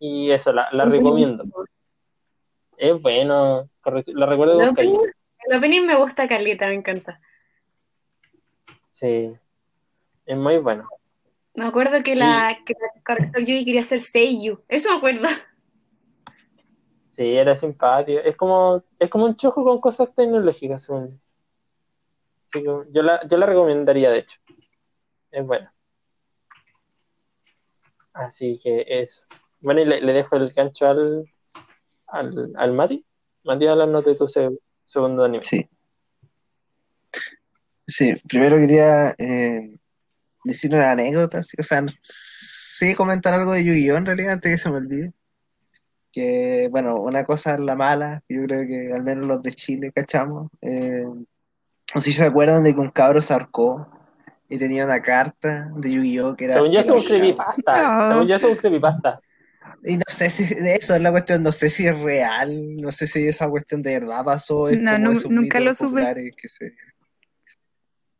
Y 0.00 0.32
eso, 0.32 0.52
la, 0.52 0.68
la 0.72 0.86
recomiendo. 0.86 1.44
Es 2.76 3.00
bueno, 3.00 3.70
la 4.06 4.26
recuerdo 4.26 4.60
El 4.60 4.70
opening, 4.70 4.74
cariño. 4.96 5.12
el 5.46 5.56
opening 5.56 5.82
me 5.86 5.94
gusta 5.94 6.26
caleta, 6.26 6.66
me 6.66 6.74
encanta. 6.74 7.20
Sí, 8.90 9.32
es 10.26 10.36
muy 10.36 10.58
bueno. 10.58 10.88
Me 11.54 11.64
acuerdo 11.64 12.02
que 12.02 12.16
la, 12.16 12.58
que 12.66 12.74
la 12.74 13.02
corrector 13.04 13.44
Yui 13.44 13.64
quería 13.64 13.82
hacer 13.82 14.00
Seiyu. 14.00 14.64
Eso 14.66 14.90
me 14.90 14.96
acuerdo. 14.96 15.28
Sí, 17.18 17.36
era 17.36 17.52
simpático. 17.56 18.20
Es 18.20 18.36
como, 18.36 18.84
es 18.96 19.10
como 19.10 19.24
un 19.24 19.34
chojo 19.34 19.64
con 19.64 19.80
cosas 19.80 20.14
tecnológicas, 20.14 20.84
según 20.84 21.20
yo. 22.52 22.84
La, 23.02 23.26
yo 23.26 23.36
la 23.36 23.44
recomendaría, 23.44 24.08
de 24.10 24.18
hecho. 24.20 24.38
Es 25.32 25.44
buena. 25.44 25.74
Así 28.12 28.56
que 28.62 28.84
eso. 28.86 29.22
Bueno, 29.58 29.80
y 29.80 29.86
le, 29.86 30.12
dejo 30.12 30.36
el 30.36 30.52
gancho 30.52 30.86
al, 30.86 31.28
al, 32.06 32.52
al 32.54 32.72
Mati. 32.72 33.04
Mati, 33.42 33.66
háblanos 33.66 34.04
de 34.04 34.14
tu 34.14 34.28
se- 34.28 34.56
segundo 34.84 35.24
anime. 35.24 35.42
sí. 35.42 35.68
Sí, 37.88 38.14
primero 38.28 38.58
quería 38.58 39.12
eh, 39.18 39.76
decir 40.44 40.72
una 40.72 40.92
anécdota, 40.92 41.42
sí, 41.42 41.56
o 41.58 41.64
sea, 41.64 41.84
sé 41.88 42.94
comentar 42.94 43.34
algo 43.34 43.54
de 43.54 43.64
Yu-Gi-Oh! 43.64 43.96
en 43.96 44.06
realidad 44.06 44.34
antes 44.34 44.52
que 44.54 44.62
se 44.62 44.70
me 44.70 44.76
olvide. 44.76 45.12
Que, 46.18 46.66
bueno, 46.72 46.96
una 47.00 47.22
cosa 47.24 47.54
es 47.54 47.60
la 47.60 47.76
mala, 47.76 48.24
yo 48.28 48.42
creo 48.42 48.66
que 48.66 48.92
al 48.92 49.04
menos 49.04 49.24
los 49.26 49.40
de 49.40 49.52
Chile 49.52 49.92
cachamos. 49.94 50.50
Eh, 50.60 51.04
no 51.06 52.00
sé 52.00 52.10
si 52.10 52.14
se 52.14 52.24
acuerdan 52.24 52.64
de 52.64 52.74
que 52.74 52.80
un 52.80 52.90
cabro 52.90 53.22
se 53.22 53.32
ahorcó 53.32 53.88
y 54.48 54.58
tenía 54.58 54.84
una 54.84 55.00
carta 55.00 55.70
de 55.76 55.92
Yu-Gi-Oh! 55.92 56.34
que 56.34 56.46
era. 56.46 56.54
Según 56.54 56.72
yo, 56.72 56.80
es 56.80 56.90
un 56.90 57.04
creepypasta. 57.04 57.92
No. 57.92 58.08
Según 58.08 58.26
yo, 58.26 58.34
es 58.34 58.42
un 58.42 58.56
creepypasta. 58.56 59.20
Y 59.84 59.96
no 59.96 60.02
sé 60.08 60.28
si 60.30 60.42
de 60.56 60.74
eso 60.74 60.96
es 60.96 61.02
la 61.02 61.12
cuestión, 61.12 61.44
no 61.44 61.52
sé 61.52 61.70
si 61.70 61.86
es 61.86 61.96
real, 62.00 62.74
no 62.78 62.90
sé 62.90 63.06
si 63.06 63.28
esa 63.28 63.48
cuestión 63.48 63.80
de 63.80 64.00
verdad 64.00 64.24
pasó, 64.24 64.68
es 64.68 64.80
No, 64.80 64.96
como 64.96 65.10
esos 65.12 65.30
nunca 65.30 65.60
lo 65.60 65.72
supe. 65.72 66.32
que 66.36 66.48
se... 66.48 66.74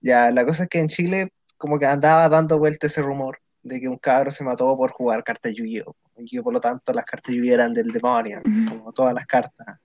Ya, 0.00 0.30
la 0.30 0.44
cosa 0.44 0.62
es 0.62 0.68
que 0.68 0.78
en 0.78 0.86
Chile 0.86 1.32
como 1.56 1.80
que 1.80 1.86
andaba 1.86 2.28
dando 2.28 2.60
vuelta 2.60 2.86
ese 2.86 3.02
rumor 3.02 3.40
de 3.68 3.80
que 3.80 3.88
un 3.88 3.98
cabro 3.98 4.30
se 4.30 4.44
mató 4.44 4.76
por 4.76 4.90
jugar 4.90 5.22
cartas 5.22 5.54
Yu-Gi-Oh! 5.54 5.94
Y 6.16 6.40
por 6.40 6.52
lo 6.52 6.60
tanto 6.60 6.92
las 6.92 7.04
cartas 7.04 7.34
Yu-Gi-Oh! 7.34 7.54
eran 7.54 7.72
del 7.72 7.88
demonio, 7.88 8.42
como 8.68 8.92
todas 8.92 9.14
las 9.14 9.26
cartas. 9.26 9.78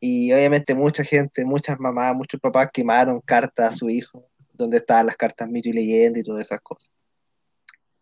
Y 0.00 0.32
obviamente 0.32 0.74
mucha 0.74 1.04
gente, 1.04 1.44
muchas 1.44 1.78
mamás, 1.78 2.14
muchos 2.14 2.40
papás 2.40 2.68
quemaron 2.72 3.20
cartas 3.20 3.74
a 3.74 3.76
su 3.76 3.90
hijo, 3.90 4.28
donde 4.52 4.78
estaban 4.78 5.06
las 5.06 5.16
cartas 5.16 5.48
mito 5.48 5.68
y 5.68 5.72
leyenda 5.72 6.20
y 6.20 6.22
todas 6.22 6.46
esas 6.46 6.60
cosas. 6.60 6.90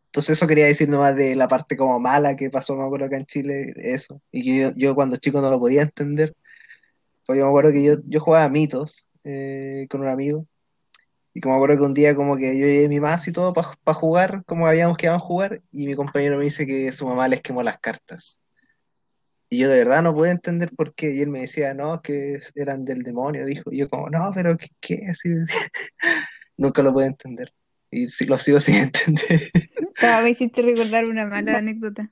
Entonces 0.07 0.39
eso 0.39 0.47
quería 0.47 0.67
decir 0.67 0.89
nomás 0.89 1.17
de 1.17 1.35
la 1.35 1.49
parte 1.49 1.77
como 1.77 1.99
mala 1.99 2.37
que 2.37 2.49
pasó, 2.49 2.77
me 2.77 2.85
acuerdo 2.85 3.07
acá 3.07 3.17
en 3.17 3.27
Chile, 3.27 3.73
eso. 3.77 4.21
Y 4.31 4.45
que 4.45 4.57
yo, 4.57 4.73
yo 4.77 4.95
cuando 4.95 5.17
chico 5.17 5.41
no 5.41 5.51
lo 5.51 5.59
podía 5.59 5.83
entender. 5.83 6.37
Porque 7.27 7.41
yo 7.41 7.47
me 7.47 7.51
acuerdo 7.51 7.73
que 7.73 7.83
yo, 7.83 7.95
yo 8.07 8.21
jugaba 8.21 8.49
mitos 8.49 9.09
eh, 9.25 9.89
con 9.91 10.03
un 10.03 10.09
amigo. 10.09 10.47
Y 11.35 11.41
como 11.41 11.55
me 11.55 11.59
acuerdo 11.59 11.79
que 11.79 11.87
un 11.87 11.95
día 11.95 12.15
como 12.15 12.37
que 12.37 12.57
yo 12.57 12.65
llevé 12.65 12.89
mi 12.89 13.01
más 13.01 13.27
y 13.27 13.33
todo 13.33 13.53
para 13.53 13.75
jugar, 13.95 14.45
como 14.47 14.69
habíamos 14.69 14.97
quedado 14.97 15.17
a 15.17 15.21
jugar, 15.21 15.63
y 15.73 15.87
mi 15.87 15.95
compañero 15.97 16.39
me 16.39 16.45
dice 16.45 16.65
que 16.65 16.93
su 16.93 17.07
mamá 17.07 17.27
les 17.27 17.41
quemó 17.41 17.63
las 17.65 17.79
cartas. 17.81 18.41
Y 19.51 19.59
yo 19.59 19.69
de 19.69 19.79
verdad 19.79 20.03
no 20.03 20.15
pude 20.15 20.31
entender 20.31 20.71
por 20.75 20.95
qué. 20.95 21.13
Y 21.15 21.21
él 21.21 21.29
me 21.29 21.41
decía, 21.41 21.75
no, 21.75 22.03
que 22.03 22.41
eran 22.55 22.85
del 22.85 23.03
demonio, 23.03 23.45
dijo. 23.47 23.71
Y 23.73 23.79
yo 23.79 23.89
como, 23.89 24.09
no, 24.11 24.31
pero 24.35 24.57
¿qué? 24.57 24.69
qué? 24.81 25.07
Así, 25.11 25.29
Nunca 26.57 26.83
lo 26.83 26.93
pude 26.93 27.07
entender. 27.07 27.53
Y 27.91 28.07
lo 28.27 28.39
sigo 28.39 28.61
sin 28.61 28.75
entender. 28.77 29.51
Ah, 29.99 30.21
me 30.23 30.31
hiciste 30.31 30.63
recordar 30.63 31.05
una 31.09 31.27
mala 31.27 31.59
anécdota. 31.59 32.11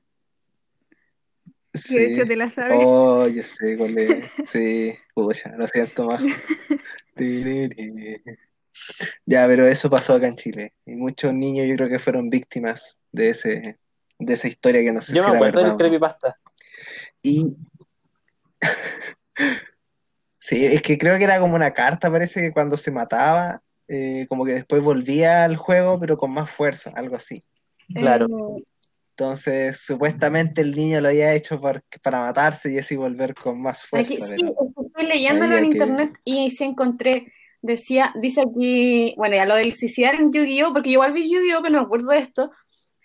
Sí. 1.75 1.95
Que 1.95 2.01
de 2.01 2.13
hecho 2.13 2.27
te 2.27 2.37
la 2.37 2.49
sabes. 2.49 2.79
Oh, 2.85 3.27
yo 3.27 3.43
sé 3.43 3.77
cuál 3.77 3.99
es. 3.99 4.25
Sí, 4.47 4.95
pucha, 5.15 5.57
lo 5.57 5.67
siento 5.69 6.07
más. 6.07 6.23
Ya, 9.27 9.47
pero 9.47 9.67
eso 9.67 9.89
pasó 9.91 10.15
acá 10.15 10.27
en 10.27 10.37
Chile. 10.37 10.73
Y 10.87 10.93
muchos 10.93 11.33
niños 11.35 11.67
yo 11.69 11.77
creo 11.77 11.89
que 11.89 11.99
fueron 11.99 12.31
víctimas 12.31 13.01
de 13.13 13.31
ese, 13.31 13.79
de 14.19 14.33
esa 14.35 14.49
historia 14.49 14.83
que 14.83 14.93
no 14.93 15.01
sé 15.03 15.15
Yo 15.15 15.23
si 15.23 15.31
me 15.31 15.37
era 15.37 15.39
acuerdo 15.39 15.61
verdad 15.61 15.71
del 15.71 15.79
creepypasta. 15.79 16.37
Y 17.23 17.45
sí, 20.39 20.65
es 20.67 20.83
que 20.83 20.99
creo 20.99 21.17
que 21.19 21.25
era 21.25 21.39
como 21.41 21.55
una 21.55 21.73
carta, 21.73 22.11
parece 22.11 22.41
que 22.41 22.53
cuando 22.53 22.77
se 22.77 22.91
mataba, 22.91 23.63
eh, 23.89 24.27
como 24.29 24.45
que 24.45 24.55
después 24.55 24.83
volvía 24.83 25.45
al 25.45 25.57
juego, 25.57 25.99
pero 26.01 26.17
con 26.17 26.33
más 26.33 26.51
fuerza, 26.51 26.91
algo 26.95 27.17
así. 27.17 27.41
Claro. 27.95 28.27
Eh, 28.59 28.65
Entonces, 29.11 29.77
supuestamente 29.79 30.63
el 30.63 30.75
niño 30.75 31.01
lo 31.01 31.09
había 31.09 31.35
hecho 31.35 31.61
por- 31.61 31.85
para 32.03 32.21
matarse 32.21 32.73
y 32.73 32.79
así 32.79 32.97
volver 32.97 33.35
con 33.35 33.61
más 33.61 33.83
fuerza. 33.85 34.15
Aquí, 34.15 34.23
sí, 34.37 34.47
estoy 34.87 35.07
leyéndolo 35.07 35.57
en 35.59 35.71
que- 35.71 35.77
internet 35.79 36.19
y 36.25 36.51
sí 36.51 36.65
encontré, 36.65 37.31
decía, 37.63 38.13
dice 38.21 38.43
aquí, 38.43 39.15
bueno, 39.17 39.37
ya 39.37 39.47
lo 39.47 39.55
del 39.57 39.75
suicidar 39.75 40.17
en 40.17 40.33
Yu-Gi-Oh, 40.33 40.73
porque 40.73 40.91
yo 40.91 40.95
igual 40.95 41.13
vi 41.13 41.31
Yu-Gi-Oh, 41.33 41.63
pero 41.63 41.73
no 41.75 41.81
me 41.81 41.85
acuerdo 41.87 42.09
de 42.11 42.19
esto. 42.19 42.51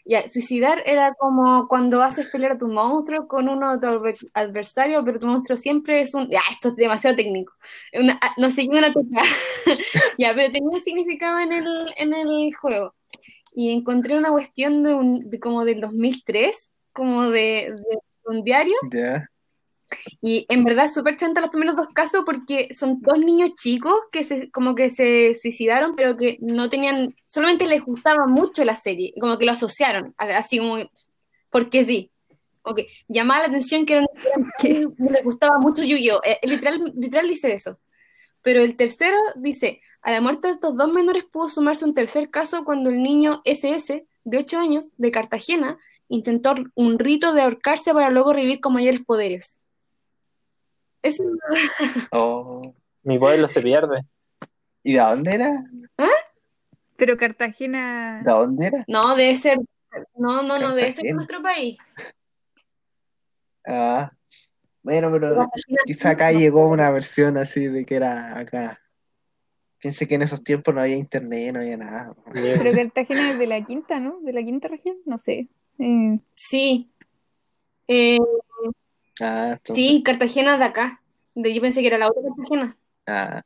Ya, 0.06 0.30
suicidar 0.30 0.82
era 0.86 1.14
como 1.16 1.68
cuando 1.68 2.02
haces 2.02 2.28
pelear 2.28 2.54
a 2.54 2.58
tu 2.58 2.70
monstruo 2.70 3.28
con 3.28 3.50
uno 3.50 3.74
de 3.78 3.80
tu 3.86 3.94
adver- 3.94 4.30
adversario, 4.34 5.04
pero 5.04 5.20
tu 5.20 5.28
monstruo 5.28 5.58
siempre 5.58 6.02
es 6.02 6.14
un. 6.14 6.30
Ya, 6.30 6.40
esto 6.52 6.70
es 6.70 6.76
demasiado 6.78 7.16
técnico. 7.18 7.54
Una- 7.94 8.18
ah, 8.22 8.34
no 8.38 8.50
sé, 8.52 8.68
una 8.70 8.94
toca. 8.94 9.22
Ya, 10.18 10.34
pero 10.36 10.52
tenía 10.52 10.70
un 10.70 10.80
significado 10.82 11.40
en 11.40 11.52
el, 11.52 11.68
en 11.98 12.14
el 12.14 12.54
juego. 12.56 12.96
Y 13.54 13.72
encontré 13.72 14.16
una 14.18 14.32
cuestión 14.32 14.84
de, 14.84 14.94
un, 14.94 15.30
de 15.30 15.40
como 15.40 15.66
del 15.66 15.82
2003, 15.82 16.70
como 16.94 17.24
de, 17.30 17.74
de 17.76 17.98
un 18.26 18.44
diario. 18.44 18.76
Ya, 18.92 19.28
Y 20.22 20.46
en 20.50 20.64
verdad 20.64 20.92
súper 20.94 21.18
chanta 21.18 21.42
los 21.42 21.50
primeros 21.50 21.76
dos 21.76 21.88
casos 21.94 22.24
porque 22.26 22.74
son 22.74 23.00
dos 23.02 23.20
niños 23.20 23.52
chicos 23.56 23.94
que 24.12 24.24
se, 24.24 24.52
como 24.52 24.76
que 24.76 24.90
se 24.90 25.36
suicidaron, 25.36 25.96
pero 25.96 26.18
que 26.18 26.38
no 26.42 26.70
tenían, 26.70 27.16
solamente 27.28 27.66
les 27.68 27.84
gustaba 27.84 28.28
mucho 28.28 28.66
la 28.66 28.76
serie, 28.76 29.12
y 29.16 29.20
como 29.20 29.38
que 29.38 29.46
lo 29.46 29.54
asociaron, 29.54 30.14
así 30.18 30.60
como, 30.60 30.78
porque 31.50 31.86
sí. 31.86 32.12
Que 32.76 32.88
llamaba 33.08 33.44
la 33.44 33.48
atención 33.48 33.86
que 33.86 33.94
eran, 33.94 34.08
eran- 34.62 34.94
les 34.98 35.24
gustaba 35.24 35.58
mucho 35.58 35.84
Yu-Gi-Oh! 35.84 36.20
Eh, 36.26 36.38
literal, 36.44 36.94
literal 36.98 37.28
dice 37.30 37.54
eso. 37.54 37.80
Pero 38.42 38.62
el 38.62 38.76
tercero 38.76 39.16
dice, 39.36 39.80
a 40.02 40.12
la 40.12 40.20
muerte 40.20 40.50
de 40.50 40.54
estos 40.56 40.76
dos 40.76 40.92
menores 40.92 41.24
pudo 41.24 41.48
sumarse 41.48 41.86
un 41.86 41.94
tercer 41.94 42.30
caso 42.30 42.66
cuando 42.66 42.90
el 42.90 43.02
niño 43.02 43.42
SS, 43.46 44.06
de 44.26 44.38
8 44.38 44.60
años, 44.60 44.92
de 44.98 45.12
Cartagena, 45.12 45.78
intentó 46.10 46.56
un 46.76 47.00
rito 47.00 47.34
de 47.34 47.42
ahorcarse 47.42 47.94
para 47.94 48.10
luego 48.10 48.34
revivir 48.34 48.60
con 48.60 48.74
mayores 48.74 49.00
poderes. 49.06 49.60
Eso 51.08 51.24
Oh. 52.12 52.74
Mi 53.04 53.18
pueblo 53.18 53.48
se 53.48 53.62
pierde. 53.62 54.02
¿Y 54.84 54.94
de 54.94 55.00
dónde 55.00 55.34
era? 55.36 55.64
Pero 56.98 57.16
Cartagena. 57.18 58.22
¿De 58.26 58.32
dónde 58.32 58.68
era? 58.68 58.84
no 58.88 59.16
debe 59.16 59.36
ser, 59.38 59.60
no, 60.16 60.44
no, 60.44 60.60
no 60.60 60.76
debe 60.76 60.92
ser 60.92 61.14
nuestro 61.16 61.42
país. 61.42 61.78
Ah, 63.66 64.10
bueno, 64.84 65.10
pero 65.12 65.30
Cartagena- 65.36 65.82
quizá 65.86 66.10
acá 66.12 66.32
llegó 66.32 66.66
una 66.68 66.90
versión 66.92 67.38
así 67.38 67.68
de 67.68 67.86
que 67.86 67.96
era 67.96 68.38
acá. 68.38 68.80
Piense 69.80 70.08
que 70.08 70.16
en 70.16 70.24
esos 70.24 70.44
tiempos 70.44 70.74
no 70.74 70.82
había 70.82 70.96
internet, 70.98 71.54
no 71.54 71.60
había 71.60 71.78
nada. 71.78 72.16
Pero 72.34 72.72
Cartagena 72.76 73.32
es 73.32 73.38
de 73.40 73.48
la 73.48 73.64
quinta, 73.64 74.00
¿no? 74.00 74.20
De 74.22 74.34
la 74.34 74.42
quinta 74.44 74.68
región, 74.68 74.98
no 75.06 75.18
sé. 75.18 75.48
Eh, 75.80 76.20
Sí. 76.34 76.90
Eh, 77.88 78.18
Ah, 79.22 79.54
entonces. 79.54 79.86
sí, 79.86 80.04
Cartagena 80.04 80.58
de 80.58 80.64
acá. 80.66 81.02
De, 81.36 81.54
yo 81.54 81.62
pensé 81.62 81.82
que 81.82 81.88
era 81.88 81.98
la 81.98 82.08
otra 82.08 82.22
Cartagena. 82.24 82.78
Ah. 83.06 83.44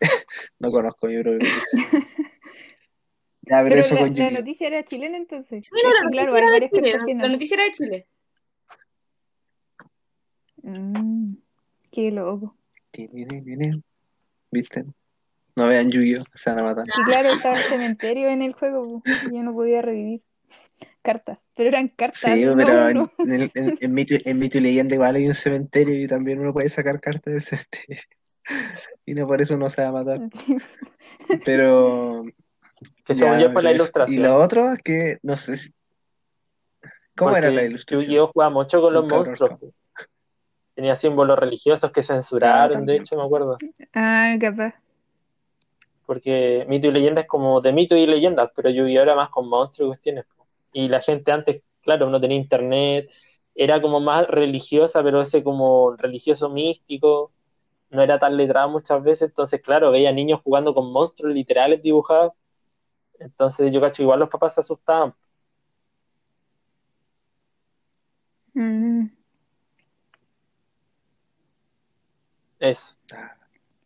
No 0.58 0.70
conozco 0.70 1.06
mi 1.06 1.22
propio. 1.22 1.48
Ya, 3.48 3.58
pero 3.58 3.68
pero 3.68 3.80
eso 3.80 3.94
la, 3.94 4.00
con 4.00 4.08
la 4.08 4.14
Yu-Gi-Oh. 4.16 4.38
noticia 4.40 4.66
era 4.66 4.84
chilena 4.84 5.16
entonces. 5.16 5.66
Sí, 5.66 5.70
no, 5.72 5.78
Es 5.78 5.84
la 5.84 6.02
noticia 6.02 6.26
claro, 6.26 6.68
Chile. 6.68 7.14
La 7.14 7.28
noticia 7.28 7.54
era 7.54 7.64
de 7.64 7.72
Chile. 7.72 8.06
Mm, 10.62 11.34
qué 11.92 12.10
loco. 12.10 12.56
¿Viste? 14.50 14.84
No 15.54 15.68
vean 15.68 15.92
Yu-Gi-Oh, 15.92 16.24
se 16.34 16.50
van 16.50 16.58
a 16.58 16.62
matar. 16.64 16.84
Que 16.86 17.02
claro, 17.04 17.30
estaba 17.30 17.56
el 17.56 17.62
cementerio 17.62 18.28
en 18.30 18.42
el 18.42 18.52
juego, 18.52 19.02
y 19.04 19.36
yo 19.36 19.42
no 19.44 19.54
podía 19.54 19.80
revivir 19.80 20.22
cartas. 21.02 21.38
Pero 21.54 21.68
eran 21.68 21.88
cartas, 21.88 22.20
Sí, 22.34 22.44
no 22.44 22.56
pero 22.56 22.88
en, 22.88 23.10
en, 23.18 23.50
en- 23.54 23.78
en 23.80 23.94
mito, 23.94 24.14
en 24.24 24.38
Mito 24.38 24.58
y 24.58 24.60
Leyenda 24.60 24.94
igual 24.94 25.16
hay 25.16 25.26
un 25.28 25.34
cementerio 25.34 26.00
y 26.02 26.06
también 26.06 26.40
uno 26.40 26.52
puede 26.52 26.68
sacar 26.68 27.00
cartas 27.00 27.32
del 27.32 27.42
cementerio. 27.42 28.02
Y 29.04 29.14
no 29.14 29.26
por 29.26 29.40
eso 29.42 29.54
uno 29.54 29.68
se 29.68 29.82
va 29.82 29.88
a 29.88 29.92
matar. 29.92 30.20
Pero. 31.44 32.24
Que 33.04 33.14
según 33.14 33.38
yo 33.38 33.50
fue 33.52 33.62
la 33.62 33.72
ilustración. 33.72 34.20
Y 34.20 34.22
lo 34.22 34.36
otro 34.36 34.70
es 34.72 34.82
que 34.82 35.16
no 35.22 35.36
sé 35.38 35.56
si. 35.56 35.72
¿Cómo 37.16 37.34
era 37.34 37.50
la 37.50 37.62
ilustración? 37.64 38.02
Yu-Gi-Oh 38.10 38.26
jugaba 38.28 38.50
mucho 38.50 38.82
con 38.82 38.92
los 38.92 39.02
Nunca 39.04 39.16
monstruos. 39.16 39.52
Tenía 40.74 40.94
símbolos 40.94 41.38
religiosos 41.38 41.90
que 41.90 42.02
censuraron, 42.02 42.84
de 42.84 42.96
hecho, 42.96 43.16
me 43.16 43.22
acuerdo. 43.24 43.56
Ah, 43.94 44.36
capaz. 44.38 44.74
Porque 46.04 46.66
mito 46.68 46.88
y 46.88 46.92
leyenda 46.92 47.22
es 47.22 47.26
como 47.26 47.60
de 47.62 47.72
mito 47.72 47.96
y 47.96 48.06
leyendas, 48.06 48.50
pero 48.54 48.68
Yu-Gi-Oh 48.68 49.02
era 49.02 49.14
más 49.14 49.30
con 49.30 49.48
monstruos 49.48 49.86
y 49.86 49.90
cuestiones. 49.90 50.26
Y 50.76 50.88
la 50.88 51.00
gente 51.02 51.32
antes, 51.32 51.62
claro, 51.82 52.10
no 52.10 52.20
tenía 52.20 52.36
internet, 52.36 53.10
era 53.54 53.80
como 53.80 54.00
más 54.00 54.26
religiosa, 54.28 55.02
pero 55.02 55.20
ese 55.22 55.42
como 55.42 55.96
religioso 55.96 56.50
místico, 56.50 57.32
no 57.90 58.02
era 58.02 58.18
tan 58.18 58.36
letrado 58.36 58.70
muchas 58.70 59.02
veces, 59.02 59.30
entonces, 59.30 59.62
claro, 59.62 59.90
veía 59.92 60.12
niños 60.12 60.40
jugando 60.44 60.74
con 60.74 60.92
monstruos 60.92 61.34
literales 61.34 61.82
dibujados. 61.82 62.32
Entonces, 63.20 63.72
yo 63.72 63.80
cacho, 63.80 64.02
igual 64.02 64.20
los 64.20 64.30
papás 64.30 64.54
se 64.54 64.60
asustaban. 64.62 65.14
Mm, 68.56 69.10
Eso. 72.60 72.94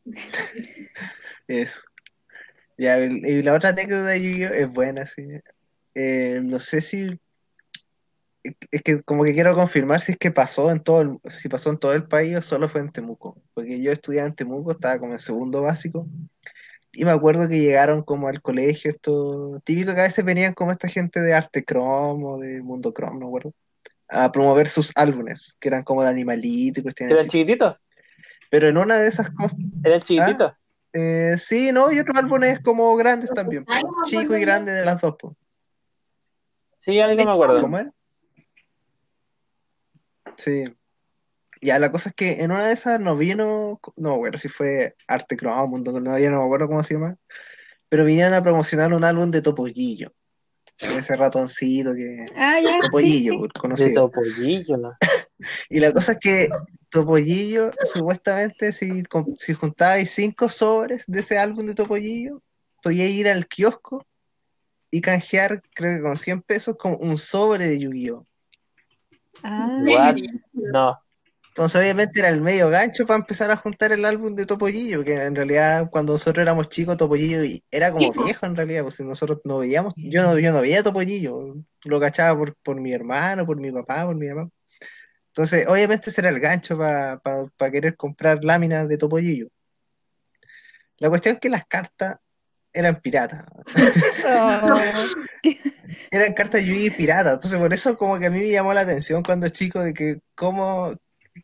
Eso. 1.48 1.80
Ya, 2.78 2.98
y 3.00 3.42
la 3.42 3.54
otra 3.54 3.70
anécdota 3.70 4.06
de 4.10 4.22
Yu-Gi-Oh 4.22 4.48
es 4.54 4.72
buena, 4.72 5.06
sí. 5.06 5.22
Eh, 5.94 6.40
no 6.42 6.60
sé 6.60 6.80
si. 6.80 7.20
Es 8.42 8.82
que 8.82 9.02
como 9.02 9.24
que 9.24 9.34
quiero 9.34 9.54
confirmar 9.54 10.00
si 10.00 10.12
es 10.12 10.18
que 10.18 10.30
pasó 10.30 10.70
en 10.70 10.80
todo 10.80 11.02
el, 11.02 11.18
si 11.30 11.48
pasó 11.48 11.68
en 11.70 11.78
todo 11.78 11.92
el 11.92 12.04
país 12.04 12.36
o 12.36 12.42
solo 12.42 12.68
fue 12.68 12.80
en 12.80 12.90
Temuco. 12.90 13.36
Porque 13.52 13.82
yo 13.82 13.92
estudiaba 13.92 14.28
en 14.28 14.34
Temuco, 14.34 14.72
estaba 14.72 14.98
como 14.98 15.12
en 15.12 15.18
segundo 15.18 15.62
básico. 15.62 16.06
Y 16.92 17.04
me 17.04 17.12
acuerdo 17.12 17.48
que 17.48 17.60
llegaron 17.60 18.02
como 18.02 18.28
al 18.28 18.42
colegio, 18.42 18.90
esto 18.90 19.60
típico 19.64 19.94
que 19.94 20.00
a 20.00 20.04
veces 20.04 20.24
venían 20.24 20.54
como 20.54 20.72
esta 20.72 20.88
gente 20.88 21.20
de 21.20 21.34
Arte 21.34 21.64
Chrome 21.64 22.24
o 22.24 22.38
de 22.38 22.62
Mundo 22.62 22.92
Chrome, 22.92 23.14
no 23.14 23.20
me 23.20 23.26
acuerdo, 23.26 23.52
a 24.08 24.32
promover 24.32 24.68
sus 24.68 24.90
álbumes, 24.96 25.56
que 25.60 25.68
eran 25.68 25.84
como 25.84 26.02
de 26.02 26.08
animalitos 26.08 26.78
y 26.78 26.82
cuestiones 26.82 27.14
¿Eran 27.14 27.28
chiquititos? 27.28 27.76
Pero 28.50 28.68
en 28.68 28.76
una 28.76 28.96
de 28.96 29.08
esas 29.08 29.30
cosas, 29.30 29.56
¿Eran 29.84 30.00
chiquititos? 30.00 30.52
eh, 30.92 31.36
sí, 31.38 31.70
¿no? 31.70 31.92
Y 31.92 32.00
otros 32.00 32.16
álbumes 32.16 32.58
como 32.58 32.96
grandes 32.96 33.30
también, 33.30 33.64
Ah, 33.68 33.80
chico 34.04 34.36
y 34.36 34.40
grande 34.40 34.72
de 34.72 34.84
las 34.84 35.00
dos, 35.00 35.14
po. 35.16 35.36
Sí, 36.80 36.98
algo 36.98 37.24
me 37.24 37.30
acuerdo. 37.30 37.60
¿Cómo 37.60 37.78
era? 37.78 37.92
Sí. 40.36 40.64
Ya, 41.60 41.78
la 41.78 41.92
cosa 41.92 42.08
es 42.08 42.14
que 42.14 42.40
en 42.40 42.50
una 42.50 42.66
de 42.66 42.72
esas 42.72 42.98
no 42.98 43.16
vino, 43.16 43.78
no 43.96 44.08
me 44.10 44.14
acuerdo 44.14 44.38
si 44.38 44.48
fue 44.48 44.96
Arte 45.06 45.36
Chrome, 45.36 45.68
Mundo 45.68 46.00
no, 46.00 46.18
ya 46.18 46.30
no 46.30 46.38
me 46.38 46.44
acuerdo 46.46 46.68
cómo 46.68 46.82
se 46.82 46.94
llama, 46.94 47.16
pero 47.90 48.06
vinieron 48.06 48.32
a 48.32 48.42
promocionar 48.42 48.94
un 48.94 49.04
álbum 49.04 49.30
de 49.30 49.42
Topollillo, 49.42 50.14
ese 50.78 51.16
ratoncito 51.16 51.94
que... 51.94 52.24
Ah, 52.34 52.58
ya, 52.60 52.72
sí, 52.72 52.78
Topollillo, 52.80 53.32
sí. 53.32 53.40
De 53.42 53.60
conocido. 53.60 54.10
topollillo, 54.10 54.76
¿no? 54.78 54.96
Y 55.68 55.80
la 55.80 55.92
cosa 55.92 56.12
es 56.12 56.18
que 56.18 56.48
Topollillo, 56.88 57.72
supuestamente, 57.92 58.72
si, 58.72 59.02
si 59.36 59.52
juntabais 59.52 60.10
cinco 60.10 60.48
sobres 60.48 61.04
de 61.06 61.20
ese 61.20 61.38
álbum 61.38 61.66
de 61.66 61.74
Topollillo, 61.74 62.42
podíais 62.82 63.12
ir 63.12 63.28
al 63.28 63.46
kiosco 63.46 64.06
y 64.90 65.00
canjear, 65.00 65.62
creo 65.74 65.96
que 65.96 66.02
con 66.02 66.16
100 66.16 66.42
pesos, 66.42 66.76
como 66.76 66.96
un 66.96 67.16
sobre 67.16 67.66
de 67.66 67.78
Yu-Gi-Oh! 67.78 68.26
Ah? 69.42 70.14
No. 70.52 70.98
Entonces, 71.48 71.80
obviamente, 71.80 72.20
era 72.20 72.28
el 72.28 72.40
medio 72.40 72.70
gancho 72.70 73.06
para 73.06 73.18
empezar 73.18 73.50
a 73.50 73.56
juntar 73.56 73.90
el 73.90 74.04
álbum 74.04 74.34
de 74.34 74.46
Topollillo, 74.46 75.04
que 75.04 75.14
en 75.14 75.34
realidad, 75.34 75.90
cuando 75.90 76.12
nosotros 76.12 76.42
éramos 76.42 76.68
chicos, 76.68 76.96
Topollillo 76.96 77.40
era 77.70 77.92
como 77.92 78.12
viejo 78.12 78.46
en 78.46 78.54
realidad, 78.54 78.82
pues 78.82 78.94
si 78.94 79.04
nosotros 79.04 79.40
no 79.44 79.58
veíamos, 79.58 79.92
yo 79.96 80.22
no, 80.22 80.38
yo 80.38 80.52
no 80.52 80.60
veía 80.60 80.82
Topollillo, 80.82 81.56
lo 81.84 82.00
cachaba 82.00 82.38
por, 82.38 82.54
por 82.62 82.80
mi 82.80 82.92
hermano, 82.92 83.44
por 83.44 83.58
mi 83.58 83.72
papá, 83.72 84.06
por 84.06 84.14
mi 84.14 84.28
mamá. 84.28 84.48
Entonces, 85.28 85.66
obviamente, 85.68 86.10
ese 86.10 86.20
era 86.20 86.30
el 86.30 86.40
gancho 86.40 86.78
para 86.78 87.70
querer 87.70 87.96
comprar 87.96 88.44
láminas 88.44 88.88
de 88.88 88.96
Topollillo. 88.96 89.48
La 90.98 91.08
cuestión 91.08 91.34
es 91.34 91.40
que 91.40 91.48
las 91.48 91.66
cartas 91.66 92.18
eran 92.72 93.00
piratas. 93.00 93.44
Eran 96.12 96.32
cartas 96.34 96.62
Yu-Gi 96.62 96.90
piratas. 96.90 97.34
Entonces, 97.34 97.58
por 97.58 97.72
eso 97.72 97.96
como 97.96 98.18
que 98.18 98.26
a 98.26 98.30
mí 98.30 98.40
me 98.40 98.50
llamó 98.50 98.74
la 98.74 98.80
atención 98.80 99.22
cuando 99.22 99.48
chico 99.48 99.80
de 99.80 99.94
que 99.94 100.20
cómo 100.34 100.92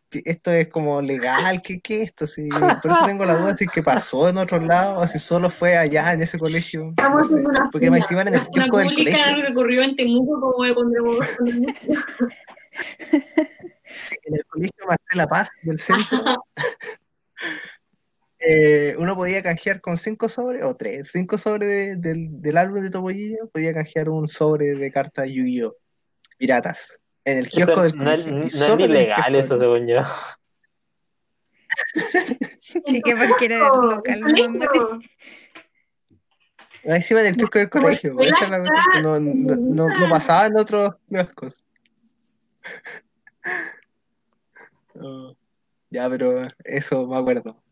que 0.08 0.22
esto 0.24 0.50
es 0.50 0.68
como 0.68 1.00
legal, 1.00 1.62
¿qué, 1.62 1.80
qué 1.80 2.02
es 2.02 2.08
esto? 2.08 2.26
Sí, 2.26 2.48
por 2.82 2.90
eso 2.90 3.04
tengo 3.06 3.24
la 3.24 3.36
duda 3.36 3.56
si 3.56 3.64
es 3.64 3.70
que 3.70 3.82
pasó 3.82 4.28
en 4.28 4.38
otro 4.38 4.58
lado 4.58 5.00
o 5.00 5.06
si 5.06 5.18
solo 5.18 5.50
fue 5.50 5.76
allá 5.76 6.12
en 6.12 6.22
ese 6.22 6.38
colegio. 6.38 6.90
Estamos 6.90 7.30
No 7.30 7.36
sé. 7.38 7.44
Porque 7.72 7.90
me 7.90 7.98
encima 7.98 8.22
en 8.22 8.28
el 8.28 8.34
una 8.34 8.50
kiosco 8.50 8.78
del 8.78 8.88
pública 8.88 9.18
colegio. 9.18 9.46
que 9.46 9.52
ocurrió 9.52 9.82
en 9.82 9.96
Temuco 9.96 10.40
como 10.40 10.64
de 10.64 10.70
En 14.24 14.34
el 14.34 14.44
colegio 14.46 14.86
Marcela 14.88 15.26
Paz 15.26 15.50
del 15.62 15.80
centro. 15.80 16.44
eh, 18.48 18.94
uno 18.98 19.14
podía 19.16 19.42
canjear 19.42 19.80
con 19.80 19.96
cinco 19.96 20.28
sobres, 20.28 20.64
o 20.64 20.76
tres, 20.76 21.10
cinco 21.12 21.36
sobres 21.38 21.68
de- 21.68 21.96
del, 21.96 22.40
del 22.40 22.56
álbum 22.56 22.80
de 22.82 22.90
Topollillo, 22.90 23.48
podía 23.52 23.74
canjear 23.74 24.08
un 24.08 24.28
sobre 24.28 24.74
de 24.74 24.92
cartas 24.92 25.28
Yu-Gi-Oh! 25.30 25.74
Piratas. 26.38 27.00
En 27.24 27.38
el 27.38 27.48
kiosco 27.48 27.72
Eso 27.72 27.82
del 27.82 27.96
no, 27.96 28.04
no 28.04 28.10
es 28.10 28.76
ni 28.76 28.88
legal 28.88 29.34
eso, 29.34 29.58
del- 29.58 29.60
según 29.60 29.86
yo. 29.88 30.00
sí 32.86 33.02
que 33.02 33.16
porque 33.16 33.44
era 33.46 33.68
local, 33.74 34.20
¿no? 34.20 35.00
Encima 36.84 37.20
del 37.22 37.36
kiosco 37.36 37.58
del 37.58 37.68
colegio, 37.70 38.20
esa 38.20 38.44
es 38.44 38.50
la 38.50 38.58
cuestión, 38.60 38.84
que 38.92 39.00
no, 39.02 39.18
no, 39.18 39.56
no- 39.56 39.88
no 39.88 40.08
pasaba 40.10 40.46
en 40.46 40.56
otros 40.56 40.94
kioscos. 41.08 41.54
Oh, 44.98 45.36
ya, 45.90 46.08
pero 46.08 46.48
eso 46.64 47.06
me 47.06 47.18
acuerdo. 47.18 47.62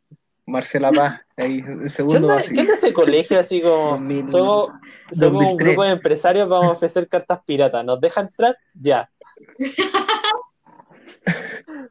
Marcela 0.47 0.92
Paz, 0.92 1.20
ahí, 1.36 1.59
en 1.61 1.80
¿Qué 1.80 1.88
segundo 1.88 2.26
onda, 2.28 2.34
básico. 2.36 2.55
qué 2.55 2.61
onda 2.61 2.74
ese 2.74 2.92
colegio 2.92 3.38
así 3.38 3.62
como 3.62 3.92
2000, 3.99 4.30
somos, 4.30 4.68
somos 5.12 5.12
un 5.12 5.18
2003. 5.59 5.59
grupo 5.59 5.84
de 5.84 5.90
empresarios, 5.90 6.49
vamos 6.49 6.68
a 6.68 6.72
ofrecer 6.72 7.09
cartas 7.09 7.40
piratas, 7.47 7.84
¿nos 7.84 8.01
deja 8.01 8.20
entrar? 8.22 8.57
Ya. 8.74 9.11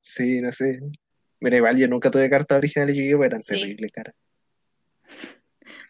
Sí, 0.00 0.40
no 0.40 0.50
sé. 0.50 0.80
Mira, 1.40 1.56
igual 1.58 1.76
yo 1.76 1.86
nunca 1.88 2.10
tuve 2.10 2.30
cartas 2.30 2.56
originales 2.58 2.96
Yu-Gi-Oh! 2.96 3.22
eran 3.24 3.42
Sí. 3.42 3.60
terribles, 3.60 3.92
cara. 3.92 4.14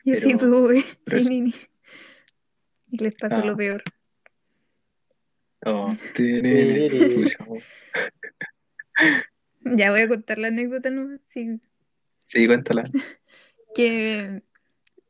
Yo 0.04 0.16
sí 0.16 0.36
tuve, 0.36 0.84
pero 1.04 1.20
sí, 1.20 1.28
Nini. 1.28 1.54
Y 2.90 2.98
les 2.98 3.14
pasó 3.14 3.36
Ah. 3.36 3.44
lo 3.44 3.56
peor. 3.56 3.82
Oh, 5.64 5.94
oh. 5.94 5.96
Ya 9.64 9.90
voy 9.90 10.00
a 10.00 10.08
contar 10.08 10.38
la 10.38 10.48
anécdota, 10.48 10.90
¿no? 10.90 11.18
Sí, 11.26 11.60
Sí, 12.26 12.46
cuéntala. 12.46 12.84
que, 13.74 14.42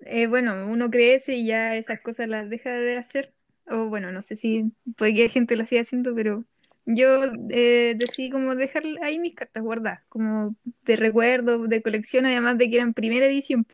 eh, 0.00 0.26
bueno, 0.26 0.66
uno 0.68 0.90
crece 0.90 1.34
y 1.34 1.46
ya 1.46 1.76
esas 1.76 2.00
cosas 2.00 2.28
las 2.28 2.50
deja 2.50 2.70
de 2.72 2.98
hacer. 2.98 3.32
O 3.68 3.86
bueno, 3.86 4.12
no 4.12 4.22
sé 4.22 4.36
si 4.36 4.72
puede 4.96 5.14
que 5.14 5.22
hay 5.22 5.28
gente 5.28 5.56
lo 5.56 5.66
siga 5.66 5.82
haciendo, 5.82 6.14
pero 6.14 6.44
yo 6.86 7.24
eh, 7.50 7.94
decidí 7.96 8.30
como 8.30 8.54
dejar 8.54 8.84
ahí 9.02 9.18
mis 9.18 9.34
cartas 9.34 9.62
guardadas, 9.62 10.02
como 10.08 10.54
de 10.84 10.96
recuerdo, 10.96 11.66
de 11.66 11.82
colección, 11.82 12.26
además 12.26 12.58
de 12.58 12.70
que 12.70 12.76
eran 12.76 12.94
primera 12.94 13.26
edición. 13.26 13.66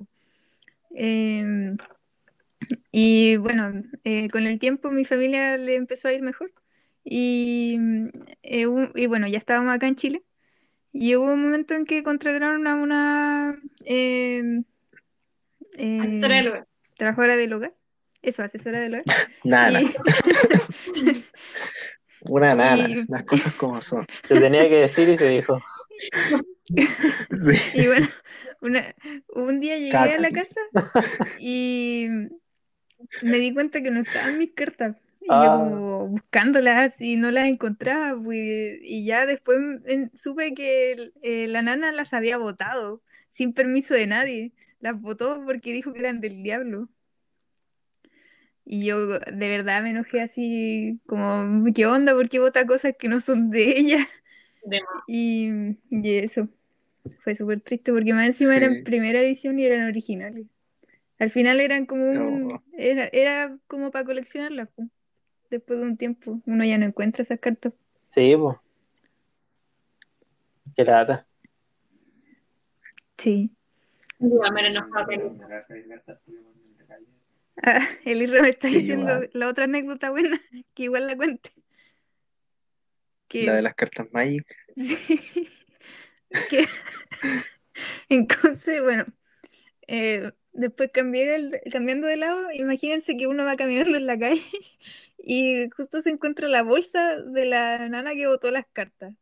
Em, 0.95 1.77
y 2.91 3.37
bueno, 3.37 3.83
eh, 4.05 4.29
con 4.31 4.47
el 4.47 4.59
tiempo 4.59 4.91
mi 4.91 5.05
familia 5.05 5.57
le 5.57 5.77
empezó 5.77 6.09
a 6.09 6.13
ir 6.13 6.23
mejor. 6.23 6.53
Y, 7.05 7.79
eh, 8.43 8.67
y 8.95 9.07
bueno, 9.07 9.27
ya 9.29 9.39
estábamos 9.39 9.75
acá 9.75 9.89
en 9.89 9.97
Chile. 9.97 10.23
Y 10.93 11.17
hubo 11.17 11.33
un 11.33 11.43
momento 11.43 11.75
en 11.75 11.87
que 11.87 12.03
contrataron 12.03 12.67
a 12.67 12.75
una 12.75 13.59
em, 13.85 14.65
eh, 15.79 15.99
Asesora 16.01 16.37
del 16.37 16.49
hogar. 16.49 16.67
trabajadora 16.97 17.37
del 17.37 17.53
hogar. 17.55 17.75
Eso, 18.21 18.43
asesora 18.43 18.81
del 18.81 18.95
hogar. 18.95 19.05
Nada, 19.45 19.81
Y- 19.83 19.87
una 22.29 22.55
nana, 22.55 22.89
y- 22.89 23.05
las 23.09 23.25
cosas 23.25 23.53
como 23.55 23.81
son. 23.81 24.07
Se 24.29 24.39
tenía 24.39 24.69
que 24.69 24.77
decir 24.77 25.09
y 25.09 25.17
se 25.17 25.29
dijo. 25.29 25.61
Sí. 26.67 27.81
Y 27.81 27.87
bueno, 27.87 28.09
una- 28.61 28.95
un 29.35 29.61
día 29.61 29.77
llegué 29.79 29.97
a 29.97 30.19
la 30.19 30.31
casa 30.31 30.61
y 31.41 32.07
me 33.23 33.39
di 33.39 33.53
cuenta 33.53 33.83
que 33.83 33.91
no 33.91 34.01
estaban 34.03 34.39
mis 34.39 34.53
cartas. 34.53 34.97
Y 35.23 35.27
Ah. 35.29 35.45
yo 35.45 35.51
como 35.65 36.09
buscándolas 36.09 37.01
y 37.01 37.17
no 37.17 37.31
las 37.31 37.47
encontraba, 37.47 38.21
pues, 38.23 38.79
y 38.83 39.05
ya 39.05 39.25
después 39.27 39.59
en- 39.87 40.11
supe 40.17 40.53
que 40.55 41.13
eh, 41.23 41.47
la 41.49 41.63
nana 41.63 41.93
las 41.93 42.13
había 42.13 42.37
botado 42.39 43.03
sin 43.29 43.53
permiso 43.53 43.95
de 43.95 44.07
nadie. 44.07 44.53
Las 44.81 45.01
botó 45.01 45.43
porque 45.45 45.73
dijo 45.73 45.93
que 45.93 46.01
eran 46.01 46.21
del 46.21 46.43
diablo. 46.43 46.89
Y 48.65 48.85
yo 48.87 49.07
de 49.19 49.49
verdad 49.49 49.83
me 49.83 49.91
enojé 49.91 50.21
así 50.21 51.01
como, 51.07 51.65
¿qué 51.75 51.87
onda? 51.87 52.15
¿Por 52.15 52.29
qué 52.29 52.39
bota 52.39 52.67
cosas 52.67 52.95
que 52.99 53.09
no 53.09 53.21
son 53.21 53.51
de 53.51 53.79
ella? 53.79 54.09
De 54.65 54.81
más. 54.81 54.89
Y, 55.09 55.51
y 55.91 56.17
eso 56.19 56.49
fue 57.25 57.35
súper 57.35 57.61
triste 57.61 57.93
porque 57.93 58.13
más 58.15 58.27
encima 58.27 58.53
Sí. 58.53 58.57
eran 58.65 58.85
primera 58.85 59.21
edición 59.21 59.59
y 59.59 59.67
eran 59.67 59.89
originales. 59.89 60.47
Al 61.19 61.31
final 61.31 61.61
eran 61.61 61.87
como 61.87 62.09
un, 62.11 62.49
No. 62.49 62.63
era, 62.77 63.09
era 63.13 63.57
como 63.67 63.91
para 63.91 64.05
coleccionarlas, 64.05 64.69
po. 64.71 64.89
Después 65.53 65.79
de 65.81 65.85
un 65.85 65.99
tiempo, 65.99 66.41
uno 66.47 66.65
ya 66.65 66.79
no 66.79 66.87
encuentra 66.87 67.23
esas 67.23 67.39
cartas. 67.39 67.75
Sí, 68.09 68.35
pues. 68.39 68.57
Qué 70.75 70.83
lata. 70.83 71.27
Sí. 73.19 73.51
Ah, 77.63 77.87
el 78.07 78.23
Isra 78.23 78.41
me 78.43 78.49
está 78.49 78.67
Sí, 78.67 78.77
diciendo 78.79 79.03
igual. 79.13 79.31
la 79.35 79.49
otra 79.49 79.65
anécdota 79.65 80.11
buena, 80.11 80.41
que 80.75 80.85
igual 80.85 81.07
la 81.07 81.17
cuente. 81.17 81.53
Que, 83.29 83.45
La 83.45 83.55
de 83.57 83.63
las 83.63 83.75
cartas 83.75 84.07
Magic. 84.11 84.47
Sí. 84.77 86.49
Que 86.49 86.67
entonces, 88.09 88.83
bueno, 88.83 89.05
eh, 89.87 90.33
después 90.55 90.91
cambié 90.95 91.35
el- 91.35 91.61
cambiando 91.71 92.07
de 92.07 92.17
lado, 92.17 92.51
imagínense 92.53 93.19
que 93.19 93.27
uno 93.27 93.45
va 93.45 93.55
caminando 93.57 93.99
en 93.99 94.07
la 94.07 94.19
calle 94.19 94.41
y 95.25 95.71
justo 95.71 96.03
se 96.03 96.11
encuentra 96.11 96.49
la 96.49 96.63
bolsa 96.63 97.17
de 97.21 97.45
la 97.45 97.89
nana 97.89 98.13
que 98.15 98.27
botó 98.27 98.51
las 98.51 98.67
cartas. 98.73 99.15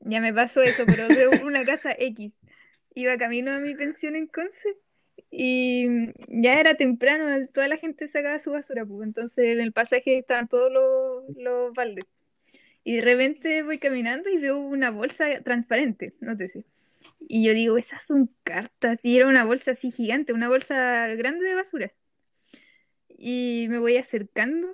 Ya 0.00 0.20
me 0.20 0.32
pasó 0.32 0.62
eso, 0.62 0.84
pero 0.86 1.06
de 1.08 1.44
una 1.44 1.64
casa 1.64 1.94
X. 1.98 2.32
Iba 2.94 3.18
camino 3.18 3.52
a 3.52 3.58
mi 3.58 3.74
pensión 3.74 4.16
en 4.16 4.26
Conce 4.26 4.76
y 5.30 5.86
ya 6.28 6.58
era 6.58 6.76
temprano, 6.76 7.46
toda 7.52 7.68
la 7.68 7.76
gente 7.76 8.08
sacaba 8.08 8.38
su 8.38 8.52
basura, 8.52 8.86
pues 8.86 9.06
entonces 9.06 9.46
en 9.46 9.60
el 9.60 9.72
pasaje 9.72 10.18
estaban 10.18 10.48
todos 10.48 10.72
los, 10.72 11.36
los 11.36 11.74
baldes. 11.74 12.06
Y 12.82 12.96
de 12.96 13.02
repente 13.02 13.62
voy 13.62 13.78
caminando 13.78 14.30
y 14.30 14.38
veo 14.38 14.58
una 14.58 14.90
bolsa 14.90 15.42
transparente, 15.42 16.14
nótese. 16.20 16.64
Y 17.20 17.44
yo 17.44 17.52
digo, 17.52 17.76
esas 17.76 18.06
son 18.06 18.30
cartas. 18.44 19.04
Y 19.04 19.16
era 19.16 19.26
una 19.26 19.44
bolsa 19.44 19.72
así 19.72 19.90
gigante, 19.90 20.32
una 20.32 20.48
bolsa 20.48 21.08
grande 21.08 21.44
de 21.44 21.54
basura. 21.54 21.92
Y 23.08 23.66
me 23.68 23.78
voy 23.78 23.98
acercando 23.98 24.72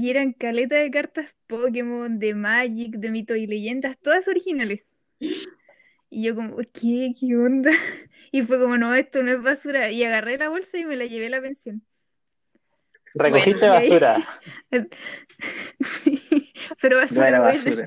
y 0.00 0.10
eran 0.10 0.32
caletas 0.32 0.78
de 0.80 0.90
cartas 0.90 1.34
Pokémon, 1.46 2.18
de 2.18 2.34
Magic, 2.34 2.94
de 2.96 3.10
mitos 3.10 3.36
y 3.36 3.46
leyendas, 3.46 3.98
todas 4.00 4.28
originales. 4.28 4.82
Y 6.10 6.22
yo 6.24 6.34
como, 6.34 6.56
¿qué? 6.72 7.12
¿Qué 7.18 7.36
onda? 7.36 7.70
Y 8.30 8.42
fue 8.42 8.58
como, 8.60 8.76
no, 8.76 8.94
esto 8.94 9.22
no 9.22 9.30
es 9.30 9.42
basura. 9.42 9.90
Y 9.90 10.04
agarré 10.04 10.36
la 10.36 10.50
bolsa 10.50 10.76
y 10.76 10.84
me 10.84 10.96
la 10.96 11.06
llevé 11.06 11.28
a 11.28 11.30
la 11.30 11.40
pensión. 11.40 11.82
Recogiste 13.14 13.66
Bueno, 13.66 13.72
ahí- 13.74 13.88
basura. 13.88 14.28
Sí, 15.80 16.52
pero 16.80 16.96
No 16.96 17.02
basura 17.02 17.28
era 17.28 17.40
buena. 17.40 17.54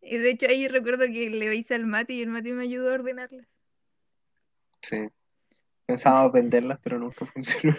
Y 0.00 0.16
de 0.18 0.30
hecho 0.30 0.46
ahí 0.48 0.68
recuerdo 0.68 1.06
que 1.06 1.28
le 1.28 1.54
hice 1.56 1.74
al 1.74 1.86
Mati 1.86 2.14
y 2.14 2.22
el 2.22 2.28
Mati 2.28 2.52
me 2.52 2.62
ayudó 2.62 2.90
a 2.90 2.94
ordenarlas. 2.94 3.46
Sí. 4.80 5.08
Pensábamos 5.86 6.32
venderlas, 6.32 6.78
pero 6.82 6.98
nunca 6.98 7.26
funcionó. 7.26 7.76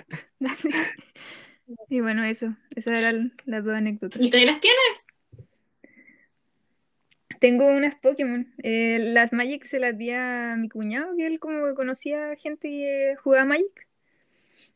Y 1.90 2.02
bueno, 2.02 2.24
eso, 2.24 2.56
esas 2.76 3.00
eran 3.00 3.34
las 3.46 3.64
dos 3.64 3.76
anécdotas. 3.76 4.22
¿Y 4.22 4.30
todavía 4.30 4.54
las 4.54 4.62
tienes? 4.62 5.06
Tengo 7.40 7.68
unas 7.68 7.96
Pokémon. 7.96 8.54
Eh, 8.64 8.98
las 9.00 9.32
Magic 9.32 9.66
se 9.66 9.80
las 9.80 9.98
di 9.98 10.12
a 10.12 10.56
mi 10.58 10.68
cuñado, 10.70 11.16
que 11.16 11.26
él 11.26 11.40
como 11.40 11.66
que 11.66 11.74
conocía 11.74 12.36
gente 12.36 12.68
que 12.68 13.16
jugaba 13.24 13.46
Magic. 13.46 13.88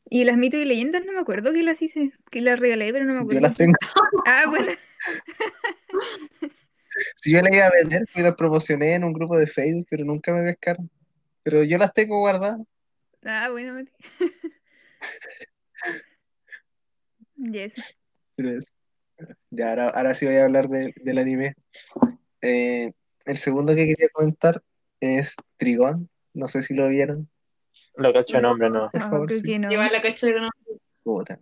Y 0.10 0.24
las 0.24 0.38
mitos 0.38 0.60
y 0.60 0.66
leyendas 0.66 1.06
no 1.06 1.14
me 1.14 1.20
acuerdo 1.20 1.52
que 1.54 1.64
las 1.64 1.82
hice, 1.82 2.12
que 2.30 2.42
las 2.42 2.60
regalé, 2.60 2.92
pero 2.94 3.06
no 3.06 3.14
me 3.14 3.20
Yo 3.20 3.24
acuerdo. 3.24 3.42
las 3.42 3.58
tengo. 3.58 3.76
Ah, 4.26 4.46
bueno. 4.50 4.72
Si 7.16 7.32
yo 7.32 7.42
las 7.42 7.52
iba 7.52 7.66
a 7.66 7.72
vender, 7.72 8.06
pues 8.14 8.24
las 8.24 8.36
promocioné 8.36 8.94
en 8.94 9.04
un 9.04 9.14
grupo 9.14 9.36
de 9.36 9.48
Facebook, 9.48 9.88
pero 9.90 10.06
nunca 10.06 10.32
me 10.32 10.44
pescaron. 10.44 10.92
Pero 11.42 11.64
yo 11.64 11.80
las 11.80 11.92
tengo 11.92 12.20
guardadas. 12.20 12.62
Ah, 13.26 13.50
bueno, 13.50 13.74
Mati. 13.74 13.92
Eso. 17.54 17.82
Ya, 19.52 19.70
ahora, 19.70 19.90
ahora 19.90 20.14
sí 20.16 20.26
voy 20.26 20.36
a 20.36 20.46
hablar 20.46 20.68
de- 20.70 20.94
del 21.04 21.18
anime. 21.18 21.56
Eh, 22.42 22.92
el 23.26 23.38
segundo 23.38 23.76
que 23.76 23.88
quería 23.88 24.10
comentar 24.12 24.62
es 25.00 25.36
Trigón. 25.58 26.10
No 26.34 26.48
sé 26.48 26.62
si 26.64 26.74
lo 26.74 26.88
vieron, 26.88 27.30
Lo 27.96 28.12
cacho 28.12 28.38
de 28.38 28.42
nombre, 28.44 28.70
no. 28.70 28.90
por 28.92 29.02
Ah, 29.02 29.10
favor. 29.10 29.28
creo 29.28 29.40
sí. 29.40 29.46
que 29.46 29.60
no. 29.60 29.70
Llevar 29.70 29.92
la 29.92 30.02
cacha 30.02 30.28
de 30.28 30.34
Puta. 31.04 31.40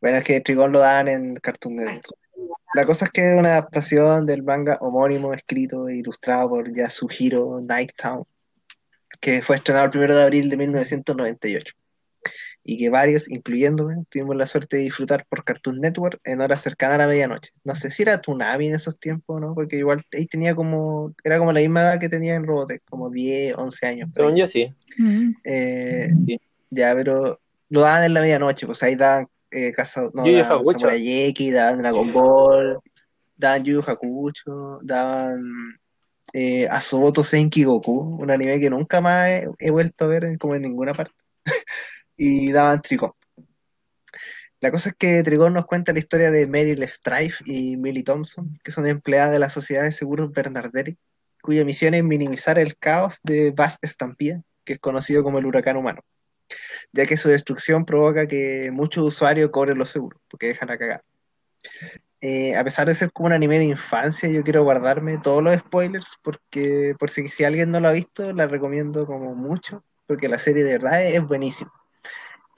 Bueno, 0.00 0.18
es 0.18 0.24
que 0.24 0.40
Trigón 0.40 0.72
lo 0.72 0.80
dan 0.80 1.08
en 1.08 1.34
Cartoon 1.36 1.76
Network. 1.76 2.18
La 2.74 2.84
cosa 2.84 3.06
es 3.06 3.10
que 3.12 3.32
es 3.32 3.38
una 3.38 3.50
adaptación 3.50 4.26
del 4.26 4.42
manga 4.42 4.76
homónimo 4.80 5.32
escrito 5.32 5.88
e 5.88 5.96
ilustrado 5.96 6.50
por 6.50 6.72
Yasuhiro 6.72 7.60
Nightown, 7.60 8.24
que 9.20 9.42
fue 9.42 9.56
estrenado 9.56 9.86
el 9.86 9.98
1 9.98 10.16
de 10.16 10.22
abril 10.22 10.50
de 10.50 10.56
1998 10.56 11.74
y 12.64 12.76
que 12.78 12.90
varios, 12.90 13.30
incluyéndome, 13.30 14.04
tuvimos 14.10 14.36
la 14.36 14.46
suerte 14.46 14.76
de 14.76 14.82
disfrutar 14.82 15.24
por 15.28 15.44
Cartoon 15.44 15.80
Network 15.80 16.20
en 16.24 16.40
horas 16.40 16.60
cercanas 16.60 16.96
a 16.96 16.98
la 16.98 17.08
medianoche. 17.08 17.50
No 17.64 17.74
sé 17.74 17.90
si 17.90 18.02
era 18.02 18.20
Toonami 18.20 18.68
en 18.68 18.74
esos 18.74 19.00
tiempos, 19.00 19.40
¿no? 19.40 19.54
Porque 19.54 19.76
igual 19.76 20.02
ahí 20.12 20.26
tenía 20.26 20.54
como, 20.54 21.14
era 21.24 21.38
como 21.38 21.52
la 21.52 21.60
misma 21.60 21.80
edad 21.80 22.00
que 22.00 22.08
tenía 22.08 22.34
en 22.34 22.44
Robotech, 22.44 22.82
como 22.88 23.08
10, 23.10 23.54
11 23.56 23.86
años. 23.86 24.10
Según 24.14 24.36
yo 24.36 24.46
sí. 24.46 24.72
Mm. 24.98 25.30
Eh, 25.44 26.10
Sí. 26.26 26.40
ya, 26.70 26.94
pero 26.94 27.40
lo 27.70 27.80
daban 27.80 28.04
en 28.04 28.14
la 28.14 28.20
medianoche, 28.20 28.66
pues 28.66 28.82
ahí 28.82 28.96
daban 28.96 29.28
eh, 29.50 29.72
Casa, 29.72 30.10
no, 30.12 30.24
daban. 30.30 30.64
Samurai 30.64 31.22
X, 31.28 31.54
daban 31.54 31.78
Dragon 31.78 32.12
Ball, 32.12 32.78
daban 33.36 33.64
Yu 33.64 33.80
Hakusho, 33.80 34.80
daban 34.82 35.42
eh, 36.34 36.68
Asoboto 36.68 37.24
Senki 37.24 37.64
Goku, 37.64 38.18
un 38.20 38.30
anime 38.30 38.60
que 38.60 38.68
nunca 38.68 39.00
más 39.00 39.28
he, 39.28 39.48
he 39.58 39.70
vuelto 39.70 40.04
a 40.04 40.08
ver 40.08 40.36
como 40.38 40.54
en 40.54 40.62
ninguna 40.62 40.92
parte, 40.92 41.14
y 42.18 42.52
daban 42.52 42.82
Tricón. 42.82 43.12
La 44.60 44.72
cosa 44.72 44.90
es 44.90 44.96
que 44.96 45.22
Trigón 45.22 45.54
nos 45.54 45.66
cuenta 45.66 45.92
la 45.92 46.00
historia 46.00 46.32
de 46.32 46.48
Meryl 46.48 46.82
Strife 46.82 47.44
y 47.46 47.76
Millie 47.76 48.02
Thompson, 48.02 48.58
que 48.64 48.72
son 48.72 48.86
empleadas 48.86 49.30
de 49.30 49.38
la 49.38 49.50
Sociedad 49.50 49.84
de 49.84 49.92
Seguros 49.92 50.32
Bernardelli, 50.32 50.98
cuya 51.40 51.64
misión 51.64 51.94
es 51.94 52.02
minimizar 52.02 52.58
el 52.58 52.76
caos 52.76 53.20
de 53.22 53.52
Bash 53.52 53.76
Stampede, 53.86 54.42
que 54.64 54.74
es 54.74 54.78
conocido 54.80 55.22
como 55.22 55.38
el 55.38 55.46
huracán 55.46 55.76
humano, 55.76 56.02
ya 56.92 57.06
que 57.06 57.16
su 57.16 57.28
destrucción 57.28 57.84
provoca 57.84 58.26
que 58.26 58.70
muchos 58.72 59.06
usuarios 59.06 59.50
cobren 59.50 59.78
los 59.78 59.90
seguros, 59.90 60.20
porque 60.28 60.48
dejan 60.48 60.70
a 60.70 60.76
cagar. 60.76 61.04
Eh, 62.20 62.56
a 62.56 62.64
pesar 62.64 62.88
de 62.88 62.96
ser 62.96 63.12
como 63.12 63.28
un 63.28 63.32
anime 63.34 63.60
de 63.60 63.66
infancia, 63.66 64.28
yo 64.28 64.42
quiero 64.42 64.64
guardarme 64.64 65.18
todos 65.18 65.40
los 65.40 65.56
spoilers, 65.56 66.16
porque 66.20 66.96
por 66.98 67.10
si, 67.10 67.28
si 67.28 67.44
alguien 67.44 67.70
no 67.70 67.78
lo 67.78 67.86
ha 67.86 67.92
visto, 67.92 68.32
la 68.32 68.48
recomiendo 68.48 69.06
como 69.06 69.36
mucho, 69.36 69.84
porque 70.08 70.28
la 70.28 70.40
serie 70.40 70.64
de 70.64 70.72
verdad 70.72 71.04
es, 71.04 71.14
es 71.14 71.22
buenísima. 71.22 71.72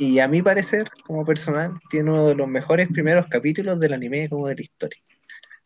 Y 0.00 0.18
a 0.18 0.28
mi 0.28 0.40
parecer, 0.40 0.90
como 1.06 1.26
personal, 1.26 1.74
tiene 1.90 2.10
uno 2.10 2.26
de 2.26 2.34
los 2.34 2.48
mejores 2.48 2.88
primeros 2.88 3.26
capítulos 3.28 3.78
del 3.78 3.92
anime 3.92 4.30
como 4.30 4.48
de 4.48 4.54
la 4.54 4.62
historia. 4.62 4.98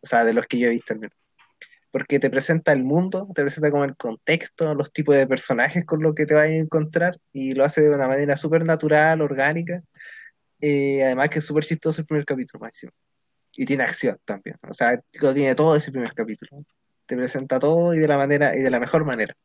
O 0.02 0.06
sea, 0.08 0.24
de 0.24 0.32
los 0.32 0.48
que 0.48 0.58
yo 0.58 0.66
he 0.66 0.70
visto 0.70 0.92
al 0.92 0.98
menos. 0.98 1.16
Porque 1.92 2.18
te 2.18 2.28
presenta 2.30 2.72
el 2.72 2.82
mundo, 2.82 3.28
te 3.32 3.42
presenta 3.42 3.70
como 3.70 3.84
el 3.84 3.96
contexto, 3.96 4.74
los 4.74 4.92
tipos 4.92 5.14
de 5.14 5.28
personajes 5.28 5.84
con 5.84 6.02
los 6.02 6.16
que 6.16 6.26
te 6.26 6.34
vas 6.34 6.46
a 6.46 6.48
encontrar, 6.48 7.16
y 7.32 7.54
lo 7.54 7.64
hace 7.64 7.82
de 7.82 7.94
una 7.94 8.08
manera 8.08 8.36
súper 8.36 8.64
natural, 8.64 9.22
orgánica. 9.22 9.84
Eh, 10.60 11.04
además 11.04 11.28
que 11.28 11.38
es 11.38 11.44
súper 11.44 11.64
chistoso 11.64 12.00
el 12.00 12.06
primer 12.08 12.24
capítulo 12.24 12.60
máximo. 12.60 12.90
Y 13.56 13.64
tiene 13.66 13.84
acción 13.84 14.18
también. 14.24 14.56
O 14.68 14.74
sea, 14.74 15.00
lo 15.20 15.32
tiene 15.32 15.54
todo 15.54 15.76
ese 15.76 15.92
primer 15.92 16.12
capítulo. 16.12 16.64
Te 17.06 17.16
presenta 17.16 17.60
todo 17.60 17.94
y 17.94 18.00
de 18.00 18.08
la 18.08 18.16
manera, 18.16 18.56
y 18.56 18.62
de 18.62 18.70
la 18.70 18.80
mejor 18.80 19.04
manera. 19.04 19.36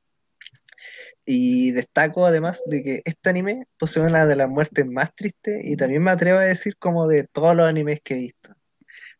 Y 1.25 1.71
destaco 1.71 2.25
además 2.25 2.61
de 2.65 2.83
que 2.83 3.01
este 3.05 3.29
anime 3.29 3.65
posee 3.77 4.03
una 4.03 4.25
de 4.25 4.35
las 4.35 4.49
muertes 4.49 4.85
más 4.87 5.13
tristes 5.15 5.63
y 5.65 5.75
también 5.77 6.03
me 6.03 6.11
atrevo 6.11 6.39
a 6.39 6.43
decir 6.43 6.77
como 6.77 7.07
de 7.07 7.25
todos 7.25 7.55
los 7.55 7.67
animes 7.67 7.99
que 8.03 8.15
he 8.15 8.19
visto. 8.19 8.55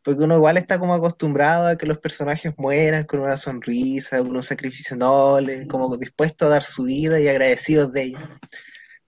Porque 0.03 0.23
uno 0.23 0.35
igual 0.37 0.57
está 0.57 0.79
como 0.79 0.93
acostumbrado 0.93 1.67
a 1.67 1.77
que 1.77 1.85
los 1.87 1.99
personajes 1.99 2.53
mueran 2.57 3.05
con 3.05 3.19
una 3.21 3.37
sonrisa, 3.37 4.19
con 4.19 4.35
un 4.35 4.43
sacrificio 4.43 4.97
noble, 4.97 5.67
como 5.67 5.95
dispuesto 5.97 6.45
a 6.45 6.49
dar 6.49 6.63
su 6.63 6.83
vida 6.85 7.19
y 7.19 7.27
agradecidos 7.27 7.91
de 7.93 8.03
ello. 8.03 8.19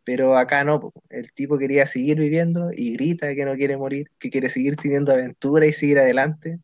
Pero 0.04 0.36
acá 0.38 0.64
no, 0.64 0.92
el 1.10 1.32
tipo 1.34 1.58
quería 1.58 1.86
seguir 1.86 2.18
viviendo 2.20 2.72
y 2.76 2.94
grita 2.94 3.36
que 3.36 3.46
no 3.46 3.56
quiere 3.56 3.78
morir, 3.78 4.12
que 4.20 4.30
quiere 4.32 4.50
seguir 4.50 4.76
teniendo 4.76 5.12
aventura 5.12 5.66
y 5.68 5.74
seguir 5.74 6.00
adelante. 6.00 6.60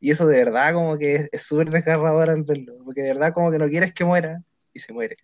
Y 0.00 0.10
eso 0.12 0.26
de 0.26 0.38
verdad 0.44 0.74
como 0.74 0.98
que 0.98 1.16
es- 1.16 1.30
es 1.32 1.42
súper 1.42 1.70
desgarrador 1.70 2.30
al 2.30 2.44
verlo, 2.44 2.74
porque 2.84 3.02
de 3.02 3.10
verdad 3.14 3.34
como 3.34 3.50
que 3.52 3.58
no 3.58 3.68
quieres 3.68 3.94
que 3.94 4.04
muera 4.04 4.42
y 4.74 4.80
se 4.80 4.92
muere. 4.92 5.16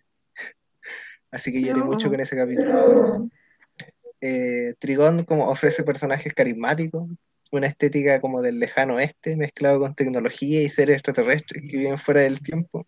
Así 1.31 1.51
que 1.51 1.61
lloré 1.61 1.81
mucho 1.81 2.09
con 2.09 2.19
ese 2.19 2.35
capítulo. 2.35 3.29
Eh, 4.21 4.73
Trigón 4.79 5.23
como 5.25 5.49
ofrece 5.49 5.83
personajes 5.83 6.33
carismáticos, 6.33 7.09
una 7.51 7.67
estética 7.67 8.19
como 8.21 8.41
del 8.41 8.59
lejano 8.59 8.95
oeste, 8.95 9.35
mezclado 9.35 9.79
con 9.79 9.95
tecnología 9.95 10.61
y 10.61 10.69
seres 10.69 10.95
extraterrestres 10.95 11.63
que 11.63 11.77
viven 11.77 11.99
fuera 11.99 12.21
del 12.21 12.41
tiempo. 12.41 12.87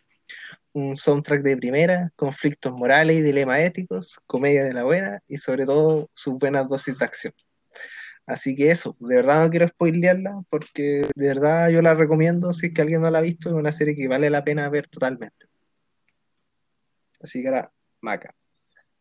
Un 0.74 0.96
soundtrack 0.96 1.42
de 1.42 1.58
primera, 1.58 2.12
conflictos 2.16 2.72
morales 2.72 3.18
y 3.18 3.22
dilemas 3.22 3.60
éticos, 3.62 4.20
comedia 4.28 4.64
de 4.64 4.74
la 4.74 4.84
buena 4.84 5.22
y 5.28 5.38
sobre 5.38 5.66
todo 5.66 6.10
su 6.14 6.38
buena 6.38 6.64
dosis 6.64 6.98
de 6.98 7.06
acción. 7.06 7.34
Así 8.26 8.56
que 8.56 8.70
eso, 8.70 8.96
de 9.00 9.16
verdad 9.16 9.44
no 9.44 9.50
quiero 9.50 9.68
spoilearla 9.68 10.44
porque 10.50 11.08
de 11.16 11.28
verdad 11.28 11.70
yo 11.70 11.82
la 11.82 11.96
recomiendo 11.96 12.54
si 12.54 12.68
es 12.68 12.74
que 12.74 12.82
alguien 12.82 13.02
no 13.02 13.10
la 13.10 13.20
ha 13.20 13.22
visto, 13.22 13.50
es 13.50 13.56
una 13.56 13.72
serie 13.72 13.96
que 13.96 14.08
vale 14.08 14.30
la 14.30 14.44
pena 14.44 14.70
ver 14.70 14.88
totalmente. 14.88 15.48
Así 17.22 17.42
que 17.42 17.48
ahora, 17.48 17.72
Maca. 18.02 18.34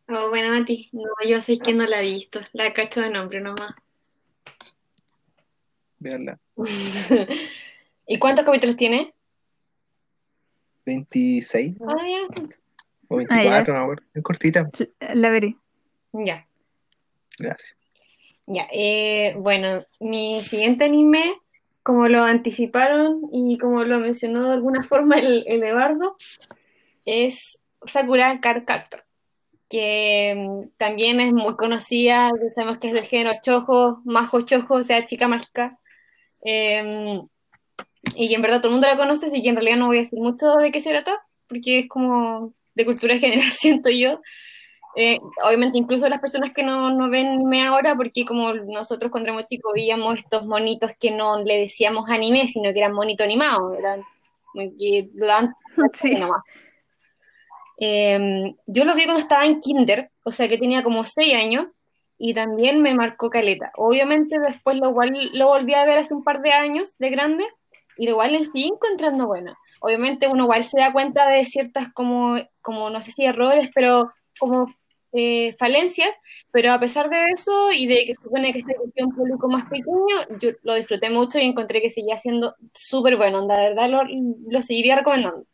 Oh, 0.07 0.29
bueno, 0.29 0.49
Mati, 0.57 0.89
no, 0.91 1.03
yo 1.27 1.41
sé 1.41 1.57
que 1.59 1.73
no 1.73 1.85
la 1.85 2.01
he 2.01 2.09
visto, 2.09 2.39
la 2.53 2.73
cacho 2.73 3.01
de 3.01 3.09
nombre 3.11 3.39
nomás. 3.41 3.75
Veanla. 5.99 6.39
¿Y 8.07 8.17
cuántos 8.17 8.45
capítulos 8.45 8.75
tiene? 8.75 9.13
26 10.85 11.77
Ah, 11.87 11.95
ya. 12.07 12.43
o 13.07 13.17
24, 13.17 13.73
no 13.73 13.79
me 13.79 13.83
acuerdo. 13.83 14.03
Es 14.13 14.23
cortita. 14.23 14.69
La 15.13 15.29
veré. 15.29 15.55
Ya, 16.13 16.47
Gracias. 17.37 17.75
ya. 18.47 18.67
Eh, 18.71 19.35
bueno, 19.37 19.85
mi 19.99 20.41
siguiente 20.41 20.85
anime, 20.85 21.35
como 21.83 22.07
lo 22.07 22.23
anticiparon 22.23 23.21
y 23.31 23.59
como 23.59 23.83
lo 23.83 23.99
mencionó 23.99 24.47
de 24.47 24.53
alguna 24.53 24.81
forma 24.81 25.19
el, 25.19 25.43
el 25.47 25.61
Eduardo, 25.63 26.17
es 27.05 27.58
Sakura 27.85 28.39
Card 28.41 28.65
Captor, 28.65 29.03
que 29.69 30.33
mm, 30.35 30.77
también 30.77 31.19
es 31.19 31.33
muy 31.33 31.55
conocida, 31.55 32.29
sabemos 32.55 32.77
que 32.77 32.87
es 32.87 32.93
del 32.93 33.05
género 33.05 33.39
chojo, 33.43 34.01
majo 34.05 34.41
chojo, 34.41 34.75
o 34.75 34.83
sea, 34.83 35.05
chica 35.05 35.27
mágica. 35.27 35.77
Eh, 36.43 37.19
y 38.15 38.33
en 38.33 38.41
verdad 38.41 38.59
todo 38.59 38.69
el 38.69 38.73
mundo 38.73 38.87
la 38.87 38.97
conoce, 38.97 39.27
así 39.27 39.41
que 39.41 39.49
en 39.49 39.55
realidad 39.55 39.77
no 39.77 39.87
voy 39.87 39.97
a 39.97 40.01
decir 40.01 40.19
mucho 40.19 40.53
de 40.55 40.71
qué 40.71 40.81
se 40.81 40.89
trata, 40.91 41.21
porque 41.47 41.79
es 41.79 41.89
como 41.89 42.53
de 42.75 42.85
cultura 42.85 43.17
general, 43.19 43.51
siento 43.51 43.89
yo. 43.89 44.21
Eh, 44.95 45.17
obviamente 45.45 45.77
incluso 45.77 46.09
las 46.09 46.19
personas 46.19 46.51
que 46.51 46.63
no, 46.63 46.89
no 46.91 47.09
ven 47.09 47.27
anime 47.27 47.65
ahora, 47.67 47.95
porque 47.95 48.25
como 48.25 48.53
nosotros 48.53 49.11
cuando 49.11 49.29
éramos 49.29 49.45
chicos 49.45 49.71
veíamos 49.73 50.17
estos 50.17 50.45
monitos 50.47 50.91
que 50.99 51.11
no 51.11 51.43
le 51.43 51.57
decíamos 51.59 52.09
anime, 52.09 52.47
sino 52.47 52.73
que 52.73 52.79
eran 52.79 52.93
monitos 52.93 53.25
animados, 53.25 53.77
eran 53.77 54.03
que 54.77 55.09
Sí. 55.93 56.15
nomás. 56.15 56.41
Eh, 57.79 58.53
yo 58.67 58.83
lo 58.83 58.93
vi 58.93 59.05
cuando 59.05 59.21
estaba 59.21 59.45
en 59.45 59.59
kinder, 59.61 60.11
o 60.23 60.31
sea 60.31 60.47
que 60.47 60.57
tenía 60.57 60.83
como 60.83 61.05
6 61.05 61.33
años, 61.35 61.67
y 62.17 62.33
también 62.33 62.81
me 62.81 62.93
marcó 62.93 63.29
caleta. 63.29 63.71
Obviamente 63.77 64.37
después 64.39 64.77
lo, 64.77 64.89
igual, 64.89 65.13
lo 65.33 65.47
volví 65.47 65.73
a 65.73 65.85
ver 65.85 65.99
hace 65.99 66.13
un 66.13 66.23
par 66.23 66.41
de 66.41 66.51
años 66.51 66.93
de 66.99 67.09
grande, 67.09 67.45
y 67.97 68.07
igual 68.09 68.33
le 68.33 68.45
sigo 68.45 68.75
encontrando 68.75 69.27
bueno. 69.27 69.55
Obviamente 69.81 70.27
uno 70.27 70.43
igual 70.43 70.65
se 70.65 70.79
da 70.79 70.91
cuenta 70.91 71.29
de 71.29 71.45
ciertas 71.45 71.91
como, 71.93 72.37
como 72.61 72.89
no 72.89 73.01
sé 73.01 73.11
si 73.11 73.23
errores, 73.25 73.69
pero 73.73 74.11
como 74.37 74.67
eh, 75.13 75.55
falencias, 75.57 76.15
pero 76.51 76.73
a 76.73 76.79
pesar 76.79 77.09
de 77.09 77.23
eso 77.33 77.71
y 77.71 77.87
de 77.87 78.05
que 78.05 78.15
supone 78.15 78.53
que 78.53 78.59
este 78.59 78.73
es 78.73 79.03
un 79.05 79.15
público 79.15 79.47
más 79.47 79.67
pequeño, 79.69 80.39
yo 80.41 80.51
lo 80.63 80.75
disfruté 80.75 81.09
mucho 81.09 81.39
y 81.39 81.43
encontré 81.43 81.81
que 81.81 81.89
seguía 81.89 82.17
siendo 82.17 82.55
súper 82.73 83.15
bueno, 83.17 83.45
la 83.47 83.59
verdad 83.59 83.89
lo, 83.89 84.01
lo 84.49 84.61
seguiría 84.61 84.97
recomendando 84.97 85.45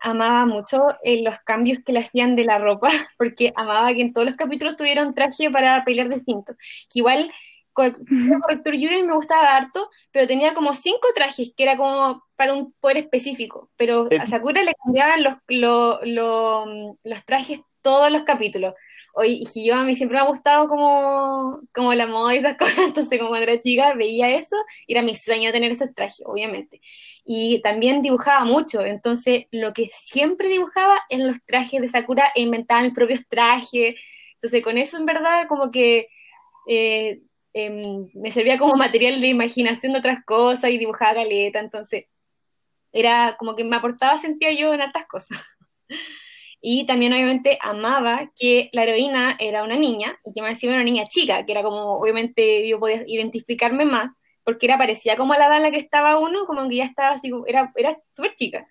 amaba 0.00 0.46
mucho 0.46 0.88
eh, 1.02 1.22
los 1.22 1.38
cambios 1.44 1.78
que 1.84 1.92
le 1.92 2.00
hacían 2.00 2.36
de 2.36 2.44
la 2.44 2.58
ropa, 2.58 2.88
porque 3.18 3.52
amaba 3.56 3.92
que 3.94 4.02
en 4.02 4.12
todos 4.12 4.26
los 4.26 4.36
capítulos 4.36 4.76
tuviera 4.76 5.02
un 5.06 5.14
traje 5.14 5.50
para 5.50 5.84
pelear 5.84 6.08
distinto. 6.08 6.54
Que 6.92 7.00
igual, 7.00 7.30
con 7.72 7.86
el 7.86 8.40
corrector 8.40 8.74
Yuden 8.74 9.06
me 9.06 9.14
gustaba 9.14 9.56
harto, 9.56 9.90
pero 10.12 10.26
tenía 10.26 10.54
como 10.54 10.74
cinco 10.74 11.08
trajes, 11.14 11.52
que 11.56 11.62
era 11.62 11.76
como 11.76 12.27
para 12.38 12.54
un 12.54 12.72
poder 12.80 12.98
específico. 12.98 13.70
Pero 13.76 14.14
a 14.18 14.26
Sakura 14.26 14.62
le 14.64 14.74
cambiaban 14.84 15.24
los, 15.24 15.36
lo- 15.48 16.00
lo- 16.06 16.98
los 17.04 17.26
trajes 17.26 17.60
todos 17.82 18.12
los 18.12 18.24
capítulos. 18.24 18.74
Oye, 19.14 19.40
y 19.54 19.66
yo 19.66 19.74
a 19.76 19.84
mí 19.84 19.96
siempre 19.96 20.16
me 20.18 20.22
ha 20.24 20.28
gustado 20.28 20.68
como, 20.68 21.60
como 21.74 21.94
la 21.94 22.06
moda 22.06 22.34
y 22.34 22.38
esas 22.38 22.56
cosas, 22.58 22.78
entonces 22.86 23.18
como 23.18 23.30
cuando 23.30 23.50
era 23.50 23.60
chica 23.60 23.94
veía 23.94 24.30
eso, 24.36 24.56
y 24.86 24.92
era 24.94 25.02
mi 25.02 25.14
sueño 25.16 25.52
tener 25.52 25.72
esos 25.72 25.94
trajes, 25.94 26.22
obviamente. 26.26 26.80
Y 27.24 27.60
también 27.62 28.02
dibujaba 28.02 28.44
mucho, 28.44 28.82
entonces 28.84 29.46
lo 29.50 29.72
que 29.74 29.88
siempre 29.92 30.48
dibujaba 30.48 31.00
en 31.10 31.26
los 31.26 31.36
trajes 31.46 31.80
de 31.82 31.88
Sakura 31.88 32.30
e 32.34 32.42
inventaba 32.42 32.82
mis 32.82 32.94
propios 32.94 33.22
trajes, 33.28 33.96
entonces 34.34 34.62
con 34.62 34.78
eso 34.78 34.96
en 34.98 35.06
verdad 35.06 35.46
como 35.48 35.70
que 35.72 36.08
eh, 36.68 37.20
em, 37.52 38.08
me 38.14 38.30
servía 38.30 38.58
como 38.58 38.74
material 38.76 39.20
de 39.20 39.28
imaginación 39.28 39.92
de 39.92 39.98
otras 40.00 40.24
cosas 40.24 40.70
y 40.70 40.78
dibujaba 40.78 41.14
galeta, 41.14 41.60
entonces 41.60 42.06
era 42.92 43.36
como 43.38 43.56
que 43.56 43.64
me 43.64 43.76
aportaba, 43.76 44.18
sentía 44.18 44.52
yo 44.52 44.72
en 44.74 44.82
otras 44.82 45.06
cosas. 45.06 45.38
Y 46.60 46.86
también 46.86 47.12
obviamente 47.12 47.58
amaba 47.62 48.32
que 48.36 48.68
la 48.72 48.82
heroína 48.82 49.36
era 49.38 49.62
una 49.62 49.76
niña 49.76 50.18
y 50.24 50.32
que 50.32 50.42
me 50.42 50.48
decía 50.48 50.70
una 50.70 50.82
niña 50.82 51.06
chica, 51.06 51.46
que 51.46 51.52
era 51.52 51.62
como 51.62 51.98
obviamente 51.98 52.68
yo 52.68 52.80
podía 52.80 53.04
identificarme 53.06 53.84
más, 53.84 54.12
porque 54.42 54.66
era 54.66 54.76
parecía 54.76 55.16
como 55.16 55.34
a 55.34 55.38
la 55.38 55.46
edad 55.46 55.58
en 55.58 55.62
la 55.62 55.70
que 55.70 55.78
estaba 55.78 56.18
uno, 56.18 56.46
como 56.46 56.68
que 56.68 56.76
ya 56.76 56.84
estaba 56.84 57.14
así, 57.14 57.30
era, 57.46 57.72
era 57.76 57.96
súper 58.12 58.34
chica. 58.34 58.66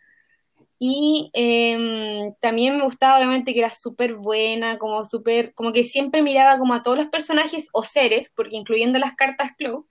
Y 0.79 1.31
em, 1.33 2.33
también 2.39 2.77
me 2.77 2.83
gustaba 2.83 3.17
obviamente 3.17 3.53
que 3.53 3.59
era 3.59 3.71
súper 3.71 4.15
buena, 4.15 4.77
como 4.77 5.05
súper, 5.05 5.53
como 5.55 5.71
que 5.71 5.83
siempre 5.85 6.21
miraba 6.21 6.59
como 6.59 6.73
a 6.73 6.83
todos 6.83 6.97
los 6.97 7.07
personajes 7.07 7.69
o 7.73 7.83
seres, 7.83 8.31
porque 8.35 8.57
incluyendo 8.57 8.99
las 8.99 9.15
cartas 9.15 9.51
Club, 9.57 9.87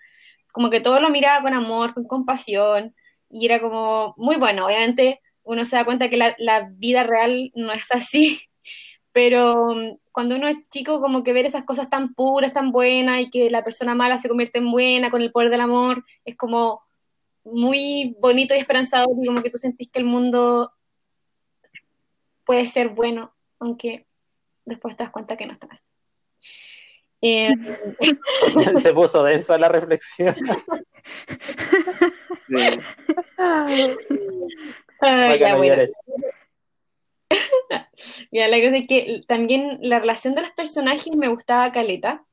como 0.52 0.70
que 0.70 0.80
todo 0.80 1.00
lo 1.00 1.10
miraba 1.10 1.42
con 1.42 1.54
amor, 1.54 1.94
con 1.94 2.06
compasión, 2.06 2.94
y 3.38 3.44
era 3.44 3.60
como 3.60 4.14
muy 4.16 4.36
bueno. 4.36 4.66
Obviamente 4.66 5.20
uno 5.42 5.64
se 5.64 5.76
da 5.76 5.84
cuenta 5.84 6.08
que 6.08 6.16
la, 6.16 6.34
la 6.38 6.70
vida 6.72 7.02
real 7.02 7.52
no 7.54 7.72
es 7.72 7.90
así, 7.92 8.40
pero 9.12 9.74
mm, 9.74 9.98
cuando 10.10 10.36
uno 10.36 10.48
es 10.48 10.56
chico, 10.70 11.00
como 11.00 11.22
que 11.22 11.34
ver 11.34 11.44
esas 11.44 11.64
cosas 11.64 11.90
tan 11.90 12.14
puras, 12.14 12.54
tan 12.54 12.72
buenas, 12.72 13.20
y 13.20 13.30
que 13.30 13.50
la 13.50 13.62
persona 13.62 13.94
mala 13.94 14.18
se 14.18 14.28
convierte 14.28 14.58
en 14.58 14.70
buena 14.70 15.10
con 15.10 15.20
el 15.20 15.32
poder 15.32 15.50
del 15.50 15.60
amor, 15.60 16.04
es 16.24 16.36
como 16.36 16.82
muy 17.44 18.16
bonito 18.18 18.54
y 18.54 18.58
esperanzador, 18.58 19.10
y 19.22 19.26
como 19.26 19.42
que 19.42 19.50
tú 19.50 19.58
sentís 19.58 19.90
que 19.90 19.98
el 19.98 20.06
mundo 20.06 20.72
puede 22.44 22.66
ser 22.66 22.88
bueno, 22.88 23.34
aunque 23.58 24.06
después 24.64 24.96
te 24.96 25.04
das 25.04 25.12
cuenta 25.12 25.36
que 25.36 25.46
no 25.46 25.52
está 25.52 25.68
así. 25.70 25.82
Eh, 27.22 27.48
se 28.82 28.92
puso 28.92 29.24
densa 29.24 29.56
la 29.56 29.70
reflexión. 29.70 30.36
Ah, 35.02 35.36
ya, 35.36 35.56
bueno. 35.56 35.82
ya, 38.32 38.48
la 38.48 38.56
cosa 38.58 38.76
es 38.76 38.86
que 38.88 39.24
también 39.28 39.78
la 39.82 39.98
relación 39.98 40.34
de 40.34 40.42
los 40.42 40.52
personajes 40.52 41.14
me 41.14 41.28
gustaba 41.28 41.72
caleta. 41.72 42.24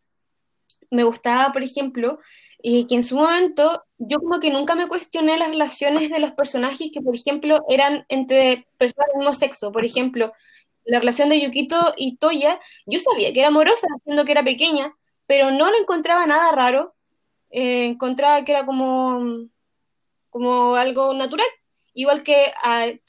Me 0.90 1.04
gustaba, 1.04 1.52
por 1.52 1.64
ejemplo, 1.64 2.20
y 2.62 2.88
que 2.88 2.96
en 2.96 3.04
su 3.04 3.18
momento 3.18 3.84
yo 3.98 4.20
como 4.20 4.40
que 4.40 4.50
nunca 4.50 4.76
me 4.76 4.88
cuestioné 4.88 5.38
las 5.38 5.50
relaciones 5.50 6.10
de 6.10 6.20
los 6.20 6.32
personajes 6.32 6.92
que, 6.94 7.02
por 7.02 7.16
ejemplo, 7.16 7.66
eran 7.68 8.06
entre 8.08 8.68
personas 8.78 9.08
del 9.08 9.20
mismo 9.20 9.34
sexo. 9.34 9.72
Por 9.72 9.84
ejemplo, 9.84 10.32
la 10.86 11.00
relación 11.00 11.30
de 11.30 11.42
Yukito 11.42 11.94
y 11.98 12.18
Toya, 12.18 12.60
yo 12.86 13.00
sabía 13.00 13.34
que 13.34 13.40
era 13.40 13.50
amorosa, 13.50 13.88
siendo 14.04 14.26
que 14.26 14.32
era 14.32 14.44
pequeña, 14.44 14.94
pero 15.28 15.52
no 15.52 15.72
le 15.72 15.78
encontraba 15.80 16.26
nada 16.28 16.52
raro. 16.52 16.96
Eh, 17.54 17.86
encontraba 17.86 18.44
que 18.44 18.52
era 18.52 18.66
como, 18.66 19.48
como 20.30 20.76
algo 20.76 21.14
natural. 21.14 21.48
Igual 21.94 22.24
que 22.24 22.52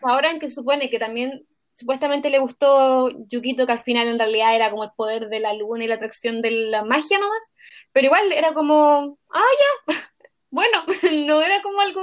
ahora 0.02 0.30
en 0.30 0.38
que 0.38 0.50
supone 0.50 0.90
que 0.90 0.98
también 0.98 1.46
supuestamente 1.72 2.28
le 2.30 2.38
gustó 2.38 3.08
Yukito, 3.28 3.66
que 3.66 3.72
al 3.72 3.82
final 3.82 4.06
en 4.08 4.18
realidad 4.18 4.54
era 4.54 4.70
como 4.70 4.84
el 4.84 4.90
poder 4.96 5.28
de 5.30 5.40
la 5.40 5.54
luna 5.54 5.84
y 5.84 5.88
la 5.88 5.96
atracción 5.96 6.42
de 6.42 6.50
la 6.50 6.84
magia 6.84 7.18
nomás, 7.18 7.50
pero 7.92 8.06
igual 8.06 8.32
era 8.32 8.52
como, 8.52 9.18
ah, 9.32 9.40
ya, 9.88 9.94
bueno, 10.50 10.84
no 11.26 11.42
era 11.42 11.62
como 11.62 11.80
algo 11.80 12.02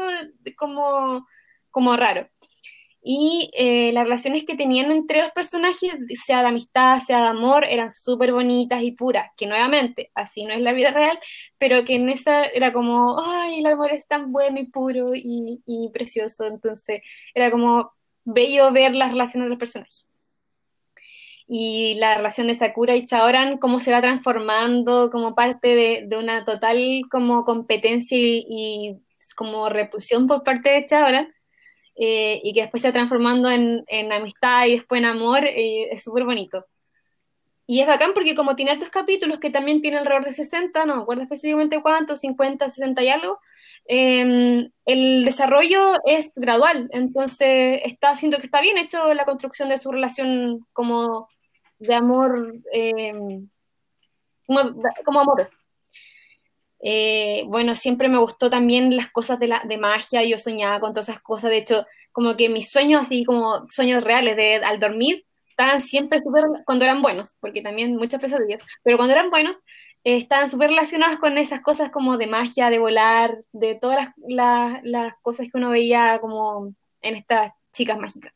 como, 0.57 1.27
como 1.69 1.95
raro 1.95 2.27
y 3.03 3.49
eh, 3.53 3.91
las 3.93 4.03
relaciones 4.03 4.45
que 4.45 4.55
tenían 4.55 4.91
entre 4.91 5.21
los 5.21 5.31
personajes, 5.31 5.93
sea 6.23 6.41
de 6.41 6.49
amistad, 6.49 6.99
sea 6.99 7.21
de 7.21 7.27
amor, 7.29 7.65
eran 7.65 7.93
súper 7.93 8.31
bonitas 8.31 8.83
y 8.83 8.91
puras, 8.91 9.31
que 9.35 9.47
nuevamente, 9.47 10.11
así 10.13 10.45
no 10.45 10.53
es 10.53 10.61
la 10.61 10.73
vida 10.73 10.91
real, 10.91 11.19
pero 11.57 11.83
que 11.83 11.95
en 11.95 12.09
esa 12.09 12.45
era 12.45 12.71
como, 12.71 13.19
ay, 13.19 13.59
el 13.59 13.65
amor 13.65 13.91
es 13.91 14.07
tan 14.07 14.31
bueno 14.31 14.59
y 14.59 14.67
puro 14.67 15.15
y, 15.15 15.61
y 15.65 15.89
precioso, 15.91 16.45
entonces 16.45 17.01
era 17.33 17.49
como 17.49 17.91
bello 18.23 18.71
ver 18.71 18.93
las 18.93 19.11
relaciones 19.11 19.45
de 19.47 19.49
los 19.49 19.59
personajes. 19.59 20.05
Y 21.47 21.95
la 21.95 22.15
relación 22.15 22.47
de 22.47 22.55
Sakura 22.55 22.95
y 22.95 23.05
Chaoran, 23.05 23.57
cómo 23.57 23.79
se 23.79 23.91
va 23.91 23.99
transformando 24.01 25.09
como 25.11 25.35
parte 25.35 25.75
de, 25.75 26.05
de 26.07 26.17
una 26.17 26.45
total 26.45 27.01
como 27.11 27.43
competencia 27.45 28.17
y, 28.17 28.45
y 28.47 29.01
como 29.35 29.67
repulsión 29.69 30.27
por 30.27 30.43
parte 30.43 30.69
de 30.69 30.85
Chaoran, 30.85 31.33
eh, 31.95 32.39
y 32.43 32.53
que 32.53 32.61
después 32.61 32.81
se 32.81 32.89
va 32.89 32.93
transformando 32.93 33.49
en, 33.49 33.83
en 33.87 34.11
amistad 34.11 34.65
y 34.65 34.77
después 34.77 34.99
en 34.99 35.05
amor, 35.05 35.45
eh, 35.45 35.89
es 35.91 36.03
súper 36.03 36.25
bonito. 36.25 36.65
Y 37.67 37.79
es 37.79 37.87
bacán 37.87 38.13
porque 38.13 38.35
como 38.35 38.55
tiene 38.57 38.71
altos 38.71 38.89
capítulos, 38.89 39.39
que 39.39 39.49
también 39.49 39.81
tiene 39.81 39.97
alrededor 39.97 40.25
de 40.25 40.33
60, 40.33 40.85
no 40.85 40.97
me 40.97 41.01
acuerdo 41.03 41.23
específicamente 41.23 41.81
cuántos, 41.81 42.19
50, 42.19 42.69
60 42.69 43.01
y 43.01 43.09
algo, 43.09 43.39
em, 43.85 44.69
el 44.85 45.23
desarrollo 45.23 45.93
es 46.05 46.31
gradual, 46.35 46.89
entonces 46.91 47.81
está 47.85 48.09
haciendo 48.09 48.39
que 48.39 48.47
está 48.47 48.59
bien 48.61 48.77
hecho 48.77 49.13
la 49.13 49.23
construcción 49.25 49.69
de 49.69 49.77
su 49.77 49.89
relación 49.89 50.67
como 50.73 51.29
de 51.79 51.95
amor, 51.95 52.55
em, 52.73 53.49
como, 54.45 54.81
como 55.05 55.21
amoroso. 55.21 55.60
Eh, 56.83 57.43
bueno, 57.47 57.75
siempre 57.75 58.09
me 58.09 58.17
gustó 58.17 58.49
también 58.49 58.95
las 58.95 59.11
cosas 59.11 59.39
de, 59.39 59.47
la, 59.47 59.61
de 59.65 59.77
magia, 59.77 60.23
yo 60.23 60.37
soñaba 60.37 60.79
con 60.79 60.93
todas 60.93 61.09
esas 61.09 61.21
cosas, 61.21 61.51
de 61.51 61.57
hecho, 61.57 61.85
como 62.11 62.35
que 62.35 62.49
mis 62.49 62.71
sueños, 62.71 63.01
así 63.01 63.23
como 63.23 63.67
sueños 63.69 64.03
reales 64.03 64.35
de 64.35 64.55
al 64.55 64.79
dormir, 64.79 65.25
estaban 65.49 65.81
siempre 65.81 66.19
súper, 66.19 66.45
cuando 66.65 66.85
eran 66.85 67.01
buenos, 67.01 67.37
porque 67.39 67.61
también 67.61 67.95
muchas 67.95 68.19
pesadillas, 68.19 68.63
pero 68.83 68.97
cuando 68.97 69.13
eran 69.13 69.29
buenos, 69.29 69.57
eh, 70.03 70.17
estaban 70.17 70.49
súper 70.49 70.71
relacionados 70.71 71.19
con 71.19 71.37
esas 71.37 71.61
cosas 71.61 71.91
como 71.91 72.17
de 72.17 72.25
magia, 72.25 72.71
de 72.71 72.79
volar, 72.79 73.43
de 73.51 73.75
todas 73.75 74.09
las, 74.27 74.81
las, 74.83 75.13
cosas 75.21 75.47
que 75.51 75.57
uno 75.57 75.69
veía 75.69 76.17
como 76.19 76.73
en 77.01 77.15
estas 77.15 77.53
chicas 77.73 77.99
mágicas. 77.99 78.33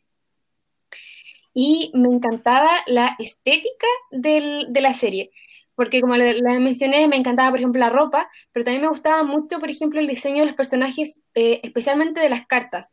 Y 1.53 1.91
me 1.95 2.09
encantaba 2.09 2.69
la 2.85 3.15
estética 3.17 3.87
del, 4.11 4.67
de 4.69 4.81
la 4.81 4.93
serie 4.93 5.31
porque 5.75 6.01
como 6.01 6.15
les 6.17 6.41
mencioné, 6.59 7.07
me 7.07 7.17
encantaba, 7.17 7.51
por 7.51 7.59
ejemplo, 7.59 7.79
la 7.79 7.89
ropa, 7.89 8.29
pero 8.51 8.63
también 8.63 8.83
me 8.83 8.89
gustaba 8.89 9.23
mucho, 9.23 9.59
por 9.59 9.69
ejemplo, 9.69 9.99
el 9.99 10.07
diseño 10.07 10.39
de 10.41 10.47
los 10.47 10.55
personajes, 10.55 11.21
eh, 11.35 11.59
especialmente 11.63 12.19
de 12.19 12.29
las 12.29 12.45
cartas. 12.47 12.87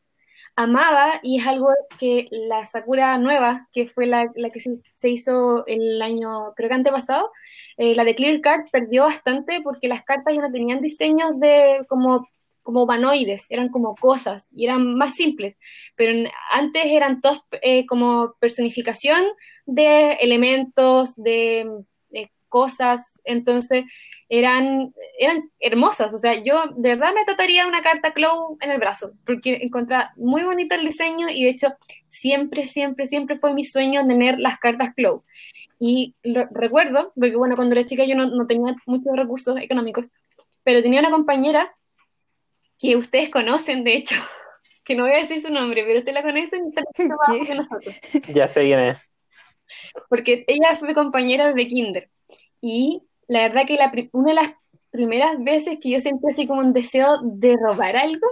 Amaba, 0.55 1.21
y 1.23 1.41
es 1.41 1.47
algo 1.47 1.69
que 1.99 2.29
la 2.31 2.67
Sakura 2.67 3.17
nueva, 3.19 3.69
que 3.73 3.87
fue 3.89 4.07
la, 4.07 4.31
la 4.37 4.51
que 4.51 4.61
se, 4.61 5.09
hizo 5.09 5.67
el 5.67 6.03
año, 6.03 6.53
creo 6.57 6.69
que 6.69 6.75
antepasado, 6.75 7.31
eh, 7.79 7.95
la 7.95 8.05
de 8.05 8.15
Clear 8.15 8.41
Card 8.43 8.67
perdió 8.71 9.05
bastante 9.05 9.61
porque 9.63 9.89
las 9.89 10.05
cartas 10.05 10.35
ya 10.35 10.43
no 10.43 10.53
tenían 10.53 10.83
diseños 10.83 11.39
de 11.41 11.85
como 11.89 12.27
como 12.63 12.87
vanoides, 12.87 13.47
eran 13.51 13.69
como 13.69 13.95
cosas 13.97 14.47
y 14.53 14.67
eran 14.67 14.95
más 14.95 15.15
simples, 15.15 15.59
pero 15.97 16.29
antes 16.53 16.85
eran 16.87 17.21
todos 17.21 17.43
eh, 17.61 17.87
como 17.87 18.35
personificación 18.39 19.25
de 19.67 20.13
elementos, 20.15 21.15
de 21.17 21.67
cosas, 22.53 23.19
entonces 23.25 23.87
eran, 24.29 24.95
eran 25.19 25.51
hermosas, 25.59 26.13
o 26.13 26.19
sea, 26.19 26.35
yo 26.43 26.63
de 26.77 26.91
verdad 26.91 27.15
me 27.15 27.25
trataría 27.25 27.67
una 27.67 27.83
carta 27.83 28.13
Clow 28.13 28.59
en 28.61 28.71
el 28.71 28.79
brazo, 28.79 29.13
porque 29.27 29.59
encontraba 29.63 30.13
muy 30.17 30.45
bonito 30.45 30.75
el 30.75 30.85
diseño 30.85 31.29
y 31.29 31.45
de 31.45 31.51
hecho 31.51 31.75
siempre, 32.09 32.67
siempre, 32.67 33.07
siempre 33.07 33.37
fue 33.37 33.55
mi 33.55 33.65
sueño 33.65 34.07
tener 34.07 34.39
las 34.39 34.59
cartas 34.59 34.95
Clow. 34.95 35.25
Y 35.79 36.15
lo 36.23 36.47
recuerdo, 36.51 37.13
porque 37.15 37.37
bueno, 37.37 37.57
cuando 37.57 37.75
era 37.75 37.85
chica 37.85 38.05
yo 38.05 38.15
no, 38.15 38.27
no 38.27 38.47
tenía 38.47 38.77
muchos 38.87 39.17
recursos 39.17 39.59
económicos, 39.59 40.09
pero 40.63 40.83
tenía 40.83 41.01
una 41.01 41.11
compañera 41.11 41.75
que 42.79 42.97
ustedes 42.97 43.31
conocen, 43.31 43.85
de 43.85 43.95
hecho, 43.95 44.17
que 44.85 44.95
no 44.95 45.05
voy 45.05 45.13
a 45.13 45.23
decir 45.23 45.41
su 45.41 45.51
nombre, 45.51 45.85
pero 45.85 46.01
ustedes 46.01 46.15
la 46.15 46.23
conocen, 46.23 46.73
que 47.47 47.55
nosotros. 47.55 47.95
Ya 48.29 48.49
sé 48.49 48.63
quién 48.63 48.81
es. 48.81 48.99
Porque 50.09 50.45
ella 50.49 50.75
fue 50.77 50.95
compañera 50.95 51.53
de 51.53 51.67
kinder. 51.67 52.11
Y 52.63 53.03
la 53.29 53.43
verdad 53.43 53.67
que 53.67 53.75
la, 53.75 53.93
una 54.13 54.29
de 54.29 54.35
las 54.35 54.55
primeras 54.91 55.43
veces 55.43 55.79
que 55.81 55.91
yo 55.91 56.01
sentí 56.01 56.25
así 56.31 56.47
como 56.47 56.61
un 56.61 56.73
deseo 56.73 57.19
de 57.23 57.57
robar 57.57 57.97
algo 57.97 58.27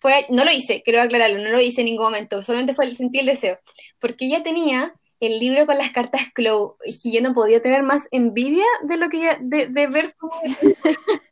fue, 0.00 0.26
no 0.30 0.44
lo 0.44 0.52
hice, 0.52 0.82
quiero 0.82 1.00
aclararlo, 1.02 1.38
no 1.38 1.50
lo 1.50 1.60
hice 1.60 1.80
en 1.80 1.86
ningún 1.86 2.06
momento, 2.06 2.42
solamente 2.42 2.74
fue 2.74 2.94
sentí 2.96 3.18
el 3.18 3.26
deseo, 3.26 3.58
porque 4.00 4.26
ella 4.26 4.42
tenía 4.42 4.94
el 5.20 5.40
libro 5.40 5.66
con 5.66 5.76
las 5.76 5.90
cartas 5.90 6.22
Clow, 6.32 6.76
y 6.84 7.12
yo 7.12 7.20
no 7.20 7.34
podía 7.34 7.60
tener 7.60 7.82
más 7.82 8.06
envidia 8.12 8.64
de 8.84 8.96
lo 8.96 9.08
que 9.08 9.36
de, 9.40 9.66
de 9.66 9.86
ver 9.88 10.14
como 10.16 10.40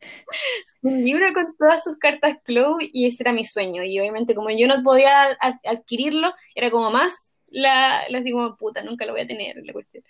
un 0.82 1.05
libro 1.05 1.32
con 1.32 1.56
todas 1.56 1.85
sus 1.85 1.97
cartas 1.98 2.39
Clow, 2.44 2.78
y 2.81 3.06
ese 3.06 3.23
era 3.23 3.32
mi 3.32 3.44
sueño, 3.44 3.85
y 3.85 3.98
obviamente 4.01 4.35
como 4.35 4.51
yo 4.51 4.66
no 4.66 4.82
podía 4.82 5.39
adquirirlo, 5.64 6.32
era 6.55 6.70
como 6.70 6.90
más 6.90 7.31
la, 7.48 8.02
la 8.09 8.18
así 8.18 8.32
como 8.32 8.56
puta, 8.56 8.82
nunca 8.82 9.06
lo 9.06 9.12
voy 9.12 9.23
a 9.23 9.27
tener, 9.27 9.56
la 9.64 9.73
cuestión. 9.73 10.02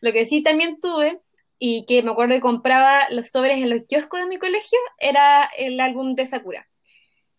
Lo 0.00 0.12
que 0.12 0.26
sí 0.26 0.42
también 0.42 0.80
tuve, 0.80 1.18
y 1.58 1.84
que 1.86 2.02
me 2.02 2.10
acuerdo 2.10 2.34
que 2.34 2.40
compraba 2.40 3.08
los 3.10 3.28
sobres 3.28 3.56
en 3.58 3.70
los 3.70 3.82
kioscos 3.88 4.20
de 4.20 4.26
mi 4.26 4.38
colegio, 4.38 4.78
era 4.98 5.48
el 5.58 5.80
álbum 5.80 6.14
de 6.14 6.26
Sakura, 6.26 6.66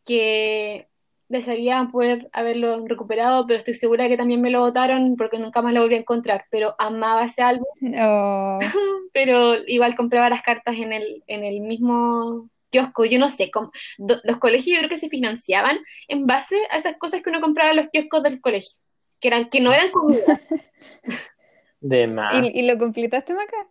que 0.06 0.88
desearía 1.30 1.88
poder 1.92 2.30
haberlo 2.32 2.88
recuperado, 2.88 3.46
pero 3.46 3.60
estoy 3.60 3.74
segura 3.76 4.08
que 4.08 4.16
también 4.18 4.40
me 4.42 4.50
lo 4.50 4.62
botaron 4.62 5.18
porque 5.18 5.38
nunca 5.40 5.62
más 5.62 5.74
lo 5.74 5.82
volví 5.82 5.96
a 5.96 6.00
encontrar, 6.00 6.46
pero 6.50 6.76
amaba 6.80 7.26
ese 7.26 7.42
álbum, 7.42 7.66
Oh, 8.00 8.60
pero 9.14 9.56
igual 9.68 9.96
compraba 9.96 10.30
las 10.30 10.42
cartas 10.42 10.76
en 10.78 10.94
el, 10.94 11.24
en 11.28 11.44
el 11.44 11.60
mismo 11.60 12.50
kiosco, 12.72 13.06
yo 13.06 13.20
no 13.20 13.30
sé, 13.30 13.52
cómo- 13.52 13.72
do- 13.98 14.20
los 14.24 14.38
colegios 14.38 14.76
yo 14.76 14.80
creo 14.80 14.90
que 14.90 14.98
se 14.98 15.10
financiaban 15.10 15.80
en 16.08 16.26
base 16.28 16.56
a 16.72 16.78
esas 16.78 16.98
cosas 16.98 17.22
que 17.22 17.30
uno 17.30 17.42
compraba 17.42 17.72
en 17.72 17.78
los 17.78 17.90
kioscos 17.90 18.24
del 18.24 18.40
colegio, 18.42 18.78
que, 19.20 19.28
eran, 19.28 19.50
que 19.50 19.60
no 19.60 19.74
eran 19.74 19.92
comida. 19.92 20.40
De 21.82 22.08
más. 22.08 22.34
¿Y, 22.46 22.60
y 22.62 22.68
lo 22.68 22.78
completaste, 22.80 23.34
Maca? 23.34 23.68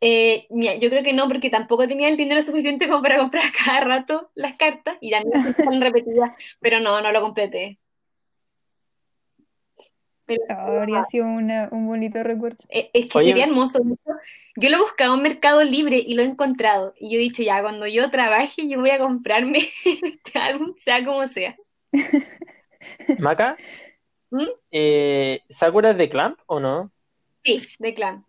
Eh, 0.00 0.46
mira, 0.50 0.76
yo 0.76 0.90
creo 0.90 1.02
que 1.02 1.12
no, 1.12 1.26
porque 1.28 1.50
tampoco 1.50 1.88
tenía 1.88 2.08
el 2.08 2.16
dinero 2.16 2.40
suficiente 2.42 2.88
como 2.88 3.02
para 3.02 3.18
comprar 3.18 3.44
cada 3.64 3.80
rato 3.80 4.30
las 4.34 4.54
cartas 4.56 4.96
y 5.00 5.10
también 5.32 5.46
están 5.46 5.80
repetidas, 5.80 6.30
pero 6.60 6.80
no, 6.80 7.00
no 7.00 7.10
lo 7.12 7.20
completé. 7.20 7.78
Pero, 10.24 10.42
Habría 10.50 11.04
sido 11.06 11.26
una- 11.26 11.68
un 11.72 11.86
bonito 11.86 12.22
recuerdo. 12.22 12.58
eh, 12.68 12.90
es 12.92 13.06
que 13.06 13.18
Oye. 13.18 13.28
sería 13.28 13.44
hermoso. 13.44 13.80
Yo 14.56 14.68
lo 14.68 14.76
he 14.76 14.80
buscado 14.80 15.14
en 15.14 15.22
Mercado 15.22 15.64
Libre 15.64 15.96
y 16.04 16.12
lo 16.14 16.22
he 16.22 16.26
encontrado. 16.26 16.92
Y 17.00 17.10
yo 17.10 17.16
he 17.16 17.22
dicho, 17.22 17.42
ya, 17.42 17.62
cuando 17.62 17.86
yo 17.86 18.10
trabaje, 18.10 18.68
yo 18.68 18.78
voy 18.78 18.90
a 18.90 18.98
comprarme 18.98 19.60
este 19.84 20.38
álbum, 20.38 20.74
sea 20.76 21.02
como 21.02 21.26
sea. 21.28 21.56
Maca, 23.18 23.56
¿Mm? 24.30 24.44
eh, 24.70 25.40
¿Sakura 25.48 25.90
es 25.92 25.96
de 25.96 26.10
Clamp 26.10 26.38
o 26.46 26.60
no? 26.60 26.92
Sí, 27.42 27.66
de 27.78 27.94
clan. 27.94 28.26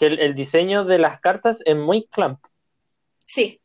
Que 0.00 0.06
el, 0.06 0.18
el 0.18 0.34
diseño 0.34 0.84
de 0.84 0.98
las 0.98 1.20
cartas 1.20 1.60
es 1.64 1.76
muy 1.76 2.08
Clamp. 2.10 2.40
Sí, 3.26 3.60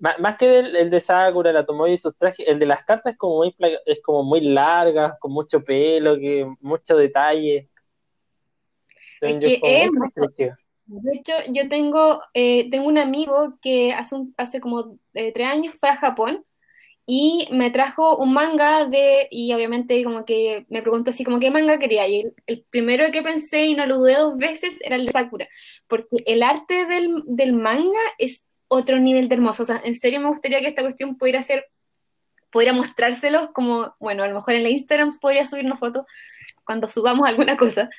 Má- 0.00 0.18
Más 0.18 0.36
que 0.36 0.58
el, 0.58 0.76
el 0.76 0.90
de 0.90 1.00
Sakura, 1.00 1.50
la 1.52 1.64
Tomoe 1.64 1.92
y 1.92 1.98
sus 1.98 2.14
trajes, 2.16 2.46
el 2.46 2.58
de 2.58 2.66
las 2.66 2.84
cartas 2.84 3.14
es 3.14 3.18
como 3.18 3.38
muy, 3.38 3.56
es 3.86 4.02
como 4.02 4.22
muy 4.22 4.40
larga, 4.42 5.16
con 5.18 5.32
mucho 5.32 5.64
pelo, 5.64 6.16
que 6.18 6.46
mucho 6.60 6.96
detalle. 6.96 7.70
Yo, 9.22 9.38
que 9.40 9.84
es. 10.44 10.52
De 10.84 11.10
hecho, 11.14 11.32
yo 11.48 11.68
tengo, 11.68 12.20
eh, 12.34 12.68
tengo 12.70 12.86
un 12.88 12.98
amigo 12.98 13.58
que 13.62 13.94
hace, 13.94 14.14
un- 14.16 14.34
hace 14.36 14.60
como 14.60 14.98
eh, 15.14 15.32
tres 15.32 15.46
años 15.48 15.74
fue 15.80 15.88
a 15.88 15.96
Japón 15.96 16.44
y 17.06 17.48
me 17.50 17.70
trajo 17.70 18.16
un 18.16 18.32
manga 18.32 18.86
de, 18.86 19.28
y 19.30 19.52
obviamente 19.52 20.02
como 20.04 20.24
que 20.24 20.66
me 20.68 20.82
preguntó 20.82 21.10
así 21.10 21.24
como 21.24 21.40
qué 21.40 21.50
manga 21.50 21.78
quería, 21.78 22.06
y 22.08 22.20
el, 22.20 22.34
el 22.46 22.64
primero 22.70 23.10
que 23.10 23.22
pensé 23.22 23.66
y 23.66 23.74
no 23.74 23.86
lo 23.86 23.98
dudé 23.98 24.16
dos 24.16 24.36
veces 24.36 24.74
era 24.80 24.96
el 24.96 25.06
de 25.06 25.12
Sakura, 25.12 25.48
porque 25.88 26.22
el 26.26 26.42
arte 26.42 26.86
del, 26.86 27.22
del 27.26 27.52
manga 27.52 28.00
es 28.18 28.44
otro 28.68 28.98
nivel 28.98 29.28
de 29.28 29.34
hermoso, 29.34 29.64
o 29.64 29.66
sea, 29.66 29.80
en 29.84 29.94
serio 29.94 30.20
me 30.20 30.28
gustaría 30.28 30.60
que 30.60 30.68
esta 30.68 30.82
cuestión 30.82 31.16
pudiera 31.18 31.42
ser, 31.42 31.66
pudiera 32.50 32.72
mostrárselos 32.72 33.50
como, 33.52 33.94
bueno, 33.98 34.22
a 34.22 34.28
lo 34.28 34.34
mejor 34.34 34.54
en 34.54 34.62
la 34.62 34.70
Instagram 34.70 35.10
podría 35.20 35.46
subir 35.46 35.64
una 35.64 35.76
foto 35.76 36.06
cuando 36.64 36.88
subamos 36.88 37.28
alguna 37.28 37.56
cosa, 37.56 37.90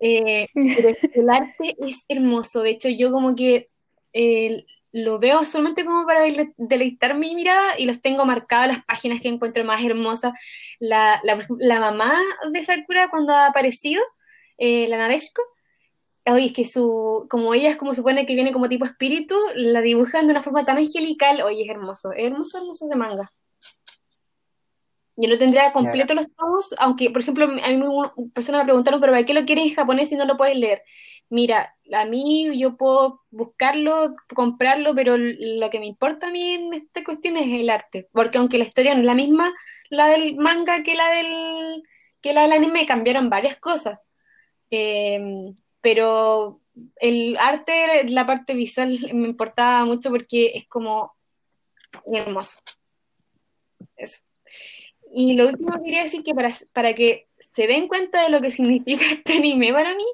eh, 0.00 0.48
pero 0.54 0.88
el 1.12 1.30
arte 1.30 1.76
es 1.78 2.04
hermoso. 2.08 2.62
De 2.62 2.70
hecho, 2.70 2.88
yo 2.88 3.10
como 3.10 3.34
que 3.34 3.68
eh, 4.18 4.64
lo 4.92 5.18
veo 5.18 5.44
solamente 5.44 5.84
como 5.84 6.06
para 6.06 6.24
dele- 6.24 6.54
deleitar 6.56 7.14
mi 7.16 7.34
mirada 7.34 7.78
y 7.78 7.84
los 7.84 8.00
tengo 8.00 8.24
marcadas 8.24 8.68
las 8.68 8.84
páginas 8.84 9.20
que 9.20 9.28
encuentro 9.28 9.62
más 9.64 9.84
hermosas. 9.84 10.32
La, 10.80 11.20
la, 11.22 11.46
la 11.58 11.80
mamá 11.80 12.14
de 12.50 12.64
Sakura 12.64 13.10
cuando 13.10 13.34
ha 13.34 13.46
aparecido, 13.46 14.02
eh, 14.58 14.88
la 14.88 14.96
Nadeshiko, 14.98 15.42
oye, 16.26 16.46
es 16.46 16.52
que 16.52 16.64
su, 16.64 17.26
como 17.28 17.52
ella 17.54 17.68
es 17.68 17.76
como 17.76 17.94
supone 17.94 18.26
que 18.26 18.34
viene 18.34 18.52
como 18.52 18.68
tipo 18.68 18.84
espíritu, 18.86 19.36
la 19.54 19.80
dibujan 19.82 20.26
de 20.26 20.32
una 20.32 20.42
forma 20.42 20.64
tan 20.64 20.78
angelical, 20.78 21.42
oye, 21.42 21.64
es 21.64 21.70
hermoso, 21.70 22.12
es 22.12 22.26
hermoso, 22.26 22.58
hermoso 22.58 22.88
de 22.88 22.96
manga. 22.96 23.30
Yo 25.18 25.30
lo 25.30 25.38
tendría 25.38 25.72
completo 25.72 26.14
los 26.14 26.26
tomos, 26.34 26.74
aunque, 26.78 27.10
por 27.10 27.22
ejemplo, 27.22 27.46
a 27.46 27.48
mí 27.48 27.76
una 27.76 28.12
persona 28.34 28.58
me 28.58 28.64
preguntaron, 28.64 29.00
pero 29.00 29.12
¿para 29.12 29.24
qué 29.24 29.32
lo 29.32 29.46
quieres 29.46 29.66
en 29.66 29.74
japonés 29.74 30.10
si 30.10 30.16
no 30.16 30.26
lo 30.26 30.36
puedes 30.36 30.56
leer? 30.56 30.82
Mira, 31.28 31.74
a 31.92 32.04
mí 32.04 32.58
yo 32.58 32.76
puedo 32.76 33.22
buscarlo, 33.30 34.14
comprarlo, 34.34 34.94
pero 34.94 35.16
lo 35.16 35.70
que 35.70 35.80
me 35.80 35.86
importa 35.86 36.28
a 36.28 36.30
mí 36.30 36.50
en 36.54 36.74
esta 36.74 37.02
cuestión 37.02 37.36
es 37.36 37.60
el 37.60 37.68
arte, 37.68 38.08
porque 38.12 38.38
aunque 38.38 38.58
la 38.58 38.64
historia 38.64 38.94
no 38.94 39.00
es 39.00 39.06
la 39.06 39.14
misma, 39.14 39.52
la 39.90 40.08
del 40.08 40.36
manga 40.36 40.82
que 40.82 40.94
la 40.94 41.10
del, 41.10 41.82
que 42.20 42.32
la 42.32 42.42
del 42.42 42.52
anime, 42.52 42.86
cambiaron 42.86 43.28
varias 43.28 43.56
cosas. 43.58 43.98
Eh, 44.70 45.52
pero 45.80 46.60
el 46.96 47.36
arte, 47.38 48.04
la 48.08 48.26
parte 48.26 48.54
visual 48.54 48.98
me 49.14 49.28
importaba 49.28 49.84
mucho 49.84 50.10
porque 50.10 50.52
es 50.54 50.68
como 50.68 51.14
hermoso. 52.12 52.60
Eso. 53.96 54.22
Y 55.12 55.34
lo 55.34 55.48
último 55.48 55.72
que 55.78 55.84
quería 55.84 56.02
decir 56.02 56.22
que 56.22 56.34
para, 56.34 56.52
para 56.72 56.94
que 56.94 57.28
se 57.54 57.66
den 57.66 57.88
cuenta 57.88 58.22
de 58.22 58.30
lo 58.30 58.40
que 58.40 58.50
significa 58.50 59.04
este 59.12 59.34
anime 59.34 59.72
para 59.72 59.94
mí, 59.94 60.04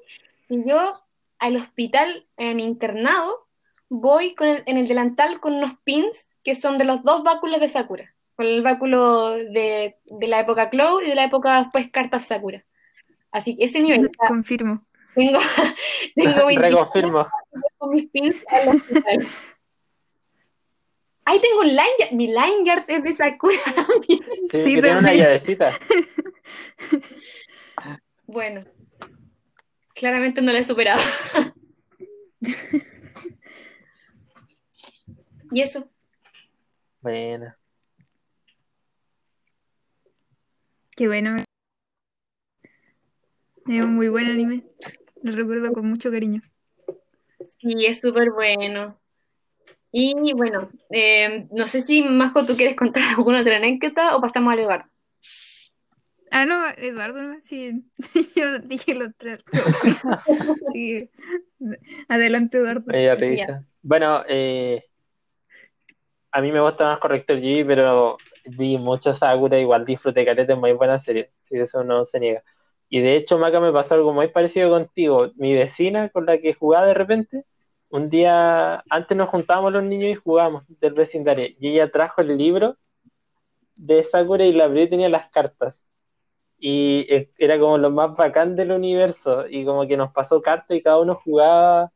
yo 0.49 1.02
al 1.43 1.57
hospital, 1.57 2.27
en 2.37 2.57
mi 2.57 2.65
internado, 2.65 3.49
voy 3.89 4.35
con 4.37 4.47
el, 4.47 4.63
en 4.67 4.79
el 4.79 4.87
delantal 4.87 5.41
con 5.41 5.55
unos 5.55 5.73
pins 5.85 6.31
que 6.45 6.55
son 6.55 6.79
de 6.79 6.85
los 6.85 7.03
dos 7.03 7.25
báculos 7.25 7.61
de 7.61 7.69
Sakura, 7.69 8.15
con 8.37 8.47
el 8.47 8.63
báculo 8.63 9.31
de, 9.31 9.97
de 10.05 10.29
la 10.29 10.39
época 10.41 10.71
Clow 10.71 11.01
y 11.01 11.09
de 11.09 11.15
la 11.17 11.25
época 11.25 11.59
después 11.61 11.91
Cartas 11.91 12.27
Sakura. 12.27 12.65
Así 13.33 13.57
que 13.57 13.65
ese 13.65 13.81
nivel. 13.81 14.03
sea, 14.21 14.29
Confirmo. 14.29 14.87
tengo, 15.17 15.39
tengo 16.15 16.47
mi 16.47 16.57
Reconfirmo. 16.57 17.27
con 17.79 17.91
mis 17.91 18.09
pins 18.11 18.37
al 18.49 18.69
hospital. 18.77 19.27
Ahí 21.25 21.41
tengo 21.41 21.61
un 21.61 21.75
lanyard. 21.75 22.13
Mi 22.13 22.29
lanyard 22.29 22.85
es 22.89 23.03
de 23.03 23.13
Sakura 23.15 23.57
también. 23.75 24.21
Sí, 24.51 24.63
Sí, 24.63 24.75
que 24.77 24.81
tiene 24.83 24.99
una 24.99 25.13
llavecita. 25.15 25.73
Bueno, 28.27 28.65
claramente 29.95 30.43
no 30.43 30.53
lo 30.53 30.59
he 30.59 30.65
superado. 30.65 31.01
y 35.51 35.61
eso. 35.61 35.89
Bueno. 37.01 37.55
Qué 40.97 41.07
bueno. 41.07 41.37
Es 43.67 43.83
un 43.83 43.95
muy 43.95 44.09
buen 44.09 44.27
anime. 44.27 44.65
Lo 45.23 45.33
recuerdo 45.33 45.73
con 45.73 45.89
mucho 45.89 46.11
cariño. 46.11 46.43
Sí, 47.61 47.87
es 47.87 48.01
súper 48.01 48.31
bueno. 48.31 48.99
Y 49.93 50.33
bueno, 50.33 50.71
eh, 50.91 51.47
no 51.53 51.69
sé 51.69 51.83
si 51.83 52.03
Majo, 52.03 52.47
tú 52.47 52.57
quieres 52.57 52.77
contar 52.77 53.03
alguna 53.17 53.43
otra 53.43 53.59
anécdota 53.59 54.17
o 54.17 54.21
pasamos 54.21 54.53
al 54.53 54.61
Eduardo. 54.61 54.92
Ah, 56.35 56.47
no, 56.47 56.67
Eduardo, 56.79 57.21
sí. 57.43 57.85
Yo 58.35 58.59
dije 58.61 58.95
lo 58.95 59.09
otro. 59.09 59.37
Sí. 60.73 61.11
Adelante, 62.09 62.57
Eduardo. 62.57 62.91
Dio 62.91 63.15
risa. 63.17 63.67
Bueno, 63.83 64.23
eh, 64.27 64.83
a 66.31 66.41
mí 66.41 66.51
me 66.51 66.61
gusta 66.61 66.85
más 66.85 66.99
Corrector 67.01 67.37
G, 67.37 67.67
pero 67.67 68.17
vi 68.47 68.79
mucho 68.79 69.13
Sakura, 69.13 69.59
igual 69.59 69.85
disfruté 69.85 70.25
Caleta, 70.25 70.55
es 70.55 70.59
muy 70.59 70.73
buena 70.73 70.99
serie, 70.99 71.31
si 71.45 71.59
eso 71.59 71.85
no 71.85 72.03
se 72.07 72.19
niega. 72.19 72.43
Y 72.89 73.03
de 73.03 73.17
hecho, 73.17 73.37
Maca, 73.39 73.61
me 73.61 73.71
pasó 73.71 73.95
algo 73.95 74.15
muy 74.15 74.29
parecido 74.29 74.71
contigo. 74.71 75.33
Mi 75.37 75.53
vecina 75.55 76.09
con 76.09 76.25
la 76.25 76.39
que 76.39 76.55
jugaba 76.55 76.87
de 76.87 76.95
repente, 76.95 77.45
un 77.91 78.09
día, 78.09 78.83
antes 78.89 79.19
nos 79.19 79.29
juntábamos 79.29 79.73
los 79.73 79.85
niños 79.85 80.11
y 80.13 80.15
jugábamos 80.15 80.65
del 80.81 80.95
vecindario, 80.95 81.47
y 81.61 81.69
ella 81.69 81.91
trajo 81.91 82.23
el 82.23 82.39
libro 82.39 82.79
de 83.77 84.03
Sakura 84.03 84.47
y 84.47 84.53
la 84.55 84.65
abrió 84.65 84.85
y 84.85 84.89
tenía 84.89 85.11
las 85.11 85.29
cartas. 85.29 85.87
Y 86.65 87.07
eh, 87.09 87.29
era 87.39 87.59
como 87.59 87.77
lo 87.77 87.91
más 87.91 88.15
bacán 88.15 88.55
del 88.55 88.71
universo, 88.71 89.47
y 89.49 89.65
como 89.65 89.85
que 89.85 89.97
nos 89.97 90.13
pasó 90.13 90.41
cartas 90.41 90.77
y 90.77 90.81
cada 90.83 91.01
uno 91.01 91.17
jugaba 91.17 91.91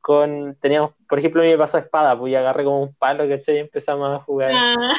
con, 0.00 0.54
teníamos, 0.60 0.92
por 1.08 1.18
ejemplo, 1.18 1.42
a 1.42 1.44
mí 1.44 1.50
me 1.50 1.58
pasó 1.58 1.78
espada, 1.78 2.16
pues 2.16 2.30
y 2.30 2.36
agarré 2.36 2.62
como 2.62 2.82
un 2.84 2.94
palo, 2.94 3.28
¿cachai? 3.28 3.56
Y 3.56 3.58
empezamos 3.58 4.08
a 4.14 4.22
jugar. 4.22 4.52
Ah. 4.54 4.92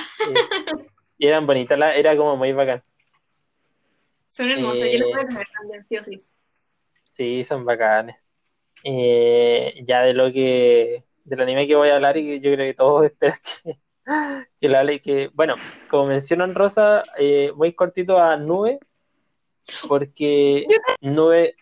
Y 1.18 1.28
eran 1.28 1.48
bonitas, 1.48 1.80
la- 1.80 1.96
era 1.96 2.18
como 2.18 2.36
muy 2.36 2.52
bacán. 2.52 2.84
son 4.28 4.50
hermosas, 4.50 4.82
Eh, 4.88 4.98
yo 4.98 5.06
las 5.06 5.14
voy 5.14 5.24
a 5.24 5.28
tener 5.30 5.48
también, 5.62 5.86
sí 5.88 5.98
o 5.98 6.04
sí. 6.04 6.26
Sí, 7.14 7.44
son 7.46 7.64
bacanes. 7.64 8.18
Eh, 8.84 9.82
ya 9.86 10.02
de 10.02 10.14
lo 10.14 10.30
que, 10.30 11.06
del 11.24 11.40
anime 11.40 11.68
que 11.68 11.76
voy 11.76 11.88
a 11.88 11.96
hablar 11.96 12.18
y 12.18 12.26
que 12.26 12.40
yo 12.42 12.52
creo 12.54 12.68
que 12.68 12.74
todos 12.74 13.06
esperan 13.12 13.38
que, 13.64 13.78
que 14.60 14.68
lo 14.68 14.78
hable, 14.78 15.00
que, 15.02 15.30
bueno, 15.34 15.56
como 15.90 16.08
mencionan 16.08 16.54
Rosa, 16.54 17.04
eh, 17.18 17.54
muy 17.56 17.72
cortito 17.74 18.20
a 18.20 18.36
Nube, 18.36 18.80
porque 19.88 20.66
Nube, 21.02 21.56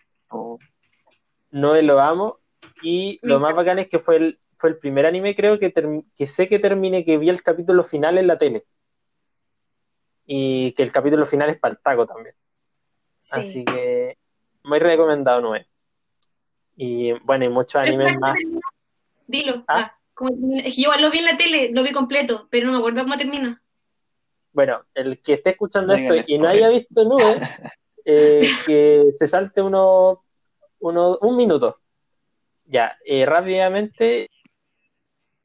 Nube 1.50 1.82
lo 1.82 2.00
amo, 2.00 2.40
y 2.82 3.18
lo 3.22 3.40
más 3.40 3.54
bacán 3.54 3.78
es 3.78 3.88
que 3.88 3.98
fue 3.98 4.16
el, 4.16 4.40
fue 4.56 4.70
el 4.70 4.78
primer 4.78 5.06
anime, 5.06 5.34
creo, 5.34 5.58
que, 5.58 5.72
que 6.14 6.26
sé 6.26 6.46
que 6.46 6.58
terminé, 6.58 7.04
que 7.04 7.18
vi 7.18 7.28
el 7.28 7.42
capítulo 7.42 7.82
final 7.82 8.18
en 8.18 8.26
la 8.26 8.38
tele. 8.38 8.64
Y 10.26 10.72
que 10.72 10.82
el 10.82 10.92
capítulo 10.92 11.26
final 11.26 11.50
es 11.50 11.58
paltaco 11.58 12.06
también. 12.06 12.34
Sí. 13.20 13.30
Así 13.32 13.64
que 13.64 14.18
muy 14.62 14.78
recomendado, 14.78 15.40
Nube. 15.40 15.66
Y 16.76 17.12
bueno, 17.24 17.44
y 17.44 17.48
muchos 17.48 17.76
animes 17.76 18.18
más. 18.18 18.36
Dilo. 19.26 19.64
¿Ah? 19.68 19.92
ah. 19.92 19.98
Es 20.62 20.76
que 20.76 20.82
yo 20.82 20.90
lo 20.98 21.10
vi 21.10 21.18
en 21.18 21.24
la 21.24 21.36
tele, 21.36 21.70
lo 21.72 21.82
vi 21.82 21.92
completo, 21.92 22.46
pero 22.50 22.66
no 22.66 22.72
me 22.72 22.78
acuerdo 22.78 23.02
cómo 23.02 23.16
termina. 23.16 23.60
Bueno, 24.52 24.84
el 24.94 25.20
que 25.20 25.34
esté 25.34 25.50
escuchando 25.50 25.92
esto 25.92 26.14
y 26.26 26.38
no 26.38 26.48
haya 26.48 26.68
visto 26.68 27.04
nube, 27.04 27.40
eh, 28.04 28.42
que 28.66 29.12
se 29.16 29.26
salte 29.26 29.62
uno, 29.62 30.24
uno, 30.80 31.18
un 31.20 31.36
minuto. 31.36 31.80
Ya, 32.66 32.96
eh, 33.04 33.26
rápidamente, 33.26 34.30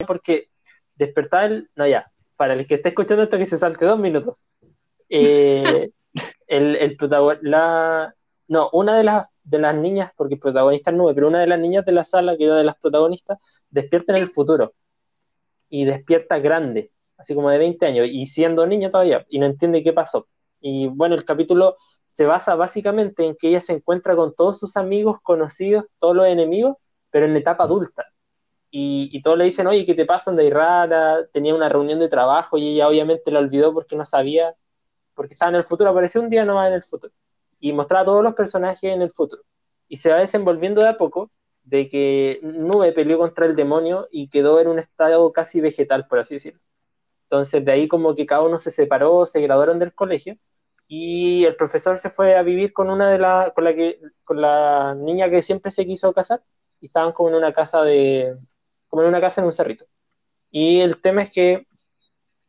porque 0.06 0.48
despertar 0.94 1.44
el. 1.44 1.70
No, 1.74 1.86
ya, 1.86 2.04
para 2.36 2.54
el 2.54 2.66
que 2.66 2.76
esté 2.76 2.90
escuchando 2.90 3.22
esto, 3.22 3.38
que 3.38 3.46
se 3.46 3.58
salte 3.58 3.84
dos 3.84 3.98
minutos. 3.98 4.48
Eh, 5.08 5.90
el, 6.46 6.76
el 6.76 6.96
protagonista. 6.96 8.14
No, 8.48 8.68
una 8.72 8.96
de 8.96 9.04
las, 9.04 9.28
de 9.44 9.58
las 9.58 9.74
niñas, 9.74 10.12
porque 10.16 10.34
el 10.34 10.40
protagonista 10.40 10.90
es 10.90 10.96
nube, 10.96 11.14
pero 11.14 11.28
una 11.28 11.40
de 11.40 11.46
las 11.46 11.60
niñas 11.60 11.84
de 11.84 11.92
la 11.92 12.04
sala, 12.04 12.36
que 12.36 12.44
es 12.44 12.50
una 12.50 12.58
de 12.58 12.64
las 12.64 12.78
protagonistas, 12.78 13.38
despierta 13.70 14.16
en 14.16 14.22
el 14.22 14.28
futuro. 14.28 14.74
Y 15.68 15.84
despierta 15.84 16.40
grande, 16.40 16.90
así 17.16 17.32
como 17.34 17.50
de 17.50 17.58
20 17.58 17.86
años, 17.86 18.08
y 18.10 18.26
siendo 18.26 18.66
niña 18.66 18.90
todavía, 18.90 19.24
y 19.28 19.38
no 19.38 19.46
entiende 19.46 19.82
qué 19.82 19.92
pasó. 19.92 20.26
Y 20.60 20.88
bueno, 20.88 21.14
el 21.14 21.24
capítulo 21.24 21.76
se 22.10 22.26
basa 22.26 22.56
básicamente 22.56 23.24
en 23.24 23.36
que 23.36 23.48
ella 23.48 23.60
se 23.60 23.72
encuentra 23.72 24.16
con 24.16 24.34
todos 24.34 24.58
sus 24.58 24.76
amigos 24.76 25.18
conocidos, 25.22 25.86
todos 25.98 26.14
los 26.16 26.26
enemigos, 26.26 26.76
pero 27.10 27.26
en 27.26 27.32
la 27.32 27.38
etapa 27.38 27.64
adulta. 27.64 28.06
Y, 28.70 29.10
y 29.12 29.22
todos 29.22 29.38
le 29.38 29.44
dicen, 29.44 29.66
oye, 29.66 29.84
¿qué 29.86 29.94
te 29.94 30.06
pasa? 30.06 30.32
Ahí 30.32 30.50
rara, 30.50 31.26
tenía 31.32 31.54
una 31.54 31.68
reunión 31.68 31.98
de 32.00 32.08
trabajo 32.08 32.58
y 32.58 32.74
ella 32.74 32.88
obviamente 32.88 33.30
la 33.30 33.40
olvidó 33.40 33.72
porque 33.72 33.96
no 33.96 34.04
sabía, 34.04 34.54
porque 35.14 35.34
estaba 35.34 35.50
en 35.50 35.56
el 35.56 35.64
futuro, 35.64 35.90
apareció 35.90 36.20
un 36.20 36.30
día 36.30 36.44
nomás 36.44 36.68
en 36.68 36.74
el 36.74 36.82
futuro. 36.82 37.12
Y 37.60 37.72
mostraba 37.72 38.02
a 38.02 38.04
todos 38.06 38.22
los 38.24 38.34
personajes 38.34 38.84
en 38.84 39.02
el 39.02 39.12
futuro. 39.12 39.42
Y 39.88 39.98
se 39.98 40.10
va 40.10 40.18
desenvolviendo 40.18 40.82
de 40.82 40.88
a 40.88 40.96
poco 40.96 41.30
de 41.64 41.88
que 41.88 42.40
Nube 42.42 42.92
peleó 42.92 43.18
contra 43.18 43.46
el 43.46 43.56
demonio 43.56 44.08
y 44.10 44.28
quedó 44.28 44.60
en 44.60 44.68
un 44.68 44.78
estado 44.78 45.32
casi 45.32 45.60
vegetal, 45.60 46.06
por 46.08 46.20
así 46.20 46.34
decirlo. 46.34 46.60
Entonces 47.24 47.64
de 47.64 47.72
ahí 47.72 47.88
como 47.88 48.14
que 48.14 48.26
cada 48.26 48.42
uno 48.42 48.58
se 48.60 48.70
separó, 48.72 49.26
se 49.26 49.40
graduaron 49.40 49.78
del 49.78 49.94
colegio 49.94 50.36
y 50.92 51.44
el 51.44 51.54
profesor 51.56 52.00
se 52.00 52.10
fue 52.10 52.34
a 52.36 52.42
vivir 52.42 52.72
con 52.72 52.90
una 52.90 53.10
de 53.10 53.18
las, 53.18 53.52
con 53.54 53.62
la 53.64 53.74
que, 53.76 54.00
con 54.24 54.40
la 54.42 54.96
niña 54.96 55.30
que 55.30 55.40
siempre 55.42 55.70
se 55.70 55.86
quiso 55.86 56.12
casar 56.12 56.42
y 56.80 56.86
estaban 56.86 57.12
como 57.12 57.28
en 57.30 57.36
una 57.36 57.52
casa 57.52 57.82
de, 57.84 58.36
como 58.88 59.02
en 59.02 59.08
una 59.08 59.20
casa 59.20 59.40
en 59.40 59.46
un 59.46 59.52
cerrito. 59.52 59.86
Y 60.50 60.80
el 60.80 61.00
tema 61.02 61.22
es 61.22 61.32
que, 61.32 61.66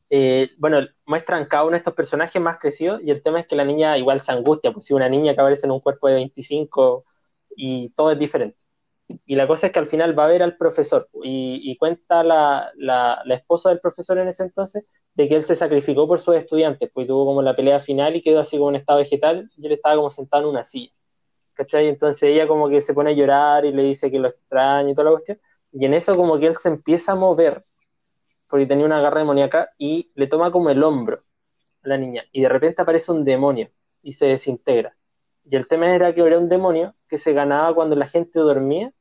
eh, 0.10 0.52
bueno, 0.60 0.80
muestran 1.06 1.46
cada 1.48 1.64
uno 1.66 1.74
de 1.74 1.80
estos 1.80 1.96
personajes 1.96 2.42
más 2.42 2.60
crecidos 2.60 3.02
y 3.04 3.12
el 3.12 3.24
tema 3.24 3.42
es 3.42 3.48
que 3.48 3.56
la 3.58 3.66
niña 3.66 3.98
igual 3.98 4.22
se 4.22 4.32
angustia, 4.32 4.74
pues 4.74 4.86
si 4.88 4.94
una 4.96 5.10
niña 5.10 5.36
que 5.36 5.42
aparece 5.42 5.68
en 5.68 5.74
un 5.74 5.82
cuerpo 5.82 6.08
de 6.08 6.16
25 6.16 7.06
y 7.56 7.90
todo 7.92 8.12
es 8.14 8.20
diferente. 8.20 8.58
Y 9.26 9.36
la 9.36 9.48
cosa 9.48 9.68
es 9.68 9.74
que 9.74 9.80
al 9.80 9.88
final 9.88 10.18
va 10.18 10.26
a 10.26 10.30
ver 10.30 10.44
al 10.44 10.58
profesor 10.58 11.10
y, 11.24 11.62
y 11.64 11.78
cuenta 11.78 12.24
la, 12.24 12.72
esposa 13.30 13.70
del 13.70 13.80
profesor 13.80 14.18
en 14.18 14.28
ese 14.28 14.44
entonces 14.44 14.86
de 15.14 15.28
que 15.28 15.36
él 15.36 15.44
se 15.44 15.56
sacrificó 15.56 16.08
por 16.08 16.20
sus 16.20 16.36
estudiantes, 16.36 16.90
pues 16.94 17.08
tuvo 17.08 17.26
como 17.26 17.42
la 17.42 17.56
pelea 17.56 17.80
final 17.80 18.16
y 18.16 18.22
quedó 18.22 18.40
así 18.40 18.58
como 18.58 18.70
en 18.70 18.78
estado 18.78 19.00
vegetal 19.00 19.50
y 19.58 19.66
él 19.66 19.74
estaba 19.74 19.96
como 19.96 20.12
sentado 20.12 20.44
en 20.44 20.50
una 20.50 20.64
silla. 20.64 20.92
¿Cachai? 21.54 21.88
Entonces 21.88 22.24
ella 22.24 22.48
como 22.48 22.70
que 22.70 22.82
se 22.82 22.94
pone 22.94 23.12
a 23.12 23.14
llorar 23.14 23.66
y 23.66 23.72
le 23.72 23.84
dice 23.84 24.10
que 24.10 24.20
lo 24.20 24.30
extraña 24.30 24.90
y 24.90 24.94
toda 24.94 25.06
la 25.06 25.12
cuestión. 25.12 25.40
Y 25.72 25.86
en 25.86 25.94
eso 25.94 26.16
como 26.16 26.40
que 26.40 26.48
él 26.48 26.58
se 26.58 26.70
empieza 26.70 27.14
a 27.14 27.16
mover, 27.16 27.66
porque 28.50 28.66
tenía 28.66 28.86
una 28.86 29.02
garra 29.02 29.20
demoníaca, 29.20 29.72
y 29.78 30.12
le 30.16 30.28
toma 30.28 30.52
como 30.52 30.70
el 30.70 30.84
hombro 30.84 31.24
a 31.84 31.88
la 31.90 31.98
niña. 31.98 32.26
Y 32.32 32.42
de 32.42 32.50
repente 32.50 32.82
aparece 32.82 33.12
un 33.12 33.24
demonio 33.24 33.70
y 34.02 34.14
se 34.14 34.28
desintegra. 34.28 34.96
Y 35.46 35.56
el 35.56 35.68
tema 35.68 35.94
era 35.94 36.14
que 36.14 36.22
era 36.22 36.38
un 36.38 36.50
demonio 36.50 36.96
que 37.08 37.18
se 37.18 37.34
ganaba 37.34 37.74
cuando 37.74 37.96
la 37.96 38.08
gente 38.08 38.40
dormía 38.40 38.94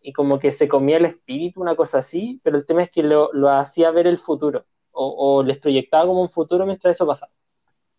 y 0.00 0.12
como 0.12 0.38
que 0.38 0.52
se 0.52 0.68
comía 0.68 0.98
el 0.98 1.06
espíritu, 1.06 1.60
una 1.60 1.76
cosa 1.76 1.98
así, 1.98 2.40
pero 2.44 2.56
el 2.58 2.66
tema 2.66 2.82
es 2.82 2.90
que 2.90 3.02
lo, 3.02 3.32
lo 3.32 3.50
hacía 3.50 3.90
ver 3.90 4.06
el 4.06 4.18
futuro 4.18 4.66
o, 4.92 5.38
o 5.38 5.42
les 5.42 5.58
proyectaba 5.58 6.06
como 6.06 6.22
un 6.22 6.30
futuro 6.30 6.66
mientras 6.66 6.96
eso 6.96 7.06
pasaba. 7.06 7.32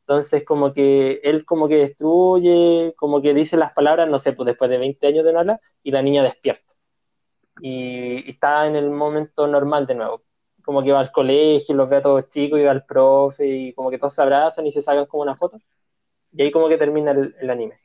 Entonces, 0.09 0.43
como 0.43 0.73
que 0.73 1.21
él 1.23 1.45
como 1.45 1.67
que 1.67 1.77
destruye, 1.77 2.95
como 2.97 3.21
que 3.21 3.33
dice 3.35 3.57
las 3.57 3.73
palabras, 3.73 4.09
no 4.09 4.17
sé, 4.19 4.33
pues 4.33 4.47
después 4.47 4.69
de 4.71 4.79
20 4.79 5.05
años 5.07 5.23
de 5.23 5.33
no 5.33 5.39
hablar, 5.39 5.61
y 5.83 5.91
la 5.91 6.01
niña 6.01 6.23
despierta. 6.23 6.73
Y, 7.61 8.29
está 8.29 8.67
en 8.67 8.75
el 8.75 8.89
momento 8.89 9.47
normal 9.47 9.85
de 9.87 9.95
nuevo. 9.95 10.23
Como 10.63 10.83
que 10.83 10.91
va 10.91 10.99
al 11.01 11.11
colegio, 11.11 11.75
los 11.75 11.89
ve 11.89 11.97
a 11.97 12.01
todos 12.01 12.29
chicos, 12.29 12.59
y 12.59 12.63
va 12.63 12.71
al 12.71 12.85
profe, 12.85 13.47
y 13.47 13.73
como 13.73 13.89
que 13.91 13.99
todos 13.99 14.15
se 14.15 14.21
abrazan 14.21 14.65
y 14.67 14.71
se 14.71 14.81
sacan 14.81 15.05
como 15.05 15.23
una 15.23 15.35
foto. 15.35 15.59
Y 16.33 16.43
ahí 16.43 16.51
como 16.51 16.69
que 16.69 16.77
termina 16.77 17.11
el, 17.11 17.35
el 17.41 17.49
anime. 17.51 17.79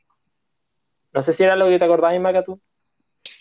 No 1.13 1.21
sé 1.23 1.33
si 1.33 1.43
era 1.43 1.55
lo 1.55 1.67
que 1.67 1.79
te 1.79 1.85
acordabas, 1.85 2.19
Maca, 2.19 2.43
tú. 2.43 2.59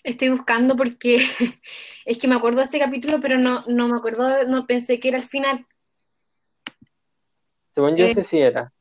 Estoy 0.02 0.30
buscando 0.30 0.76
porque 0.76 1.18
es 2.04 2.18
que 2.18 2.28
me 2.28 2.34
acuerdo 2.34 2.58
de 2.58 2.64
ese 2.64 2.78
capítulo, 2.78 3.20
pero 3.20 3.38
no, 3.38 3.64
no 3.66 3.88
me 3.88 3.96
acuerdo, 3.96 4.44
no 4.44 4.66
pensé 4.66 5.00
que 5.00 5.08
era 5.08 5.18
el 5.18 5.24
final. 5.24 5.66
Según 7.72 7.96
yo, 7.96 8.06
Eh. 8.06 8.14
sé 8.14 8.22
si 8.22 8.40
era. 8.40 8.72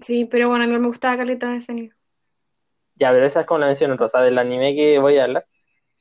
Sí, 0.00 0.24
pero 0.24 0.48
bueno, 0.48 0.64
a 0.64 0.66
mí 0.66 0.78
me 0.78 0.86
gustaba 0.86 1.16
Caleta 1.16 1.50
de 1.50 1.58
ese 1.58 1.72
anime. 1.72 1.92
Ya, 2.96 3.10
pero 3.10 3.26
esa 3.26 3.40
es 3.40 3.46
como 3.46 3.58
la 3.58 3.66
mención 3.66 3.96
rosa 3.98 4.20
del 4.20 4.38
anime 4.38 4.74
que 4.74 4.98
voy 4.98 5.18
a 5.18 5.24
hablar. 5.24 5.46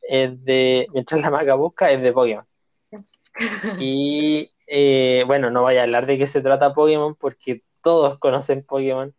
Es 0.02 0.44
de, 0.44 0.88
mientras 0.94 1.22
la 1.22 1.30
Maca 1.30 1.56
busca, 1.56 1.92
es 1.92 2.02
de 2.02 2.14
Pokémon. 2.14 2.46
Y 3.80 4.52
eh, 4.68 5.24
bueno, 5.28 5.50
no 5.52 5.62
voy 5.64 5.78
a 5.78 5.84
hablar 5.84 6.06
de 6.06 6.18
qué 6.18 6.28
se 6.28 6.42
trata 6.42 6.74
Pokémon 6.74 7.16
porque 7.16 7.64
todos 7.82 8.20
conocen 8.20 8.64
Pokémon. 8.66 9.14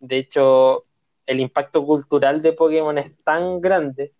De 0.00 0.16
hecho, 0.18 0.84
el 1.28 1.40
impacto 1.40 1.84
cultural 1.84 2.40
de 2.40 2.54
Pokémon 2.54 2.96
es 2.96 3.14
tan 3.22 3.60
grande, 3.60 4.14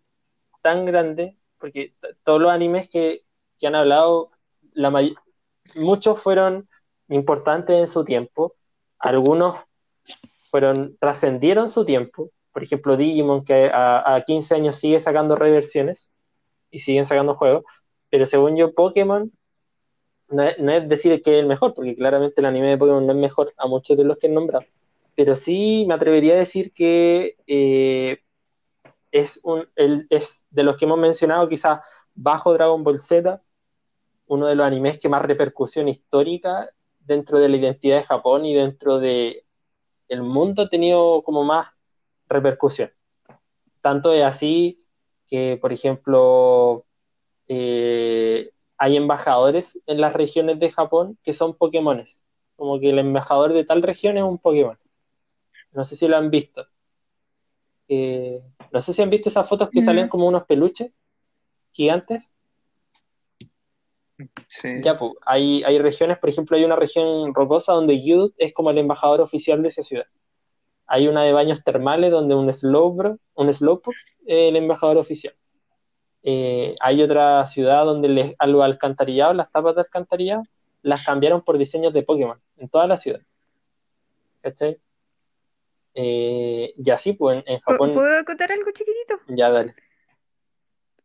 tan 0.61 0.85
grande, 0.85 1.39
porque 1.59 1.95
todos 2.23 2.39
los 2.39 2.53
animes 2.53 2.87
que, 2.91 3.23
que 3.59 3.67
han 3.67 3.75
hablado, 3.75 4.29
la 4.75 4.93
muchos 5.75 6.21
fueron 6.21 6.69
importantes 7.09 7.77
en 7.77 7.89
su 7.89 8.05
tiempo, 8.05 8.55
algunos 8.99 9.57
fueron, 10.51 10.99
trascendieron 11.01 11.71
su 11.71 11.87
tiempo, 11.87 12.31
por 12.53 12.63
ejemplo 12.63 12.99
Digimon 12.99 13.43
que 13.43 13.71
a, 13.73 14.15
a 14.15 14.21
15 14.23 14.55
años 14.55 14.77
sigue 14.77 15.01
sacando 15.01 15.35
reversiones 15.35 16.13
y 16.71 16.81
siguen 16.81 17.07
sacando 17.07 17.37
juegos, 17.37 17.65
pero 18.11 18.27
según 18.27 18.55
yo 18.55 18.75
Pokémon 18.75 19.33
no 20.29 20.43
es 20.43 20.87
decir 20.87 21.23
que 21.23 21.39
es 21.39 21.41
el 21.41 21.47
mejor, 21.47 21.73
porque 21.73 21.97
claramente 21.97 22.43
el 22.43 22.45
anime 22.45 22.69
de 22.69 22.77
Pokémon 22.77 23.07
no 23.07 23.15
es 23.15 23.19
mejor 23.19 23.51
a 23.57 23.67
muchos 23.67 23.97
de 23.97 24.05
los 24.05 24.19
que 24.19 24.27
he 24.27 24.31
nombrado, 24.31 24.67
pero 25.19 25.35
sí 25.35 25.85
me 25.89 25.95
atrevería 25.95 26.35
a 26.35 26.39
decir 26.39 26.71
que 26.73 27.35
eh, 27.49 28.21
es, 29.11 29.41
un, 29.43 29.69
es 29.75 30.47
de 30.49 30.63
los 30.63 30.77
que 30.77 30.85
hemos 30.85 31.01
mencionado 31.01 31.49
quizás 31.49 31.81
bajo 32.15 32.53
Dragon 32.53 32.85
Ball 32.85 33.01
Z, 33.01 33.43
uno 34.29 34.47
de 34.47 34.55
los 34.55 34.65
animes 34.65 35.01
que 35.01 35.09
más 35.09 35.23
repercusión 35.23 35.89
histórica 35.89 36.71
dentro 37.01 37.41
de 37.41 37.49
la 37.49 37.57
identidad 37.57 37.97
de 37.97 38.05
Japón 38.05 38.47
y 38.47 38.55
dentro 38.55 39.01
de 39.01 39.45
el 40.07 40.23
mundo 40.23 40.63
ha 40.63 40.69
tenido 40.69 41.25
como 41.25 41.43
más 41.43 41.67
repercusión. 42.29 42.93
Tanto 43.81 44.13
es 44.13 44.23
así 44.23 44.85
que, 45.27 45.59
por 45.61 45.73
ejemplo, 45.73 46.87
eh, 47.49 48.53
hay 48.77 48.97
embajadores 48.97 49.81
en 49.87 50.01
las 50.01 50.13
regiones 50.13 50.61
de 50.61 50.71
Japón 50.71 51.19
que 51.25 51.33
son 51.33 51.57
Pokémones. 51.57 52.25
Como 52.55 52.79
que 52.79 52.91
el 52.91 53.01
embajador 53.01 53.53
de 53.53 53.65
tal 53.65 53.83
región 53.83 54.17
es 54.17 54.23
un 54.23 54.39
Pokémon. 54.39 54.79
No 55.73 55.85
sé 55.85 55.97
si 55.97 56.09
lo 56.09 56.17
han 56.17 56.31
visto. 56.31 56.67
Eh, 57.89 58.43
no 58.71 58.81
sé 58.83 58.93
si 58.93 59.03
han 59.03 59.11
visto 59.11 59.29
esas 59.29 59.49
fotos 59.49 59.71
que 59.71 59.83
salen 59.83 60.09
como 60.09 60.27
unos 60.27 60.45
peluches 60.45 60.93
gigantes. 61.73 62.33
Sí. 64.49 64.83
Ya, 64.83 64.99
pues, 64.99 65.13
hay, 65.25 65.63
hay 65.63 65.79
regiones, 65.79 66.19
por 66.19 66.29
ejemplo, 66.29 66.57
hay 66.57 66.65
una 66.65 66.77
región 66.77 67.33
rocosa 67.35 67.73
donde 67.73 68.03
Youth 68.03 68.35
es 68.37 68.53
como 68.53 68.71
el 68.71 68.79
embajador 68.79 69.21
oficial 69.21 69.63
de 69.63 69.69
esa 69.69 69.83
ciudad. 69.83 70.07
Hay 70.87 71.07
una 71.07 71.23
de 71.23 71.33
baños 71.33 71.63
termales 71.63 72.11
donde 72.11 72.35
un 72.35 72.53
Slowbro, 72.53 73.19
un 73.35 73.53
Slowpoke 73.53 73.97
es 74.27 74.49
el 74.49 74.57
embajador 74.57 74.97
oficial. 74.97 75.35
Eh, 76.23 76.75
hay 76.81 77.03
otra 77.03 77.47
ciudad 77.47 77.85
donde 77.85 78.09
les, 78.09 78.35
a 78.39 78.47
los 78.47 78.63
alcantarillados, 78.63 79.37
las 79.37 79.51
tapas 79.53 79.77
de 79.77 79.83
alcantarillado, 79.83 80.43
las 80.83 81.05
cambiaron 81.05 81.43
por 81.43 81.59
diseños 81.59 81.93
de 81.93 82.03
Pokémon 82.03 82.41
en 82.57 82.69
toda 82.69 82.87
la 82.87 82.97
ciudad. 82.97 83.21
¿Cachai? 84.43 84.79
Eh, 85.95 86.73
y 86.77 86.91
así, 86.91 87.13
pues, 87.15 87.43
en, 87.47 87.55
en 87.55 87.61
Japón, 87.61 87.93
¿Puedo 87.93 88.19
acotar 88.19 88.53
algo 88.53 88.71
chiquitito? 88.71 89.21
ya 89.29 89.51
dale. 89.51 89.75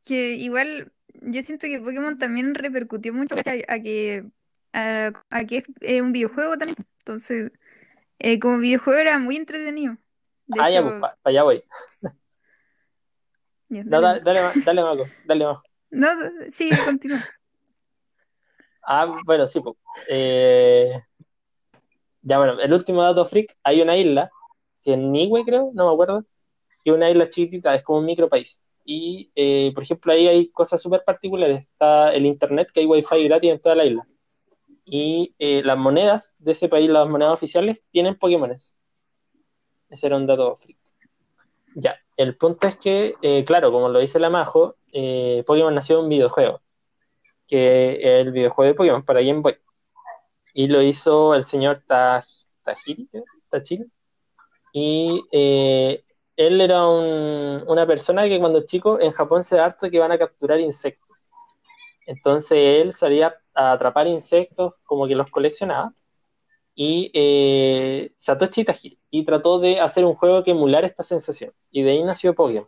Que 0.05 0.33
igual 0.35 0.91
yo 1.21 1.41
siento 1.43 1.67
que 1.67 1.79
Pokémon 1.79 2.17
también 2.17 2.55
repercutió 2.55 3.13
mucho 3.13 3.35
a, 3.35 3.73
a 3.73 3.79
que 3.79 4.25
a, 4.73 5.11
a 5.29 5.45
que 5.45 5.57
es 5.57 5.63
eh, 5.81 6.01
un 6.01 6.11
videojuego 6.11 6.57
también. 6.57 6.77
Entonces, 6.99 7.51
eh, 8.19 8.39
como 8.39 8.59
videojuego 8.59 8.99
era 8.99 9.19
muy 9.19 9.37
entretenido. 9.37 9.97
De 10.47 10.59
Ah, 10.61 10.69
ya, 10.69 10.81
pues, 10.81 10.95
para 10.99 11.17
allá 11.23 11.43
voy. 11.43 11.63
ya, 13.69 13.83
No, 13.85 14.01
dale. 14.01 14.19
dale, 14.21 14.39
dale, 14.41 14.53
dale, 14.65 14.81
Marco, 14.83 15.09
dale, 15.25 15.45
Marco. 15.45 15.63
No, 15.91 16.07
sí, 16.51 16.75
continúa. 16.83 17.23
Ah, 18.81 19.21
bueno, 19.25 19.47
sí, 19.47 19.61
pues. 19.61 19.75
Eh, 20.09 20.91
ya, 22.21 22.37
bueno, 22.37 22.59
el 22.59 22.73
último 22.73 23.03
dato 23.03 23.25
freak, 23.25 23.55
hay 23.63 23.81
una 23.81 23.97
isla, 23.97 24.31
que 24.83 24.93
en 24.93 25.11
Niue 25.11 25.43
creo, 25.45 25.71
no 25.73 25.87
me 25.87 25.93
acuerdo, 25.93 26.25
que 26.83 26.91
una 26.91 27.09
isla 27.09 27.29
chiquitita, 27.29 27.73
es 27.75 27.83
como 27.83 27.99
un 27.99 28.05
micropaís. 28.05 28.61
y, 28.85 29.31
eh, 29.35 29.71
por 29.73 29.83
ejemplo, 29.83 30.11
ahí 30.11 30.27
hay 30.27 30.49
cosas 30.49 30.81
súper 30.81 31.03
particulares. 31.05 31.61
Está 31.61 32.13
el 32.13 32.25
internet, 32.25 32.69
que 32.73 32.81
hay 32.81 32.85
wifi 32.85 33.23
gratis 33.25 33.51
en 33.51 33.59
toda 33.61 33.75
la 33.75 33.85
isla. 33.85 34.05
Y 34.85 35.33
eh, 35.39 35.61
las 35.63 35.77
monedas 35.77 36.35
de 36.39 36.51
ese 36.51 36.67
país, 36.69 36.89
las 36.89 37.07
monedas 37.07 37.33
oficiales, 37.33 37.81
tienen 37.91 38.17
Pokémones. 38.17 38.77
Ese 39.89 40.07
era 40.07 40.17
un 40.17 40.27
dato 40.27 40.57
freak. 40.57 40.77
Ya, 41.75 41.95
el 42.17 42.37
punto 42.37 42.67
es 42.67 42.75
que, 42.77 43.15
eh, 43.21 43.43
claro, 43.45 43.71
como 43.71 43.89
lo 43.89 43.99
dice 43.99 44.19
la 44.19 44.29
Majo, 44.29 44.75
Pokémon 45.45 45.73
nació 45.73 45.99
en 45.99 46.03
un 46.03 46.09
videojuego, 46.09 46.61
que 47.47 48.19
el 48.19 48.31
videojuego 48.31 48.67
de 48.67 48.75
Pokémon 48.75 49.03
para 49.05 49.21
Game 49.21 49.41
Boy. 49.41 49.55
Y 50.53 50.67
lo 50.67 50.81
hizo 50.81 51.33
el 51.35 51.45
señor 51.45 51.79
Taj, 51.87 52.25
Tajiri, 52.63 53.09
¿eh? 53.13 53.23
Y 54.73 55.23
eh, 55.33 56.05
él 56.37 56.61
era 56.61 56.87
un- 56.87 57.63
una 57.67 57.87
persona 57.87 58.25
que 58.25 58.39
cuando 58.39 58.61
chico 58.65 58.99
en 59.01 59.13
Japón 59.13 59.43
se 59.45 59.57
da 59.57 59.65
harto 59.67 59.91
que 59.91 59.99
van 59.99 60.13
a 60.13 60.19
capturar 60.19 60.59
insectos. 60.61 61.17
Entonces 62.05 62.57
él 62.81 62.93
salía 62.93 63.35
a 63.53 63.73
atrapar 63.73 64.07
insectos, 64.07 64.73
como 64.83 65.07
que 65.07 65.15
los 65.15 65.29
coleccionaba. 65.31 65.93
Y 66.75 67.11
eh, 67.13 68.11
Satoshi 68.17 68.65
Tajiri. 68.65 68.99
Y 69.11 69.25
trató 69.25 69.59
de 69.59 69.79
hacer 69.81 70.05
un 70.05 70.15
juego 70.15 70.43
que 70.43 70.51
emulara 70.51 70.87
esta 70.87 71.03
sensación. 71.03 71.53
Y 71.71 71.83
de 71.83 71.91
ahí 71.91 72.03
nació 72.03 72.35
Pokémon. 72.35 72.67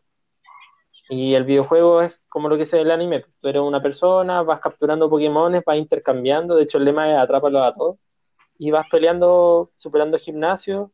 Y 1.10 1.36
el 1.36 1.44
videojuego 1.44 2.02
es 2.02 2.20
como 2.30 2.50
lo 2.50 2.58
que 2.58 2.66
se 2.66 2.78
ve 2.78 2.82
en 2.82 2.88
el 2.88 2.92
anime. 2.94 3.26
Tú 3.40 3.48
eres 3.48 3.62
una 3.62 3.82
persona, 3.82 4.42
vas 4.42 4.60
capturando 4.60 5.10
Pokémones, 5.10 5.64
vas 5.66 5.78
intercambiando. 5.78 6.56
De 6.56 6.64
hecho, 6.64 6.78
el 6.80 6.86
lema 6.86 7.12
es 7.12 7.18
atrápalos 7.20 7.62
a 7.64 7.74
todos. 7.76 7.98
Y 8.60 8.72
vas 8.72 8.88
peleando, 8.92 9.72
superando 9.78 10.18
gimnasios. 10.20 10.90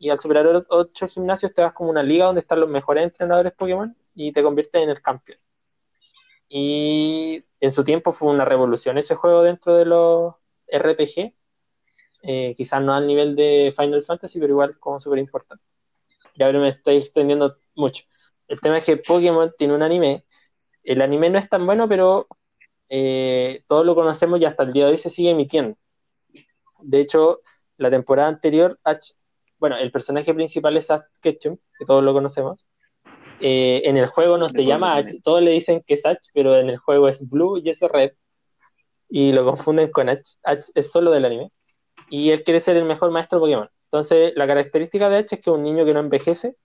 Y 0.00 0.08
al 0.08 0.18
superar 0.18 0.66
ocho 0.70 1.06
gimnasios 1.06 1.52
te 1.54 1.62
vas 1.62 1.74
como 1.74 1.90
una 1.90 2.02
liga 2.02 2.24
donde 2.24 2.40
están 2.40 2.58
los 2.58 2.70
mejores 2.70 3.04
entrenadores 3.04 3.52
Pokémon 3.52 3.94
y 4.14 4.32
te 4.32 4.42
conviertes 4.42 4.82
en 4.82 4.88
el 4.88 5.02
campeón. 5.02 5.38
Y 6.48 7.44
en 7.60 7.70
su 7.70 7.84
tiempo 7.84 8.10
fue 8.12 8.32
una 8.32 8.46
revolución 8.46 8.96
ese 8.98 9.14
juego 9.14 9.42
dentro 9.42 9.76
de 9.76 9.84
los 9.84 10.34
RPG. 10.66 11.34
Eh, 12.22 12.54
quizás 12.56 12.82
no 12.82 12.94
al 12.94 13.06
nivel 13.06 13.36
de 13.36 13.74
Final 13.76 14.02
Fantasy, 14.02 14.40
pero 14.40 14.52
igual 14.54 14.78
como 14.80 15.00
súper 15.00 15.18
importante. 15.18 15.64
Y 16.34 16.42
ahora 16.42 16.60
me 16.60 16.70
estoy 16.70 16.96
extendiendo 16.96 17.58
mucho. 17.74 18.04
El 18.48 18.58
tema 18.60 18.78
es 18.78 18.86
que 18.86 18.96
Pokémon 18.96 19.52
tiene 19.58 19.74
un 19.74 19.82
anime. 19.82 20.24
El 20.82 21.02
anime 21.02 21.28
no 21.28 21.38
es 21.38 21.48
tan 21.48 21.66
bueno, 21.66 21.86
pero 21.88 22.26
eh, 22.88 23.64
todos 23.68 23.84
lo 23.84 23.94
conocemos 23.94 24.40
y 24.40 24.46
hasta 24.46 24.62
el 24.62 24.72
día 24.72 24.86
de 24.86 24.92
hoy 24.92 24.98
se 24.98 25.10
sigue 25.10 25.30
emitiendo. 25.30 25.76
De 26.80 27.00
hecho, 27.00 27.42
la 27.76 27.90
temporada 27.90 28.28
anterior, 28.28 28.78
bueno, 29.60 29.76
el 29.76 29.92
personaje 29.92 30.32
principal 30.34 30.76
es 30.76 30.90
Ash 30.90 31.02
Ketchum, 31.20 31.58
que 31.78 31.84
todos 31.84 32.02
lo 32.02 32.12
conocemos. 32.14 32.66
Eh, 33.40 33.82
en 33.84 33.96
el 33.96 34.06
juego 34.06 34.38
no 34.38 34.48
se 34.48 34.64
llama. 34.64 34.96
Ash, 34.96 35.14
todos 35.22 35.42
le 35.42 35.50
dicen 35.50 35.84
que 35.86 35.94
es 35.94 36.06
Ash, 36.06 36.28
pero 36.32 36.56
en 36.56 36.70
el 36.70 36.78
juego 36.78 37.08
es 37.08 37.28
Blue 37.28 37.58
y 37.58 37.68
es 37.68 37.80
Red. 37.80 38.12
Y 39.08 39.32
lo 39.32 39.44
confunden 39.44 39.90
con 39.90 40.08
Ash. 40.08 40.36
Ash 40.42 40.68
es 40.74 40.90
solo 40.90 41.10
del 41.10 41.26
anime. 41.26 41.52
Y 42.08 42.30
él 42.30 42.42
quiere 42.42 42.58
ser 42.58 42.76
el 42.76 42.84
mejor 42.84 43.10
maestro 43.10 43.38
Pokémon. 43.38 43.68
Entonces, 43.84 44.32
la 44.34 44.46
característica 44.46 45.08
de 45.10 45.16
Ash 45.18 45.24
es 45.24 45.30
que 45.30 45.36
es 45.40 45.46
un 45.48 45.62
niño 45.62 45.84
que 45.84 45.92
no 45.92 46.00
envejece 46.00 46.56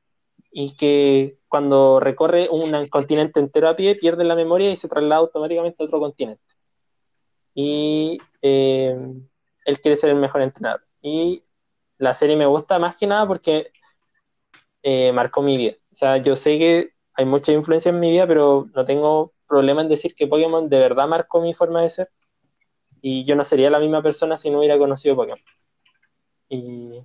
y 0.52 0.74
que 0.76 1.38
cuando 1.50 2.00
recorre 2.00 2.48
un 2.50 2.88
continente 2.88 3.42
entero 3.42 3.68
a 3.68 3.76
pie 3.76 3.96
pierde 3.96 4.24
la 4.24 4.36
memoria 4.36 4.72
y 4.72 4.78
se 4.78 4.88
traslada 4.88 5.20
automáticamente 5.20 5.84
a 5.84 5.86
otro 5.86 6.00
continente. 6.00 6.42
Y 7.54 8.20
eh, 8.42 8.98
él 9.66 9.80
quiere 9.82 9.98
ser 9.98 10.12
el 10.12 10.16
mejor 10.18 10.42
entrenador. 10.42 10.86
Y 11.02 11.44
la 11.98 12.14
serie 12.14 12.36
me 12.36 12.46
gusta 12.46 12.80
más 12.80 12.96
que 12.96 13.08
nada 13.08 13.28
porque 13.28 13.72
eh, 14.84 15.12
marcó 15.14 15.42
mi 15.42 15.58
vida. 15.58 15.74
O 15.92 15.96
sea, 15.96 16.18
yo 16.18 16.36
sé 16.36 16.58
que 16.60 16.90
hay 17.14 17.26
mucha 17.26 17.52
influencia 17.52 17.90
en 17.90 18.00
mi 18.00 18.12
vida, 18.12 18.28
pero 18.28 18.68
no 18.74 18.86
tengo 18.86 19.34
problema 19.48 19.82
en 19.82 19.90
decir 19.90 20.16
que 20.16 20.28
Pokémon 20.28 20.70
de 20.70 20.80
verdad 20.80 21.08
marcó 21.08 21.42
mi 21.42 21.54
forma 21.54 21.82
de 21.82 21.90
ser. 21.90 22.10
Y 23.02 23.24
yo 23.26 23.36
no 23.36 23.44
sería 23.44 23.70
la 23.70 23.80
misma 23.80 24.02
persona 24.04 24.38
si 24.38 24.50
no 24.50 24.60
hubiera 24.60 24.78
conocido 24.78 25.16
Pokémon. 25.16 25.40
Y, 26.50 27.02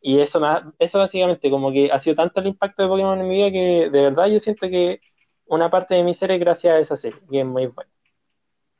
y 0.00 0.20
eso, 0.20 0.40
eso 0.78 0.98
básicamente, 0.98 1.50
como 1.50 1.72
que 1.72 1.90
ha 1.92 1.98
sido 1.98 2.16
tanto 2.16 2.40
el 2.40 2.48
impacto 2.48 2.82
de 2.82 2.88
Pokémon 2.88 3.20
en 3.20 3.28
mi 3.28 3.36
vida 3.36 3.50
que 3.50 3.90
de 3.90 4.02
verdad 4.02 4.26
yo 4.28 4.38
siento 4.40 4.68
que 4.68 5.00
una 5.46 5.70
parte 5.70 5.94
de 5.94 6.02
mi 6.04 6.14
ser 6.14 6.32
es 6.32 6.40
gracias 6.40 6.74
a 6.74 6.78
esa 6.80 6.96
serie, 6.96 7.20
y 7.30 7.38
es 7.38 7.46
muy 7.46 7.66
buena. 7.66 7.90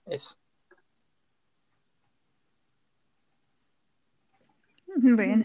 Eso. 0.06 0.36
Bueno. 4.96 5.44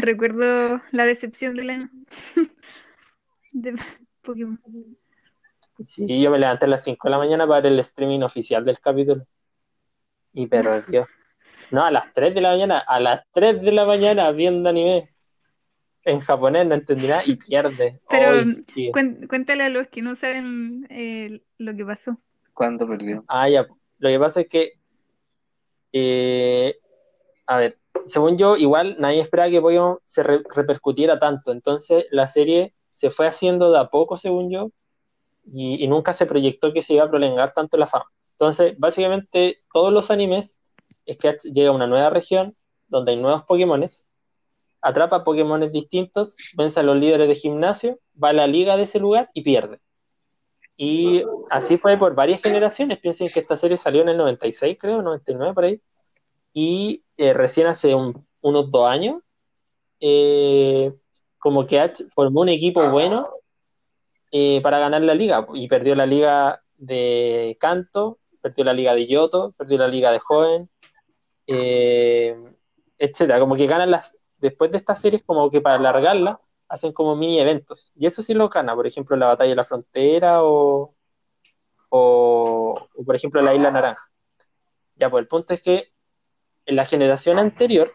Recuerdo 0.00 0.80
la 0.92 1.04
decepción 1.04 1.56
del 1.56 1.70
año 1.70 1.90
de 3.52 3.74
Pokémon. 4.22 4.58
Sí, 5.84 6.22
yo 6.22 6.30
me 6.30 6.38
levanté 6.38 6.66
a 6.66 6.68
las 6.68 6.84
5 6.84 7.08
de 7.08 7.10
la 7.10 7.18
mañana 7.18 7.46
para 7.46 7.60
ver 7.60 7.72
el 7.72 7.80
streaming 7.80 8.20
oficial 8.20 8.64
del 8.64 8.78
capítulo. 8.78 9.26
Y 10.32 10.46
perdió. 10.46 11.06
No, 11.70 11.82
a 11.82 11.90
las 11.90 12.12
3 12.12 12.34
de 12.34 12.40
la 12.40 12.50
mañana, 12.50 12.78
a 12.78 13.00
las 13.00 13.26
3 13.32 13.60
de 13.60 13.72
la 13.72 13.84
mañana 13.84 14.30
viendo 14.30 14.68
anime. 14.68 15.10
En 16.06 16.20
japonés 16.20 16.66
no 16.66 16.74
entendí 16.74 17.06
nada 17.08 17.22
y 17.24 17.34
pierde. 17.36 17.98
Pero 18.10 18.28
cuen- 18.92 19.26
cuéntale 19.26 19.62
a 19.64 19.68
los 19.70 19.88
que 19.88 20.02
no 20.02 20.14
saben 20.14 20.86
eh, 20.90 21.42
lo 21.58 21.74
que 21.74 21.84
pasó. 21.84 22.18
¿Cuándo 22.52 22.86
perdió? 22.86 23.24
Ah, 23.26 23.48
ya. 23.48 23.66
Lo 23.98 24.08
que 24.10 24.18
pasa 24.18 24.42
es 24.42 24.48
que, 24.48 24.72
eh, 25.92 26.76
a 27.46 27.56
ver, 27.58 27.78
según 28.06 28.36
yo, 28.38 28.56
igual 28.56 28.96
nadie 28.98 29.20
esperaba 29.20 29.50
que 29.50 29.60
Pokémon 29.60 29.98
se 30.04 30.22
re- 30.22 30.42
repercutiera 30.54 31.18
tanto. 31.18 31.52
Entonces 31.52 32.06
la 32.10 32.26
serie 32.26 32.74
se 32.90 33.10
fue 33.10 33.26
haciendo 33.26 33.72
de 33.72 33.78
a 33.78 33.88
poco, 33.88 34.16
según 34.18 34.50
yo, 34.50 34.70
y, 35.52 35.86
nunca 35.88 36.12
se 36.12 36.26
proyectó 36.26 36.72
que 36.72 36.82
se 36.82 36.94
iba 36.94 37.04
a 37.04 37.10
prolongar 37.10 37.52
tanto 37.52 37.76
la 37.76 37.86
fama. 37.86 38.06
Entonces, 38.32 38.78
básicamente, 38.78 39.58
todos 39.72 39.92
los 39.92 40.10
animes 40.10 40.56
es 41.06 41.18
que 41.18 41.36
llega 41.52 41.70
a 41.70 41.72
una 41.72 41.86
nueva 41.86 42.10
región 42.10 42.56
donde 42.88 43.12
hay 43.12 43.18
nuevos 43.18 43.44
Pokémones, 43.44 44.06
atrapa 44.80 45.24
Pokémones 45.24 45.72
distintos, 45.72 46.36
vence 46.56 46.80
a 46.80 46.82
los 46.82 46.96
líderes 46.96 47.28
de 47.28 47.34
gimnasio, 47.34 47.98
va 48.22 48.30
a 48.30 48.32
la 48.32 48.46
liga 48.46 48.76
de 48.76 48.84
ese 48.84 49.00
lugar 49.00 49.30
y 49.34 49.42
pierde. 49.42 49.80
Y 50.76 51.22
así 51.50 51.76
fue 51.76 51.96
por 51.96 52.14
varias 52.14 52.42
generaciones. 52.42 52.98
Piensen 52.98 53.28
que 53.28 53.40
esta 53.40 53.56
serie 53.56 53.76
salió 53.76 54.02
en 54.02 54.08
el 54.08 54.16
96, 54.16 54.76
creo, 54.78 55.02
99 55.02 55.54
por 55.54 55.64
ahí. 55.64 55.80
Y 56.54 57.04
eh, 57.18 57.34
recién 57.34 57.68
hace 57.68 57.94
un- 57.94 58.26
unos 58.42 58.70
dos 58.70 58.88
años, 58.88 59.22
eh, 60.00 60.94
como 61.38 61.66
que 61.66 61.92
formó 62.14 62.42
un 62.42 62.50
equipo 62.50 62.88
bueno 62.90 63.28
eh, 64.32 64.60
para 64.62 64.78
ganar 64.78 65.02
la 65.02 65.14
liga. 65.14 65.46
Y 65.54 65.68
perdió 65.68 65.94
la 65.94 66.06
liga 66.06 66.62
de 66.76 67.56
Kanto, 67.60 68.18
perdió 68.40 68.64
la 68.64 68.72
liga 68.72 68.94
de 68.94 69.06
Yoto, 69.06 69.52
perdió 69.56 69.78
la 69.78 69.88
liga 69.88 70.12
de 70.12 70.18
Joven, 70.18 70.70
etcétera. 72.98 73.40
Como 73.40 73.56
que 73.56 73.66
ganan 73.66 73.90
las. 73.90 74.16
Después 74.38 74.70
de 74.70 74.78
estas 74.78 75.00
series, 75.00 75.22
como 75.24 75.50
que 75.50 75.60
para 75.60 75.76
alargarla, 75.76 76.40
hacen 76.68 76.92
como 76.92 77.16
mini 77.16 77.40
eventos. 77.40 77.92
Y 77.96 78.06
eso 78.06 78.22
sí 78.22 78.34
lo 78.34 78.48
gana, 78.48 78.74
por 78.74 78.86
ejemplo, 78.86 79.16
la 79.16 79.28
batalla 79.28 79.50
de 79.50 79.56
la 79.56 79.64
frontera 79.64 80.42
o, 80.44 80.94
o, 81.90 82.88
o, 82.96 83.04
por 83.04 83.16
ejemplo, 83.16 83.42
la 83.42 83.54
isla 83.54 83.70
naranja. 83.70 84.10
Ya, 84.96 85.10
pues 85.10 85.22
el 85.22 85.28
punto 85.28 85.54
es 85.54 85.62
que 85.62 85.93
en 86.66 86.76
la 86.76 86.86
generación 86.86 87.38
anterior, 87.38 87.92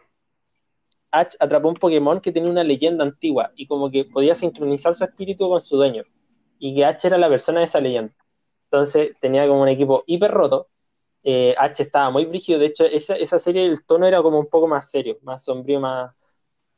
Ash 1.11 1.35
atrapó 1.39 1.69
un 1.69 1.75
Pokémon 1.75 2.21
que 2.21 2.31
tenía 2.31 2.51
una 2.51 2.63
leyenda 2.63 3.03
antigua 3.03 3.51
y 3.55 3.67
como 3.67 3.89
que 3.89 4.05
podía 4.05 4.35
sincronizar 4.35 4.93
su 4.95 5.03
espíritu 5.03 5.49
con 5.49 5.61
su 5.61 5.75
dueño. 5.77 6.03
Y 6.59 6.75
que 6.75 6.85
Ash 6.85 7.05
era 7.05 7.17
la 7.17 7.29
persona 7.29 7.59
de 7.59 7.65
esa 7.65 7.79
leyenda. 7.79 8.13
Entonces 8.65 9.15
tenía 9.19 9.47
como 9.47 9.61
un 9.61 9.69
equipo 9.69 10.03
hiper 10.07 10.31
roto. 10.31 10.69
Eh, 11.23 11.55
H 11.57 11.83
estaba 11.83 12.09
muy 12.11 12.25
brígido. 12.25 12.59
De 12.59 12.67
hecho, 12.67 12.85
esa, 12.85 13.15
esa 13.15 13.39
serie, 13.39 13.65
el 13.65 13.85
tono 13.85 14.05
era 14.07 14.21
como 14.21 14.39
un 14.39 14.47
poco 14.47 14.67
más 14.67 14.89
serio, 14.89 15.17
más 15.23 15.43
sombrío, 15.43 15.79
más, 15.79 16.13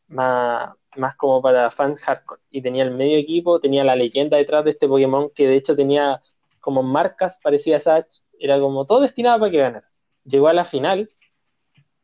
más, 0.08 0.74
más 0.96 1.16
como 1.18 1.42
para 1.42 1.72
fans 1.72 2.00
hardcore. 2.02 2.42
Y 2.50 2.62
tenía 2.62 2.84
el 2.84 2.92
medio 2.92 3.18
equipo, 3.18 3.60
tenía 3.60 3.84
la 3.84 3.96
leyenda 3.96 4.38
detrás 4.38 4.64
de 4.66 4.72
este 4.72 4.88
Pokémon 4.88 5.30
que 5.32 5.48
de 5.48 5.56
hecho 5.56 5.76
tenía 5.76 6.22
como 6.60 6.84
marcas 6.84 7.40
parecidas 7.40 7.88
a 7.88 7.98
Ash. 7.98 8.20
Era 8.40 8.60
como 8.60 8.86
todo 8.86 9.02
destinado 9.02 9.40
para 9.40 9.52
que 9.52 9.58
ganara. 9.58 9.92
Llegó 10.26 10.48
a 10.48 10.54
la 10.54 10.66
final 10.66 11.10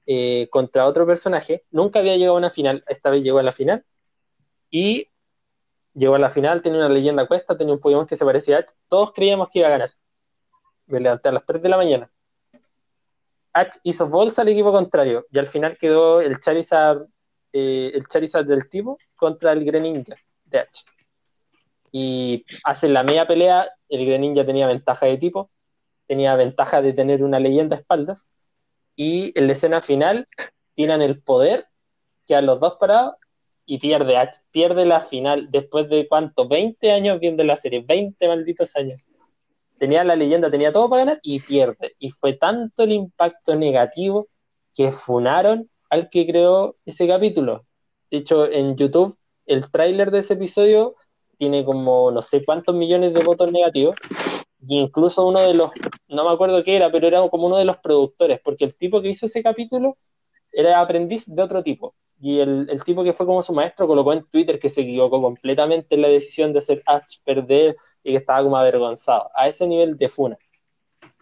eh, 0.10 0.48
contra 0.50 0.86
otro 0.88 1.06
personaje. 1.06 1.66
Nunca 1.70 2.00
había 2.00 2.16
llegado 2.16 2.36
a 2.36 2.40
una 2.40 2.50
final, 2.50 2.84
esta 2.88 3.10
vez 3.10 3.24
llegó 3.24 3.40
a 3.40 3.44
la 3.44 3.52
final. 3.52 3.86
Y 4.72 5.10
llegó 5.94 6.16
a 6.16 6.20
la 6.20 6.30
final, 6.30 6.62
tenía 6.62 6.80
una 6.80 6.90
leyenda 6.90 7.28
cuesta, 7.28 7.58
tenía 7.58 7.74
un 7.74 7.82
Pokémon 7.82 8.08
que 8.08 8.16
se 8.16 8.24
parecía 8.24 8.56
a 8.58 8.60
Ash. 8.60 8.72
Todos 8.88 9.12
creíamos 9.14 9.50
que 9.50 9.60
iba 9.60 9.68
a 9.68 9.72
ganar. 9.72 9.92
Me 10.86 11.02
levanté 11.02 11.28
a 11.30 11.34
las 11.34 11.46
3 11.46 11.62
de 11.62 11.70
la 11.70 11.78
mañana. 11.78 12.12
Ash 13.52 13.78
hizo 13.84 14.08
bolsa 14.08 14.44
al 14.44 14.50
equipo 14.50 14.72
contrario 14.72 15.26
y 15.30 15.40
al 15.40 15.48
final 15.48 15.78
quedó 15.78 16.22
el 16.22 16.40
Charizard, 16.40 17.06
eh, 17.52 17.92
el 17.94 18.08
Charizard 18.08 18.46
del 18.46 18.70
tipo 18.70 18.98
contra 19.16 19.52
el 19.52 19.66
Greninja 19.66 20.16
de 20.46 20.60
Ash. 20.60 20.84
Y 21.92 22.46
hacen 22.64 22.94
la 22.94 23.04
media 23.04 23.28
pelea, 23.28 23.68
el 23.90 24.06
Greninja 24.06 24.46
tenía 24.46 24.68
ventaja 24.68 25.06
de 25.06 25.18
tipo, 25.18 25.52
tenía 26.06 26.36
ventaja 26.36 26.82
de 26.82 26.94
tener 26.94 27.24
una 27.24 27.40
leyenda 27.40 27.76
a 27.76 27.80
espaldas 27.80 28.30
y 28.98 29.32
en 29.40 29.48
la 29.48 29.54
escena 29.54 29.80
final 29.80 30.28
tiran 30.74 31.02
el 31.02 31.22
poder, 31.22 31.68
quedan 32.26 32.48
los 32.48 32.60
dos 32.60 32.74
parados 32.78 33.14
y 33.66 33.78
pierde 33.78 34.18
pierde 34.52 34.86
la 34.86 35.02
final 35.02 35.50
después 35.52 35.88
de 35.90 36.08
cuánto, 36.08 36.48
20 36.48 36.92
años 36.92 37.20
viendo 37.20 37.44
la 37.44 37.56
serie, 37.56 37.86
20 37.88 38.28
malditos 38.28 38.76
años. 38.76 39.08
Tenía 39.78 40.04
la 40.04 40.16
leyenda, 40.16 40.50
tenía 40.50 40.72
todo 40.72 40.90
para 40.90 41.04
ganar 41.04 41.20
y 41.22 41.40
pierde. 41.40 41.96
Y 42.00 42.10
fue 42.10 42.34
tanto 42.34 42.84
el 42.84 42.94
impacto 42.94 43.56
negativo 43.56 44.28
que 44.74 44.92
funaron 44.92 45.70
al 45.90 46.10
que 46.10 46.26
creó 46.26 46.76
ese 46.86 47.08
capítulo. 47.08 47.66
De 48.10 48.18
hecho, 48.18 48.50
en 48.50 48.76
YouTube, 48.76 49.16
el 49.46 49.70
tráiler 49.70 50.10
de 50.10 50.20
ese 50.20 50.34
episodio 50.34 50.96
tiene 51.38 51.64
como 51.64 52.10
no 52.10 52.24
sé 52.24 52.44
cuántos 52.44 52.74
millones 52.74 53.14
de 53.14 53.24
votos 53.24 53.52
negativos. 53.52 53.96
Y 54.60 54.80
incluso 54.80 55.26
uno 55.26 55.42
de 55.42 55.54
los, 55.54 55.72
no 56.08 56.24
me 56.24 56.32
acuerdo 56.32 56.64
qué 56.64 56.76
era, 56.76 56.92
pero 56.92 57.08
era 57.08 57.28
como 57.30 57.48
uno 57.48 57.58
de 57.58 57.66
los 57.66 57.78
productores, 57.78 58.40
porque 58.44 58.66
el 58.66 58.76
tipo 58.76 59.02
que 59.02 59.10
hizo 59.10 59.28
ese 59.28 59.44
capítulo 59.44 59.98
era 60.52 60.82
aprendiz 60.82 61.26
de 61.28 61.42
otro 61.42 61.64
tipo. 61.64 61.96
Y 62.20 62.40
el, 62.40 62.68
el 62.70 62.84
tipo 62.84 63.04
que 63.04 63.14
fue 63.14 63.26
como 63.28 63.44
su 63.44 63.54
maestro 63.54 63.88
colocó 63.88 64.14
en 64.14 64.26
Twitter 64.26 64.60
que 64.60 64.70
se 64.70 64.82
equivocó 64.82 65.22
completamente 65.22 65.96
en 65.96 66.02
la 66.02 66.08
decisión 66.08 66.52
de 66.52 66.60
hacer 66.60 66.82
Ash 66.88 67.20
perder 67.24 67.78
y 68.04 68.12
que 68.12 68.18
estaba 68.18 68.42
como 68.42 68.58
avergonzado. 68.58 69.30
A 69.36 69.48
ese 69.48 69.68
nivel 69.68 69.98
de 69.98 70.10
funa. 70.10 70.38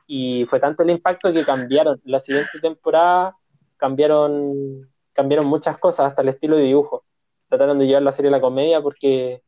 Y 0.07 0.45
fue 0.45 0.60
tanto 0.60 0.84
el 0.84 0.91
impacto 0.91 1.34
que 1.34 1.44
cambiaron. 1.44 2.02
La 2.06 2.20
siguiente 2.20 2.60
temporada 2.62 3.36
cambiaron, 3.78 4.90
cambiaron 5.14 5.48
muchas 5.48 5.78
cosas, 5.78 6.07
hasta 6.07 6.22
el 6.22 6.30
estilo 6.30 6.56
de 6.56 6.64
dibujo. 6.64 7.03
Trataron 7.49 7.80
de 7.80 7.88
llevar 7.88 8.03
la 8.03 8.12
serie 8.12 8.30
a 8.30 8.32
la 8.32 8.41
comedia 8.41 8.82
porque, 8.82 9.44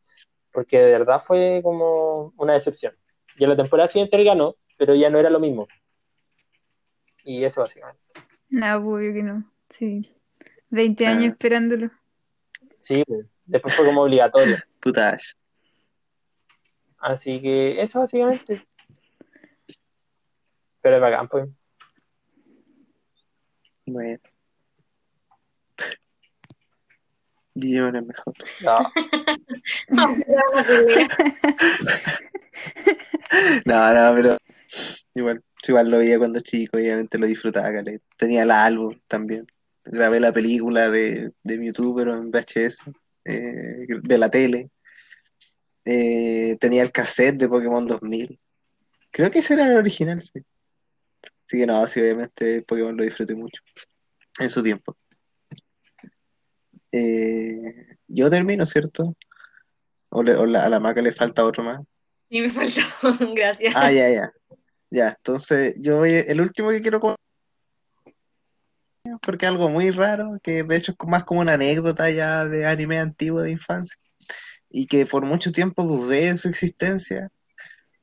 porque 0.51 0.79
de 0.79 0.91
verdad 0.91 1.21
fue 1.25 1.61
como 1.63 2.33
una 2.37 2.53
decepción. 2.53 2.93
Y 3.37 3.43
en 3.43 3.49
la 3.51 3.55
temporada 3.55 3.87
siguiente 3.87 4.17
él 4.17 4.25
ganó, 4.25 4.55
pero 4.77 4.95
ya 4.95 5.09
no 5.09 5.19
era 5.19 5.29
lo 5.29 5.39
mismo. 5.39 5.67
Y 7.23 7.43
eso 7.43 7.61
básicamente. 7.61 8.01
No, 8.49 8.77
obvio 8.77 9.13
que 9.13 9.23
no. 9.23 9.43
Sí. 9.69 10.09
20 10.69 11.05
Ah. 11.05 11.11
años 11.11 11.33
esperándolo. 11.33 11.91
Sí, 12.79 13.03
pues, 13.05 13.25
después 13.45 13.75
fue 13.75 13.85
como 13.85 14.01
obligatorio. 14.03 14.57
Puta 14.79 15.09
Ash. 15.11 15.33
Así 16.99 17.41
que 17.41 17.81
eso 17.81 17.99
básicamente. 17.99 18.65
Pero 20.81 20.95
es 20.95 21.01
bacán, 21.01 21.27
pues. 21.27 21.49
Bueno. 23.85 24.19
Digimon 27.53 27.95
es 27.95 28.05
mejor. 28.05 28.33
No, 28.61 28.77
No, 33.65 33.93
no, 33.93 34.15
pero 34.15 34.37
igual, 35.15 35.43
igual 35.67 35.89
lo 35.91 35.97
veía 35.99 36.17
cuando 36.17 36.39
chico, 36.41 36.77
obviamente 36.77 37.17
lo 37.17 37.27
disfrutaba. 37.27 37.69
Tenía 38.17 38.43
el 38.43 38.51
álbum 38.51 38.99
también. 39.07 39.47
Grabé 39.85 40.19
la 40.19 40.31
película 40.33 40.89
de, 40.89 41.33
de 41.43 41.57
Mewtwo, 41.59 41.95
pero 41.95 42.15
en 42.17 42.31
VHS, 42.31 42.83
eh, 43.25 43.87
de 44.03 44.17
la 44.17 44.29
tele. 44.29 44.69
Eh, 45.85 46.57
tenía 46.59 46.83
el 46.83 46.91
cassette 46.91 47.37
de 47.37 47.47
Pokémon 47.49 47.87
2000. 47.87 48.39
Creo 49.11 49.31
que 49.31 49.39
ese 49.39 49.55
era 49.55 49.67
el 49.67 49.77
original, 49.77 50.21
sí. 50.21 50.43
Así 51.47 51.57
que 51.57 51.65
no, 51.65 51.87
sí, 51.87 51.99
obviamente 51.99 52.61
Pokémon 52.61 52.95
lo 52.95 53.03
disfruté 53.03 53.33
mucho 53.35 53.61
en 54.39 54.49
su 54.51 54.63
tiempo. 54.63 54.97
Eh, 56.91 57.97
yo 58.07 58.29
termino, 58.29 58.65
¿cierto? 58.65 59.15
O, 60.09 60.23
le- 60.23 60.35
o 60.35 60.45
la- 60.45 60.65
a 60.65 60.69
la 60.69 60.79
maca 60.79 61.01
le 61.01 61.13
falta 61.13 61.45
otro 61.45 61.63
más. 61.63 61.81
Y 62.29 62.41
me 62.41 62.51
faltó, 62.51 62.81
gracias. 63.33 63.73
Ah, 63.75 63.91
ya, 63.91 64.09
ya. 64.09 64.31
Ya, 64.89 65.09
entonces 65.09 65.75
yo 65.77 65.97
voy, 65.97 66.13
el 66.13 66.39
último 66.39 66.69
que 66.69 66.81
quiero 66.81 66.99
comentar, 66.99 67.19
porque 69.21 69.45
es 69.45 69.51
algo 69.51 69.69
muy 69.69 69.91
raro, 69.91 70.39
que 70.41 70.63
de 70.63 70.75
hecho 70.75 70.93
es 70.93 71.07
más 71.07 71.25
como 71.25 71.41
una 71.41 71.53
anécdota 71.53 72.09
ya 72.09 72.45
de 72.45 72.65
anime 72.65 72.99
antiguo 72.99 73.41
de 73.41 73.51
infancia, 73.51 73.97
y 74.69 74.87
que 74.87 75.05
por 75.05 75.25
mucho 75.25 75.51
tiempo 75.51 75.83
dudé 75.83 76.31
de 76.31 76.37
su 76.37 76.47
existencia, 76.47 77.29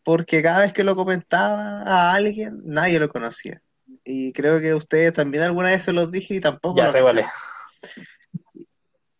porque 0.02 0.42
cada 0.42 0.62
vez 0.62 0.74
que 0.74 0.84
lo 0.84 0.94
comentaba 0.94 1.82
a 1.82 2.12
alguien, 2.14 2.60
nadie 2.64 2.98
lo 2.98 3.08
conocía. 3.08 3.62
Y 4.04 4.32
creo 4.32 4.60
que 4.60 4.74
ustedes 4.74 5.14
también 5.14 5.44
alguna 5.44 5.68
vez 5.68 5.82
se 5.82 5.92
los 5.92 6.10
dije 6.10 6.34
y 6.34 6.40
tampoco 6.40 6.76
ya 6.76 6.86
lo 6.86 6.92
sé 6.92 7.00
cuál 7.00 7.24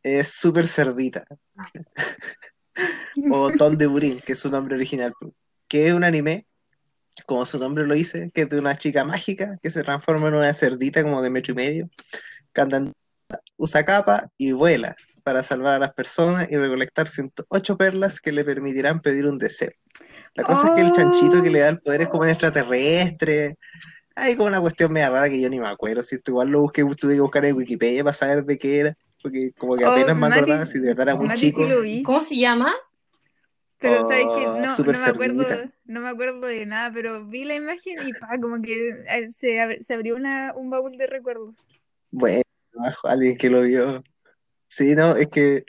es. 0.03 0.29
Super 0.29 0.67
Cerdita. 0.67 1.25
o 3.31 3.51
Ton 3.59 3.77
de 3.79 3.87
Burin, 3.87 4.21
que 4.21 4.33
es 4.33 4.39
su 4.39 4.49
nombre 4.51 4.75
original, 4.75 5.13
que 5.69 5.87
es 5.87 5.93
un 5.93 6.05
anime, 6.05 6.47
como 7.27 7.47
su 7.47 7.59
nombre 7.59 7.87
lo 7.87 7.95
dice, 7.95 8.31
que 8.35 8.43
es 8.43 8.49
de 8.49 8.59
una 8.59 8.77
chica 8.77 9.05
mágica 9.05 9.59
que 9.63 9.71
se 9.71 9.83
transforma 9.83 10.29
en 10.29 10.35
una 10.35 10.53
cerdita 10.53 11.03
como 11.03 11.23
de 11.23 11.31
metro 11.31 11.53
y 11.53 11.57
medio, 11.57 11.89
en- 12.55 12.93
usa 13.57 13.85
capa 13.85 14.31
y 14.37 14.53
vuela 14.53 14.97
para 15.23 15.43
salvar 15.43 15.75
a 15.75 15.79
las 15.79 15.95
personas 15.95 16.51
y 16.51 16.57
recolectar 16.57 17.09
108 17.09 17.77
perlas 17.79 18.21
que 18.21 18.33
le 18.33 18.45
permitirán 18.45 19.01
pedir 19.01 19.27
un 19.27 19.39
deseo. 19.39 19.71
La 20.35 20.45
cosa 20.45 20.67
es 20.67 20.73
que 20.75 20.81
el 20.83 20.93
chanchito 20.93 21.41
que 21.43 21.51
le 21.51 21.61
da 21.61 21.69
el 21.71 21.79
poder 21.81 22.03
es 22.03 22.09
como 22.09 22.25
un 22.25 22.29
extraterrestre. 22.29 23.57
Hay 24.17 24.37
como 24.37 24.49
una 24.49 24.61
cuestión 24.61 24.93
media 24.93 25.11
rara 25.11 25.31
que 25.31 25.41
yo 25.41 25.49
ni 25.49 25.59
me 25.59 25.69
acuerdo. 25.69 26.03
Si 26.03 26.17
esto 26.17 26.33
igual 26.33 26.49
lo 26.49 26.61
busqué, 26.61 26.85
tuve 26.97 27.15
que 27.15 27.21
buscar 27.21 27.45
en 27.45 27.57
Wikipedia 27.57 28.05
para 28.05 28.15
saber 28.15 28.45
de 28.45 28.59
qué 28.59 28.81
era. 28.81 28.97
Porque 29.25 29.53
como 29.57 29.75
que 29.75 29.87
Oh, 29.87 29.91
apenas 29.91 30.17
me 30.19 30.27
Mati- 30.27 30.39
acordaba 30.41 30.67
si 30.67 30.79
de 30.81 30.89
verdad 30.89 31.09
era 31.09 31.17
muy 31.17 31.29
Mati 31.29 31.47
chico. 31.47 31.63
sí 31.65 31.71
lo 31.71 31.81
vi, 31.81 32.03
¿Cómo 32.03 32.23
se 32.23 32.37
llama? 32.37 32.75
pero 33.79 34.07
sabes 34.07 34.27
que 34.35 34.47
Oh, 34.47 34.57
no, 34.57 34.77
no 34.79 34.93
me 34.93 35.07
acuerdo, 35.07 35.71
no 35.87 36.01
me 36.01 36.09
acuerdo 36.09 36.47
de 36.47 36.67
nada, 36.67 36.91
pero 36.93 37.25
vi 37.27 37.45
la 37.45 37.55
imagen 37.55 37.97
y 38.07 38.13
pa, 38.13 38.39
como 38.41 38.61
que 38.61 38.91
eh, 39.09 39.33
se, 39.33 39.83
se 39.83 39.95
abrió 39.95 40.15
una, 40.17 40.53
un 40.55 40.69
baúl 40.69 40.97
de 40.99 41.07
recuerdos. 41.07 41.55
Bueno, 42.11 42.43
alguien 43.05 43.37
que 43.39 43.49
lo 43.51 43.63
vio. 43.63 44.03
Sí, 44.69 44.95
no, 44.95 45.17
es 45.17 45.29
que 45.29 45.65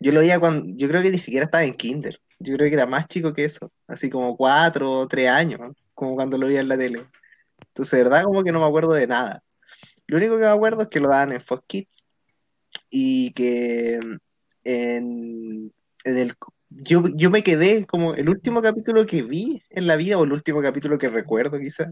yo 0.00 0.12
lo 0.12 0.20
veía 0.20 0.40
cuando, 0.40 0.66
yo 0.76 0.88
creo 0.88 1.02
que 1.02 1.10
ni 1.10 1.18
siquiera 1.18 1.44
estaba 1.44 1.64
en 1.64 1.74
kinder. 1.74 2.20
Yo 2.38 2.56
creo 2.56 2.68
que 2.68 2.74
era 2.74 2.86
más 2.86 3.06
chico 3.08 3.32
que 3.32 3.44
eso, 3.44 3.72
así 3.86 4.10
como 4.10 4.36
cuatro 4.36 4.90
o 4.92 5.08
tres 5.08 5.28
años, 5.28 5.60
¿no? 5.60 5.74
como 5.94 6.16
cuando 6.16 6.38
lo 6.38 6.46
veía 6.48 6.60
en 6.60 6.68
la 6.68 6.76
tele. 6.76 7.06
Entonces, 7.68 7.98
de 7.98 8.04
verdad, 8.04 8.24
como 8.24 8.44
que 8.44 8.52
no 8.52 8.60
me 8.60 8.66
acuerdo 8.66 8.92
de 8.94 9.06
nada. 9.06 9.42
Lo 10.06 10.18
único 10.18 10.34
que 10.36 10.42
me 10.44 10.50
acuerdo 10.50 10.82
es 10.82 10.88
que 10.88 11.00
lo 11.00 11.08
daban 11.08 11.32
en 11.32 11.40
Fox 11.40 11.64
Kids 11.66 12.05
y 12.90 13.32
que 13.32 14.00
en, 14.64 15.72
en 16.04 16.18
el... 16.18 16.34
Yo, 16.68 17.04
yo 17.14 17.30
me 17.30 17.42
quedé 17.42 17.86
como 17.86 18.14
el 18.14 18.28
último 18.28 18.60
capítulo 18.60 19.06
que 19.06 19.22
vi 19.22 19.62
en 19.70 19.86
la 19.86 19.96
vida, 19.96 20.18
o 20.18 20.24
el 20.24 20.32
último 20.32 20.60
capítulo 20.60 20.98
que 20.98 21.08
recuerdo 21.08 21.58
quizás, 21.58 21.88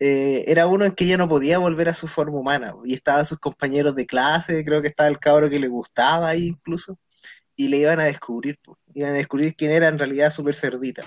eh, 0.00 0.44
era 0.46 0.68
uno 0.68 0.84
en 0.84 0.92
que 0.92 1.04
ella 1.04 1.16
no 1.16 1.28
podía 1.28 1.58
volver 1.58 1.88
a 1.88 1.94
su 1.94 2.06
forma 2.06 2.38
humana 2.38 2.72
y 2.84 2.94
estaban 2.94 3.24
sus 3.24 3.38
compañeros 3.38 3.96
de 3.96 4.06
clase, 4.06 4.64
creo 4.64 4.80
que 4.80 4.88
estaba 4.88 5.08
el 5.08 5.18
cabro 5.18 5.50
que 5.50 5.58
le 5.58 5.66
gustaba 5.66 6.28
ahí 6.28 6.46
incluso, 6.46 6.98
y 7.56 7.68
le 7.68 7.78
iban 7.78 7.98
a 7.98 8.04
descubrir, 8.04 8.56
iban 8.94 9.10
a 9.10 9.14
descubrir 9.14 9.56
quién 9.56 9.72
era 9.72 9.88
en 9.88 9.98
realidad 9.98 10.32
Super 10.32 10.54
Cerdita. 10.54 11.04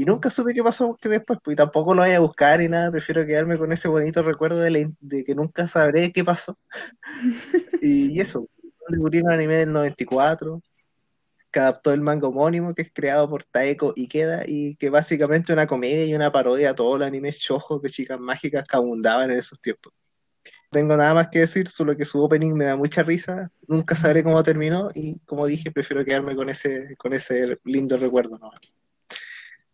Y 0.00 0.06
nunca 0.06 0.30
supe 0.30 0.54
qué 0.54 0.62
pasó 0.62 0.96
que 0.98 1.10
después, 1.10 1.40
pues 1.44 1.52
y 1.52 1.56
tampoco 1.56 1.94
lo 1.94 2.00
voy 2.00 2.12
a 2.12 2.20
buscar 2.20 2.62
y 2.62 2.70
nada, 2.70 2.90
prefiero 2.90 3.26
quedarme 3.26 3.58
con 3.58 3.70
ese 3.70 3.86
bonito 3.86 4.22
recuerdo 4.22 4.58
de, 4.58 4.70
la 4.70 4.90
de 4.98 5.24
que 5.24 5.34
nunca 5.34 5.68
sabré 5.68 6.10
qué 6.10 6.24
pasó. 6.24 6.58
y, 7.82 8.12
y 8.16 8.20
eso, 8.20 8.48
un 8.88 9.30
anime 9.30 9.56
del 9.56 9.72
94 9.72 10.62
que 11.52 11.60
adaptó 11.60 11.92
el 11.92 12.00
manga 12.00 12.28
homónimo 12.28 12.74
que 12.74 12.80
es 12.80 12.90
creado 12.94 13.28
por 13.28 13.44
Taeko 13.44 13.92
Ikeda 13.94 14.44
y 14.46 14.76
que 14.76 14.88
básicamente 14.88 15.52
es 15.52 15.56
una 15.56 15.66
comedia 15.66 16.06
y 16.06 16.14
una 16.14 16.32
parodia 16.32 16.70
a 16.70 16.74
todos 16.74 16.98
los 16.98 17.06
animes 17.06 17.36
shoujo 17.36 17.78
de 17.78 17.90
chicas 17.90 18.18
mágicas 18.18 18.64
que 18.66 18.76
abundaban 18.78 19.30
en 19.30 19.36
esos 19.36 19.60
tiempos. 19.60 19.92
No 20.72 20.78
tengo 20.78 20.96
nada 20.96 21.12
más 21.12 21.28
que 21.28 21.40
decir, 21.40 21.68
solo 21.68 21.94
que 21.94 22.06
su 22.06 22.24
opening 22.24 22.54
me 22.54 22.64
da 22.64 22.76
mucha 22.78 23.02
risa, 23.02 23.52
nunca 23.68 23.94
sabré 23.94 24.24
cómo 24.24 24.42
terminó 24.42 24.88
y 24.94 25.18
como 25.26 25.44
dije, 25.44 25.70
prefiero 25.70 26.06
quedarme 26.06 26.34
con 26.34 26.48
ese, 26.48 26.96
con 26.96 27.12
ese 27.12 27.58
lindo 27.64 27.98
recuerdo 27.98 28.38
¿no? 28.38 28.50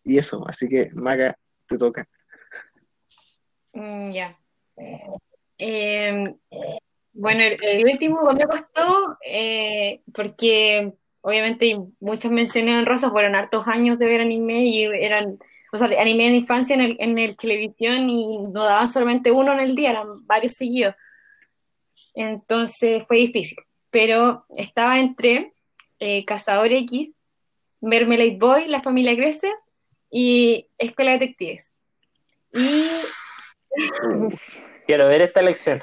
Y 0.06 0.18
eso, 0.18 0.42
así 0.46 0.68
que 0.68 0.88
Maga, 0.94 1.36
te 1.66 1.76
toca. 1.76 2.08
Mm, 3.74 4.12
ya. 4.12 4.38
Eh, 5.58 6.24
bueno, 7.12 7.42
el, 7.42 7.62
el 7.62 7.84
último 7.84 8.22
me 8.32 8.46
costó 8.46 9.18
eh, 9.24 10.00
porque 10.14 10.92
obviamente 11.22 11.76
muchas 11.98 12.30
menciones 12.30 12.78
honrosas, 12.78 13.10
fueron 13.10 13.34
hartos 13.34 13.66
años 13.66 13.98
de 13.98 14.06
ver 14.06 14.20
anime 14.20 14.66
y 14.66 14.84
eran, 14.84 15.40
o 15.72 15.76
sea, 15.76 15.88
anime 16.00 16.30
de 16.30 16.36
infancia 16.36 16.74
en 16.74 16.82
el, 16.82 16.96
en 17.00 17.18
el 17.18 17.36
televisión 17.36 18.08
y 18.08 18.38
no 18.38 18.62
daban 18.62 18.88
solamente 18.88 19.32
uno 19.32 19.52
en 19.54 19.60
el 19.60 19.74
día, 19.74 19.90
eran 19.90 20.24
varios 20.24 20.52
seguidos. 20.52 20.94
Entonces 22.14 23.02
fue 23.08 23.16
difícil, 23.16 23.58
pero 23.90 24.46
estaba 24.56 25.00
entre 25.00 25.52
eh, 25.98 26.24
Cazador 26.24 26.72
X, 26.72 27.12
Mermelade 27.80 28.38
Boy, 28.38 28.68
La 28.68 28.80
Familia 28.80 29.16
Crece 29.16 29.52
y 30.10 30.68
Escuela 30.78 31.12
de 31.12 31.18
Detectives. 31.18 31.72
Y 32.52 32.88
Quiero 34.86 35.08
ver 35.08 35.22
esta 35.22 35.40
elección. 35.40 35.82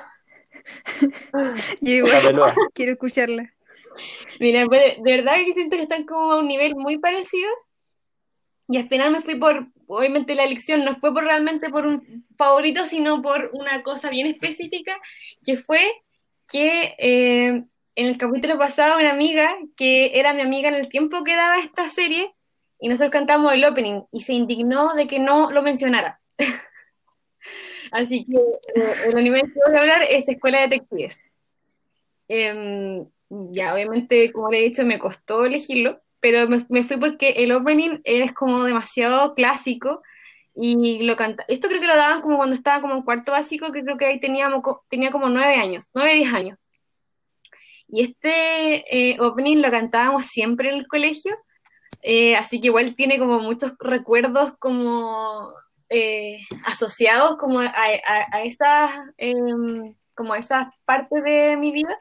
Yo 1.81 1.91
igual 1.91 2.11
quiero 2.73 2.93
escucharla. 2.93 3.53
Mira, 4.39 4.65
pues, 4.65 4.95
de 5.03 5.17
verdad 5.17 5.35
que 5.45 5.53
siento 5.53 5.75
que 5.75 5.83
están 5.83 6.05
como 6.05 6.31
a 6.31 6.39
un 6.39 6.47
nivel 6.47 6.75
muy 6.75 6.97
parecido. 6.97 7.49
Y 8.69 8.77
al 8.77 8.87
final 8.87 9.11
me 9.11 9.21
fui 9.21 9.35
por, 9.35 9.67
obviamente 9.87 10.35
la 10.35 10.45
elección 10.45 10.85
no 10.85 10.95
fue 10.95 11.13
por 11.13 11.25
realmente 11.25 11.69
por 11.69 11.85
un 11.85 12.25
favorito, 12.37 12.85
sino 12.85 13.21
por 13.21 13.49
una 13.53 13.83
cosa 13.83 14.09
bien 14.09 14.25
específica, 14.25 14.97
que 15.45 15.57
fue 15.57 15.81
que 16.47 16.95
eh, 16.97 17.63
en 17.95 18.05
el 18.05 18.17
capítulo 18.17 18.57
pasado 18.57 18.97
una 18.97 19.11
amiga 19.11 19.53
que 19.75 20.17
era 20.17 20.33
mi 20.33 20.41
amiga 20.41 20.69
en 20.69 20.75
el 20.75 20.87
tiempo 20.87 21.23
que 21.23 21.35
daba 21.35 21.59
esta 21.59 21.89
serie 21.89 22.33
y 22.83 22.89
nosotros 22.89 23.11
cantamos 23.11 23.53
el 23.53 23.63
opening 23.63 24.01
y 24.11 24.23
se 24.23 24.33
indignó 24.33 24.93
de 24.93 25.07
que 25.07 25.17
no 25.17 25.49
lo 25.51 25.61
mencionara. 25.61 26.19
Así 27.93 28.25
que 28.25 28.35
eh, 28.35 28.93
el 29.05 29.17
anime 29.17 29.43
que 29.43 29.53
voy 29.65 29.77
a 29.77 29.79
hablar 29.79 30.03
es 30.03 30.27
Escuela 30.27 30.59
de 30.59 30.67
Detectives. 30.67 31.17
Em, 32.27 33.07
ya, 33.29 33.73
obviamente, 33.73 34.33
como 34.33 34.51
le 34.51 34.59
he 34.59 34.63
dicho, 34.63 34.83
me 34.83 34.99
costó 34.99 35.45
elegirlo, 35.45 36.01
pero 36.19 36.45
me, 36.49 36.83
fui 36.83 36.97
porque 36.97 37.29
el 37.37 37.53
opening 37.53 38.01
es 38.03 38.33
como 38.33 38.65
demasiado 38.65 39.33
clásico 39.33 40.01
y 40.53 41.03
lo 41.03 41.15
canta. 41.15 41.45
Esto 41.47 41.69
creo 41.69 41.79
que 41.79 41.87
lo 41.87 41.95
daban 41.95 42.19
como 42.19 42.35
cuando 42.35 42.53
estaba 42.53 42.81
como 42.81 42.95
en 42.95 43.03
cuarto 43.03 43.31
básico, 43.31 43.71
que 43.71 43.85
creo 43.85 43.97
que 43.97 44.07
ahí 44.07 44.19
teníamos, 44.19 44.61
tenía 44.89 45.09
como 45.09 45.29
nueve 45.29 45.55
años, 45.55 45.89
nueve, 45.93 46.15
diez 46.15 46.33
años. 46.33 46.59
Y 47.87 48.01
este 48.01 49.11
eh, 49.13 49.21
opening 49.21 49.61
lo 49.61 49.71
cantábamos 49.71 50.27
siempre 50.27 50.67
en 50.67 50.75
el 50.75 50.87
colegio, 50.87 51.33
eh, 52.03 52.35
así 52.35 52.59
que 52.59 52.67
igual 52.67 52.95
tiene 52.95 53.17
como 53.17 53.39
muchos 53.39 53.73
recuerdos 53.79 54.53
como 54.59 55.49
eh, 55.89 56.39
asociados 56.65 57.37
como 57.37 57.61
a, 57.61 57.67
a, 57.67 58.41
a 58.41 59.13
em, 59.17 59.95
como 60.13 60.33
a 60.33 60.39
esa 60.39 60.73
parte 60.85 61.21
de 61.21 61.55
mi 61.57 61.71
vida. 61.71 61.97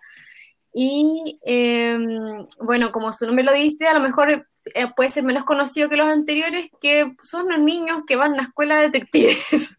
Y 0.74 1.38
em, 1.44 2.46
bueno, 2.58 2.90
como 2.92 3.12
su 3.12 3.26
nombre 3.26 3.44
lo 3.44 3.52
dice, 3.52 3.86
a 3.86 3.94
lo 3.94 4.00
mejor 4.00 4.46
eh, 4.74 4.86
puede 4.96 5.10
ser 5.10 5.22
menos 5.22 5.44
conocido 5.44 5.88
que 5.88 5.96
los 5.96 6.08
anteriores, 6.08 6.70
que 6.80 7.14
son 7.22 7.48
los 7.48 7.60
niños 7.60 8.02
que 8.06 8.16
van 8.16 8.32
a 8.32 8.36
la 8.36 8.42
escuela 8.42 8.76
de 8.76 8.88
detectives. 8.88 9.76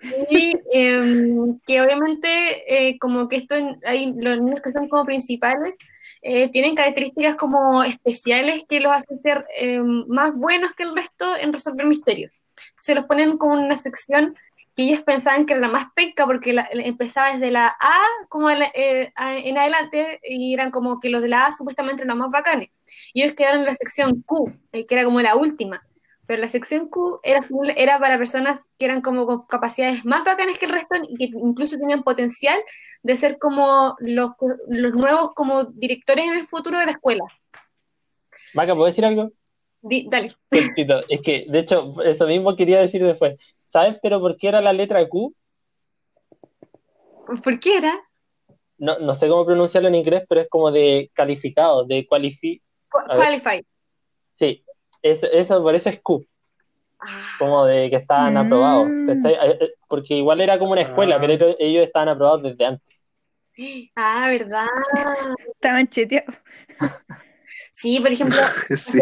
y 0.30 0.52
em, 0.72 1.60
que 1.66 1.80
obviamente, 1.82 2.88
eh, 2.88 2.98
como 2.98 3.28
que 3.28 3.36
esto, 3.36 3.54
hay 3.86 4.12
los 4.16 4.40
niños 4.40 4.60
que 4.62 4.72
son 4.72 4.88
como 4.88 5.04
principales, 5.04 5.74
eh, 6.26 6.48
tienen 6.48 6.74
características 6.74 7.36
como 7.36 7.84
especiales 7.84 8.64
que 8.66 8.80
los 8.80 8.90
hacen 8.94 9.20
ser 9.20 9.44
em, 9.58 10.06
más 10.08 10.34
buenos 10.34 10.72
que 10.72 10.82
el 10.82 10.96
resto 10.96 11.36
en 11.36 11.52
resolver 11.52 11.84
misterios. 11.84 12.32
Se 12.78 12.94
los 12.94 13.04
ponen 13.04 13.36
como 13.36 13.52
una 13.52 13.76
sección 13.76 14.34
que 14.74 14.84
ellos 14.84 15.02
pensaban 15.02 15.44
que 15.44 15.52
era 15.52 15.60
la 15.60 15.68
más 15.68 15.88
penca 15.94 16.24
porque 16.24 16.56
empezaba 16.72 17.34
desde 17.34 17.50
la 17.50 17.76
A 17.78 18.00
como 18.30 18.50
eh, 18.50 19.12
en 19.14 19.58
adelante 19.58 20.18
y 20.24 20.54
eran 20.54 20.70
como 20.70 20.98
que 20.98 21.10
los 21.10 21.20
de 21.20 21.28
la 21.28 21.46
A 21.46 21.52
supuestamente 21.52 22.02
eran 22.02 22.16
los 22.16 22.26
más 22.26 22.32
bacanes. 22.32 22.70
Y 23.12 23.22
ellos 23.22 23.36
quedaron 23.36 23.60
en 23.60 23.66
la 23.66 23.76
sección 23.76 24.22
Q, 24.22 24.50
eh, 24.72 24.86
que 24.86 24.94
era 24.94 25.04
como 25.04 25.20
la 25.20 25.36
última. 25.36 25.86
Pero 26.26 26.40
la 26.40 26.48
sección 26.48 26.88
Q 26.88 27.20
era, 27.22 27.40
era 27.76 27.98
para 27.98 28.18
personas 28.18 28.60
que 28.78 28.86
eran 28.86 29.02
como 29.02 29.26
con 29.26 29.46
capacidades 29.46 30.04
más 30.04 30.24
bacanas 30.24 30.58
que 30.58 30.66
el 30.66 30.72
resto 30.72 30.96
y 31.08 31.16
que 31.16 31.24
incluso 31.24 31.78
tenían 31.78 32.02
potencial 32.02 32.58
de 33.02 33.16
ser 33.16 33.38
como 33.38 33.94
los, 33.98 34.30
los 34.68 34.94
nuevos 34.94 35.32
como 35.34 35.64
directores 35.64 36.24
en 36.24 36.34
el 36.34 36.46
futuro 36.46 36.78
de 36.78 36.86
la 36.86 36.92
escuela. 36.92 37.24
Maca, 38.54 38.74
¿puedo 38.74 38.86
decir 38.86 39.04
algo? 39.04 39.32
dale. 40.06 40.34
Es 40.50 41.20
que, 41.20 41.46
de 41.48 41.58
hecho, 41.58 41.94
eso 42.02 42.26
mismo 42.26 42.56
quería 42.56 42.80
decir 42.80 43.04
después. 43.04 43.38
¿Sabes 43.62 43.98
pero 44.02 44.20
por 44.20 44.36
qué 44.36 44.48
era 44.48 44.60
la 44.60 44.72
letra 44.72 45.06
Q? 45.06 45.34
¿Por 47.42 47.60
qué 47.60 47.78
era? 47.78 48.00
No, 48.78 48.98
no 48.98 49.14
sé 49.14 49.28
cómo 49.28 49.44
pronunciarlo 49.44 49.88
en 49.88 49.94
inglés, 49.94 50.24
pero 50.28 50.40
es 50.40 50.48
como 50.48 50.70
de 50.70 51.10
calificado, 51.12 51.84
de 51.84 52.06
qualifi... 52.06 52.62
Qualified. 52.88 53.64
Sí, 54.34 54.63
eso, 55.04 55.26
eso, 55.30 55.62
por 55.62 55.74
eso 55.74 55.88
es 55.88 56.00
Q. 56.00 56.26
Ah. 56.98 57.36
Como 57.38 57.64
de 57.66 57.90
que 57.90 57.96
estaban 57.96 58.36
aprobados, 58.36 58.88
mm. 58.88 59.26
eh, 59.26 59.36
eh, 59.60 59.74
Porque 59.88 60.14
igual 60.14 60.40
era 60.40 60.58
como 60.58 60.72
una 60.72 60.80
escuela, 60.80 61.16
ah. 61.16 61.18
pero 61.20 61.54
ellos 61.58 61.84
estaban 61.84 62.08
aprobados 62.08 62.42
desde 62.42 62.66
antes. 62.66 62.96
Ah, 63.94 64.28
¿verdad? 64.28 64.66
Estaban 65.54 65.88
cheteados. 65.88 66.34
Sí, 67.76 68.00
por 68.00 68.10
ejemplo, 68.10 68.38
sí 68.76 68.98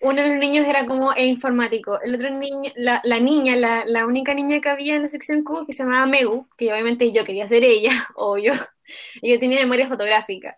uno 0.00 0.22
de 0.22 0.28
los 0.28 0.38
niños 0.38 0.66
era 0.66 0.86
como 0.86 1.12
el 1.12 1.28
informático, 1.28 2.00
el 2.02 2.14
otro 2.14 2.30
niño, 2.30 2.70
la, 2.76 3.00
la 3.04 3.18
niña, 3.18 3.56
la, 3.56 3.84
la, 3.84 4.06
única 4.06 4.32
niña 4.32 4.60
que 4.60 4.68
había 4.68 4.94
en 4.94 5.02
la 5.02 5.08
sección 5.08 5.42
Q, 5.42 5.66
que 5.66 5.72
se 5.72 5.82
llamaba 5.82 6.06
Megu, 6.06 6.48
que 6.56 6.72
obviamente 6.72 7.10
yo 7.12 7.24
quería 7.24 7.48
ser 7.48 7.64
ella, 7.64 7.92
o 8.14 8.38
yo, 8.38 8.52
ella 9.22 9.40
tenía 9.40 9.58
memoria 9.60 9.88
fotográfica. 9.88 10.56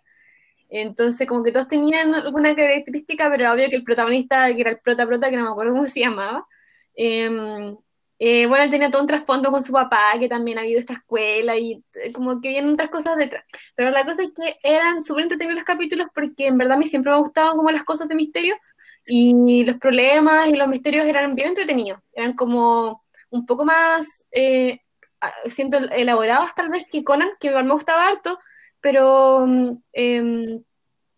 Entonces, 0.70 1.26
como 1.28 1.42
que 1.42 1.52
todos 1.52 1.68
tenían 1.68 2.14
alguna 2.14 2.54
característica, 2.54 3.28
pero 3.30 3.52
obvio 3.52 3.68
que 3.68 3.76
el 3.76 3.84
protagonista, 3.84 4.54
que 4.54 4.60
era 4.60 4.70
el 4.70 4.78
prota 4.78 5.06
prota, 5.06 5.30
que 5.30 5.36
no 5.36 5.44
me 5.44 5.50
acuerdo 5.50 5.72
cómo 5.72 5.86
se 5.88 6.00
llamaba, 6.00 6.46
em, 6.94 7.76
eh, 8.18 8.46
bueno, 8.46 8.64
él 8.64 8.70
tenía 8.70 8.90
todo 8.90 9.02
un 9.02 9.08
trasfondo 9.08 9.50
con 9.50 9.62
su 9.62 9.72
papá, 9.72 10.12
que 10.18 10.28
también 10.28 10.58
ha 10.58 10.62
habido 10.62 10.78
esta 10.78 10.92
escuela, 10.94 11.56
y 11.56 11.82
eh, 11.94 12.12
como 12.12 12.40
que 12.40 12.50
vienen 12.50 12.74
otras 12.74 12.90
cosas 12.90 13.16
detrás. 13.16 13.44
Pero 13.74 13.90
la 13.90 14.04
cosa 14.04 14.22
es 14.22 14.30
que 14.36 14.58
eran 14.62 15.02
súper 15.04 15.24
entretenidos 15.24 15.56
los 15.56 15.64
capítulos, 15.64 16.08
porque 16.14 16.46
en 16.46 16.58
verdad 16.58 16.74
a 16.76 16.78
mí 16.78 16.86
siempre 16.86 17.10
me 17.10 17.16
han 17.16 17.22
gustado 17.24 17.56
como 17.56 17.70
las 17.70 17.84
cosas 17.84 18.08
de 18.08 18.14
misterio, 18.14 18.56
y 19.06 19.64
los 19.64 19.76
problemas 19.78 20.48
y 20.48 20.56
los 20.56 20.68
misterios 20.68 21.06
eran 21.06 21.34
bien 21.34 21.48
entretenidos, 21.48 22.00
eran 22.12 22.34
como 22.34 23.02
un 23.30 23.46
poco 23.46 23.64
más, 23.64 24.24
eh, 24.32 24.80
siento, 25.48 25.78
elaborados 25.78 26.54
tal 26.54 26.68
vez 26.70 26.84
que 26.90 27.04
Conan, 27.04 27.30
que 27.40 27.50
me 27.50 27.72
gustaba 27.72 28.08
harto, 28.08 28.38
pero 28.80 29.46
em, 29.92 30.62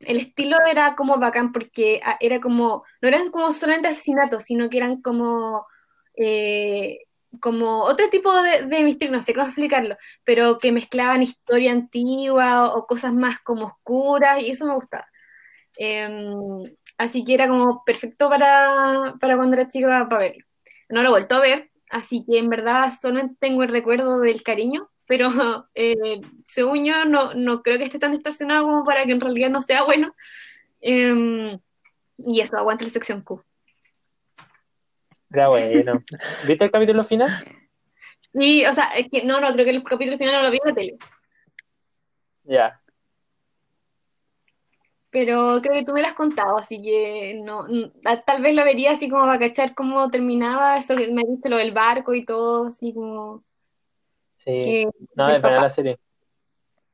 el 0.01 0.17
estilo 0.19 0.59
era 0.67 0.95
como 0.97 1.19
bacán 1.19 1.53
porque 1.53 2.01
ah, 2.05 2.17
era 2.21 2.41
como, 2.41 2.85
no 3.01 3.09
eran 3.09 3.31
como 3.31 3.53
solamente 3.53 3.89
asesinatos, 3.89 4.45
sino 4.45 4.69
que 4.71 4.79
eran 4.79 5.03
como... 5.03 5.67
Eh, 6.17 6.99
como 7.41 7.85
otro 7.85 8.11
tipo 8.11 8.31
de, 8.43 8.67
de 8.67 8.85
misterio, 8.85 9.17
no 9.17 9.23
sé 9.23 9.35
cómo 9.35 9.47
explicarlo, 9.47 9.97
pero 10.25 10.59
que 10.59 10.73
mezclaban 10.73 11.23
historia 11.23 11.73
antigua 11.73 12.75
o, 12.75 12.87
cosas 12.87 13.13
más 13.15 13.39
como 13.41 13.67
oscuras 13.67 14.43
y 14.43 14.51
eso 14.51 14.67
me 14.67 14.75
gustaba. 14.75 15.07
Em, 15.77 16.15
así 16.99 17.25
que 17.25 17.35
era 17.35 17.49
como 17.49 17.85
perfecto 17.85 18.29
para, 18.29 19.15
para 19.21 19.37
cuando 19.37 19.57
era 19.57 19.69
chica 19.69 20.07
para 20.09 20.19
verlo. 20.19 20.45
No 20.89 21.03
lo 21.03 21.09
he 21.09 21.13
vuelto 21.13 21.37
a 21.37 21.41
ver, 21.41 21.71
así 21.91 22.25
que 22.27 22.39
en 22.39 22.51
verdad 22.51 22.93
solo 23.01 23.23
tengo 23.41 23.63
el 23.63 23.71
recuerdo 23.71 24.21
del 24.21 24.43
cariño, 24.43 24.91
pero 25.13 25.29
eh, 25.75 26.23
según 26.47 26.87
yo 26.87 27.05
no, 27.05 27.35
no 27.35 27.63
creo 27.63 27.77
que 27.77 27.85
esté 27.85 27.99
tan 27.99 28.13
distorsionado 28.13 28.65
como 28.65 28.83
para 28.83 29.05
que 29.05 29.13
en 29.13 29.21
realidad 29.21 29.51
no 29.51 29.61
sea 29.61 29.83
bueno. 29.83 30.15
Em, 30.81 31.61
y 32.17 32.41
eso, 32.41 32.57
aguanta 32.57 32.87
la 32.87 32.91
sección 32.91 33.21
Q. 33.21 33.45
Ya 35.29 35.49
bueno. 35.49 35.99
¿Viste 36.47 36.65
el 36.65 36.71
capítulo 36.71 37.05
final? 37.05 37.29
Sí, 38.33 38.65
o 38.65 38.73
sea, 38.73 38.87
es 38.97 39.11
que 39.11 39.23
no, 39.23 39.39
no, 39.39 39.53
creo 39.53 39.67
que 39.67 39.73
el 39.73 39.83
capítulo 39.83 40.17
final 40.17 40.37
no 40.37 40.43
lo 40.45 40.51
vi 40.51 40.59
en 40.63 40.69
la 40.69 40.75
tele. 40.75 40.97
Ya 42.45 42.83
pero 45.13 45.61
creo 45.63 45.75
que 45.75 45.85
tú 45.85 45.93
me 45.93 46.01
lo 46.01 46.07
has 46.09 46.15
contado, 46.15 46.57
así 46.57 46.81
que 46.81 47.39
no, 47.45 47.67
tal 48.25 48.41
vez 48.41 48.55
lo 48.55 48.65
vería 48.65 48.93
así 48.93 49.11
como 49.11 49.27
para 49.27 49.39
cachar 49.39 49.75
cómo 49.75 50.09
terminaba, 50.11 50.79
eso 50.79 50.97
que 50.97 51.13
me 51.13 51.23
diste 51.29 51.51
lo 51.51 51.59
del 51.59 51.73
barco 51.73 52.15
y 52.15 52.25
todo, 52.25 52.69
así 52.69 52.95
como... 52.95 53.45
Sí, 54.45 54.87
no, 55.15 55.29
es 55.29 55.41
para 55.41 55.61
la 55.61 55.71
serie. 55.71 55.99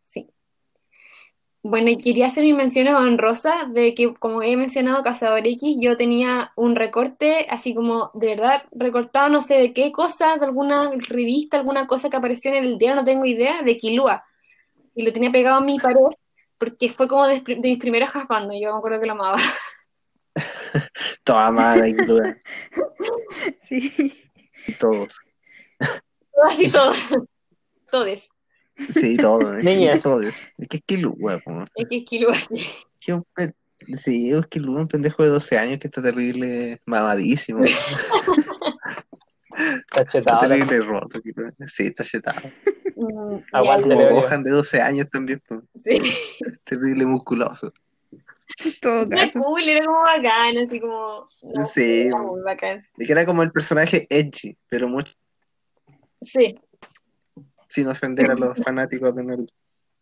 Sí. 0.05 0.29
Bueno, 1.63 1.91
y 1.91 1.99
quería 1.99 2.27
hacer 2.27 2.45
mi 2.45 2.53
mención 2.53 2.89
honrosa 2.89 3.67
de 3.73 3.95
que, 3.95 4.15
como 4.15 4.43
he 4.43 4.57
mencionado, 4.57 5.03
Cazador 5.03 5.47
X, 5.47 5.77
yo 5.81 5.97
tenía 5.97 6.53
un 6.57 6.77
recorte, 6.77 7.47
así 7.51 7.75
como, 7.75 8.11
de 8.15 8.29
verdad, 8.29 8.63
recortado 8.73 9.29
no 9.29 9.41
sé 9.41 9.55
de 9.55 9.73
qué 9.73 9.93
cosa, 9.93 10.37
de 10.37 10.45
alguna 10.45 10.91
revista, 10.97 11.57
alguna 11.57 11.87
cosa 11.87 12.11
que 12.11 12.17
apareció 12.17 12.53
en 12.53 12.65
el 12.65 12.79
día, 12.79 12.95
no 12.95 13.05
tengo 13.05 13.25
idea, 13.25 13.63
de 13.63 13.79
Kilua. 13.79 14.25
Y 14.95 15.03
lo 15.03 15.13
tenía 15.13 15.31
pegado 15.31 15.59
a 15.59 15.61
mi 15.61 15.79
pared 15.79 16.17
porque 16.59 16.91
fue 16.91 17.09
como 17.09 17.27
de, 17.27 17.43
mis 17.63 17.79
primeros 17.79 18.11
jaspando, 18.11 18.53
yo 18.53 18.73
me 18.73 18.79
acuerdo 18.79 19.01
que 19.01 19.07
lo 19.07 19.13
amaba. 19.13 19.39
Toda 21.25 21.51
madre, 21.51 21.91
incluida. 21.91 22.37
Sí. 23.61 24.13
Todos. 24.79 25.17
Todas 26.33 26.61
y 26.61 26.71
todos. 26.71 26.97
Todes. 27.91 28.29
Sí, 28.91 29.17
todos. 29.17 29.63
Niñas. 29.65 30.03
Todos. 30.03 30.27
Es 30.27 30.53
que 30.69 30.77
es 30.79 30.83
Kilua, 30.85 31.41
Es 31.75 31.89
que 31.89 31.97
es 31.97 32.05
Kilua, 32.05 32.35
sí. 32.49 32.67
Sí, 33.95 34.33
es 34.33 34.47
que 34.47 34.61
un 34.61 34.89
pendejo 34.89 35.23
de 35.23 35.31
12 35.31 35.59
años 35.59 35.79
que 35.79 35.87
está 35.89 36.03
terrible, 36.03 36.81
mamadísimo. 36.85 37.65
está 37.65 37.81
chetado. 40.07 40.43
Está 40.43 40.49
terrible 40.49 40.81
roto. 40.81 41.21
Sí, 41.67 41.87
está 41.87 42.05
chetado. 42.05 42.51
Mm, 42.97 43.37
Aguante, 43.53 43.89
Como 43.89 44.11
Gohan 44.11 44.43
de 44.43 44.51
12 44.51 44.81
años 44.81 45.09
también. 45.11 45.43
Pues. 45.47 45.61
Sí. 45.83 46.01
Terrible 46.65 47.07
musculoso. 47.07 47.73
Todo 48.81 49.03
Era 49.11 49.31
cool, 49.31 49.69
era 49.69 49.85
como 49.85 50.01
bacán, 50.01 50.59
así 50.59 50.81
como. 50.81 51.29
no, 51.43 51.65
Sí. 51.65 52.07
Era 52.09 52.19
muy 52.19 52.41
bacán. 52.43 52.87
Y 52.97 53.07
que 53.07 53.13
era 53.13 53.25
como 53.25 53.43
el 53.43 53.53
personaje 53.53 54.07
edgy, 54.11 54.57
pero 54.69 54.89
mucho 54.89 55.13
Sí. 56.23 56.59
Sin 57.69 57.87
ofender 57.89 58.31
a 58.31 58.35
los 58.35 58.57
fanáticos 58.59 59.15
de 59.15 59.25
Naruto. 59.25 59.55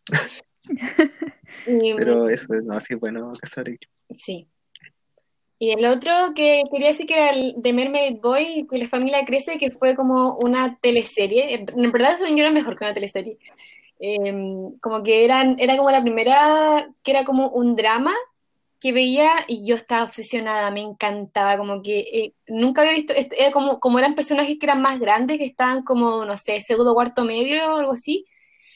Pero 1.65 2.29
eso 2.29 2.47
no, 2.63 2.73
así 2.73 2.93
es 2.93 2.99
bueno 2.99 3.31
cazar 3.39 3.69
ello. 3.69 3.87
Sí. 4.15 4.47
Y 5.59 5.71
el 5.71 5.85
otro 5.85 6.33
que 6.35 6.61
quería 6.71 6.89
decir 6.89 7.07
que 7.07 7.15
era 7.15 7.31
el 7.31 7.55
de 7.57 7.73
Mermaid 7.73 8.19
Boy, 8.21 8.67
que 8.69 8.77
la 8.77 8.89
familia 8.89 9.25
crece, 9.25 9.57
que 9.57 9.71
fue 9.71 9.95
como 9.95 10.35
una 10.37 10.77
teleserie. 10.79 11.55
En 11.55 11.91
verdad, 11.91 12.15
eso 12.15 12.25
era 12.25 12.51
mejor 12.51 12.77
que 12.77 12.85
una 12.85 12.93
teleserie. 12.93 13.37
em, 13.99 14.77
como 14.79 15.01
que 15.01 15.25
eran, 15.25 15.55
era 15.59 15.75
como 15.75 15.89
la 15.89 16.03
primera, 16.03 16.87
que 17.01 17.11
era 17.11 17.25
como 17.25 17.49
un 17.49 17.75
drama 17.75 18.13
que 18.79 18.91
veía 18.93 19.31
y 19.47 19.65
yo 19.67 19.75
estaba 19.75 20.03
obsesionada, 20.03 20.71
me 20.71 20.81
encantaba, 20.81 21.57
como 21.57 21.81
que 21.81 21.99
eh, 21.99 22.33
nunca 22.47 22.81
había 22.81 22.93
visto, 22.93 23.13
este, 23.13 23.41
era 23.41 23.51
como, 23.51 23.79
como 23.79 23.99
eran 23.99 24.15
personajes 24.15 24.57
que 24.59 24.65
eran 24.67 24.81
más 24.81 24.99
grandes, 24.99 25.37
que 25.39 25.45
estaban 25.45 25.83
como, 25.83 26.25
no 26.25 26.37
sé, 26.37 26.61
segundo, 26.61 26.93
cuarto 26.93 27.23
medio 27.25 27.73
o 27.73 27.77
algo 27.79 27.93
así, 27.93 28.25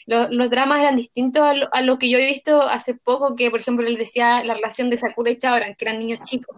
lo- 0.07 0.29
los 0.29 0.49
dramas 0.49 0.81
eran 0.81 0.95
distintos 0.95 1.43
a 1.43 1.53
lo, 1.53 1.69
a 1.73 1.81
lo 1.81 1.99
que 1.99 2.09
yo 2.09 2.17
he 2.17 2.25
visto 2.25 2.61
hace 2.63 2.95
poco, 2.95 3.35
que 3.35 3.51
por 3.51 3.59
ejemplo 3.61 3.87
él 3.87 3.97
decía 3.97 4.43
la 4.43 4.55
relación 4.55 4.89
de 4.89 4.97
Sakura 4.97 5.31
y 5.31 5.37
Chaoran, 5.37 5.75
que 5.75 5.85
eran 5.85 5.99
niños 5.99 6.21
chicos, 6.23 6.57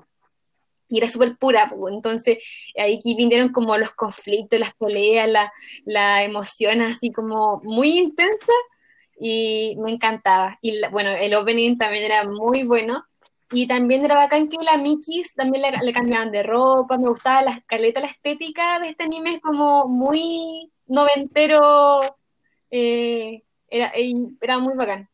y 0.90 1.00
era 1.00 1.08
súper 1.10 1.38
pura, 1.38 1.70
po. 1.70 1.90
entonces 1.90 2.38
ahí 2.78 2.96
aquí 2.98 3.16
vinieron 3.16 3.50
como 3.52 3.78
los 3.78 3.92
conflictos, 3.92 4.60
las 4.60 4.74
peleas, 4.76 5.28
la, 5.28 5.52
la 5.86 6.24
emoción 6.24 6.82
así 6.82 7.12
como 7.12 7.62
muy 7.64 7.98
intensa, 7.98 8.54
y 9.20 9.76
me 9.80 9.92
encantaba. 9.92 10.58
Y 10.62 10.74
la- 10.80 10.90
bueno, 10.90 11.12
el 11.12 11.34
opening 11.36 11.78
también 11.78 12.04
era 12.06 12.24
muy 12.26 12.64
bueno. 12.64 13.06
Y 13.54 13.68
también 13.68 14.04
era 14.04 14.16
bacán 14.16 14.50
que 14.50 14.58
la 14.58 14.78
Mikis 14.78 15.36
también 15.36 15.62
le, 15.62 15.72
le 15.86 15.94
cambiaban 15.94 16.32
de 16.32 16.42
ropa, 16.42 16.98
me 16.98 17.10
gustaba 17.10 17.44
la 17.44 17.62
caleta, 17.68 18.02
la 18.02 18.08
estética 18.08 18.80
de 18.80 18.90
este 18.90 19.04
anime, 19.04 19.36
es 19.36 19.42
como 19.42 19.88
muy 19.88 20.72
noventero, 20.88 22.02
eh, 22.72 23.44
era, 23.70 23.92
era 24.42 24.60
muy 24.60 24.76
bacán. 24.76 25.08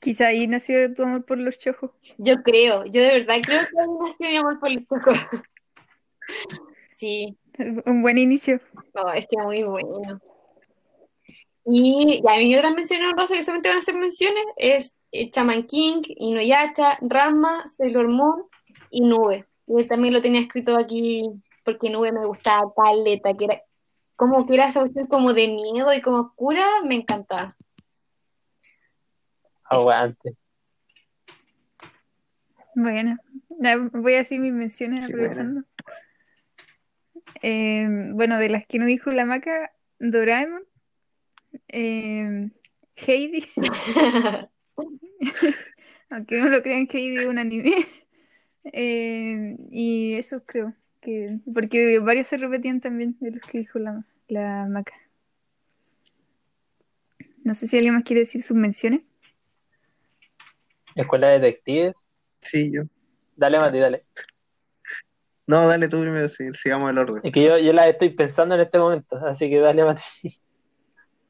Quizá 0.00 0.28
ahí 0.28 0.46
nació 0.46 0.92
tu 0.94 1.02
amor 1.02 1.24
por 1.24 1.38
los 1.38 1.58
chojos. 1.58 1.90
Yo 2.18 2.42
creo, 2.42 2.84
yo 2.86 3.02
de 3.02 3.20
verdad 3.20 3.36
creo 3.42 3.60
que 3.60 3.80
ahí 3.80 3.88
nació 4.00 4.28
mi 4.30 4.36
amor 4.36 4.60
por 4.60 4.70
el 4.70 4.86
coco. 4.86 5.10
Sí, 6.96 7.36
Un 7.84 8.00
buen 8.00 8.16
inicio. 8.16 8.60
no, 8.94 9.12
es 9.12 9.26
que 9.28 9.36
muy 9.36 9.64
bueno. 9.64 10.20
Y, 11.66 12.20
y 12.24 12.28
a 12.28 12.36
mí 12.36 12.54
otras 12.56 12.74
menciones 12.74 13.08
honrosas 13.08 13.38
que 13.38 13.42
solamente 13.42 13.68
van 13.68 13.78
a 13.78 13.82
ser 13.82 13.96
menciones 13.96 14.44
es 14.56 14.92
Chaman 15.30 15.64
King, 15.64 16.02
Inuyasha, 16.06 16.98
Ranma, 17.02 17.66
Sailor 17.68 18.08
Moon 18.08 18.44
y 18.90 19.02
Nube. 19.02 19.46
Yo 19.66 19.86
también 19.86 20.14
lo 20.14 20.22
tenía 20.22 20.40
escrito 20.40 20.76
aquí 20.76 21.30
porque 21.64 21.90
Nube 21.90 22.12
me 22.12 22.26
gustaba 22.26 22.72
caleta, 22.74 23.34
que 23.34 23.44
era 23.44 23.62
como 24.16 24.46
que 24.46 24.54
era 24.54 24.68
esa 24.68 24.80
cuestión 24.80 25.06
como 25.06 25.32
de 25.32 25.48
miedo 25.48 25.92
y 25.92 26.00
como 26.00 26.20
oscura, 26.20 26.64
me 26.84 26.94
encantaba. 26.94 27.56
Aguante. 29.64 30.36
Bueno, 32.74 33.18
voy 33.92 34.14
a 34.14 34.18
decir 34.18 34.40
mis 34.40 34.52
menciones 34.52 35.04
Sí, 35.04 35.12
aprovechando. 35.12 35.62
Eh, 37.42 37.86
bueno, 38.12 38.38
de 38.38 38.48
las 38.48 38.66
que 38.66 38.78
no 38.78 38.86
dijo 38.86 39.10
la 39.10 39.24
maca, 39.24 39.72
Doraemon, 39.98 40.62
eh, 41.68 42.50
Heidi, 42.96 43.46
aunque 46.10 46.40
no 46.40 46.48
lo 46.48 46.62
crean, 46.62 46.88
Heidi 46.92 47.18
es 47.18 47.26
un 47.26 47.38
anime. 47.38 47.74
Eh, 48.64 49.56
y 49.72 50.14
eso 50.14 50.44
creo 50.44 50.72
que, 51.00 51.40
porque 51.52 51.98
varios 51.98 52.28
se 52.28 52.36
repetían 52.36 52.80
también 52.80 53.16
de 53.18 53.32
los 53.32 53.42
que 53.42 53.58
dijo 53.58 53.80
la, 53.80 54.06
la 54.28 54.66
maca. 54.70 54.94
No 57.42 57.54
sé 57.54 57.66
si 57.66 57.76
alguien 57.76 57.94
más 57.94 58.04
quiere 58.04 58.20
decir 58.20 58.44
sus 58.44 58.56
menciones. 58.56 59.12
Escuela 60.94 61.28
de 61.28 61.40
detectives. 61.40 61.96
Sí, 62.40 62.70
yo. 62.72 62.82
Dale, 63.36 63.58
Mati, 63.58 63.78
dale. 63.78 64.02
No, 65.46 65.66
dale 65.66 65.88
tú 65.88 66.00
primero, 66.00 66.28
sí, 66.28 66.52
sigamos 66.54 66.90
el 66.90 66.98
orden. 66.98 67.20
Es 67.24 67.32
que 67.32 67.42
yo, 67.42 67.58
yo 67.58 67.72
la 67.72 67.88
estoy 67.88 68.10
pensando 68.10 68.54
en 68.54 68.60
este 68.60 68.78
momento, 68.78 69.16
así 69.26 69.50
que 69.50 69.58
dale, 69.58 69.84
Mati. 69.84 70.40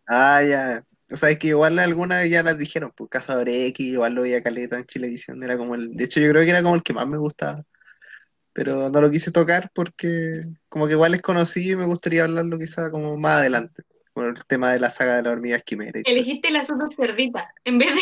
Ah, 0.07 0.43
ya. 0.43 0.85
O 1.13 1.17
sea, 1.17 1.31
es 1.31 1.39
que 1.39 1.49
igual 1.49 1.79
algunas 1.79 2.29
ya 2.29 2.43
las 2.43 2.57
dijeron, 2.57 2.93
pues 2.97 3.11
Cazador 3.11 3.49
X, 3.49 3.87
igual 3.87 4.15
lo 4.15 4.23
veía 4.23 4.43
caleta 4.43 4.79
en 4.79 4.87
Chilevisión, 4.87 5.43
era 5.43 5.59
como 5.59 5.75
el, 5.75 5.95
de 5.95 6.05
hecho 6.05 6.21
yo 6.21 6.31
creo 6.31 6.43
que 6.43 6.51
era 6.51 6.63
como 6.63 6.75
el 6.75 6.83
que 6.83 6.95
más 6.95 7.07
me 7.07 7.19
gustaba, 7.19 7.65
pero 8.53 8.89
no 8.89 9.01
lo 9.01 9.11
quise 9.11 9.31
tocar 9.31 9.71
porque 9.75 10.45
como 10.69 10.87
que 10.87 10.93
igual 10.93 11.15
es 11.15 11.23
conocido 11.23 11.73
y 11.75 11.77
me 11.77 11.87
gustaría 11.87 12.25
hablarlo 12.25 12.59
quizá 12.59 12.91
como 12.91 13.17
más 13.19 13.41
adelante, 13.41 13.83
por 14.15 14.27
el 14.27 14.45
tema 14.47 14.73
de 14.73 14.81
la 14.81 14.91
saga 14.91 15.17
de 15.17 15.23
la 15.23 15.31
hormiga 15.31 15.57
esquimera. 15.57 15.99
y 15.99 16.03
todo. 16.03 16.15
Elegiste 16.15 16.51
la 16.51 16.65
super 16.65 16.95
cerdita 16.95 17.53
en 17.65 17.79
vez 17.79 17.91
de... 17.95 18.01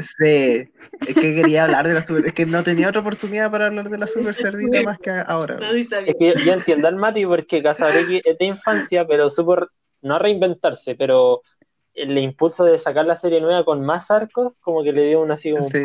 Sí, 0.00 0.70
es 1.06 1.14
que 1.14 1.34
quería 1.34 1.64
hablar 1.64 1.88
de 1.88 1.94
la 1.94 2.06
super, 2.06 2.26
es 2.26 2.32
que 2.32 2.46
no 2.46 2.62
tenía 2.62 2.88
otra 2.88 3.00
oportunidad 3.00 3.50
para 3.50 3.66
hablar 3.66 3.90
de 3.90 3.98
la 3.98 4.06
super 4.06 4.34
cerdita 4.34 4.82
más 4.82 4.98
que 4.98 5.10
ahora. 5.10 5.56
No, 5.58 5.72
sí, 5.72 5.80
está 5.80 6.00
bien. 6.00 6.10
Es 6.10 6.16
que 6.16 6.40
yo, 6.40 6.46
yo 6.46 6.52
entiendo 6.52 6.88
al 6.88 6.96
Mati 6.96 7.26
porque 7.26 7.62
Cazador 7.62 7.96
X 7.96 8.22
es 8.24 8.38
de 8.38 8.44
infancia, 8.44 9.06
pero 9.06 9.28
supo 9.30 9.56
no 10.02 10.18
reinventarse, 10.18 10.94
pero 10.94 11.42
el 12.00 12.18
impulso 12.18 12.64
de 12.64 12.78
sacar 12.78 13.06
la 13.06 13.16
serie 13.16 13.40
nueva 13.40 13.64
con 13.64 13.84
más 13.84 14.10
arcos, 14.10 14.54
como 14.60 14.82
que 14.82 14.92
le 14.92 15.04
dio 15.04 15.20
un 15.20 15.30
así 15.30 15.52
como. 15.52 15.64
Sí. 15.64 15.84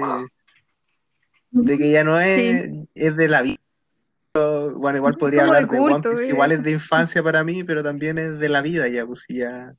De 1.52 1.78
que 1.78 1.92
ya 1.92 2.04
no 2.04 2.20
es, 2.20 2.70
es 2.96 3.16
de 3.16 3.28
la 3.28 3.42
vida. 3.42 3.58
Bueno, 4.34 4.98
igual 4.98 5.16
podría 5.16 5.42
como 5.42 5.54
de 5.54 5.58
hablar 5.60 5.72
de 5.72 5.80
One 5.80 5.94
culto, 5.94 6.10
Piece, 6.10 6.26
eh. 6.26 6.30
igual 6.30 6.52
es 6.52 6.64
de 6.64 6.72
infancia 6.72 7.24
para 7.24 7.44
mí, 7.44 7.64
pero 7.64 7.82
también 7.84 8.18
es 8.18 8.38
de 8.38 8.50
la 8.50 8.62
vida 8.62 8.88
ya, 8.90 9.06
pues 9.06 9.26
ya 9.30 9.74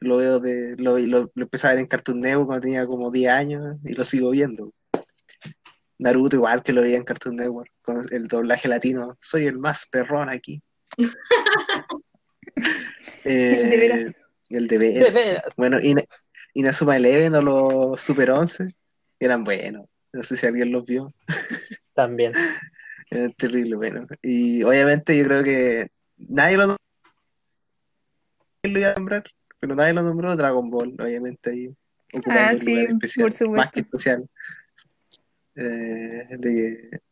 lo 0.00 0.16
veo 0.16 0.40
de, 0.40 0.74
lo, 0.76 0.98
lo, 0.98 1.30
lo 1.32 1.42
empecé 1.42 1.68
a 1.68 1.70
ver 1.70 1.78
en 1.78 1.86
Cartoon 1.86 2.20
Network 2.20 2.46
cuando 2.46 2.62
tenía 2.62 2.86
como 2.86 3.12
10 3.12 3.30
años 3.30 3.76
y 3.84 3.94
lo 3.94 4.04
sigo 4.04 4.30
viendo. 4.30 4.72
Naruto 5.98 6.36
igual 6.36 6.62
que 6.64 6.72
lo 6.72 6.82
veía 6.82 6.96
en 6.96 7.04
Cartoon 7.04 7.36
Network, 7.36 7.70
con 7.82 8.04
el 8.10 8.26
doblaje 8.26 8.66
latino, 8.66 9.16
soy 9.20 9.46
el 9.46 9.58
más 9.58 9.86
perrón 9.86 10.28
aquí. 10.28 10.60
El 13.24 13.70
de 13.70 13.76
veras. 13.76 14.14
El 14.56 14.68
de 14.68 14.78
De 14.78 15.10
veras. 15.10 15.54
Bueno, 15.56 15.78
Ina- 15.80 16.04
Inazuma 16.54 16.96
Eleven 16.96 17.34
o 17.34 17.42
los 17.42 18.00
Super 18.00 18.30
11 18.30 18.74
eran 19.18 19.44
buenos. 19.44 19.86
No 20.12 20.22
sé 20.22 20.36
si 20.36 20.46
alguien 20.46 20.70
los 20.72 20.84
vio. 20.84 21.12
También. 21.94 22.32
Eran 23.10 23.32
terrible, 23.34 23.76
bueno. 23.76 24.06
Y 24.22 24.62
obviamente 24.62 25.16
yo 25.16 25.24
creo 25.24 25.44
que 25.44 25.88
nadie 26.16 26.56
lo, 26.56 26.66
lo 28.62 28.78
iba 28.78 28.90
a 28.90 28.94
nombrar, 28.94 29.24
pero 29.60 29.74
nadie 29.74 29.92
lo 29.92 30.02
nombró 30.02 30.34
Dragon 30.36 30.70
Ball, 30.70 30.94
obviamente 30.98 31.50
ahí 31.50 31.70
Ah, 32.30 32.54
sí, 32.54 32.76
especial, 32.76 33.26
por 33.26 33.36
supuesto. 33.36 33.50
más 33.50 33.70
que 33.72 33.80
especial. 33.80 34.28
Eh, 35.56 36.26
de 36.38 36.50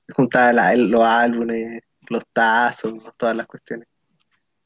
que 0.08 0.12
juntaba 0.14 0.52
la- 0.52 0.74
los 0.76 1.02
álbumes, 1.02 1.80
los 2.08 2.22
tazos, 2.32 2.94
todas 3.16 3.36
las 3.36 3.46
cuestiones. 3.46 3.86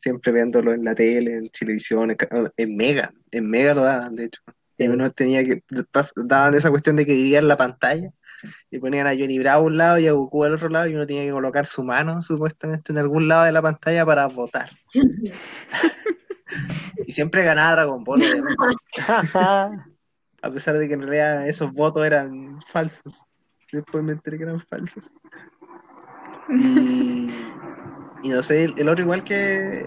Siempre 0.07 0.31
viéndolo 0.31 0.73
en 0.73 0.85
la 0.85 0.95
tele, 0.95 1.35
en 1.37 1.49
televisión, 1.49 2.13
en, 2.13 2.17
ca- 2.17 2.29
en 2.57 2.77
Mega, 2.77 3.13
en 3.33 3.51
Mega 3.51 3.75
lo 3.75 3.83
daban, 3.83 4.15
de 4.15 4.27
hecho. 4.27 4.41
Y 4.79 4.85
Sí. 4.85 4.89
uno 4.89 5.11
tenía 5.11 5.43
que, 5.43 5.65
daban 6.15 6.55
esa 6.55 6.71
cuestión 6.71 6.95
de 6.95 7.05
que 7.05 7.11
dividían 7.13 7.49
la 7.49 7.57
pantalla 7.57 8.13
y 8.71 8.79
ponían 8.79 9.09
a 9.09 9.17
Johnny 9.17 9.41
Bravo 9.41 9.65
a 9.65 9.67
un 9.67 9.77
lado 9.77 9.99
y 9.99 10.07
a 10.07 10.13
Goku 10.13 10.45
al 10.45 10.55
otro 10.55 10.69
lado 10.69 10.87
y 10.87 10.95
uno 10.95 11.09
tenía 11.09 11.25
que 11.25 11.33
colocar 11.33 11.67
su 11.67 11.83
mano 11.83 12.23
supuestamente 12.23 12.93
en 12.93 12.99
algún 12.99 13.27
lado 13.27 13.47
de 13.47 13.51
la 13.53 13.63
pantalla 13.63 14.07
para 14.07 14.27
votar. 14.29 14.71
Y 17.05 17.11
siempre 17.13 17.43
ganaba 17.43 17.73
Dragon 17.73 18.05
Ball, 18.05 18.23
a 19.35 20.51
pesar 20.53 20.79
de 20.79 20.87
que 20.87 20.95
en 20.95 21.03
realidad 21.03 21.49
esos 21.49 21.73
votos 21.73 22.07
eran 22.07 22.61
falsos. 22.63 23.25
Después 23.73 24.05
me 24.05 24.13
enteré 24.13 24.37
que 24.39 24.45
eran 24.45 24.61
falsos. 24.61 25.11
Y, 26.49 27.29
y 28.23 28.29
no 28.29 28.43
sé, 28.43 28.65
el, 28.65 28.89
otro 28.89 29.03
igual 29.03 29.25
que, 29.25 29.87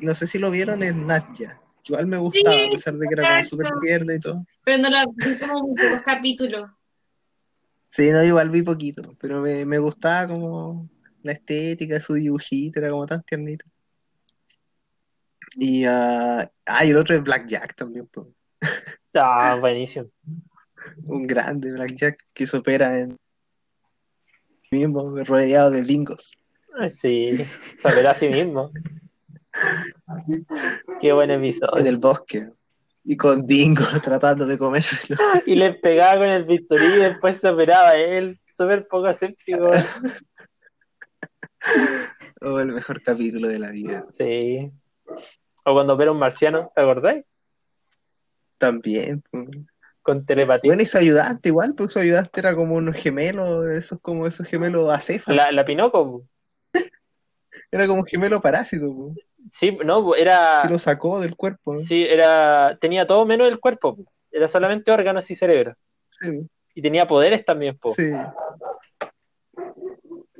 no 0.00 0.14
sé 0.14 0.26
si 0.26 0.38
lo 0.38 0.50
vieron, 0.50 0.82
es 0.82 0.94
Natya. 0.94 1.60
Igual 1.84 2.06
me 2.06 2.18
gustaba, 2.18 2.56
a 2.56 2.70
pesar 2.70 2.94
de 2.94 3.08
que 3.08 3.14
era 3.14 3.28
como 3.28 3.44
súper 3.44 3.68
tierno 3.82 4.14
y 4.14 4.20
todo. 4.20 4.46
Pero 4.64 4.78
no 4.78 4.90
la 4.90 5.06
vi 5.06 5.38
como 5.38 5.74
pocos 5.74 6.02
capítulos. 6.04 6.70
Sí, 7.88 8.10
no, 8.12 8.22
igual 8.22 8.50
vi 8.50 8.62
poquito, 8.62 9.16
pero 9.20 9.40
me, 9.40 9.64
me 9.64 9.78
gustaba 9.78 10.28
como 10.28 10.88
la 11.22 11.32
estética 11.32 11.94
de 11.94 12.00
su 12.00 12.14
dibujito, 12.14 12.78
era 12.78 12.90
como 12.90 13.06
tan 13.06 13.22
tiernito. 13.22 13.66
Y, 15.56 15.84
ah, 15.84 16.50
ah, 16.66 16.84
y 16.84 16.90
el 16.90 16.96
otro 16.96 17.16
es 17.16 17.22
Black 17.22 17.46
Jack 17.46 17.74
también, 17.74 18.06
pues. 18.06 18.28
Ah, 19.14 19.56
buenísimo. 19.58 20.08
Un 21.04 21.26
grande 21.26 21.72
Black 21.72 21.94
Jack 21.94 22.26
que 22.32 22.46
se 22.46 22.56
opera 22.56 23.00
en 23.00 23.16
mismo, 24.70 25.12
rodeado 25.24 25.70
de 25.70 25.82
dingos. 25.82 26.38
Sí, 26.94 27.44
saber 27.80 28.06
a 28.06 28.14
sí 28.14 28.28
mismo. 28.28 28.70
Qué 31.00 31.12
buen 31.12 31.30
en 31.30 31.44
episodio. 31.44 31.84
el 31.84 31.98
bosque. 31.98 32.48
Y 33.04 33.16
con 33.16 33.46
dingos 33.46 33.88
tratando 34.02 34.46
de 34.46 34.58
comérselo. 34.58 35.20
Y 35.46 35.56
le 35.56 35.72
pegaba 35.74 36.18
con 36.18 36.28
el 36.28 36.44
bisturí 36.44 36.84
y 36.84 36.96
después 36.96 37.40
se 37.40 37.48
operaba 37.48 37.94
él. 37.94 38.38
Súper 38.56 38.86
poco 38.88 39.08
escéptico. 39.08 39.70
Oh, 42.42 42.58
el 42.58 42.68
mejor 42.68 43.02
capítulo 43.02 43.48
de 43.48 43.58
la 43.58 43.70
vida. 43.70 44.06
Sí. 44.16 44.72
O 45.64 45.74
cuando 45.74 45.92
opera 45.92 46.10
un 46.10 46.18
marciano, 46.18 46.72
¿te 46.74 46.80
acordáis? 46.80 47.22
También. 48.56 49.22
Con 50.00 50.24
telepatía. 50.24 50.70
Bueno, 50.70 50.82
y 50.82 50.86
su 50.86 50.96
ayudante 50.96 51.50
igual, 51.50 51.74
pues 51.74 51.92
su 51.92 51.98
ayudante 51.98 52.40
era 52.40 52.54
como 52.54 52.76
un 52.76 52.94
gemelo, 52.94 53.70
esos 53.70 54.00
como 54.00 54.26
esos 54.26 54.46
gemelos 54.46 54.88
acéfalos. 54.90 55.36
La, 55.36 55.52
la 55.52 55.66
Pinoco, 55.66 56.24
Era 57.72 57.86
como 57.86 58.00
un 58.00 58.06
gemelo 58.06 58.40
parásito, 58.40 58.92
pues. 58.94 59.26
Sí, 59.58 59.76
no, 59.84 60.14
era. 60.14 60.60
Que 60.62 60.68
lo 60.72 60.78
sacó 60.78 61.20
del 61.20 61.36
cuerpo. 61.36 61.74
¿no? 61.74 61.80
Sí, 61.80 62.04
era. 62.04 62.76
Tenía 62.80 63.06
todo 63.06 63.24
menos 63.24 63.48
el 63.48 63.58
cuerpo. 63.60 63.96
po. 63.96 64.04
Era 64.30 64.48
solamente 64.48 64.90
órganos 64.92 65.30
y 65.30 65.34
cerebro. 65.34 65.74
Sí, 66.08 66.46
Y 66.74 66.82
tenía 66.82 67.06
poderes 67.06 67.44
también, 67.44 67.76
po. 67.78 67.94
sí. 67.94 68.12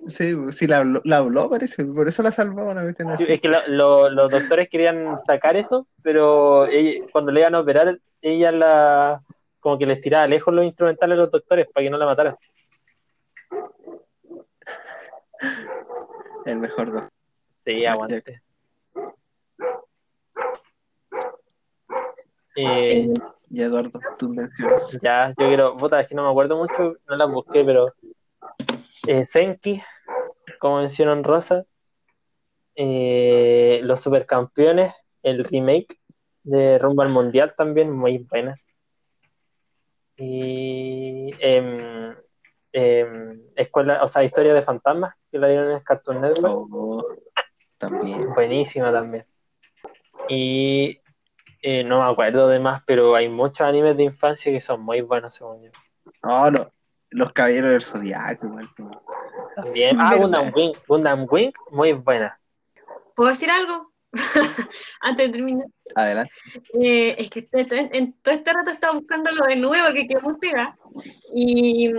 Sí, 0.07 0.35
sí, 0.53 0.67
la 0.67 0.79
habló, 0.79 1.01
la 1.05 1.19
habló, 1.19 1.51
parece, 1.51 1.85
por 1.85 2.09
eso 2.09 2.23
la 2.23 2.33
salvó 2.33 2.69
una 2.71 2.83
vez 2.83 2.97
Sí, 3.19 3.27
Es 3.29 3.41
que 3.41 3.49
lo- 3.49 3.59
lo- 3.69 4.09
los 4.11 4.31
doctores 4.31 4.69
querían 4.69 5.17
sacar 5.25 5.57
eso, 5.57 5.87
pero 6.03 6.67
ella- 6.67 7.05
cuando 7.13 7.31
le 7.31 7.41
iban 7.41 7.55
a 7.55 7.61
operar, 7.61 7.99
ella 8.23 8.51
la. 8.51 9.23
Como 9.61 9.79
que 9.79 9.85
les 9.87 10.01
tiraba 10.01 10.27
lejos 10.27 10.55
los 10.55 10.65
instrumentales 10.65 11.15
a 11.19 11.21
los 11.23 11.31
doctores 11.31 11.69
para 11.73 11.85
que 11.85 11.91
no 11.91 11.99
la 11.99 12.07
mataran. 12.07 12.35
El 16.47 16.59
mejor 16.59 16.93
doctor. 16.93 17.11
Sí, 17.71 17.87
aguante. 17.87 18.43
Eh, 22.57 23.15
Y 23.49 23.63
Eduardo, 23.63 24.01
tus 24.19 24.29
menciones. 24.29 24.99
Ya, 25.01 25.29
yo 25.39 25.47
quiero, 25.47 25.77
puta, 25.77 26.01
es 26.01 26.09
que 26.09 26.17
no 26.17 26.25
me 26.25 26.31
acuerdo 26.31 26.57
mucho, 26.57 26.97
no 27.09 27.17
las 27.17 27.31
busqué, 27.31 27.65
pero 27.65 27.95
eh, 29.07 29.25
Senki, 29.25 29.81
como 30.59 30.79
mencionó 30.79 31.13
en 31.13 31.23
Rosa, 31.25 31.65
eh, 32.75 33.81
los 33.85 34.01
supercampeones, 34.01 34.93
el 35.23 35.45
remake 35.45 36.01
de 36.43 36.79
Rumbo 36.79 37.03
al 37.03 37.11
Mundial 37.11 37.55
también, 37.57 37.93
muy 37.93 38.19
buena. 38.19 38.57
Y 40.17 41.31
em, 41.39 42.17
em, 42.73 43.43
escuela, 43.55 44.03
o 44.03 44.09
sea, 44.09 44.25
historia 44.25 44.55
de 44.55 44.63
fantasmas, 44.63 45.15
que 45.31 45.39
la 45.39 45.47
dieron 45.49 45.71
en 45.71 45.77
el 45.77 45.85
Cartoon 45.85 46.21
Network, 46.21 46.69
Oh, 46.73 47.05
también. 47.81 48.33
buenísima 48.35 48.93
también. 48.93 49.27
Y 50.29 51.01
eh, 51.63 51.83
no 51.83 52.05
me 52.05 52.11
acuerdo 52.11 52.47
de 52.49 52.61
más, 52.61 52.83
pero 52.87 53.15
hay 53.17 53.29
muchos 53.29 53.63
animes 53.63 53.97
de 53.97 54.05
infancia 54.05 54.53
que 54.53 54.61
son 54.61 54.83
muy 54.83 55.01
buenos, 55.01 55.35
según 55.35 55.65
yo. 55.65 55.71
No, 56.23 56.51
no. 56.51 56.71
Los 57.11 57.33
caballeros 57.33 57.73
del 57.73 57.83
zodiaco, 57.83 58.47
igual. 58.47 58.69
También. 59.57 60.01
Ah. 60.01 60.15
Gundam 60.15 60.53
Wing. 60.55 60.73
Gundam 60.87 61.27
Wing, 61.29 61.51
muy 61.73 61.93
buena. 61.95 62.39
¿Puedo 63.17 63.31
decir 63.31 63.51
algo? 63.51 63.91
Antes 65.01 65.27
de 65.27 65.33
terminar. 65.33 65.67
Adelante. 65.95 66.33
Eh, 66.81 67.15
es 67.19 67.31
que 67.31 67.49
este- 67.53 67.97
en 67.97 68.13
todo 68.23 68.35
este 68.35 68.53
rato 68.53 68.71
estaba 68.71 68.95
buscando 68.95 69.31
lo 69.33 69.47
de 69.47 69.57
nuevo 69.57 69.93
que 69.93 70.07
quedó 70.07 70.21
muy 70.21 70.37
pegada. 70.39 70.77
Y, 71.35 71.91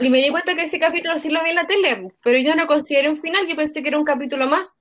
y 0.00 0.10
me 0.10 0.18
di 0.18 0.30
cuenta 0.30 0.54
que 0.54 0.64
ese 0.64 0.78
capítulo 0.78 1.18
sí 1.18 1.30
lo 1.30 1.42
vi 1.42 1.50
en 1.50 1.56
la 1.56 1.66
tele, 1.66 2.08
pero 2.22 2.38
yo 2.38 2.54
no 2.54 2.66
consideré 2.66 3.08
un 3.08 3.16
final, 3.16 3.46
yo 3.46 3.56
pensé 3.56 3.82
que 3.82 3.88
era 3.88 3.98
un 3.98 4.04
capítulo 4.04 4.46
más. 4.46 4.78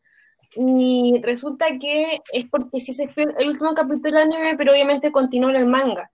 Y 0.56 1.20
resulta 1.24 1.66
que 1.80 2.20
es 2.32 2.46
porque 2.50 2.80
sí 2.80 2.94
se 2.94 3.08
fue 3.10 3.26
el 3.38 3.50
último 3.50 3.76
capítulo 3.76 4.18
del 4.18 4.34
anime, 4.34 4.56
pero 4.58 4.72
obviamente 4.72 5.12
continuó 5.12 5.50
en 5.50 5.58
el 5.58 5.66
manga. 5.68 6.10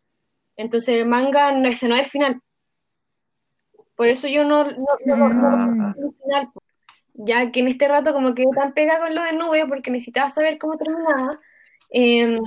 Entonces 0.57 0.95
el 0.95 1.05
manga 1.05 1.51
no, 1.51 1.67
ese 1.69 1.87
no 1.87 1.95
es 1.95 2.03
el 2.05 2.09
final. 2.09 2.41
Por 3.95 4.07
eso 4.09 4.27
yo 4.27 4.43
no, 4.43 4.65
no, 4.65 4.75
no, 5.05 5.47
Ah. 5.47 5.93
el 5.97 6.11
final. 6.21 6.49
Ya 7.15 7.51
que 7.51 7.59
en 7.59 7.67
este 7.67 7.87
rato 7.87 8.11
como 8.11 8.33
quedé 8.33 8.47
tan 8.55 8.73
pegada 8.73 8.99
con 9.05 9.15
lo 9.15 9.23
de 9.23 9.33
nube 9.33 9.65
porque 9.67 9.91
necesitaba 9.91 10.29
saber 10.29 10.57
cómo 10.57 10.77
terminaba. 10.77 11.39
em, 11.91 12.39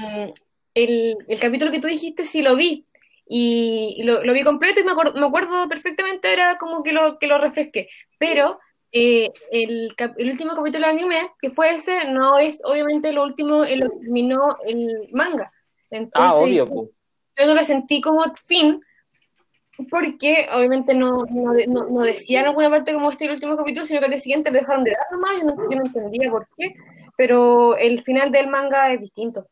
el, 0.74 1.16
el 1.28 1.38
capítulo 1.40 1.70
que 1.70 1.80
tú 1.80 1.86
dijiste 1.86 2.24
sí 2.24 2.42
lo 2.42 2.56
vi. 2.56 2.84
Y, 3.28 3.94
y 3.96 4.02
lo, 4.04 4.22
lo 4.24 4.32
vi 4.32 4.42
completo 4.44 4.80
y 4.80 4.84
me 4.84 4.92
acuerdo, 4.92 5.18
me 5.18 5.26
acuerdo 5.26 5.68
perfectamente, 5.68 6.32
era 6.32 6.58
como 6.58 6.82
que 6.82 6.92
lo, 6.92 7.18
que 7.18 7.26
lo 7.26 7.38
refresqué. 7.38 7.88
Pero 8.18 8.58
eh, 8.98 9.30
el, 9.50 9.94
último 10.30 10.54
capítulo 10.54 10.70
del 10.70 10.84
anime, 10.84 11.30
que 11.38 11.50
fue 11.50 11.74
ese, 11.74 12.06
no 12.06 12.38
es 12.38 12.58
obviamente 12.64 13.12
lo 13.12 13.24
último 13.24 13.62
en 13.62 13.80
lo 13.80 13.90
que 13.90 13.98
terminó 13.98 14.56
el 14.64 15.10
manga. 15.12 15.52
Entonces, 15.90 16.32
Ah, 16.32 16.34
obvio, 16.34 16.90
yo 17.38 17.46
no 17.46 17.54
lo 17.54 17.62
sentí 17.62 18.00
como 18.00 18.24
fin, 18.46 18.80
porque 19.90 20.48
obviamente 20.54 20.94
no, 20.94 21.26
no, 21.26 21.52
no- 21.68 21.88
no 21.90 22.00
decía 22.00 22.40
en 22.40 22.46
alguna 22.46 22.70
parte 22.70 22.94
como 22.94 23.10
este 23.10 23.26
el 23.26 23.32
último 23.32 23.54
capítulo, 23.58 23.84
sino 23.84 24.00
que 24.00 24.06
al 24.06 24.12
día 24.12 24.20
siguiente 24.20 24.50
lo 24.50 24.58
dejaron 24.60 24.82
de 24.82 24.92
dar 24.92 25.06
nomás, 25.12 25.36
yo 25.40 25.44
no, 25.44 25.70
yo 25.70 25.76
no 25.78 25.84
entendía 25.84 26.30
por 26.30 26.48
qué, 26.56 26.74
pero 27.18 27.76
el 27.76 28.02
final 28.02 28.32
del 28.32 28.48
manga 28.48 28.94
es 28.94 29.00
distinto. 29.02 29.46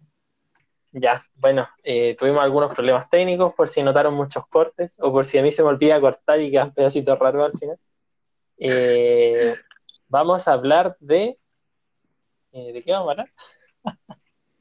Ya, 0.92 1.22
bueno, 1.42 1.68
eh, 1.82 2.16
tuvimos 2.18 2.42
algunos 2.42 2.72
problemas 2.72 3.10
técnicos 3.10 3.52
por 3.54 3.68
si 3.68 3.82
notaron 3.82 4.14
muchos 4.14 4.46
cortes 4.46 4.96
o 5.00 5.12
por 5.12 5.26
si 5.26 5.36
a 5.36 5.42
mí 5.42 5.50
se 5.52 5.62
me 5.62 5.68
olvida 5.68 6.00
cortar 6.00 6.40
y 6.40 6.50
quedan 6.50 6.72
pedacitos 6.72 7.18
raros 7.18 7.52
al 7.52 7.58
final. 7.58 7.78
Eh, 8.59 9.55
vamos 10.09 10.47
a 10.48 10.52
hablar 10.52 10.97
de... 11.01 11.39
eh, 12.52 12.72
¿De 12.72 12.82
qué 12.82 12.93
vamos 12.93 13.09
a 13.09 13.10
hablar? 13.12 13.31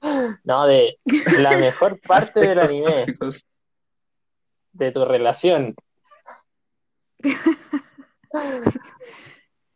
No, 0.44 0.66
de 0.68 1.00
la 1.40 1.56
mejor 1.58 1.98
parte 2.02 2.42
del 2.42 2.60
anime, 2.60 3.06
de 4.74 4.92
tu 4.92 5.06
relación. 5.06 5.74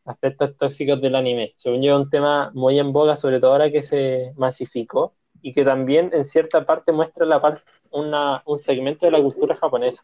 Aspectos 0.05 0.57
tóxicos 0.57 1.01
del 1.01 1.15
anime. 1.15 1.53
Según 1.57 1.81
yo, 1.81 1.95
es 1.97 2.03
un 2.03 2.09
tema 2.09 2.51
muy 2.53 2.77
en 2.77 2.91
boga, 2.91 3.15
sobre 3.15 3.39
todo 3.39 3.53
ahora 3.53 3.71
que 3.71 3.83
se 3.83 4.33
masificó 4.35 5.13
y 5.41 5.53
que 5.53 5.63
también 5.63 6.09
en 6.13 6.25
cierta 6.25 6.65
parte 6.65 6.91
muestra 6.91 7.25
la 7.25 7.41
par- 7.41 7.63
una, 7.91 8.41
un 8.45 8.59
segmento 8.59 9.05
de 9.05 9.11
la 9.13 9.21
cultura 9.21 9.55
japonesa. 9.55 10.03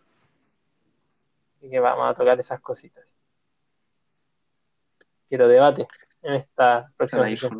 Así 1.57 1.69
que 1.69 1.79
vamos 1.79 2.09
a 2.09 2.13
tocar 2.13 2.39
esas 2.39 2.61
cositas. 2.61 3.21
Quiero 5.27 5.47
debate 5.47 5.87
en 6.21 6.33
esta 6.35 6.89
próxima 6.97 7.27
sesión. 7.27 7.57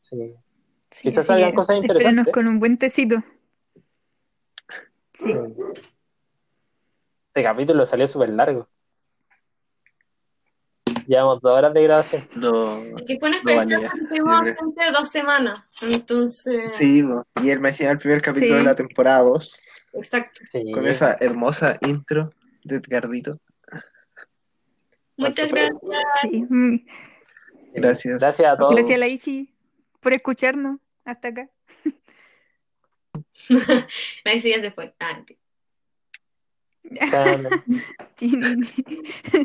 Sí. 0.00 0.34
Sí, 0.90 1.08
Quizás 1.08 1.26
salgan 1.26 1.50
que 1.50 1.56
cosas 1.56 1.76
interesantes. 1.76 2.34
con 2.34 2.46
un 2.46 2.60
buen 2.60 2.76
tecito. 2.76 3.16
Sí. 5.14 5.34
Este 7.28 7.42
capítulo 7.42 7.86
salió 7.86 8.06
súper 8.06 8.28
largo. 8.30 8.68
Llevamos 11.06 11.40
dos 11.40 11.52
horas 11.56 11.72
de 11.72 11.82
grabación. 11.82 12.28
No. 12.36 12.76
Es 12.98 13.04
que 13.06 13.18
fue 13.18 13.28
una 13.30 13.38
No 13.38 13.42
creo. 13.44 14.28
ausentes 14.28 14.92
dos 14.92 15.08
semanas, 15.08 15.64
entonces, 15.80 16.76
Sí, 16.76 17.02
y 17.42 17.50
él 17.50 17.60
me 17.60 17.68
decía 17.70 17.90
el 17.90 17.98
primer 17.98 18.20
capítulo 18.20 18.52
Sí. 18.54 18.58
de 18.58 18.64
la 18.64 18.74
temporada 18.74 19.20
2, 19.22 19.60
exacto. 19.94 20.42
Sí. 20.50 20.70
con 20.72 20.86
esa 20.86 21.16
hermosa 21.20 21.78
intro 21.82 22.30
de 22.64 22.76
Edgardito. 22.76 23.38
Muchas 25.16 25.48
gracias. 25.48 25.80
Sí. 26.22 26.44
Mm. 26.48 26.86
Gracias. 27.74 28.20
Gracias 28.20 28.52
a 28.52 28.56
todos. 28.56 28.74
Gracias 28.74 28.96
a 28.96 28.98
la 28.98 29.08
Isi 29.08 29.52
por 30.00 30.12
escucharnos 30.12 30.78
hasta 31.04 31.28
acá. 31.28 31.48
La 34.24 34.34
ya 34.34 34.60
se 34.60 34.70
fue. 34.70 34.94
Ah, 35.00 35.18
enti- 35.18 35.38
Chao. 37.10 37.50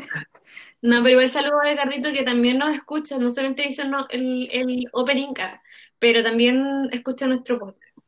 No, 0.80 1.02
pero 1.02 1.10
igual 1.10 1.30
saludo 1.32 1.60
a 1.60 1.70
Edgardito 1.72 2.12
que 2.12 2.22
también 2.22 2.58
nos 2.58 2.74
escucha, 2.74 3.18
no 3.18 3.30
solamente 3.32 3.66
hizo 3.68 3.84
no, 3.84 4.06
el, 4.10 4.48
el 4.52 4.84
opening, 4.92 5.34
ah, 5.40 5.60
pero 5.98 6.22
también 6.22 6.88
escucha 6.92 7.26
nuestro 7.26 7.58
podcast. 7.58 7.98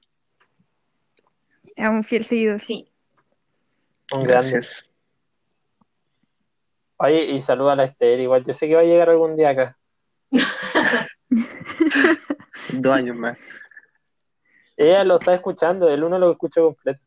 Es 1.75 1.89
un 1.89 2.05
fiel 2.05 2.25
seguidor. 2.25 2.61
Sí. 2.61 2.89
Gracias. 4.23 4.90
Oye, 7.03 7.25
y 7.25 7.41
saluda 7.41 7.73
a 7.73 7.77
la 7.77 7.85
Esther, 7.85 8.21
igual 8.21 8.45
yo 8.45 8.53
sé 8.53 8.69
que 8.69 8.75
va 8.75 8.83
a 8.83 8.85
llegar 8.85 9.09
algún 9.09 9.35
día 9.35 9.49
acá. 9.49 9.79
Dos 12.75 12.95
años 12.95 13.17
más. 13.17 13.39
Ella 14.77 15.03
lo 15.05 15.17
está 15.17 15.33
escuchando, 15.35 15.89
el 15.89 16.05
uno 16.05 16.19
lo 16.19 16.31
escucho 16.31 16.63
completo. 16.63 17.01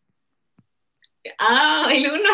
Ah, 1.38 1.90
el 1.91 2.11
uno. 2.11 2.30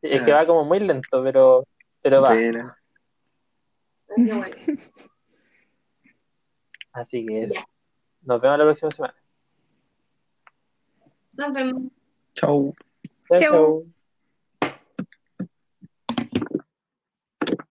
Es 0.00 0.22
que 0.22 0.32
va 0.32 0.46
como 0.46 0.64
muy 0.64 0.80
lento, 0.80 1.22
pero, 1.22 1.68
pero 2.00 2.22
va. 2.22 2.30
Bueno. 2.30 2.74
Así 6.92 7.26
que 7.26 7.44
eso. 7.44 7.60
Nos 8.22 8.40
vemos 8.40 8.58
la 8.58 8.64
próxima 8.64 8.90
semana. 8.90 9.14
Nos 11.36 11.52
vemos. 11.52 11.82
Chau. 12.32 12.74
Chau. 13.38 13.84